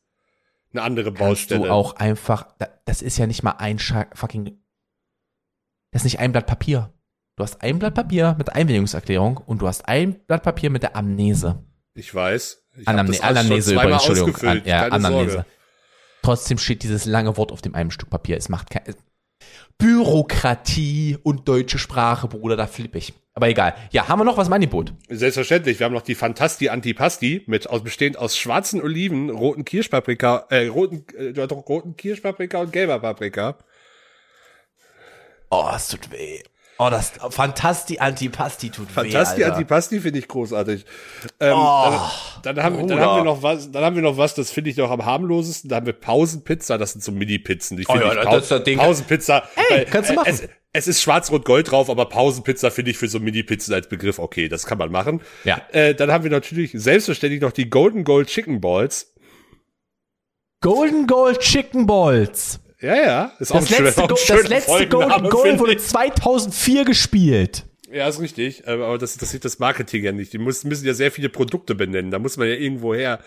eine 0.73 0.81
andere 0.81 1.13
Kannst 1.13 1.19
Baustelle. 1.49 1.61
du 1.67 1.69
auch 1.71 1.95
einfach. 1.95 2.47
da- 2.59 2.67
Das 2.83 3.01
ist 3.01 3.17
ja 3.17 3.27
nicht 3.27 3.43
mal 3.43 3.51
ein 3.59 3.79
Scha 3.79 4.07
fucking. 4.13 4.57
Das 5.91 6.01
ist 6.01 6.03
nicht 6.03 6.19
ein 6.19 6.33
Blatt 6.33 6.47
Papier. 6.47 6.91
Du 7.37 7.43
hast 7.43 7.61
ein 7.61 7.79
Blatt 7.79 7.93
Papier 7.95 8.35
mit 8.37 8.47
der 8.47 8.55
Einwilligungserklärung 8.57 9.37
und 9.37 9.61
du 9.61 9.67
hast 9.69 9.87
ein 9.87 10.19
Blatt 10.25 10.43
Papier 10.43 10.69
mit 10.69 10.83
der 10.83 10.97
Amnese. 10.97 11.63
Ich 11.93 12.13
weiß. 12.13 12.61
Ich 12.79 12.87
Anamne 12.87 13.23
Anamnese 13.23 13.73
übrigens, 13.73 14.05
Entschuldigung. 14.05 14.49
An, 14.49 14.61
ja, 14.65 14.81
Keine 14.81 14.91
Anamnese. 14.95 15.31
Sorge. 15.31 15.45
Trotzdem 16.23 16.57
steht 16.57 16.83
dieses 16.83 17.05
lange 17.05 17.37
Wort 17.37 17.53
auf 17.53 17.61
dem 17.61 17.73
einen 17.73 17.91
Stück 17.91 18.09
Papier. 18.09 18.35
Es 18.35 18.49
macht 18.49 18.69
kein. 18.69 18.83
Bürokratie 19.77 21.17
und 21.23 21.47
deutsche 21.47 21.77
Sprache, 21.79 22.27
Bruder, 22.27 22.57
da 22.57 22.67
flippe 22.67 22.97
ich. 22.97 23.13
Aber 23.35 23.49
egal. 23.49 23.73
Ja, 23.91 24.07
haben 24.07 24.19
wir 24.19 24.25
noch 24.25 24.37
was 24.37 24.47
im 24.47 24.53
Angebot? 24.53 24.93
Selbstverständlich. 25.09 25.79
Wir 25.79 25.85
haben 25.85 25.93
noch 25.93 26.03
die 26.03 26.13
Fantasti 26.13 26.69
Antipasti 26.69 27.43
mit 27.47 27.67
aus, 27.67 27.83
bestehend 27.83 28.17
aus 28.17 28.37
schwarzen 28.37 28.81
Oliven, 28.81 29.31
roten 29.31 29.65
Kirschpaprika, 29.65 30.45
äh, 30.49 30.67
roten, 30.67 31.05
äh, 31.17 31.33
doch, 31.33 31.67
roten 31.67 31.97
Kirschpaprika 31.97 32.59
und 32.59 32.71
gelber 32.71 32.99
Paprika. 32.99 33.57
Oh, 35.49 35.69
es 35.75 35.87
tut 35.87 36.11
weh. 36.11 36.43
Oh, 36.79 36.89
das 36.89 37.11
Fantasti 37.29 37.99
Antipasti 37.99 38.69
tut 38.71 38.89
Fantasti 38.89 39.39
weh. 39.39 39.43
Alter. 39.43 39.55
Antipasti 39.55 39.99
finde 39.99 40.19
ich 40.19 40.27
großartig. 40.27 40.85
Ähm, 41.39 41.53
Oh, 41.55 41.99
dann, 42.41 42.55
dann, 42.55 42.63
haben, 42.63 42.87
dann 42.87 42.99
haben 42.99 43.17
wir 43.17 43.23
noch 43.23 43.43
was, 43.43 43.71
dann 43.71 43.83
haben 43.83 43.95
wir 43.95 44.01
noch 44.01 44.17
was, 44.17 44.33
das 44.33 44.51
finde 44.51 44.71
ich 44.71 44.77
noch 44.77 44.89
am 44.89 45.05
harmlosesten. 45.05 45.69
Da 45.69 45.77
haben 45.77 45.85
wir 45.85 45.93
Pausenpizza, 45.93 46.77
das 46.77 46.93
sind 46.93 47.03
so 47.03 47.11
Mini-Pizzen. 47.11 47.77
Die 47.77 47.85
Oh 47.87 47.93
finde 47.93 48.07
ja, 48.07 48.23
ich 48.23 48.29
das 48.29 48.43
ist 48.43 48.51
das 48.51 48.63
Ding. 48.63 48.79
Pausenpizza. 48.79 49.43
Ey, 49.69 49.85
kannst 49.85 50.09
du 50.09 50.15
machen. 50.15 50.29
Es, 50.29 50.47
es 50.73 50.87
ist 50.87 51.01
schwarz-rot-gold 51.03 51.69
drauf, 51.69 51.89
aber 51.91 52.05
Pausenpizza 52.05 52.71
finde 52.71 52.91
ich 52.91 52.97
für 52.97 53.07
so 53.07 53.19
Mini-Pizzen 53.19 53.73
als 53.73 53.87
Begriff 53.87 54.17
okay, 54.17 54.49
das 54.49 54.65
kann 54.65 54.79
man 54.79 54.91
machen. 54.91 55.21
Ja. 55.43 55.61
Äh, 55.71 55.93
dann 55.93 56.11
haben 56.11 56.23
wir 56.23 56.31
natürlich 56.31 56.71
selbstverständlich 56.73 57.41
noch 57.41 57.51
die 57.51 57.69
Golden 57.69 58.03
Gold 58.03 58.29
Chicken 58.29 58.59
Balls. 58.59 59.13
Golden 60.61 61.05
Gold 61.05 61.39
Chicken 61.39 61.85
Balls. 61.85 62.59
Ja, 62.83 62.95
ja, 62.95 63.33
ist 63.39 63.51
auch 63.53 63.59
Das 63.61 63.69
schöner- 63.69 63.83
letzte, 63.83 64.01
auch 64.03 64.09
ein 64.09 64.09
Go 64.09 64.15
schöner 64.17 64.41
das 64.41 64.49
letzte 64.49 64.87
Golden 64.89 65.29
Goal 65.29 65.59
wurde 65.59 65.73
ich. 65.75 65.79
2004 65.79 66.83
gespielt. 66.83 67.65
Ja, 67.89 68.09
ist 68.09 68.19
richtig. 68.19 68.67
Aber 68.67 68.97
das 68.97 69.13
interessiert 69.13 69.45
das 69.45 69.57
Marketing 69.57 70.03
ja 70.03 70.11
nicht. 70.11 70.33
Die 70.33 70.37
muss, 70.37 70.65
müssen 70.65 70.85
ja 70.85 70.93
sehr 70.93 71.09
viele 71.09 71.29
Produkte 71.29 71.75
benennen. 71.75 72.11
Da 72.11 72.19
muss 72.19 72.35
man 72.35 72.49
ja 72.49 72.55
irgendwo 72.55 72.93
her. 72.93 73.19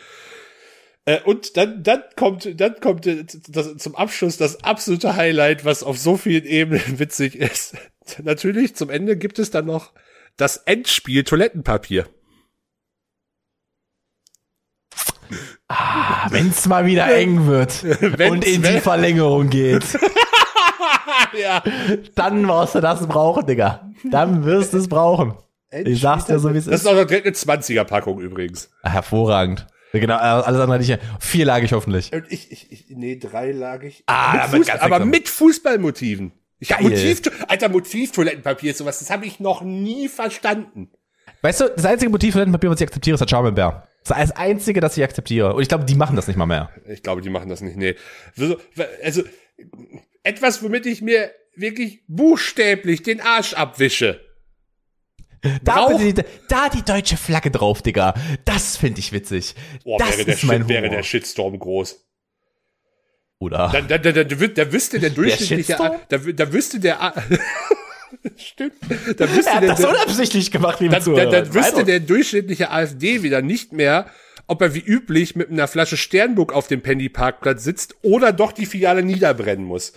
Äh, 1.06 1.22
und 1.22 1.56
dann, 1.56 1.82
dann 1.82 2.02
kommt, 2.16 2.60
dann 2.60 2.78
kommt 2.80 3.06
äh, 3.06 3.24
das, 3.48 3.76
zum 3.78 3.96
Abschluss 3.96 4.36
das 4.36 4.62
absolute 4.62 5.16
Highlight, 5.16 5.64
was 5.64 5.82
auf 5.82 5.96
so 5.98 6.18
vielen 6.18 6.44
Ebenen 6.44 6.98
witzig 6.98 7.34
ist. 7.36 7.76
Natürlich, 8.22 8.76
zum 8.76 8.90
Ende 8.90 9.16
gibt 9.16 9.38
es 9.38 9.50
dann 9.50 9.64
noch 9.64 9.94
das 10.36 10.58
Endspiel 10.58 11.24
Toilettenpapier. 11.24 12.06
Wenn 16.30 16.50
es 16.50 16.66
mal 16.66 16.86
wieder 16.86 17.12
eng 17.14 17.46
wird 17.46 17.84
und 18.30 18.44
in 18.44 18.62
die 18.62 18.80
Verlängerung 18.80 19.50
geht, 19.50 19.84
ja. 21.40 21.62
dann 22.14 22.46
wirst 22.46 22.76
du 22.76 22.80
das 22.80 23.06
brauchen, 23.06 23.46
Digga. 23.46 23.90
Dann 24.04 24.44
wirst 24.44 24.74
du 24.74 24.78
es 24.78 24.88
brauchen. 24.88 25.34
Ich 25.72 26.00
sag's 26.00 26.26
dir 26.26 26.38
so, 26.38 26.54
wie 26.54 26.58
es 26.58 26.66
Das 26.66 26.74
ist. 26.74 26.80
ist 26.82 26.86
auch 26.86 26.92
eine 26.92 27.04
20er-Packung 27.04 28.20
übrigens. 28.20 28.70
Ah, 28.82 28.90
Hervorragend. 28.90 29.66
Genau, 29.92 30.16
äh, 30.16 30.18
alles 30.18 30.60
andere 30.60 30.78
nicht. 30.78 30.98
Vierlagig 31.20 31.72
hoffentlich. 31.72 32.12
Und 32.12 32.30
ich, 32.30 32.52
ich, 32.52 32.70
ich 32.70 32.84
nee, 32.90 33.16
dreilagig. 33.16 34.04
Ah, 34.06 34.32
mit 34.32 34.42
damit 34.42 34.58
Fuß, 34.58 34.66
ganz 34.68 34.82
aber 34.82 35.04
mit 35.04 35.28
Fußballmotiven. 35.28 36.32
Ich 36.58 36.72
hab. 36.72 36.80
Motiv, 36.80 37.22
Alter, 37.48 37.68
Motiv-Toilettenpapier 37.68 38.70
ist 38.70 38.78
sowas, 38.78 38.98
das 38.98 39.10
habe 39.10 39.26
ich 39.26 39.40
noch 39.40 39.62
nie 39.62 40.08
verstanden. 40.08 40.90
Weißt 41.46 41.60
du, 41.60 41.68
das 41.68 41.84
einzige 41.84 42.10
Motiv 42.10 42.34
für 42.34 42.44
Papier, 42.44 42.70
was 42.70 42.80
ich 42.80 42.88
akzeptiere, 42.88 43.14
ist 43.14 43.20
der 43.20 43.28
Charmin-Bär. 43.28 43.86
Das 44.04 44.18
ist 44.18 44.30
das 44.30 44.36
einzige, 44.36 44.80
das 44.80 44.96
ich 44.96 45.04
akzeptiere. 45.04 45.54
Und 45.54 45.62
ich 45.62 45.68
glaube, 45.68 45.84
die 45.84 45.94
machen 45.94 46.16
das 46.16 46.26
nicht 46.26 46.36
mal 46.36 46.46
mehr. 46.46 46.70
Ich 46.88 47.04
glaube, 47.04 47.22
die 47.22 47.30
machen 47.30 47.48
das 47.48 47.60
nicht. 47.60 47.76
Nee. 47.76 47.94
Also, 48.36 48.56
also 49.04 49.22
etwas, 50.24 50.64
womit 50.64 50.86
ich 50.86 51.02
mir 51.02 51.30
wirklich 51.54 52.02
buchstäblich 52.08 53.04
den 53.04 53.20
Arsch 53.20 53.54
abwische. 53.54 54.20
Da, 55.62 55.96
die, 55.96 56.14
da 56.48 56.68
die 56.68 56.82
deutsche 56.82 57.16
Flagge 57.16 57.52
drauf, 57.52 57.80
Digga. 57.80 58.14
Das 58.44 58.76
finde 58.76 58.98
ich 58.98 59.12
witzig. 59.12 59.54
Boah, 59.84 60.00
das 60.00 60.16
wäre, 60.16 60.24
der 60.24 60.34
ist 60.34 60.42
mein 60.42 60.62
Shit, 60.62 60.68
wäre 60.68 60.82
Humor. 60.86 60.96
der 60.96 61.02
Shitstorm 61.04 61.56
groß. 61.60 62.04
Oder? 63.38 63.70
Da, 63.72 63.82
da, 63.82 63.98
da, 63.98 64.24
da, 64.24 64.24
da 64.24 64.72
wüsste 64.72 64.98
der 64.98 65.10
durchschnittliche, 65.10 65.76
Shitstorm? 65.76 66.00
da, 66.08 66.18
da 66.18 66.52
wüsste 66.52 66.80
der, 66.80 67.12
stimmt, 68.36 68.74
da 69.16 69.30
wüsste 69.34 69.50
er 69.50 69.54
hat 69.56 69.62
der, 69.62 69.68
das 69.70 69.84
unabsichtlich 69.84 70.50
gemacht, 70.50 70.80
liebe 70.80 70.94
dann, 70.94 71.14
dann, 71.14 71.30
dann 71.30 71.54
wüsste 71.54 71.74
Also, 71.74 71.82
der 71.82 72.00
durchschnittliche 72.00 72.70
AfD 72.70 73.22
wieder 73.22 73.42
nicht 73.42 73.72
mehr, 73.72 74.06
ob 74.46 74.62
er 74.62 74.74
wie 74.74 74.80
üblich 74.80 75.36
mit 75.36 75.50
einer 75.50 75.66
Flasche 75.66 75.96
Sternburg 75.96 76.52
auf 76.52 76.68
dem 76.68 76.80
Penny-Parkplatz 76.80 77.64
sitzt 77.64 77.96
oder 78.02 78.32
doch 78.32 78.52
die 78.52 78.66
Filiale 78.66 79.02
niederbrennen 79.02 79.64
muss. 79.64 79.94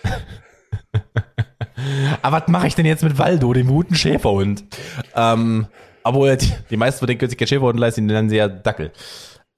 Aber 2.22 2.38
was 2.42 2.48
mache 2.48 2.68
ich 2.68 2.76
denn 2.76 2.86
jetzt 2.86 3.04
mit 3.04 3.18
Waldo, 3.18 3.54
dem 3.54 3.68
guten 3.68 3.96
Schäferhund? 3.96 4.64
Ähm, 5.16 5.68
obwohl 6.04 6.36
die, 6.38 6.52
die 6.70 6.78
meisten 6.78 7.00
von 7.00 7.08
den 7.08 7.18
können 7.18 7.30
sich 7.30 7.38
kein 7.38 7.48
Schäferhund 7.48 7.80
leisten, 7.80 8.08
die 8.08 8.14
nennen 8.14 8.30
sie 8.30 8.38
ja 8.38 8.48
Dackel. 8.48 8.92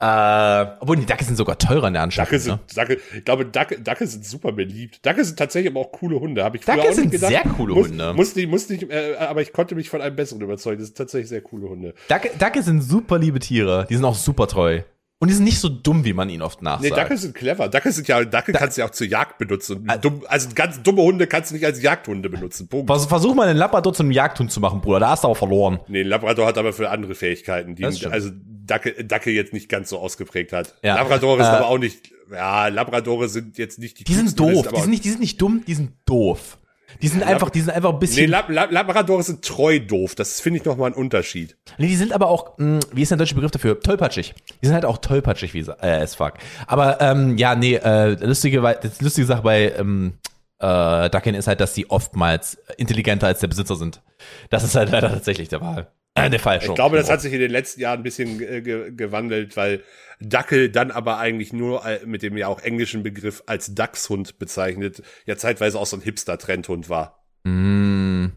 Äh, 0.02 0.66
obwohl 0.80 0.96
die 0.98 1.06
Dackel 1.06 1.28
sind 1.28 1.36
sogar 1.36 1.60
teurer 1.60 1.88
in 1.88 1.94
der 1.94 2.02
Anschaffung. 2.02 2.32
Dackel 2.38 2.52
ne? 2.52 2.60
sind, 2.66 2.78
Dackel, 2.78 3.02
ich 3.16 3.24
glaube, 3.24 3.46
Dackel, 3.46 3.80
Dackel 3.82 4.08
sind 4.08 4.26
super 4.26 4.52
beliebt. 4.52 5.06
Dackel 5.06 5.24
sind 5.24 5.38
tatsächlich 5.38 5.72
aber 5.72 5.82
auch 5.82 5.92
coole 5.92 6.20
Hunde. 6.20 6.44
Habe 6.44 6.58
ich 6.58 6.66
früher 6.66 6.78
Dackel 6.78 6.92
auch 6.92 6.96
nicht 6.96 7.02
sind 7.02 7.12
gedacht. 7.12 7.30
sehr 7.30 7.44
coole 7.54 7.76
muss, 7.76 7.90
Hunde. 7.90 8.14
Musste, 8.14 8.42
ich- 8.42 8.48
musste 8.48 8.74
ich, 8.74 8.90
äh, 8.90 9.16
aber 9.18 9.44
ich 9.44 9.54
konnte 9.54 9.76
mich 9.76 9.90
von 9.90 10.02
einem 10.02 10.16
besseren 10.16 10.42
überzeugen. 10.42 10.80
Das 10.80 10.88
sind 10.88 10.98
tatsächlich 10.98 11.30
sehr 11.30 11.42
coole 11.42 11.70
Hunde. 11.70 11.94
Dackel, 12.08 12.32
Dackel 12.40 12.64
sind 12.64 12.82
super 12.82 13.20
liebe 13.20 13.38
Tiere. 13.40 13.86
Die 13.90 13.96
sind 13.96 14.04
auch 14.06 14.16
super 14.16 14.48
treu. 14.48 14.82
Und 15.20 15.28
die 15.28 15.36
sind 15.36 15.44
nicht 15.44 15.60
so 15.60 15.70
dumm, 15.70 16.04
wie 16.04 16.14
man 16.14 16.30
ihnen 16.30 16.42
oft 16.42 16.64
nachsagt. 16.64 16.82
Nee, 16.82 16.90
Dackel 16.90 17.16
sind 17.16 17.36
clever. 17.36 17.70
Dackel 17.70 17.92
sind 17.92 18.08
ja, 18.08 18.26
Dackel 18.26 18.56
kannst 18.56 18.78
du 18.78 18.82
ja 18.82 18.88
auch 18.88 18.92
zur 18.92 19.06
Jagd 19.06 19.38
benutzen. 19.38 19.88
Und 19.88 20.04
dumm, 20.04 20.24
also 20.28 20.50
ganz 20.56 20.82
dumme 20.82 21.04
Hunde 21.04 21.28
kannst 21.28 21.52
du 21.52 21.56
nicht 21.56 21.64
als 21.64 21.80
Jagdhunde 21.80 22.28
benutzen. 22.28 22.68
Punkt. 22.68 22.88
Vers 22.88 23.06
versuch 23.06 23.36
mal 23.36 23.48
einen 23.48 23.60
Labrador 23.60 23.94
zu 23.94 24.02
einem 24.02 24.14
Jagdhund 24.14 24.52
zu 24.52 24.60
machen, 24.60 24.82
Bruder. 24.82 25.00
Da 25.00 25.10
hast 25.10 25.24
du 25.24 25.28
aber 25.28 25.36
verloren. 25.36 25.80
Nee, 25.88 26.02
ein 26.02 26.08
Labrador 26.08 26.48
hat 26.48 26.58
aber 26.58 26.74
für 26.74 26.90
andere 26.90 27.14
Fähigkeiten, 27.14 27.76
die 27.76 27.86
also 27.86 28.32
Dackel, 28.72 29.04
Dackel 29.04 29.34
jetzt 29.34 29.52
nicht 29.52 29.68
ganz 29.68 29.90
so 29.90 30.00
ausgeprägt 30.00 30.54
hat. 30.54 30.76
Ja. 30.82 30.96
Labradore 30.96 31.44
sind 31.44 31.54
Äh, 31.54 31.58
aber 31.58 31.68
auch 31.68 31.78
nicht, 31.78 32.12
ja, 32.32 32.68
Labradore 32.70 33.28
sind 33.28 33.58
jetzt 33.58 33.80
nicht 33.80 34.00
die 34.00 34.06
Die 34.06 34.14
sind 34.14 34.40
doof. 34.40 34.68
Die 34.74 34.80
sind, 34.80 34.90
nicht, 34.90 35.04
die 35.04 35.10
sind 35.10 35.20
nicht 35.20 35.42
dumm, 35.42 35.64
die 35.68 35.74
sind 35.74 35.92
doof. 36.06 36.58
Die 37.02 37.08
sind 37.10 37.24
einfach, 37.24 37.50
die 37.50 37.60
sind 37.62 37.72
einfach 37.72 37.90
ein 37.90 37.96
Nee, 37.96 38.00
bisschen. 38.00 38.30
Lab, 38.30 38.50
Lab, 38.50 38.72
Labradore 38.72 39.24
sind 39.24 39.44
treu 39.44 39.80
doof. 39.80 40.16
Das 40.16 40.40
finde 40.40 40.60
ich 40.60 40.66
nochmal 40.66 40.92
ein 40.92 40.94
Unterschied. 40.94 41.58
Nee, 41.78 41.88
die 41.88 41.96
sind 41.98 42.14
aber 42.14 42.28
auch, 42.30 42.58
mh, 42.58 42.80
wie 42.94 43.02
ist 43.02 43.10
der 43.12 43.18
deutsche 43.18 43.36
Begriff 43.36 43.52
dafür? 43.52 43.80
Tollpatschig. 43.80 44.34
Die 44.62 44.66
sind 44.66 44.74
halt 44.74 44.86
auch 44.86 44.98
tollpatschig, 45.00 45.54
wie 45.54 45.60
äh, 45.60 46.02
as 46.02 46.16
fuck. 46.16 46.34
Aber 46.68 47.00
ähm, 47.02 47.38
ja, 47.38 47.56
nee, 47.56 47.76
äh, 47.76 48.16
lustige, 48.26 48.62
das 48.62 49.02
lustige 49.02 49.28
Sache 49.28 49.42
bei 49.42 49.74
ähm, 49.78 50.14
äh, 50.60 51.10
Duckin 51.10 51.36
ist 51.36 51.48
halt, 51.48 51.60
dass 51.60 51.74
sie 51.76 51.90
oftmals 51.90 52.58
intelligenter 52.78 53.28
als 53.28 53.40
der 53.40 53.48
Besitzer 53.48 53.76
sind. 53.76 54.02
Das 54.50 54.64
ist 54.64 54.76
halt 54.76 54.92
leider 54.92 55.10
tatsächlich 55.10 55.50
der 55.50 55.62
Wahl. 55.62 55.88
Äh, 56.14 56.30
der 56.30 56.40
Fall 56.40 56.62
schon. 56.62 56.72
Ich 56.72 56.76
glaube, 56.76 56.98
das 56.98 57.10
hat 57.10 57.22
sich 57.22 57.34
in 57.34 57.40
den 57.40 57.52
letzten 57.52 57.82
Jahren 57.82 58.02
ein 58.02 58.04
bisschen 58.04 58.42
äh, 58.42 58.62
ge 58.62 58.92
gewandelt, 58.92 59.56
weil 59.56 59.84
Dackel 60.20 60.70
dann 60.70 60.92
aber 60.92 61.18
eigentlich 61.18 61.54
nur 61.54 61.86
äh, 61.86 62.06
mit 62.06 62.22
dem 62.22 62.38
ja 62.38 62.48
auch 62.48 62.60
englischen 62.62 63.02
Begriff 63.02 63.44
als 63.46 63.74
Dachshund 63.74 64.38
bezeichnet, 64.38 65.02
ja 65.26 65.38
zeitweise 65.38 65.80
auch 65.80 65.86
so 65.86 65.98
ein 65.98 66.02
Hipster-Trendhund 66.02 66.90
war. 66.90 67.26
Mm, 67.44 68.28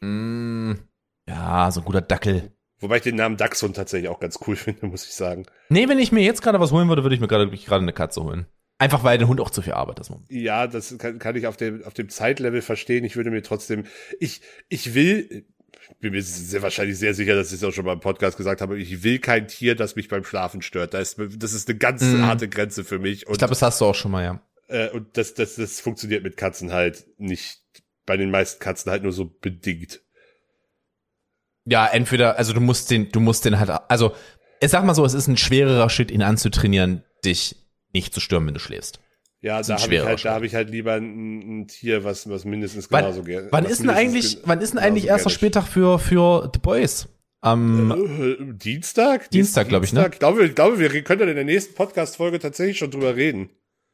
mm, 0.00 0.72
ja, 1.28 1.70
so 1.70 1.80
ein 1.80 1.84
guter 1.84 2.00
Dackel. 2.00 2.52
Wobei 2.80 2.96
ich 2.96 3.02
den 3.02 3.16
Namen 3.16 3.36
Dachshund 3.36 3.76
tatsächlich 3.76 4.08
auch 4.08 4.20
ganz 4.20 4.38
cool 4.46 4.56
finde, 4.56 4.86
muss 4.86 5.04
ich 5.04 5.14
sagen. 5.14 5.46
Nee, 5.68 5.88
wenn 5.88 5.98
ich 5.98 6.12
mir 6.12 6.22
jetzt 6.22 6.42
gerade 6.42 6.60
was 6.60 6.72
holen 6.72 6.88
würde, 6.88 7.02
würde 7.02 7.14
ich 7.14 7.20
mir 7.20 7.28
gerade 7.28 7.50
gerade 7.50 7.82
eine 7.82 7.92
Katze 7.92 8.22
holen. 8.22 8.46
Einfach 8.78 9.04
weil 9.04 9.16
der 9.16 9.26
Hund 9.26 9.40
auch 9.40 9.48
zu 9.48 9.62
viel 9.62 9.72
Arbeit 9.72 10.00
ist. 10.00 10.12
Ja, 10.28 10.66
das 10.66 10.98
kann, 10.98 11.18
kann 11.18 11.34
ich 11.34 11.46
auf 11.46 11.56
dem, 11.56 11.82
auf 11.84 11.94
dem 11.94 12.10
Zeitlevel 12.10 12.60
verstehen. 12.60 13.04
Ich 13.04 13.16
würde 13.16 13.30
mir 13.30 13.42
trotzdem, 13.42 13.84
ich, 14.20 14.42
ich 14.68 14.94
will, 14.94 15.46
bin 16.00 16.12
mir 16.12 16.22
sehr 16.22 16.62
wahrscheinlich 16.62 16.98
sehr 16.98 17.14
sicher, 17.14 17.34
dass 17.34 17.48
ich 17.48 17.54
es 17.54 17.64
auch 17.64 17.72
schon 17.72 17.84
mal 17.84 17.92
im 17.92 18.00
Podcast 18.00 18.36
gesagt 18.36 18.60
habe, 18.60 18.78
ich 18.78 19.02
will 19.02 19.18
kein 19.18 19.48
Tier, 19.48 19.74
das 19.74 19.96
mich 19.96 20.08
beim 20.08 20.24
Schlafen 20.24 20.62
stört. 20.62 20.94
Das 20.94 21.14
ist, 21.14 21.42
das 21.42 21.52
ist 21.52 21.68
eine 21.68 21.78
ganz 21.78 22.02
Mhm. 22.02 22.24
harte 22.26 22.48
Grenze 22.48 22.84
für 22.84 22.98
mich. 22.98 23.26
Und, 23.26 23.32
Ich 23.32 23.38
glaube, 23.38 23.52
das 23.52 23.62
hast 23.62 23.80
du 23.80 23.84
auch 23.86 23.94
schon 23.94 24.10
mal, 24.10 24.24
ja. 24.24 24.40
äh, 24.68 24.90
und 24.90 25.16
das, 25.16 25.34
das, 25.34 25.56
das 25.56 25.80
funktioniert 25.80 26.22
mit 26.22 26.36
Katzen 26.36 26.72
halt 26.72 27.06
nicht, 27.18 27.60
bei 28.04 28.16
den 28.16 28.30
meisten 28.30 28.60
Katzen 28.60 28.90
halt 28.90 29.02
nur 29.02 29.12
so 29.12 29.26
bedingt. 29.40 30.00
Ja, 31.64 31.86
entweder, 31.86 32.36
also 32.38 32.52
du 32.52 32.60
musst 32.60 32.90
den, 32.90 33.10
du 33.10 33.18
musst 33.20 33.44
den 33.44 33.58
halt, 33.58 33.70
also 33.88 34.14
ich 34.60 34.70
sag 34.70 34.84
mal 34.84 34.94
so, 34.94 35.04
es 35.04 35.14
ist 35.14 35.26
ein 35.26 35.36
schwererer 35.36 35.90
Schritt, 35.90 36.10
ihn 36.10 36.22
anzutrainieren, 36.22 37.02
dich 37.24 37.56
nicht 37.92 38.14
zu 38.14 38.20
stören, 38.20 38.46
wenn 38.46 38.54
du 38.54 38.60
schläfst. 38.60 39.00
Ja, 39.46 39.62
da 39.62 39.78
habe 39.80 39.94
ich 39.94 40.02
halt, 40.04 40.24
da 40.24 40.34
habe 40.34 40.46
ich 40.46 40.54
halt 40.56 40.70
lieber 40.70 40.94
ein, 40.94 41.60
ein 41.60 41.68
Tier, 41.68 42.02
was, 42.02 42.28
was 42.28 42.44
mindestens 42.44 42.90
Wann, 42.90 43.04
genauso 43.04 43.22
gerne. 43.22 43.46
wann 43.52 43.64
ist 43.64 43.80
denn 43.80 43.90
eigentlich, 43.90 44.34
gen- 44.38 44.42
wann 44.48 44.60
ist 44.60 44.72
denn 44.72 44.80
eigentlich 44.80 45.06
erster 45.06 45.28
gerne 45.28 45.34
Spieltag 45.36 45.66
für, 45.68 46.00
für 46.00 46.50
The 46.52 46.58
Boys? 46.58 47.08
Am, 47.42 47.92
Äh, 47.92 48.52
Dienstag? 48.54 49.30
Dienstag, 49.30 49.68
glaub 49.68 49.84
ich, 49.84 49.92
ne? 49.92 50.08
Ich 50.12 50.18
glaube, 50.18 50.44
ich 50.44 50.54
glaube, 50.56 50.80
wir 50.80 50.88
können 51.04 51.20
dann 51.20 51.28
in 51.28 51.36
der 51.36 51.44
nächsten 51.44 51.74
Podcast-Folge 51.74 52.40
tatsächlich 52.40 52.76
schon 52.78 52.90
drüber 52.90 53.14
reden. 53.14 53.50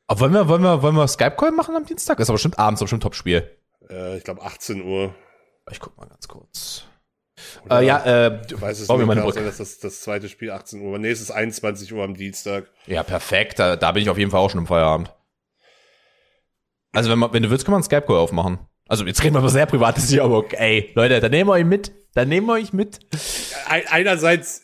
oh, 0.09 0.19
wollen 0.21 0.33
wir, 0.33 0.49
wollen 0.49 0.63
wir, 0.63 0.81
wollen 0.83 0.95
wir 0.97 1.07
Skype-Call 1.07 1.51
machen 1.51 1.77
am 1.77 1.85
Dienstag? 1.85 2.19
Ist 2.19 2.31
aber 2.31 2.37
bestimmt 2.37 2.59
abends, 2.59 2.81
aber 2.81 2.87
bestimmt 2.87 3.03
Top-Spiel. 3.03 3.51
Äh, 3.91 4.17
ich 4.17 4.25
glaube, 4.25 4.41
18 4.41 4.83
Uhr. 4.83 5.15
Ich 5.71 5.81
guck 5.81 5.95
mal 5.99 6.07
ganz 6.07 6.29
kurz. 6.29 6.85
Oder? 7.67 7.81
Äh, 7.83 7.87
ja, 7.87 7.99
äh, 8.27 8.41
Ich 8.47 8.59
weiß 8.59 8.81
es 8.81 8.89
nicht, 8.89 9.35
sein, 9.35 9.45
dass 9.45 9.59
das, 9.59 9.79
das 9.81 10.01
zweite 10.01 10.31
Spiel 10.31 10.51
18 10.51 10.81
Uhr. 10.81 10.99
Nee, 10.99 11.11
es 11.11 11.21
ist 11.21 11.31
21 11.31 11.93
Uhr 11.93 12.05
am 12.05 12.15
Dienstag. 12.15 12.71
Ja, 12.87 13.03
perfekt. 13.03 13.59
Da, 13.59 13.77
da 13.77 13.93
bin 13.93 14.03
ich 14.03 14.09
auf 14.09 14.17
jeden 14.17 14.31
Fall 14.31 14.41
auch 14.41 14.49
schon 14.51 14.61
im 14.61 14.67
Feierabend. 14.67 15.13
Also, 16.93 17.11
wenn, 17.11 17.19
man, 17.19 17.33
wenn 17.33 17.43
du 17.43 17.51
willst, 17.51 17.65
kann 17.65 17.73
man 17.73 17.79
einen 17.79 17.85
Skype-Call 17.85 18.17
aufmachen. 18.17 18.59
Also, 18.89 19.05
jetzt 19.07 19.23
reden 19.23 19.35
wir 19.35 19.41
über 19.41 19.49
sehr 19.49 19.67
privates 19.67 20.09
hier, 20.11 20.25
aber 20.25 20.39
okay. 20.39 20.57
Ey, 20.59 20.93
Leute, 20.95 21.21
dann 21.21 21.31
nehmen 21.31 21.49
wir 21.49 21.55
euch 21.55 21.65
mit. 21.65 21.93
Dann 22.15 22.29
nehmen 22.29 22.47
wir 22.47 22.55
euch 22.55 22.73
mit. 22.75 23.01
Ein, 23.67 23.83
einerseits, 23.89 24.63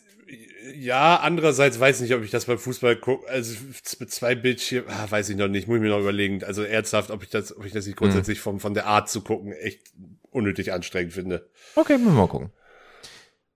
ja, 0.75 1.15
andererseits 1.15 1.79
weiß 1.79 2.01
nicht, 2.01 2.13
ob 2.13 2.23
ich 2.23 2.29
das 2.29 2.45
beim 2.45 2.59
Fußball 2.59 2.95
gucke. 2.97 3.27
Also 3.27 3.55
mit 3.99 4.11
zwei 4.11 4.35
Bildschirmen, 4.35 4.87
ah, 4.91 5.07
weiß 5.09 5.29
ich 5.29 5.35
noch 5.35 5.47
nicht, 5.47 5.67
muss 5.67 5.77
ich 5.77 5.81
mir 5.81 5.89
noch 5.89 5.99
überlegen. 5.99 6.43
Also 6.43 6.61
ernsthaft, 6.61 7.09
ob 7.09 7.23
ich 7.23 7.29
das, 7.29 7.57
ob 7.57 7.65
ich 7.65 7.73
das 7.73 7.87
nicht 7.87 7.97
grundsätzlich 7.97 8.39
vom, 8.39 8.59
von 8.59 8.75
der 8.75 8.85
Art 8.85 9.09
zu 9.09 9.21
gucken 9.21 9.51
echt 9.51 9.81
unnötig 10.29 10.71
anstrengend 10.71 11.13
finde. 11.13 11.49
Okay, 11.75 11.93
müssen 11.97 12.13
wir 12.13 12.21
mal 12.21 12.27
gucken. 12.27 12.51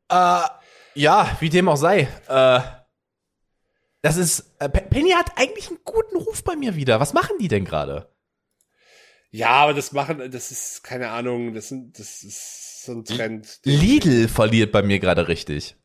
Äh, 0.09 0.41
ja, 0.95 1.38
wie 1.39 1.49
dem 1.49 1.69
auch 1.69 1.78
sei. 1.78 2.07
Äh, 2.28 2.59
das 4.01 4.17
ist, 4.17 4.55
äh, 4.59 4.67
Pe- 4.69 4.82
Penny 4.89 5.11
hat 5.11 5.38
eigentlich 5.38 5.67
einen 5.69 5.80
guten 5.86 6.17
Ruf 6.17 6.43
bei 6.43 6.55
mir 6.55 6.76
wieder. 6.76 6.99
Was 6.99 7.13
machen 7.13 7.38
die 7.39 7.47
denn 7.47 7.63
gerade? 7.63 8.09
Ja, 9.34 9.49
aber 9.49 9.73
das 9.73 9.91
machen, 9.93 10.29
das 10.29 10.51
ist, 10.51 10.84
keine 10.84 11.09
Ahnung, 11.09 11.55
das 11.55 11.69
sind, 11.69 11.97
das 11.97 12.21
ist 12.21 12.86
so 12.86 12.91
ein 12.91 13.03
Trend. 13.03 13.61
Lidl 13.63 14.27
verliert 14.27 14.71
bei 14.71 14.84
mir 14.84 14.99
gerade 14.99 15.27
richtig. 15.27 15.75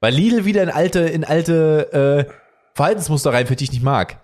Weil 0.00 0.12
Lidl 0.12 0.44
wieder 0.44 0.64
in 0.64 0.70
alte, 0.70 0.98
in 0.98 1.22
alte 1.22 2.26
äh, 2.28 2.32
Verhaltensmuster 2.74 3.32
reinfällt, 3.32 3.60
die 3.60 3.64
ich 3.64 3.72
nicht 3.72 3.84
mag. 3.84 4.20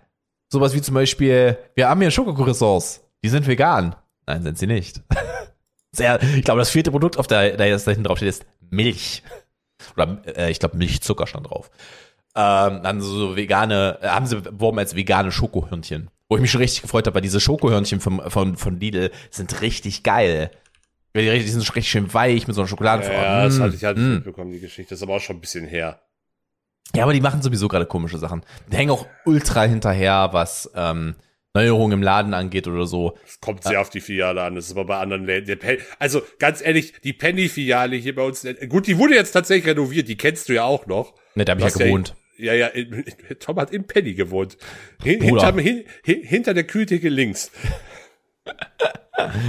Sowas 0.48 0.74
wie 0.74 0.82
zum 0.82 0.96
Beispiel, 0.96 1.56
wir 1.76 1.88
haben 1.88 2.00
hier 2.00 2.10
Schokocroissants. 2.10 3.04
Die 3.22 3.28
sind 3.28 3.46
vegan. 3.46 3.94
Nein, 4.26 4.42
sind 4.42 4.58
sie 4.58 4.66
nicht. 4.66 5.00
Sehr, 5.92 6.20
ich 6.20 6.42
glaube, 6.42 6.58
das 6.58 6.70
vierte 6.70 6.90
Produkt, 6.90 7.18
auf 7.18 7.28
der, 7.28 7.56
der 7.56 7.68
jetzt 7.68 7.86
da 7.86 7.92
hinten 7.92 8.04
drauf 8.04 8.18
steht, 8.18 8.30
ist 8.30 8.46
Milch. 8.68 9.22
Oder 9.94 10.22
äh, 10.36 10.50
ich 10.50 10.58
glaube, 10.58 10.76
Milchzucker 10.76 11.28
stand 11.28 11.48
drauf. 11.48 11.70
Ähm, 12.34 12.82
dann 12.82 13.00
so 13.00 13.36
vegane, 13.36 13.98
äh, 14.02 14.08
haben 14.08 14.26
sie 14.26 14.40
beworben 14.40 14.80
als 14.80 14.96
vegane 14.96 15.30
Schokohörnchen. 15.30 16.10
Wo 16.28 16.36
ich 16.36 16.42
mich 16.42 16.50
schon 16.50 16.60
richtig 16.60 16.82
gefreut 16.82 17.06
habe, 17.06 17.14
weil 17.14 17.22
diese 17.22 17.40
Schokohörnchen 17.40 18.00
von, 18.00 18.30
von, 18.30 18.56
von 18.56 18.80
Lidl 18.80 19.10
sind 19.30 19.60
richtig 19.62 20.02
geil. 20.02 20.50
Die 21.16 21.20
die 21.20 21.48
sind 21.48 21.60
richtig 21.60 21.88
schön 21.90 22.12
weich 22.12 22.46
mit 22.46 22.54
so 22.54 22.62
einer 22.62 22.68
Schokolade. 22.68 23.04
Ja, 23.04 23.44
das 23.44 23.58
Mm, 23.58 23.62
hatte 23.62 23.76
ich 23.76 23.84
halt 23.84 23.96
mm. 23.96 24.14
mitbekommen, 24.16 24.52
die 24.52 24.60
Geschichte. 24.60 24.90
Das 24.90 24.98
ist 24.98 25.02
aber 25.02 25.14
auch 25.14 25.20
schon 25.20 25.36
ein 25.36 25.40
bisschen 25.40 25.66
her. 25.66 26.02
Ja, 26.94 27.04
aber 27.04 27.12
die 27.12 27.20
machen 27.20 27.42
sowieso 27.42 27.68
gerade 27.68 27.86
komische 27.86 28.18
Sachen. 28.18 28.42
Die 28.70 28.76
hängen 28.76 28.90
auch 28.90 29.06
ultra 29.24 29.64
hinterher, 29.64 30.30
was 30.32 30.70
ähm, 30.74 31.16
Neuerungen 31.54 31.98
im 31.98 32.02
Laden 32.02 32.34
angeht 32.34 32.68
oder 32.68 32.86
so. 32.86 33.16
Es 33.26 33.40
kommt 33.40 33.64
sehr 33.64 33.80
auf 33.80 33.88
die 33.88 34.00
Filiale 34.00 34.42
an. 34.42 34.56
Das 34.56 34.66
ist 34.66 34.72
aber 34.72 34.84
bei 34.84 34.98
anderen 34.98 35.24
Läden. 35.24 35.58
Also 35.98 36.22
ganz 36.38 36.60
ehrlich, 36.60 36.92
die 37.02 37.14
Penny-Filiale 37.14 37.96
hier 37.96 38.14
bei 38.14 38.22
uns. 38.22 38.46
Gut, 38.68 38.86
die 38.86 38.98
wurde 38.98 39.14
jetzt 39.14 39.32
tatsächlich 39.32 39.66
renoviert. 39.66 40.08
Die 40.08 40.16
kennst 40.16 40.48
du 40.48 40.54
ja 40.54 40.64
auch 40.64 40.86
noch. 40.86 41.14
Ne, 41.34 41.44
da 41.44 41.52
habe 41.52 41.66
ich 41.66 41.74
ja 41.74 41.84
gewohnt. 41.86 42.08
Ja, 42.08 42.14
ja, 42.38 42.66
in, 42.66 42.92
in, 42.92 43.38
Tom 43.38 43.56
hat 43.56 43.70
in 43.70 43.86
Penny 43.86 44.14
gewohnt. 44.14 44.56
Hin, 45.02 45.20
hinterm, 45.20 45.58
hin, 45.58 45.84
hin, 46.04 46.22
hinter 46.22 46.54
der 46.54 46.64
Kühltheke 46.64 47.08
links. 47.08 47.50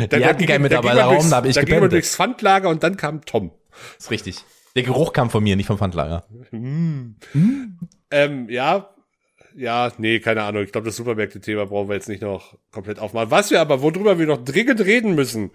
Da, 0.10 0.18
Die 0.18 0.26
hatten 0.26 0.46
keinen 0.46 0.62
Mitarbeiterraum, 0.62 1.30
da 1.30 1.36
hab 1.38 1.46
ich 1.46 1.54
Da 1.54 1.62
ging 1.64 1.80
man 1.82 1.90
durchs 1.90 2.16
Pfandlager 2.16 2.70
und 2.70 2.84
dann 2.84 2.96
kam 2.96 3.24
Tom. 3.26 3.52
ist 4.00 4.10
richtig. 4.10 4.38
Der 4.76 4.84
Geruch 4.84 5.12
kam 5.12 5.30
von 5.30 5.44
mir, 5.44 5.56
nicht 5.58 5.68
vom 5.68 5.78
Pfandlager. 5.78 6.26
Ähm, 8.12 8.50
ja, 8.50 8.90
ja, 9.58 9.92
nee, 9.98 10.20
keine 10.20 10.44
Ahnung. 10.44 10.64
Ich 10.64 10.72
glaube, 10.72 10.86
das 10.86 10.96
Supermärkte-Thema 10.96 11.66
brauchen 11.66 11.90
wir 11.90 11.96
jetzt 11.96 12.08
nicht 12.08 12.22
noch 12.22 12.58
komplett 12.72 13.00
aufmachen. 13.00 13.32
Was 13.32 13.50
wir 13.52 13.60
aber, 13.60 13.82
worüber 13.82 14.20
wir 14.20 14.28
noch 14.28 14.44
dringend 14.44 14.80
reden 14.82 15.16
müssen. 15.16 15.52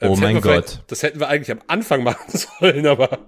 äh, 0.00 0.08
Oh 0.08 0.16
mein 0.16 0.40
Gott. 0.40 0.82
Das 0.86 1.02
hätten 1.02 1.20
wir 1.20 1.28
eigentlich 1.28 1.52
am 1.52 1.62
Anfang 1.66 2.02
machen 2.02 2.36
sollen, 2.36 2.86
aber 2.86 3.18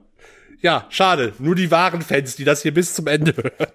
ja, 0.61 0.87
schade. 0.91 1.35
Nur 1.39 1.55
die 1.55 1.71
wahren 1.71 2.03
Fans, 2.03 2.37
die 2.37 2.45
das 2.45 2.63
hier 2.63 2.75
bis 2.75 2.95
zum 2.95 3.07
Ende 3.07 3.35
hören. 3.37 3.73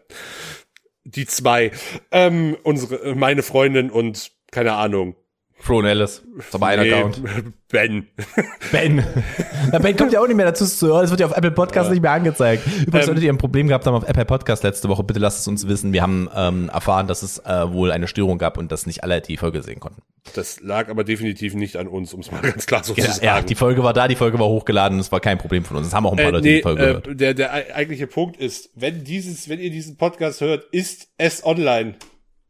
Die 1.04 1.26
zwei. 1.26 1.72
Ähm, 2.12 2.58
unsere, 2.64 3.02
äh, 3.04 3.16
meine 3.16 3.44
Freundin 3.44 3.90
und, 3.90 4.32
keine 4.52 4.74
Ahnung, 4.74 5.16
Flo 5.62 5.78
und 5.80 5.86
Alice. 5.86 6.24
Ist 6.40 6.56
aber 6.56 6.68
ein 6.68 6.80
Nee, 6.80 6.92
Account. 6.94 7.22
Ben. 7.72 8.08
Ben. 8.74 9.02
Na, 9.72 9.80
ben 9.80 9.96
kommt 9.96 10.12
ja 10.12 10.20
auch 10.20 10.28
nicht 10.28 10.36
mehr 10.36 10.46
dazu 10.48 10.66
zu 10.66 10.88
hören. 10.88 11.06
Es 11.06 11.10
wird 11.12 11.22
ja 11.22 11.28
auf 11.28 11.38
Apple 11.38 11.52
Podcast 11.52 11.90
nicht 11.90 12.02
mehr 12.02 12.12
angezeigt. 12.12 12.66
Übrigens, 12.68 12.94
Ähm, 12.96 13.02
solltet 13.04 13.24
ihr 13.24 13.32
ein 13.32 13.38
Problem 13.38 13.68
gehabt 13.70 13.86
haben 13.86 13.96
auf 13.96 14.04
Apple 14.06 14.26
Podcast 14.26 14.64
letzte 14.64 14.90
Woche, 14.90 15.04
bitte 15.04 15.20
lasst 15.22 15.40
es 15.40 15.48
uns 15.48 15.66
wissen. 15.70 15.94
Wir 15.94 16.02
haben 16.02 16.28
ähm, 16.36 16.68
erfahren, 16.74 17.08
dass 17.08 17.22
es 17.24 17.38
äh, 17.40 17.72
wohl 17.72 17.92
eine 17.94 18.08
Störung 18.10 18.38
gab 18.40 18.58
und 18.58 18.72
dass 18.74 18.86
nicht 18.88 19.04
alle 19.06 19.22
die 19.22 19.38
Folge 19.38 19.64
sehen 19.64 19.80
konnten. 19.80 20.02
Das 20.34 20.60
lag 20.62 20.90
aber 20.90 21.04
definitiv 21.06 21.54
nicht 21.54 21.78
an 21.78 21.88
uns, 21.88 22.14
um 22.14 22.20
es 22.20 22.32
mal 22.32 22.42
ganz 22.42 22.66
klar 22.66 22.84
so 22.84 22.94
Ja, 22.96 23.06
zu 23.06 23.12
sagen. 23.12 23.26
ja, 23.26 23.42
die 23.42 23.56
Folge 23.56 23.84
war 23.84 23.94
da, 23.94 24.10
die 24.10 24.16
Folge 24.18 24.38
war 24.38 24.48
hochgeladen, 24.48 24.98
das 24.98 25.12
war 25.14 25.22
kein 25.22 25.38
Problem 25.38 25.64
von 25.64 25.78
uns. 25.78 25.88
Es 25.88 25.94
haben 25.94 26.06
auch 26.06 26.12
ein 26.12 26.18
paar 26.18 26.26
Äh, 26.28 26.32
Leute 26.32 26.44
nee, 26.48 26.56
die 26.58 26.62
Folge 26.64 26.82
gehört. 26.82 27.08
äh, 27.08 27.16
der, 27.16 27.34
der 27.36 27.54
ei- 27.54 27.74
eigentliche 27.76 28.08
Punkt 28.08 28.36
ist, 28.36 28.70
wenn 28.76 29.06
dieses, 29.06 29.48
wenn 29.48 29.60
ihr 29.60 29.72
diesen 29.72 29.96
Podcast 29.96 30.42
hört, 30.42 30.66
ist 30.74 31.08
es 31.18 31.46
online. 31.46 31.96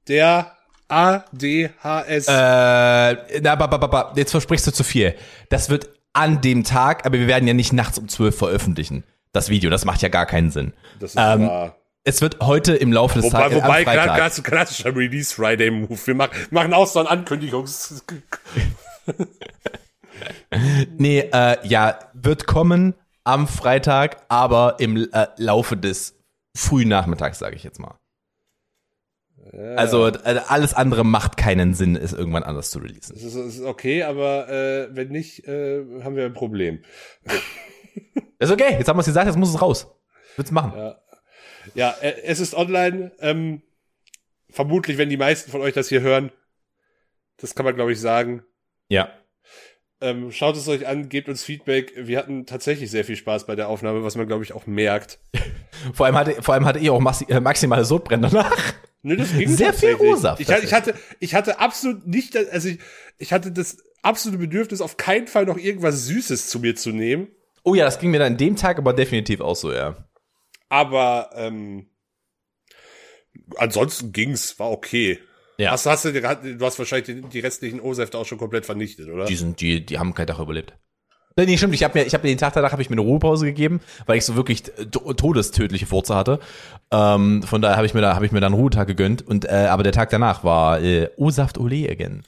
Der 0.08 0.54
ADHS. 0.92 2.28
Äh, 2.28 3.42
na, 3.42 3.56
ba, 3.56 3.68
ba, 3.68 3.78
ba, 3.78 3.88
ba, 3.88 4.14
jetzt 4.16 4.32
versprichst 4.32 4.68
du 4.68 4.72
zu 4.72 4.84
viel. 4.84 5.16
Das 5.50 5.70
wird 5.70 5.90
an 6.14 6.42
dem 6.42 6.64
Tag, 6.64 7.06
aber 7.06 7.18
wir 7.18 7.28
werden 7.28 7.48
ja 7.48 7.54
nicht 7.54 7.74
nachts 7.74 7.98
um 7.98 8.08
12 8.08 8.38
veröffentlichen. 8.38 9.04
Das 9.32 9.50
Video, 9.50 9.70
das 9.70 9.86
macht 9.86 10.02
ja 10.02 10.10
gar 10.10 10.26
keinen 10.26 10.52
Sinn. 10.52 10.74
das 11.00 11.12
ist 11.12 11.18
ähm, 11.18 11.48
wahr. 11.48 11.78
Es 12.04 12.22
wird 12.22 12.40
heute 12.42 12.74
im 12.76 12.92
Laufe 12.92 13.20
des 13.20 13.26
Wobei, 13.26 13.44
Tages, 13.44 13.64
wobei 13.64 13.84
Freitag. 13.84 14.18
gerade 14.18 14.34
so 14.36 14.42
klassischer 14.42 14.96
Release 14.96 15.34
Friday 15.34 15.70
Move. 15.70 16.00
Wir 16.04 16.16
machen, 16.16 16.32
machen 16.50 16.74
auch 16.74 16.88
so 16.88 17.00
einen 17.00 17.08
Ankündigungs. 17.08 18.04
Nee, 20.98 21.30
äh, 21.34 21.58
ja, 21.68 21.98
wird 22.14 22.46
kommen 22.46 22.94
am 23.24 23.48
Freitag, 23.48 24.18
aber 24.30 24.76
im 24.80 25.08
äh, 25.12 25.28
Laufe 25.38 25.78
des 25.78 26.16
frühen 26.56 26.90
Nachmittags, 26.90 27.40
sage 27.40 27.56
ich 27.56 27.64
jetzt 27.64 27.80
mal. 27.80 27.96
Also 29.54 30.08
äh, 30.08 30.40
alles 30.48 30.74
andere 30.74 31.04
macht 31.04 31.36
keinen 31.36 31.74
Sinn, 31.74 31.98
es 31.98 32.14
irgendwann 32.14 32.44
anders 32.44 32.72
zu 32.72 32.80
releasen. 32.80 33.16
Das 33.16 33.24
ist, 33.24 33.36
das 33.36 33.56
ist 33.56 33.66
okay, 33.66 34.04
aber 34.04 34.48
äh, 34.50 34.96
wenn 34.96 35.10
nicht, 35.10 35.46
äh, 35.48 35.84
haben 36.04 36.16
wir 36.16 36.26
ein 36.26 36.34
Problem. 36.34 36.82
Ist 38.40 38.52
okay, 38.52 38.76
jetzt 38.76 38.88
haben 38.88 38.98
wir 38.98 39.02
es 39.02 39.06
gesagt, 39.06 39.28
jetzt 39.28 39.38
muss 39.38 39.50
es 39.50 39.62
raus. 39.62 39.88
Wird's 40.36 40.50
machen. 40.50 40.74
Ja, 40.76 40.96
ja 41.76 41.96
äh, 42.02 42.24
es 42.24 42.40
ist 42.40 42.56
online. 42.56 43.12
Ähm, 43.20 43.62
vermutlich, 44.50 44.98
wenn 44.98 45.10
die 45.10 45.18
meisten 45.18 45.52
von 45.52 45.62
euch 45.62 45.76
das 45.76 45.90
hier 45.90 46.02
hören, 46.02 46.32
das 47.38 47.54
kann 47.54 47.66
man 47.66 47.76
glaube 47.76 47.92
ich 47.92 48.00
sagen. 48.00 48.42
Ja. 48.88 49.12
Ähm, 50.02 50.32
schaut 50.32 50.58
es 50.58 50.68
euch 50.68 50.88
an, 50.88 51.10
gebt 51.10 51.30
uns 51.30 51.44
Feedback. 51.44 51.94
Wir 51.96 52.18
hatten 52.18 52.48
tatsächlich 52.48 52.90
sehr 52.90 53.06
viel 53.06 53.16
Spaß 53.16 53.46
bei 53.46 53.56
der 53.56 53.68
Aufnahme, 53.68 54.04
was 54.04 54.16
man 54.16 54.26
glaube 54.26 54.44
ich 54.44 54.54
auch 54.54 54.66
merkt. 54.66 55.20
Vor 55.94 56.08
allem 56.08 56.16
hatte, 56.16 56.42
vor 56.44 56.54
allem 56.54 56.66
hatte 56.66 56.78
ich 56.78 56.90
auch 56.92 57.00
maxi 57.00 57.26
äh, 57.28 57.40
maximale 57.40 57.86
Sodbrennen 57.86 58.30
danach. 58.30 58.56
Nö, 59.04 59.16
das 59.18 59.32
ging 59.36 59.50
Sehr 59.50 59.74
viel. 59.74 59.96
O-Saft 59.96 60.40
Ich, 60.42 60.50
hatte- 60.50 60.66
ich 60.66 60.74
hatte, 60.74 60.94
ich 61.20 61.34
hatte 61.36 61.60
absolut 61.60 62.06
nicht, 62.08 62.36
also 62.38 62.70
ich, 62.70 62.80
ich 63.18 63.34
hatte 63.34 63.52
das 63.52 63.78
absolute 64.04 64.40
Bedürfnis, 64.40 64.82
auf 64.82 64.98
keinen 64.98 65.28
Fall 65.28 65.46
noch 65.46 65.58
irgendwas 65.58 66.06
Süßes 66.06 66.48
zu 66.50 66.60
mir 66.60 66.76
zu 66.76 66.92
nehmen. 66.92 67.28
Oh 67.64 67.76
ja, 67.76 67.86
das 67.86 68.00
ging 68.00 68.12
mir 68.12 68.20
dann 68.20 68.34
an 68.34 68.38
dem 68.38 68.56
Tag 68.56 68.78
aber 68.78 68.94
definitiv 68.94 69.42
auch 69.42 69.56
so, 69.56 69.72
ja. 69.72 70.08
Aber 70.70 71.32
ähm, 71.36 71.88
ansonsten 73.58 74.12
ging's, 74.12 74.58
war 74.60 74.72
okay. 74.72 75.20
Ja. 75.58 75.72
Hast, 75.72 75.86
hast 75.86 76.06
du, 76.06 76.12
du 76.14 76.66
hast 76.66 76.80
wahrscheinlich 76.80 77.06
die, 77.06 77.22
die 77.22 77.40
restlichen 77.40 77.80
O-Säfte 77.80 78.18
auch 78.18 78.26
schon 78.26 78.38
komplett 78.38 78.66
vernichtet, 78.66 79.10
oder? 79.10 79.26
Die 79.26 79.36
sind, 79.36 79.62
die, 79.62 79.86
die 79.86 80.00
haben 80.00 80.14
keinen 80.14 80.28
Tag 80.28 80.40
überlebt. 80.40 80.74
Nee, 81.38 81.46
nee, 81.46 81.58
stimmt. 81.58 81.74
Ich 81.74 81.84
habe 81.84 81.98
mir, 82.00 82.06
ich 82.06 82.14
habe 82.14 82.24
mir 82.28 82.34
den 82.34 82.38
Tag 82.38 82.54
danach 82.54 82.72
habe 82.74 82.82
ich 82.82 82.90
mir 82.90 82.96
eine 82.96 83.02
Ruhepause 83.02 83.46
gegeben, 83.46 83.80
weil 84.06 84.18
ich 84.18 84.26
so 84.26 84.36
wirklich 84.36 84.64
to- 84.64 85.14
todestödliche 85.14 85.86
Furze 85.86 86.14
hatte. 86.16 86.40
Ähm, 86.92 87.42
von 87.44 87.62
daher 87.62 87.78
habe 87.78 87.86
ich 87.86 87.94
mir 87.94 88.02
da, 88.02 88.16
habe 88.16 88.26
ich 88.26 88.32
mir 88.32 88.42
dann 88.42 88.54
einen 88.54 88.62
Ruhetag 88.62 88.88
gegönnt. 88.88 89.26
Und 89.26 89.46
äh, 89.46 89.68
aber 89.70 89.84
der 89.84 89.94
Tag 89.94 90.10
danach 90.10 90.44
war 90.44 90.82
äh, 90.82 91.10
O-Saft 91.16 91.58
Ole 91.58 91.90
again. 91.90 92.24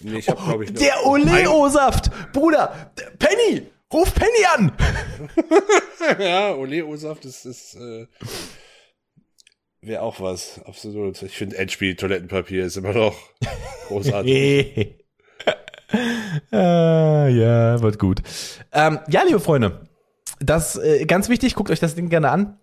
Nee, 0.00 0.18
ich 0.18 0.28
hab, 0.28 0.44
glaube 0.44 0.64
ich, 0.64 0.70
nur 0.72 0.78
Der 0.80 1.06
Ole 1.06 1.30
ein- 1.30 1.48
O-Saft, 1.48 2.10
Bruder, 2.32 2.92
der 2.98 3.10
Penny, 3.18 3.62
ruf 3.92 4.14
Penny 4.14 4.44
an. 4.54 4.72
Ja, 6.20 6.54
Ole 6.54 6.84
O-Saft 6.86 7.24
ist, 7.24 7.44
ist 7.46 7.74
äh, 7.74 8.06
wäre 9.80 10.02
auch 10.02 10.20
was, 10.20 10.60
absolut. 10.64 11.20
Ich 11.22 11.36
finde 11.36 11.56
Endspiel 11.56 11.96
Toilettenpapier 11.96 12.64
ist 12.64 12.76
immer 12.76 12.92
noch 12.92 13.16
großartig. 13.88 15.05
ah, 16.52 17.28
ja, 17.28 17.80
wird 17.80 17.98
gut. 17.98 18.22
Ähm, 18.72 18.98
ja, 19.08 19.22
liebe 19.22 19.40
Freunde, 19.40 19.88
das 20.40 20.76
äh, 20.76 21.04
ganz 21.06 21.28
wichtig, 21.28 21.54
guckt 21.54 21.70
euch 21.70 21.80
das 21.80 21.94
Ding 21.94 22.08
gerne 22.08 22.30
an. 22.30 22.58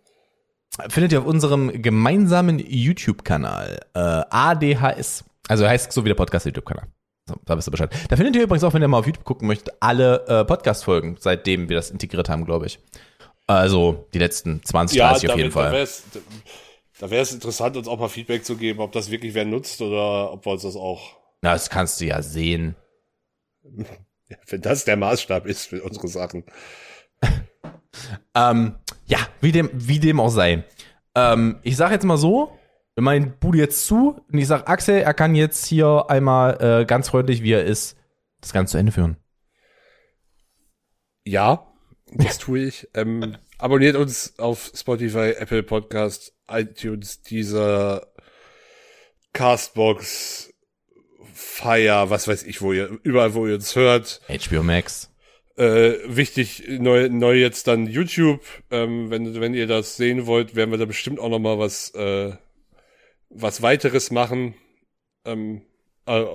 Findet 0.90 1.12
ihr 1.12 1.20
auf 1.20 1.26
unserem 1.26 1.82
gemeinsamen 1.82 2.60
YouTube-Kanal 2.60 3.80
äh, 3.94 4.00
ADHS. 4.00 5.24
Also 5.48 5.68
heißt 5.68 5.92
so 5.92 6.04
wie 6.04 6.10
der 6.10 6.16
Podcast-YouTube-Kanal. 6.16 6.88
So, 7.28 7.36
da 7.46 7.58
wisst 7.58 7.68
ihr 7.68 7.72
Bescheid. 7.72 7.94
Da 8.10 8.16
findet 8.16 8.36
ihr 8.36 8.44
übrigens 8.44 8.64
auch, 8.64 8.74
wenn 8.74 8.82
ihr 8.82 8.88
mal 8.88 8.98
auf 8.98 9.06
YouTube 9.06 9.24
gucken 9.24 9.48
möchtet, 9.48 9.74
alle 9.80 10.26
äh, 10.28 10.46
Podcast-Folgen, 10.46 11.18
seitdem 11.20 11.70
wir 11.70 11.76
das 11.76 11.92
integriert 11.92 12.28
haben, 12.28 12.44
glaube 12.44 12.66
ich. 12.66 12.80
Also 13.48 14.08
die 14.14 14.20
letzten 14.20 14.64
20, 14.64 15.00
30 15.00 15.30
auf 15.30 15.38
jeden 15.38 15.52
Fall. 15.52 15.72
wär's, 15.72 16.04
da 17.00 17.10
wäre 17.10 17.22
es 17.22 17.34
interessant, 17.34 17.78
uns 17.78 17.88
auch 17.88 18.00
mal 18.00 18.08
Feedback 18.08 18.46
zu 18.46 18.56
geben, 18.56 18.80
ob 18.80 18.92
das 18.94 19.12
wirklich 19.12 19.34
wer 19.34 19.46
nutzt 19.46 19.82
oder 19.82 20.32
ob 20.32 20.46
wir 20.46 20.54
uns 20.54 20.64
das 20.64 20.76
auch, 20.76 21.18
Na, 21.42 21.54
das 21.54 21.70
kannst 21.70 22.02
du 22.02 22.06
ja 22.06 22.22
sehen. 22.22 22.76
wenn 24.48 24.62
das 24.62 24.86
der 24.86 24.98
Maßstab 24.98 25.46
ist 25.46 25.68
für 25.68 25.84
unsere 25.84 26.08
Sachen. 26.08 26.46
Ähm, 28.36 28.76
ja, 29.06 29.20
wie 29.42 29.52
dem, 29.52 29.70
wie 29.74 30.00
dem 30.00 30.20
auch 30.20 30.30
sei. 30.30 30.64
Ähm, 31.16 31.60
ich 31.64 31.78
sag 31.78 31.92
jetzt 31.92 32.06
mal 32.06 32.18
so, 32.18 32.58
meinen 32.96 33.38
Bude 33.40 33.58
jetzt 33.58 33.86
zu 33.86 34.22
und 34.32 34.38
ich 34.38 34.48
sag 34.48 34.68
Axel, 34.68 35.00
er 35.00 35.14
kann 35.14 35.36
jetzt 35.36 35.66
hier 35.66 36.06
einmal 36.10 36.82
äh, 36.82 36.86
ganz 36.86 37.10
freundlich, 37.10 37.44
wie 37.44 37.54
er 37.54 37.64
ist, 37.64 37.98
das 38.42 38.54
Ganze 38.54 38.72
zu 38.72 38.78
Ende 38.78 38.92
führen. 38.92 39.18
Ja, 41.26 41.68
das 42.12 42.38
tue 42.38 42.60
ich. 42.60 42.88
Ähm, 42.94 43.38
abonniert 43.58 43.96
uns 43.96 44.38
auf 44.40 44.72
Spotify, 44.76 45.34
Apple 45.38 45.64
Podcast, 45.64 46.34
iTunes, 46.50 47.22
dieser 47.22 48.08
Castbox, 49.32 50.53
Fire, 51.34 52.10
was 52.10 52.28
weiß 52.28 52.44
ich, 52.44 52.62
wo 52.62 52.74
ihr, 52.74 53.00
überall, 53.04 53.34
wo 53.34 53.48
ihr 53.48 53.56
uns 53.56 53.76
hört. 53.76 54.22
HBO 54.28 54.64
Max. 54.64 55.12
Äh, 55.56 55.96
wichtig, 56.06 56.64
neu, 56.68 57.10
neu 57.10 57.36
jetzt 57.36 57.68
dann 57.68 57.88
YouTube. 57.88 58.42
Ähm, 58.72 59.10
wenn, 59.12 59.40
wenn 59.40 59.54
ihr 59.54 59.68
das 59.68 59.98
sehen 59.98 60.26
wollt, 60.26 60.56
werden 60.56 60.72
wir 60.72 60.78
da 60.78 60.86
bestimmt 60.86 61.20
auch 61.20 61.30
noch 61.30 61.40
mal 61.40 61.60
was, 61.60 61.94
äh, 61.96 62.34
was 63.30 63.62
weiteres 63.62 64.10
machen. 64.10 64.56
Ähm, 65.26 65.62
äh, 66.06 66.26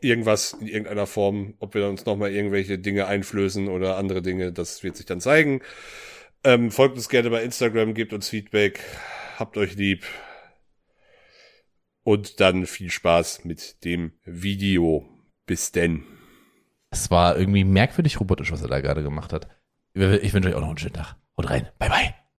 irgendwas 0.00 0.54
in 0.54 0.68
irgendeiner 0.68 1.06
Form, 1.06 1.54
ob 1.58 1.74
wir 1.74 1.88
uns 1.88 2.06
noch 2.06 2.16
mal 2.16 2.30
irgendwelche 2.30 2.78
Dinge 2.78 3.06
einflößen 3.06 3.68
oder 3.68 3.96
andere 3.96 4.22
Dinge, 4.22 4.52
das 4.52 4.82
wird 4.82 4.96
sich 4.96 5.06
dann 5.06 5.20
zeigen. 5.20 5.60
Ähm, 6.44 6.70
folgt 6.70 6.96
uns 6.96 7.08
gerne 7.08 7.30
bei 7.30 7.42
Instagram, 7.42 7.94
gebt 7.94 8.12
uns 8.12 8.28
Feedback, 8.28 8.80
habt 9.36 9.56
euch 9.56 9.74
lieb. 9.74 10.04
Und 12.08 12.40
dann 12.40 12.64
viel 12.64 12.90
Spaß 12.90 13.44
mit 13.44 13.84
dem 13.84 14.12
Video. 14.24 15.06
Bis 15.44 15.72
denn. 15.72 16.04
Es 16.88 17.10
war 17.10 17.36
irgendwie 17.36 17.64
merkwürdig 17.64 18.18
robotisch, 18.18 18.50
was 18.50 18.62
er 18.62 18.68
da 18.68 18.80
gerade 18.80 19.02
gemacht 19.02 19.34
hat. 19.34 19.46
Ich 19.92 20.32
wünsche 20.32 20.48
euch 20.48 20.54
auch 20.54 20.62
noch 20.62 20.68
einen 20.68 20.78
schönen 20.78 20.94
Tag. 20.94 21.16
Und 21.34 21.50
rein. 21.50 21.68
Bye, 21.78 21.90
bye. 21.90 22.14